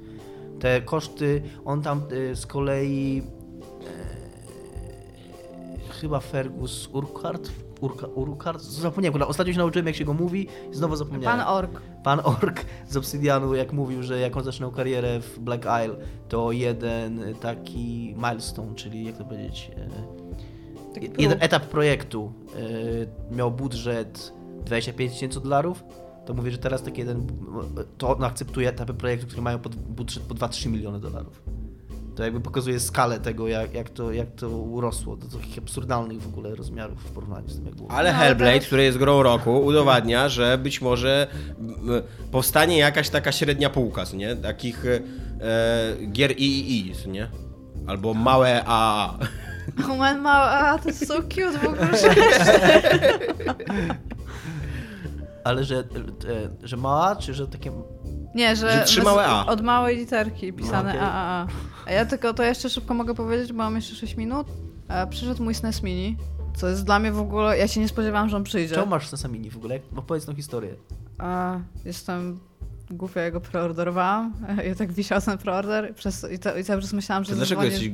Te 0.59 0.81
koszty, 0.81 1.41
on 1.65 1.81
tam 1.81 2.01
y, 2.11 2.35
z 2.35 2.45
kolei 2.45 3.23
e, 5.87 5.93
chyba 5.93 6.19
Fergus 6.19 6.89
Urquhart, 6.93 7.51
Urka, 7.81 8.07
Urquhart, 8.07 8.61
zapomniałem, 8.61 9.21
ostatnio 9.21 9.53
się 9.53 9.59
nauczyłem 9.59 9.87
jak 9.87 9.95
się 9.95 10.05
go 10.05 10.13
mówi 10.13 10.47
i 10.71 10.75
znowu 10.75 10.95
zapomniałem. 10.95 11.39
Pan 11.39 11.47
Ork. 11.47 11.81
Pan 12.03 12.19
Ork 12.23 12.65
z 12.87 12.97
Obsidianu, 12.97 13.55
jak 13.55 13.73
mówił, 13.73 14.03
że 14.03 14.19
jak 14.19 14.37
on 14.37 14.43
zaczynał 14.43 14.71
karierę 14.71 15.19
w 15.19 15.39
Black 15.39 15.63
Isle, 15.63 15.95
to 16.29 16.51
jeden 16.51 17.23
taki 17.41 18.15
milestone, 18.17 18.75
czyli 18.75 19.05
jak 19.05 19.17
to 19.17 19.25
powiedzieć, 19.25 19.71
e, 19.77 20.29
Taki 20.93 21.09
jeden 21.17 21.37
etap 21.41 21.65
projektu 21.65 22.33
e, 23.31 23.35
miał 23.35 23.51
budżet 23.51 24.33
25 24.65 25.13
tysięcy 25.13 25.39
dolarów, 25.41 25.83
to 26.25 26.33
mówię, 26.33 26.51
że 26.51 26.57
teraz 26.57 26.83
taki 26.83 26.99
jeden, 26.99 27.27
to 27.97 28.17
on 28.17 28.23
akceptuje 28.23 28.69
etapy 28.69 28.93
projektu, 28.93 29.27
które 29.27 29.41
mają 29.41 29.59
pod, 29.59 29.75
budżet 29.75 30.23
po 30.23 30.35
2-3 30.35 30.69
miliony 30.69 30.99
dolarów. 30.99 31.41
To 32.15 32.23
jakby 32.23 32.41
pokazuje 32.41 32.79
skalę 32.79 33.19
tego, 33.19 33.47
jak, 33.47 33.73
jak, 33.73 33.89
to, 33.89 34.11
jak 34.11 34.31
to 34.31 34.49
urosło 34.49 35.15
do 35.15 35.27
takich 35.39 35.57
absurdalnych 35.57 36.21
w 36.21 36.27
ogóle 36.27 36.55
rozmiarów 36.55 36.99
w 37.03 37.11
porównaniu 37.11 37.49
z 37.49 37.55
tym, 37.55 37.65
jak 37.65 37.75
było. 37.75 37.91
Ale 37.91 38.13
No, 38.13 38.19
Hellblade, 38.19 38.59
który 38.59 38.83
jest 38.83 38.97
grą 38.97 39.23
roku, 39.23 39.65
udowadnia, 39.65 40.29
że 40.29 40.57
być 40.57 40.81
może 40.81 41.27
powstanie 42.31 42.77
jakaś 42.77 43.09
taka 43.09 43.31
średnia 43.31 43.69
półka, 43.69 44.05
co 44.05 44.15
nie? 44.15 44.35
Takich 44.35 44.85
e, 44.85 44.99
gier 46.11 46.31
III, 46.37 46.93
nie? 47.07 47.27
Albo 47.87 48.13
małe 48.13 48.63
AAA. 48.65 49.17
Oh 49.79 49.95
man, 49.95 50.21
mała, 50.21 50.49
a 50.49 50.79
to 50.79 50.89
jest 50.89 51.07
so 51.07 51.21
cute 51.23 51.51
w 51.59 51.65
ogóle. 51.65 51.87
Ale 55.49 55.63
że, 55.63 55.77
e, 55.79 55.83
że 56.67 56.77
mała, 56.77 57.15
czy 57.15 57.33
że 57.33 57.47
takie... 57.47 57.71
Nie, 58.35 58.55
że, 58.55 58.71
Że 58.71 58.83
trzy 58.83 59.03
małe 59.03 59.25
A. 59.25 59.45
od 59.45 59.61
małej 59.61 59.97
literki 59.97 60.53
pisane 60.53 60.89
okej. 60.89 61.01
AAA. 61.01 61.47
A 61.85 61.91
ja 61.91 62.05
tylko 62.05 62.33
to 62.33 62.43
jeszcze 62.43 62.69
szybko 62.69 62.93
mogę 62.93 63.13
powiedzieć, 63.15 63.53
bo 63.53 63.57
mam 63.57 63.75
jeszcze 63.75 63.95
6 63.95 64.17
minut. 64.17 64.47
E, 64.87 65.07
przyszedł 65.07 65.43
mój 65.43 65.55
SNES 65.55 65.83
Mini, 65.83 66.17
co 66.55 66.67
jest 66.67 66.85
dla 66.85 66.99
mnie 66.99 67.11
w 67.11 67.19
ogóle, 67.19 67.57
ja 67.57 67.67
się 67.67 67.79
nie 67.79 67.87
spodziewałam, 67.87 68.29
że 68.29 68.37
on 68.37 68.43
przyjdzie. 68.43 68.75
Czemu 68.75 68.87
masz 68.87 69.07
Sesamini 69.07 69.49
w 69.49 69.57
ogóle? 69.57 69.79
Opowiedz 69.95 70.25
tą 70.25 70.35
historię. 70.35 70.75
A, 71.17 71.59
jestem 71.85 72.39
głupia, 72.91 73.21
ja 73.21 73.31
go 73.31 73.41
preorderowałam. 73.41 74.33
Ja 74.69 74.75
tak 74.75 74.91
wisiał 74.91 75.21
ten 75.21 75.37
preorder 75.37 75.95
przez, 75.95 76.25
i, 76.31 76.39
to, 76.39 76.57
i 76.57 76.63
cały 76.63 76.81
czas 76.81 76.93
myślałam, 76.93 77.23
że 77.23 77.35
dlaczego 77.35 77.63
jesteś... 77.63 77.89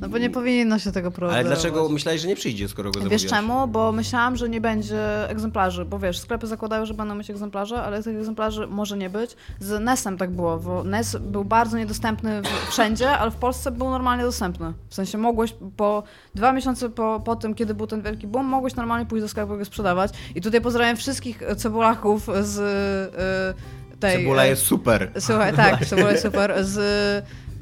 No 0.00 0.08
bo 0.08 0.18
nie 0.18 0.30
powinno 0.30 0.78
się 0.78 0.92
tego 0.92 1.06
Ale 1.06 1.16
preorderować. 1.16 1.46
dlaczego 1.60 1.88
myślałeś, 1.88 2.20
że 2.20 2.28
nie 2.28 2.36
przyjdzie, 2.36 2.68
skoro 2.68 2.90
go 2.90 3.00
Wiesz 3.00 3.08
zamówiłaś? 3.22 3.30
czemu? 3.30 3.68
Bo 3.68 3.92
myślałam, 3.92 4.36
że 4.36 4.48
nie 4.48 4.60
będzie 4.60 5.28
egzemplarzy, 5.28 5.84
bo 5.84 5.98
wiesz, 5.98 6.18
sklepy 6.18 6.46
zakładają, 6.46 6.86
że 6.86 6.94
będą 6.94 7.14
mieć 7.14 7.30
egzemplarze, 7.30 7.82
ale 7.82 8.02
tych 8.02 8.16
egzemplarzy 8.16 8.66
może 8.66 8.96
nie 8.96 9.10
być. 9.10 9.36
Z 9.60 9.80
NES-em 9.84 10.18
tak 10.18 10.30
było, 10.30 10.56
bo 10.58 10.84
NES 10.84 11.16
był 11.20 11.44
bardzo 11.44 11.78
niedostępny 11.78 12.42
wszędzie, 12.70 13.10
ale 13.10 13.30
w 13.30 13.36
Polsce 13.36 13.70
był 13.70 13.90
normalnie 13.90 14.24
dostępny. 14.24 14.72
W 14.88 14.94
sensie 14.94 15.18
mogłeś 15.18 15.54
po 15.76 16.02
dwa 16.34 16.52
miesiące 16.52 16.88
po, 16.90 17.22
po 17.24 17.36
tym, 17.36 17.54
kiedy 17.54 17.74
był 17.74 17.86
ten 17.86 18.02
wielki 18.02 18.26
boom, 18.26 18.46
mogłeś 18.46 18.74
normalnie 18.74 19.06
pójść 19.06 19.22
do 19.22 19.28
sklepu 19.28 19.54
i 19.54 19.58
go 19.58 19.64
sprzedawać. 19.64 20.12
I 20.34 20.40
tutaj 20.40 20.60
pozdrawiam 20.60 20.96
wszystkich 20.96 21.42
cebulaków 21.56 22.28
z 22.42 22.58
y, 22.58 23.69
tej... 24.00 24.16
Cebula 24.16 24.44
e, 24.44 24.48
jest 24.48 24.62
super. 24.62 25.10
Słuchaj, 25.18 25.52
tak, 25.52 25.84
to 25.90 25.96
było 25.96 26.16
super. 26.16 26.64
Z. 26.64 26.78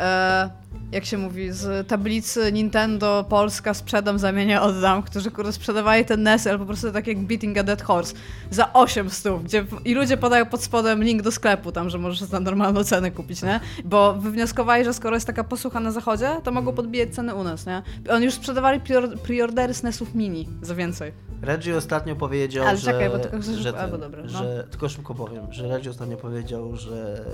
E, 0.01 0.51
jak 0.93 1.05
się 1.05 1.19
mówi, 1.19 1.53
z 1.53 1.89
tablicy 1.89 2.53
Nintendo 2.53 3.25
Polska 3.29 3.75
sprzedam, 3.75 4.19
zamienię, 4.19 4.61
oddam, 4.61 5.03
którzy 5.03 5.31
kurde 5.31 5.53
sprzedawali 5.53 6.05
ten 6.05 6.23
NES, 6.23 6.47
ale 6.47 6.59
po 6.59 6.67
prostu 6.67 6.93
tak 6.93 7.07
jak 7.07 7.19
Beating 7.19 7.59
a 7.59 7.63
Dead 7.63 7.83
Horse 7.83 8.15
za 8.51 8.73
8 8.73 9.11
stów, 9.11 9.45
gdzie 9.45 9.65
i 9.85 9.95
ludzie 9.95 10.17
podają 10.17 10.47
pod 10.47 10.63
spodem 10.63 11.05
link 11.05 11.23
do 11.23 11.33
sklepu 11.33 11.73
tam, 11.73 11.91
że 11.91 11.99
możesz 11.99 12.21
za 12.21 12.41
normalną 12.41 12.85
cenę 12.85 13.11
kupić, 13.11 13.43
nie? 13.43 13.61
Bo 13.85 14.15
wywnioskowali, 14.15 14.85
że 14.85 14.95
skoro 14.95 15.17
jest 15.17 15.27
taka 15.27 15.45
posłucha 15.45 15.81
na 15.81 15.93
zachodzie, 15.93 16.31
to 16.45 16.53
mogą 16.53 16.73
podbijać 16.73 17.15
ceny 17.15 17.35
u 17.35 17.45
nas, 17.45 17.67
nie? 17.67 17.83
Oni 18.11 18.25
już 18.25 18.35
sprzedawali 18.35 18.81
preordery 19.23 19.75
z 19.75 19.83
NESów 19.83 20.15
mini 20.15 20.49
za 20.63 20.75
więcej. 20.75 21.13
Reggie 21.43 21.77
ostatnio 21.77 22.17
powiedział, 22.17 22.67
Ale 22.67 22.77
że... 22.77 22.93
czekaj, 22.93 23.11
bo 23.11 23.19
tylko 23.19 23.43
że, 23.43 23.53
szybko- 23.53 23.79
albo 23.79 23.99
dobra, 23.99 24.23
no. 24.23 24.29
że 24.29 24.67
Tylko 24.71 24.89
szybko 24.89 25.15
powiem, 25.15 25.53
że 25.53 25.69
Reggie 25.69 25.91
ostatnio 25.91 26.17
powiedział, 26.17 26.77
że 26.77 27.25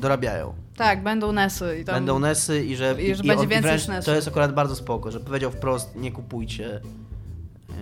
dorabiają. 0.00 0.54
Tak, 0.76 1.02
będą 1.02 1.32
NESy 1.32 1.78
i 1.80 1.84
tam... 1.84 1.94
Będą 1.94 2.18
NESy 2.18 2.64
i 2.64 2.76
że, 2.76 3.02
i 3.02 3.14
że 3.14 3.22
będzie 3.22 3.42
on- 3.42 3.48
więcej 3.48 3.60
wręcz 3.70 3.82
SNESów. 3.82 4.04
To 4.04 4.14
jest 4.14 4.28
akurat 4.28 4.54
bardzo 4.54 4.76
spoko, 4.76 5.10
że 5.10 5.20
powiedział 5.20 5.50
wprost, 5.50 5.96
nie 5.96 6.12
kupujcie 6.12 6.80
yy, 7.68 7.74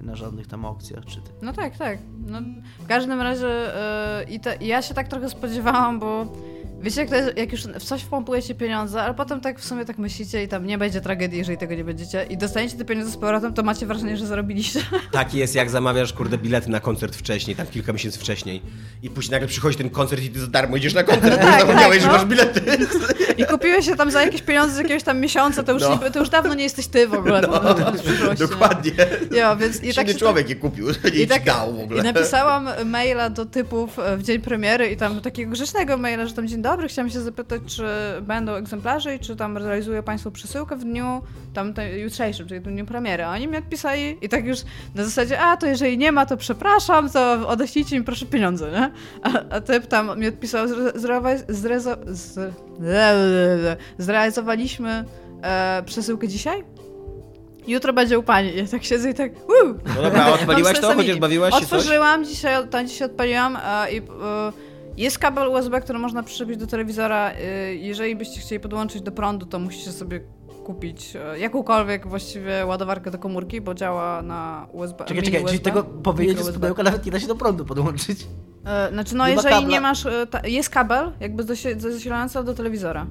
na 0.00 0.16
żadnych 0.16 0.46
tam 0.46 0.64
aukcjach 0.64 1.04
czy. 1.04 1.20
No 1.42 1.52
tak, 1.52 1.76
tak. 1.76 1.98
No, 2.26 2.38
w 2.80 2.86
każdym 2.86 3.20
razie 3.20 3.46
yy, 4.26 4.34
i, 4.34 4.40
te, 4.40 4.56
i 4.56 4.66
ja 4.66 4.82
się 4.82 4.94
tak 4.94 5.08
trochę 5.08 5.30
spodziewałam, 5.30 6.00
bo 6.00 6.26
wiecie, 6.84 7.00
jak, 7.00 7.10
to 7.10 7.16
jest, 7.16 7.36
jak 7.36 7.52
już 7.52 7.62
w 7.62 7.84
coś 7.84 8.02
wpompujecie 8.02 8.54
pieniądze, 8.54 9.02
ale 9.02 9.14
potem 9.14 9.40
tak 9.40 9.60
w 9.60 9.64
sumie 9.64 9.84
tak 9.84 9.98
myślicie 9.98 10.42
i 10.42 10.48
tam 10.48 10.66
nie 10.66 10.78
będzie 10.78 11.00
tragedii, 11.00 11.38
jeżeli 11.38 11.58
tego 11.58 11.74
nie 11.74 11.84
będziecie 11.84 12.26
i 12.30 12.36
dostaniecie 12.36 12.76
te 12.76 12.84
pieniądze 12.84 13.10
z 13.12 13.16
powrotem, 13.16 13.54
to 13.54 13.62
macie 13.62 13.86
wrażenie, 13.86 14.16
że 14.16 14.26
zarobiliście. 14.26 14.80
Taki 15.12 15.38
jest, 15.38 15.54
jak 15.54 15.70
zamawiasz, 15.70 16.12
kurde, 16.12 16.38
bilety 16.38 16.70
na 16.70 16.80
koncert 16.80 17.16
wcześniej, 17.16 17.56
tam 17.56 17.66
kilka 17.66 17.92
miesięcy 17.92 18.18
wcześniej. 18.18 18.62
I 19.02 19.10
później 19.10 19.32
nagle 19.32 19.48
przychodzi 19.48 19.76
ten 19.78 19.90
koncert 19.90 20.22
i 20.22 20.30
ty 20.30 20.40
za 20.40 20.46
darmo 20.46 20.76
idziesz 20.76 20.94
na 20.94 21.02
koncert, 21.02 21.36
bo 21.40 21.46
Tak, 21.46 21.60
zapomniałeś, 21.60 22.02
tak, 22.02 22.02
że 22.02 22.06
no. 22.06 22.12
masz 22.12 22.24
bilety. 22.24 22.60
I 23.38 23.44
kupiłeś 23.44 23.86
się 23.86 23.96
tam 23.96 24.10
za 24.10 24.22
jakieś 24.22 24.42
pieniądze 24.42 24.74
z 24.74 24.78
jakiegoś 24.78 25.02
tam 25.02 25.20
miesiąca, 25.20 25.62
to 25.62 25.72
już, 25.72 25.82
No. 25.82 26.00
nie, 26.04 26.10
to 26.10 26.18
już 26.18 26.28
dawno 26.28 26.54
nie 26.54 26.62
jesteś 26.62 26.86
ty 26.86 27.08
w 27.08 27.14
ogóle. 27.14 27.40
to, 27.40 27.58
to, 27.60 27.74
to, 27.74 27.98
z 27.98 28.02
przyszłości, 28.02 28.42
nie? 28.42 28.48
Dokładnie. 28.48 28.92
Jo, 29.30 29.56
więc 29.56 29.82
i 29.82 29.94
tak 29.94 30.16
człowiek 30.16 30.48
je 30.48 30.56
kupił, 30.56 30.86
nie 31.14 31.20
I, 31.22 31.26
tak, 31.26 31.44
dał 31.44 31.74
w 31.76 31.80
ogóle. 31.80 32.00
I 32.00 32.04
napisałam 32.04 32.68
maila 32.84 33.30
do 33.30 33.46
typów 33.46 33.98
w 34.16 34.22
dzień 34.22 34.40
premiery 34.40 34.88
i 34.90 34.96
tam 34.96 35.20
takiego 35.20 35.52
grzecznego 35.52 35.96
maila, 35.96 36.26
że 36.26 36.32
tam 36.34 36.48
dzień 36.48 36.62
dobry, 36.62 36.73
chciałam 36.88 37.10
się 37.10 37.20
zapytać, 37.20 37.62
czy 37.66 37.84
będą 38.22 38.52
egzemplarze 38.52 39.14
i 39.14 39.18
czy 39.18 39.36
tam 39.36 39.56
realizuje 39.56 40.02
Państwo 40.02 40.30
przesyłkę 40.30 40.76
w 40.76 40.84
dniu 40.84 41.22
tam 41.54 41.74
jutrzejszym, 41.96 42.48
czyli 42.48 42.60
w 42.60 42.62
dniu 42.62 42.86
premiery. 42.86 43.24
A 43.24 43.30
oni 43.30 43.48
mi 43.48 43.56
odpisali 43.56 44.18
i 44.22 44.28
tak 44.28 44.46
już 44.46 44.58
na 44.94 45.04
zasadzie, 45.04 45.40
a 45.40 45.56
to 45.56 45.66
jeżeli 45.66 45.98
nie 45.98 46.12
ma, 46.12 46.26
to 46.26 46.36
przepraszam, 46.36 47.10
to 47.10 47.48
odeślijcie 47.48 47.98
mi 47.98 48.04
proszę 48.04 48.26
pieniądze, 48.26 48.70
nie? 48.70 48.90
A, 49.22 49.54
a 49.56 49.60
typ 49.60 49.86
tam 49.86 50.20
mi 50.20 50.28
odpisał, 50.28 50.66
zrealizowaliśmy 53.98 55.04
e, 55.42 55.82
przesyłkę 55.86 56.28
dzisiaj? 56.28 56.64
Jutro 57.66 57.92
będzie 57.92 58.18
u 58.18 58.22
pani. 58.22 58.56
Ja 58.56 58.66
tak 58.66 58.84
siedzę 58.84 59.10
i 59.10 59.14
tak. 59.14 59.34
Woo! 59.34 59.74
No 59.96 60.02
dobra, 60.02 60.32
odpaliłaś 60.32 60.80
to? 60.80 60.94
Chociaż 60.94 61.18
bawiłaś 61.18 61.54
się 61.54 61.60
coś? 61.60 61.78
Otworzyłam, 61.78 62.24
dzisiaj, 62.24 62.68
tam 62.68 62.86
dzisiaj 62.86 63.06
odpaliłam 63.06 63.56
e, 63.56 63.92
i 63.92 63.98
e, 63.98 64.02
jest 64.96 65.18
kabel 65.18 65.48
USB, 65.48 65.80
który 65.80 65.98
można 65.98 66.22
przyczepić 66.22 66.56
do 66.56 66.66
telewizora. 66.66 67.30
E, 67.30 67.74
jeżeli 67.74 68.16
byście 68.16 68.40
chcieli 68.40 68.60
podłączyć 68.60 69.02
do 69.02 69.12
prądu, 69.12 69.46
to 69.46 69.58
musicie 69.58 69.92
sobie 69.92 70.20
kupić 70.64 71.16
e, 71.16 71.38
jakąkolwiek 71.38 72.06
właściwie 72.06 72.66
ładowarkę 72.66 73.10
do 73.10 73.18
komórki, 73.18 73.60
bo 73.60 73.74
działa 73.74 74.22
na 74.22 74.66
USB. 74.72 75.04
Czekaj, 75.04 75.22
czekaj, 75.22 75.40
USB, 75.42 75.48
czyli 75.58 75.64
tego 75.64 75.82
powiedzieć, 75.84 76.38
z 76.40 76.52
pudełka 76.52 76.82
nawet 76.82 77.06
nie 77.06 77.12
da 77.12 77.20
się 77.20 77.26
do 77.26 77.34
prądu 77.36 77.64
podłączyć. 77.64 78.26
E, 78.66 78.88
Znaczy, 78.92 79.14
no 79.16 79.26
Nie 79.26 79.32
jeżeli 79.32 79.54
kabla. 79.54 79.68
nie 79.68 79.80
masz. 79.80 80.06
Ta, 80.30 80.46
jest 80.46 80.70
kabel, 80.70 81.12
jakby 81.20 81.44
zasi- 81.44 81.80
zasilający 81.80 82.44
do 82.44 82.54
telewizora. 82.54 83.06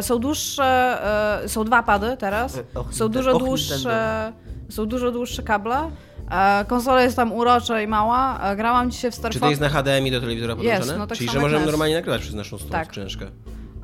Są 0.00 0.18
dłuższe, 0.18 0.98
są 1.46 1.64
dwa 1.64 1.82
pady 1.82 2.16
teraz. 2.18 2.60
Och, 2.74 2.94
Są 2.94 3.08
dużo 3.08 3.32
och, 3.32 3.38
dłuższe, 3.38 4.32
są 4.68 4.86
dużo 4.86 5.12
dłuższe 5.12 5.42
kable. 5.42 5.90
E, 6.30 6.64
Konsola 6.64 7.02
jest 7.02 7.16
tam 7.16 7.32
urocza 7.32 7.82
i 7.82 7.86
mała. 7.86 8.40
E, 8.50 8.56
Grałam 8.56 8.90
dzisiaj 8.90 9.10
w 9.10 9.14
Star 9.14 9.32
Czy 9.32 9.40
to 9.40 9.48
jest 9.50 9.60
na 9.60 9.68
HDMI 9.68 10.10
do 10.10 10.20
telewizora 10.20 10.54
Jest, 10.54 10.62
podłączone? 10.64 10.98
no 10.98 11.06
tak 11.06 11.18
Czyli, 11.18 11.30
że 11.30 11.40
możemy 11.40 11.60
NES. 11.60 11.70
normalnie 11.70 11.94
nagrywać 11.94 12.20
przez 12.20 12.34
naszą 12.34 12.58
stronę 12.58 12.72
Tak. 12.72 12.86
skrzyneczkę. 12.86 13.26
To 13.26 13.30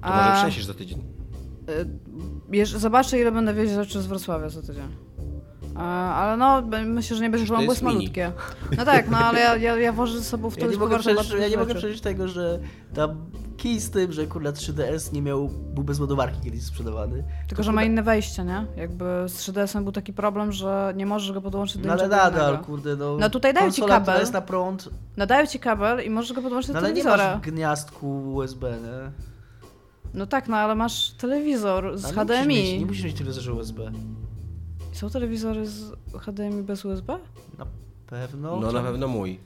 A- 0.03 0.25
może 0.29 0.37
przeniesiesz 0.37 0.65
za 0.65 0.75
tydzień. 0.75 1.03
E, 1.69 2.67
Zobaczę, 2.67 3.19
ile 3.21 3.33
będę 3.33 3.55
wiedzieć 3.55 3.75
rzeczy 3.75 4.03
z 4.03 4.07
Wrocławia 4.07 4.49
za 4.49 4.61
tydzień. 4.63 4.89
E, 5.77 5.81
Ale 5.81 6.37
no, 6.37 6.63
myślę, 6.87 7.17
że 7.17 7.23
nie 7.23 7.31
będzie 7.31 7.45
Przecież 7.45 7.49
to 7.49 7.55
problemu, 7.55 7.67
bo 7.67 7.73
jest 7.73 7.83
malutkie. 7.83 8.33
No 8.79 8.85
tak, 8.85 9.11
no 9.11 9.19
ale 9.19 9.41
ja, 9.41 9.57
ja, 9.57 9.77
ja 9.77 9.93
wożę 9.93 10.19
ze 10.19 10.25
sobą 10.25 10.51
w 10.51 10.59
Ja 10.59 10.67
nie, 10.67 10.77
mogę 10.77 10.99
przeżyć, 10.99 11.31
ja 11.41 11.49
nie 11.49 11.57
mogę 11.57 11.75
przeżyć 11.75 12.01
tego, 12.01 12.29
że 12.29 12.59
tam 12.95 13.17
kij 13.57 13.81
z 13.81 13.91
tym, 13.91 14.13
że 14.13 14.27
kurna 14.27 14.53
3DS 14.53 15.13
nie 15.13 15.23
miał, 15.23 15.49
był 15.49 15.85
bez 15.85 16.01
ładowarki 16.01 16.41
kiedyś 16.45 16.63
sprzedawany. 16.63 17.25
Tylko, 17.49 17.63
że 17.63 17.73
ma 17.73 17.85
inne 17.85 18.03
wejście, 18.03 18.45
nie? 18.45 18.67
Jakby 18.77 19.05
z 19.27 19.33
3DS-em 19.35 19.83
był 19.83 19.93
taki 19.93 20.13
problem, 20.13 20.53
że 20.53 20.93
nie 20.97 21.07
możesz 21.07 21.33
go 21.33 21.41
podłączyć 21.41 21.77
do 21.83 21.87
No 21.87 21.93
ale 21.93 22.09
nadal, 22.09 22.49
innego. 22.53 22.65
kurde, 22.65 22.97
no. 22.97 23.17
No 23.21 23.31
tutaj 23.31 23.55
dają 23.55 23.71
ci 23.71 23.83
kabel. 23.83 24.21
jest 24.21 24.33
na 24.33 24.41
prąd, 24.41 24.89
Nadają 25.17 25.47
ci 25.47 25.59
kabel 25.59 26.07
i 26.07 26.11
możesz 26.11 26.33
go 26.33 26.43
podłączyć 26.43 26.69
no 26.69 26.73
do 26.75 26.79
ale 26.79 26.89
nie 26.93 27.03
telewizora. 27.03 27.35
masz 27.35 27.41
gniazdku 27.51 28.35
USB, 28.35 28.71
nie? 28.71 29.11
No 30.15 30.27
tak, 30.27 30.49
no 30.49 30.57
ale 30.57 30.75
masz 30.75 31.11
telewizor 31.11 31.99
z 31.99 32.05
Ale 32.05 32.15
nie 32.15 32.23
musisz 32.23 32.37
HDMI. 32.37 32.55
Mieć, 32.55 32.81
nie 32.81 32.87
musisz 32.87 33.05
mieć 33.05 33.15
telewizorze 33.17 33.53
USB. 33.53 33.93
Są 34.95 35.11
telewizory 35.11 35.67
z 35.67 35.93
HDMI 36.21 36.63
bez 36.63 36.85
USB? 36.85 37.19
Na 37.59 37.67
pewno. 38.07 38.61
No 38.61 38.73
na 38.73 38.83
pewno 38.83 39.09
mój. 39.09 39.39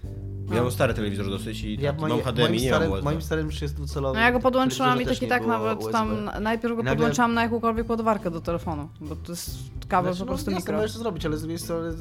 Ja 0.54 0.62
mam 0.62 0.70
stary 0.70 0.94
telewizor 0.94 1.30
dosyć 1.30 1.62
i 1.62 1.80
Ja 1.80 1.92
tak, 1.92 2.00
mam 2.00 2.20
HDMI, 2.20 2.42
moim, 2.42 2.52
nie 2.52 2.70
mam 2.70 2.76
starym, 2.78 2.92
USB. 2.92 3.04
moim 3.04 3.22
starym 3.22 3.46
już 3.46 3.62
jest 3.62 3.74
dwucelowy. 3.74 4.14
No 4.14 4.20
ja 4.20 4.32
go 4.32 4.40
podłączyłam 4.40 5.02
i 5.02 5.06
tak 5.06 5.20
nie 5.22 5.28
było 5.28 5.46
nawet 5.48 5.78
USB. 5.78 5.92
tam 5.92 6.30
najpierw 6.40 6.76
go 6.76 6.84
podłączałam 6.84 7.34
na 7.34 7.42
jakąkolwiek 7.42 7.90
ładowarkę 7.90 8.30
do 8.30 8.40
telefonu, 8.40 8.88
bo 9.00 9.16
to 9.16 9.32
jest 9.32 9.50
kabel 9.88 10.12
Znaczy, 10.14 10.24
po 10.24 10.26
prostu 10.26 10.50
no, 10.50 10.56
jasne, 10.56 10.62
mikro. 10.62 10.76
możesz 10.76 10.92
to 10.92 10.98
zrobić, 10.98 11.26
ale 11.26 11.36
z 11.36 11.40
drugiej 11.40 11.58
strony... 11.58 11.92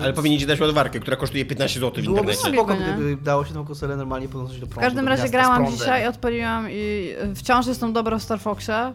Ale 0.00 0.12
powinien 0.12 0.40
ci 0.40 0.46
dać 0.46 0.60
ładowarkę, 0.60 1.00
która 1.00 1.16
kosztuje 1.16 1.44
15 1.44 1.80
zł 1.80 2.02
w 2.02 2.04
Byłoby 2.06 2.32
internecie. 2.32 2.52
spoko, 2.52 2.74
nie? 2.74 2.94
gdyby 2.94 3.16
dało 3.22 3.44
się 3.44 3.54
tą 3.54 3.64
konsolę 3.64 3.96
normalnie 3.96 4.28
podłączyć 4.28 4.60
do 4.60 4.66
prądu. 4.66 4.80
W 4.80 4.84
każdym 4.84 5.08
razie 5.08 5.28
grałam 5.28 5.70
dzisiaj, 5.70 6.06
odpaliłam 6.08 6.66
i 6.70 7.10
wciąż 7.34 7.66
jestem 7.66 7.92
dobra 7.92 8.18
w 8.18 8.22
Star 8.22 8.40
Foxie. 8.40 8.92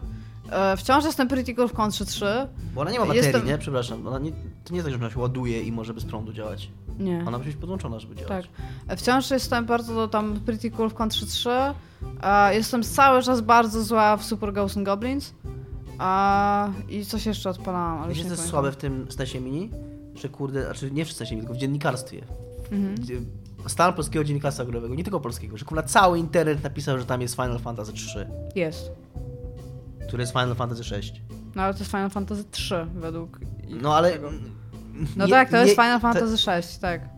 E, 0.52 0.76
Wciąż 0.76 1.04
jestem 1.04 1.28
Pretty 1.28 1.54
Cool 1.54 1.68
w 1.68 1.72
Contrze 1.72 2.04
3. 2.06 2.24
Bo 2.74 2.80
ona 2.80 2.90
nie 2.90 2.98
ma 3.00 3.06
baterii, 3.06 3.26
Jestem- 3.28 3.46
nie? 3.46 3.58
Przepraszam. 3.58 4.06
Ona 4.06 4.18
nie, 4.18 4.32
to 4.32 4.70
nie 4.70 4.76
jest 4.76 4.84
tak, 4.84 4.92
że 4.92 5.04
ona 5.04 5.10
się 5.10 5.20
ładuje 5.20 5.62
i 5.62 5.72
może 5.72 5.94
bez 5.94 6.04
prądu 6.04 6.32
działać. 6.32 6.70
Nie. 6.98 7.24
Ona 7.26 7.38
musi 7.38 7.50
być 7.50 7.58
podłączona, 7.60 7.98
żeby 7.98 8.14
Tak. 8.14 8.28
działać. 8.28 8.50
E, 8.88 8.96
Wciąż 8.96 9.30
jestem 9.30 9.66
bardzo 9.66 10.08
tam 10.08 10.40
Pretty 10.46 10.70
Cool 10.70 10.90
w 10.90 10.94
Contrze 10.94 11.26
3. 11.26 11.50
E, 12.22 12.54
Jestem 12.54 12.82
cały 12.82 13.22
czas 13.22 13.40
bardzo 13.40 13.84
zła 13.84 14.16
w 14.16 14.24
Super 14.24 14.52
Ghosts 14.52 14.76
and 14.76 14.86
Goblins. 14.86 15.34
A, 15.98 16.68
I 16.88 17.04
coś 17.04 17.26
jeszcze 17.26 17.50
odpalałam, 17.50 18.02
ale 18.02 18.14
nie 18.14 18.24
co 18.24 18.30
jest 18.30 18.46
słabe 18.46 18.72
w 18.72 18.76
tym 18.76 19.06
Stasie 19.10 19.40
Mini? 19.40 19.70
Że 20.14 20.28
kurde, 20.28 20.64
znaczy 20.64 20.90
nie 20.90 21.04
w 21.04 21.12
Stasie 21.12 21.30
Mini, 21.34 21.42
tylko 21.46 21.54
w 21.54 21.60
dziennikarstwie. 21.60 22.24
Mhm. 22.72 23.26
Stan 23.66 23.92
polskiego 23.92 24.24
dziennikarstwa 24.24 24.64
growego, 24.64 24.94
nie 24.94 25.04
tylko 25.04 25.20
polskiego, 25.20 25.56
że 25.56 25.64
kurwa 25.64 25.82
cały 25.82 26.18
internet 26.18 26.62
napisał, 26.62 26.98
że 26.98 27.04
tam 27.06 27.20
jest 27.20 27.34
Final 27.34 27.58
Fantasy 27.58 27.92
3. 27.92 28.26
Jest. 28.54 28.90
Który 30.12 30.22
jest 30.22 30.32
Final 30.32 30.54
Fantasy 30.54 30.82
VI. 31.00 31.12
No 31.54 31.62
ale 31.62 31.72
to 31.74 31.78
jest 31.78 31.90
Final 31.90 32.10
Fantasy 32.10 32.44
3 32.44 32.86
według... 32.94 33.40
No 33.68 33.96
ale... 33.96 34.18
No 35.16 35.24
nie- 35.26 35.30
tak, 35.32 35.50
to 35.50 35.56
jest 35.56 35.68
nie- 35.68 35.74
Final 35.84 36.00
to- 36.00 36.00
Fantasy 36.00 36.38
6, 36.38 36.78
tak. 36.78 37.08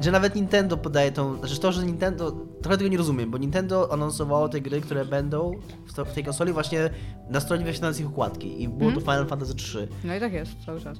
że 0.00 0.10
nawet 0.10 0.34
Nintendo 0.34 0.76
podaje 0.76 1.12
tą. 1.12 1.38
Znaczy 1.38 1.60
to, 1.60 1.72
że 1.72 1.84
Nintendo. 1.86 2.32
Trochę 2.62 2.78
tego 2.78 2.90
nie 2.90 2.96
rozumiem, 2.98 3.30
bo 3.30 3.38
Nintendo 3.38 3.92
anonsowało 3.92 4.48
te 4.48 4.60
gry, 4.60 4.80
które 4.80 5.04
będą 5.04 5.52
w, 5.86 5.92
to, 5.94 6.04
w 6.04 6.12
tej 6.12 6.24
konsoli 6.24 6.52
właśnie 6.52 6.90
na 7.30 7.40
stronie 7.40 7.64
wyświetlając 7.64 8.00
ich 8.00 8.08
układki. 8.10 8.62
I 8.62 8.68
było 8.68 8.90
Mhm. 8.90 8.94
to 8.94 9.00
Final 9.12 9.26
Fantasy 9.26 9.54
3. 9.54 9.88
No 10.04 10.14
i 10.16 10.20
tak 10.20 10.32
jest 10.32 10.50
cały 10.66 10.80
czas. 10.80 10.98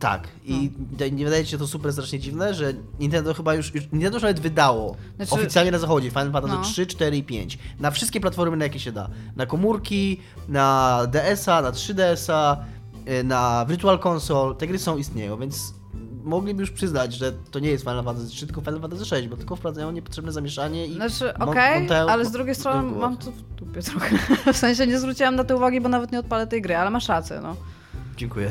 Tak. 0.00 0.28
I 0.44 0.70
nie 1.12 1.24
wydaje 1.24 1.44
ci 1.44 1.50
się 1.50 1.58
to 1.58 1.66
super 1.66 1.92
strasznie 1.92 2.18
dziwne, 2.18 2.54
że 2.54 2.72
Nintendo 3.00 3.34
chyba 3.34 3.54
już. 3.54 3.74
już 3.74 3.84
Nintendo 3.92 4.16
już 4.16 4.22
nawet 4.22 4.40
wydało 4.40 4.96
Znaczy- 5.16 5.32
oficjalnie 5.34 5.70
na 5.70 5.78
zachodzie 5.78 6.10
Final 6.10 6.32
Fantasy 6.32 6.54
No. 6.54 6.62
3, 6.62 6.86
4 6.86 7.16
i 7.16 7.22
5. 7.22 7.58
Na 7.80 7.90
wszystkie 7.90 8.20
platformy, 8.20 8.56
na 8.56 8.64
jakie 8.64 8.80
się 8.80 8.92
da. 8.92 9.10
Na 9.36 9.46
komórki, 9.46 10.20
na 10.48 10.98
DS-a, 11.12 11.62
na 11.62 11.70
3DS-a, 11.72 12.56
y, 13.20 13.24
na 13.24 13.66
Virtual 13.68 13.98
Console. 14.06 14.54
Te 14.54 14.66
gry 14.66 14.78
są 14.78 14.96
istnieją, 14.96 15.38
więc 15.38 15.74
mogliby 16.24 16.60
już 16.60 16.70
przyznać, 16.70 17.14
że 17.14 17.32
to 17.32 17.58
nie 17.58 17.68
jest 17.70 17.84
Final 17.84 18.04
Fantasy 18.04 18.28
3, 18.28 18.46
tylko 18.46 18.60
Final 18.60 18.80
Fantasy 18.80 19.04
6, 19.04 19.28
bo 19.28 19.36
tylko 19.36 19.56
wprowadzają 19.56 19.90
niepotrzebne 19.92 20.32
zamieszanie 20.32 20.86
i 20.86 20.94
Znaczy, 20.94 21.34
okej, 21.34 21.80
montają- 21.80 22.08
ale 22.08 22.24
z 22.24 22.30
drugiej 22.30 22.54
strony 22.54 22.90
mam 22.98 23.16
to 23.16 23.30
w 23.32 23.42
dupie 23.42 23.82
trochę. 23.82 24.16
W 24.52 24.56
sensie 24.56 24.86
nie 24.86 24.98
zwróciłam 24.98 25.36
na 25.36 25.44
to 25.44 25.56
uwagi, 25.56 25.80
bo 25.80 25.88
nawet 25.88 26.12
nie 26.12 26.18
odpalę 26.18 26.46
tej 26.46 26.62
gry, 26.62 26.76
ale 26.76 26.90
masz 26.90 27.08
rację, 27.08 27.40
no. 27.42 27.56
Dziękuję. 28.16 28.50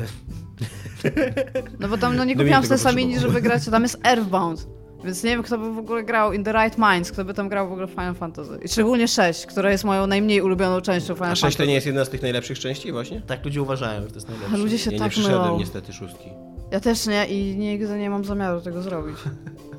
No 1.79 1.87
bo 1.87 1.97
tam 1.97 2.15
no 2.15 2.23
nie 2.23 2.35
kupiłam 2.35 2.65
Sessamini, 2.65 3.13
potrzebował. 3.13 3.37
żeby 3.41 3.49
grać, 3.49 3.67
a 3.67 3.71
tam 3.71 3.83
jest 3.83 3.97
Earthbound. 4.03 4.67
Więc 5.03 5.23
nie 5.23 5.29
wiem, 5.29 5.43
kto 5.43 5.57
by 5.57 5.73
w 5.73 5.77
ogóle 5.77 6.03
grał 6.03 6.33
In 6.33 6.43
the 6.43 6.51
Right 6.53 6.77
Minds, 6.77 7.11
kto 7.11 7.25
by 7.25 7.33
tam 7.33 7.49
grał 7.49 7.69
w 7.69 7.71
ogóle 7.71 7.87
w 7.87 7.89
Final 7.89 8.15
Fantasy. 8.15 8.59
I 8.65 8.67
szczególnie 8.67 9.07
6, 9.07 9.45
która 9.45 9.71
jest 9.71 9.83
moją 9.83 10.07
najmniej 10.07 10.41
ulubioną 10.41 10.81
częścią 10.81 11.15
Final 11.15 11.31
A 11.31 11.35
6 11.35 11.41
Fantasy. 11.41 11.57
to 11.57 11.65
nie 11.65 11.73
jest 11.73 11.87
jedna 11.87 12.05
z 12.05 12.09
tych 12.09 12.21
najlepszych 12.21 12.59
części 12.59 12.91
właśnie? 12.91 13.21
Tak 13.21 13.45
ludzie 13.45 13.61
uważają, 13.61 14.01
że 14.01 14.07
to 14.07 14.15
jest 14.15 14.27
A 14.27 14.31
najlepsze. 14.31 14.57
ludzie 14.57 14.77
się 14.77 14.89
Ja 14.91 14.93
nie 14.97 14.99
tak 15.03 15.11
przyszedłem 15.11 15.41
mylą. 15.41 15.59
niestety 15.59 15.93
szóstki. 15.93 16.29
Ja 16.71 16.79
też 16.79 17.07
nie 17.07 17.25
i 17.25 17.57
nigdy 17.57 17.97
nie 17.99 18.09
mam 18.09 18.25
zamiaru 18.25 18.61
tego 18.61 18.81
zrobić. 18.81 19.15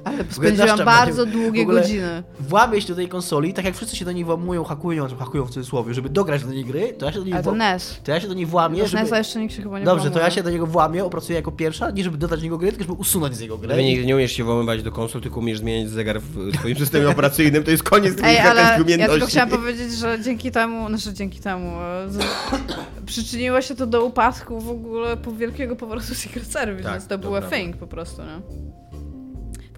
Ale 0.05 0.25
spędziłam 0.31 0.85
bardzo 0.85 1.27
długie 1.27 1.67
godziny. 1.67 2.23
Włamię 2.41 2.81
się 2.81 2.89
do 2.89 2.95
tej 2.95 3.09
konsoli, 3.09 3.55
tak 3.55 3.65
jak 3.65 3.77
wszyscy 3.77 3.97
się 3.97 4.05
do 4.05 4.13
niej 4.13 4.25
włamują, 4.25 4.65
hakują, 4.65 5.07
hakują 5.19 5.45
w 5.45 5.51
cudzysłowie, 5.51 5.95
żeby 5.95 6.09
dograć 6.09 6.45
do 6.45 6.51
niej 6.53 6.65
gry, 6.65 6.93
to 6.99 7.07
ja 7.07 7.13
się 7.13 7.19
do 7.19 7.25
niej, 7.25 7.35
Ale 7.35 7.43
to 7.43 7.53
NES. 7.55 8.01
to 8.05 8.11
ja 8.13 8.21
się 8.21 8.29
do 8.29 8.35
niej 8.35 8.47
włamię, 8.47 8.79
Do 8.83 8.87
żeby... 8.89 9.03
NES-a 9.03 9.19
jeszcze 9.19 9.41
nikt 9.41 9.55
się 9.55 9.63
chyba 9.63 9.79
nie 9.79 9.85
Dobrze, 9.85 10.05
to 10.05 10.11
włamuje. 10.11 10.25
ja 10.25 10.31
się 10.31 10.43
do 10.43 10.51
niego 10.51 10.67
włamię, 10.67 11.05
opracuję 11.05 11.37
jako 11.37 11.53
pierwsza, 11.53 11.91
nie 11.91 12.05
żeby 12.05 12.19
dodać 12.19 12.41
do 12.41 12.45
niego 12.45 12.59
gry, 12.59 12.69
tylko 12.69 12.85
żeby 12.85 12.93
usunąć 13.01 13.37
z 13.37 13.41
niego 13.41 13.59
grę. 13.59 13.67
Gdyby 13.69 13.85
nigdy 13.85 14.07
nie 14.07 14.15
umiesz 14.17 14.33
się 14.33 14.45
włamywać 14.45 14.83
do 14.83 14.93
konsol, 14.93 15.21
tylko 15.23 15.41
umiesz 15.41 15.59
zmieniać 15.59 15.91
zegar 15.91 16.21
w 16.21 16.53
twoim 16.53 16.77
systemie 16.77 17.09
operacyjnym, 17.15 17.65
to 17.65 17.71
jest 17.71 17.83
koniec 17.83 18.15
Ej, 18.23 18.39
ale 18.39 18.61
ja 18.99 19.09
tylko 19.09 19.27
chciałam 19.27 19.49
powiedzieć, 19.51 19.93
że 19.93 20.19
dzięki 20.25 20.51
temu, 20.51 20.89
znaczy 20.89 21.13
dzięki 21.15 21.41
temu, 21.41 21.81
e, 21.81 22.09
z, 22.09 22.19
przyczyniło 23.07 23.61
się 23.63 23.75
to 23.75 23.87
do 23.87 24.05
upadku 24.05 24.61
w 24.61 24.71
ogóle 24.71 25.17
po 25.17 25.33
wielkiego 25.33 25.77
powrotu 25.77 26.15
Secret 26.15 26.47
Service, 26.47 26.83
Tak, 26.83 26.93
więc 26.93 27.05
to 27.05 27.11
to 27.11 27.19
było 27.19 27.39
prawda. 27.39 27.57
thing 27.57 27.77
po 27.77 27.87
prostu, 27.87 28.23
nie? 28.23 28.41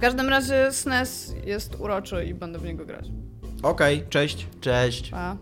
W 0.03 0.05
każdym 0.05 0.29
razie 0.29 0.73
SNES 0.73 1.35
jest 1.45 1.81
uroczy 1.81 2.25
i 2.25 2.35
będę 2.35 2.59
w 2.59 2.65
niego 2.65 2.87
grać. 2.87 3.07
Okej, 3.63 4.05
cześć. 4.09 4.47
Cześć. 4.61 5.11
Pa. 5.11 5.37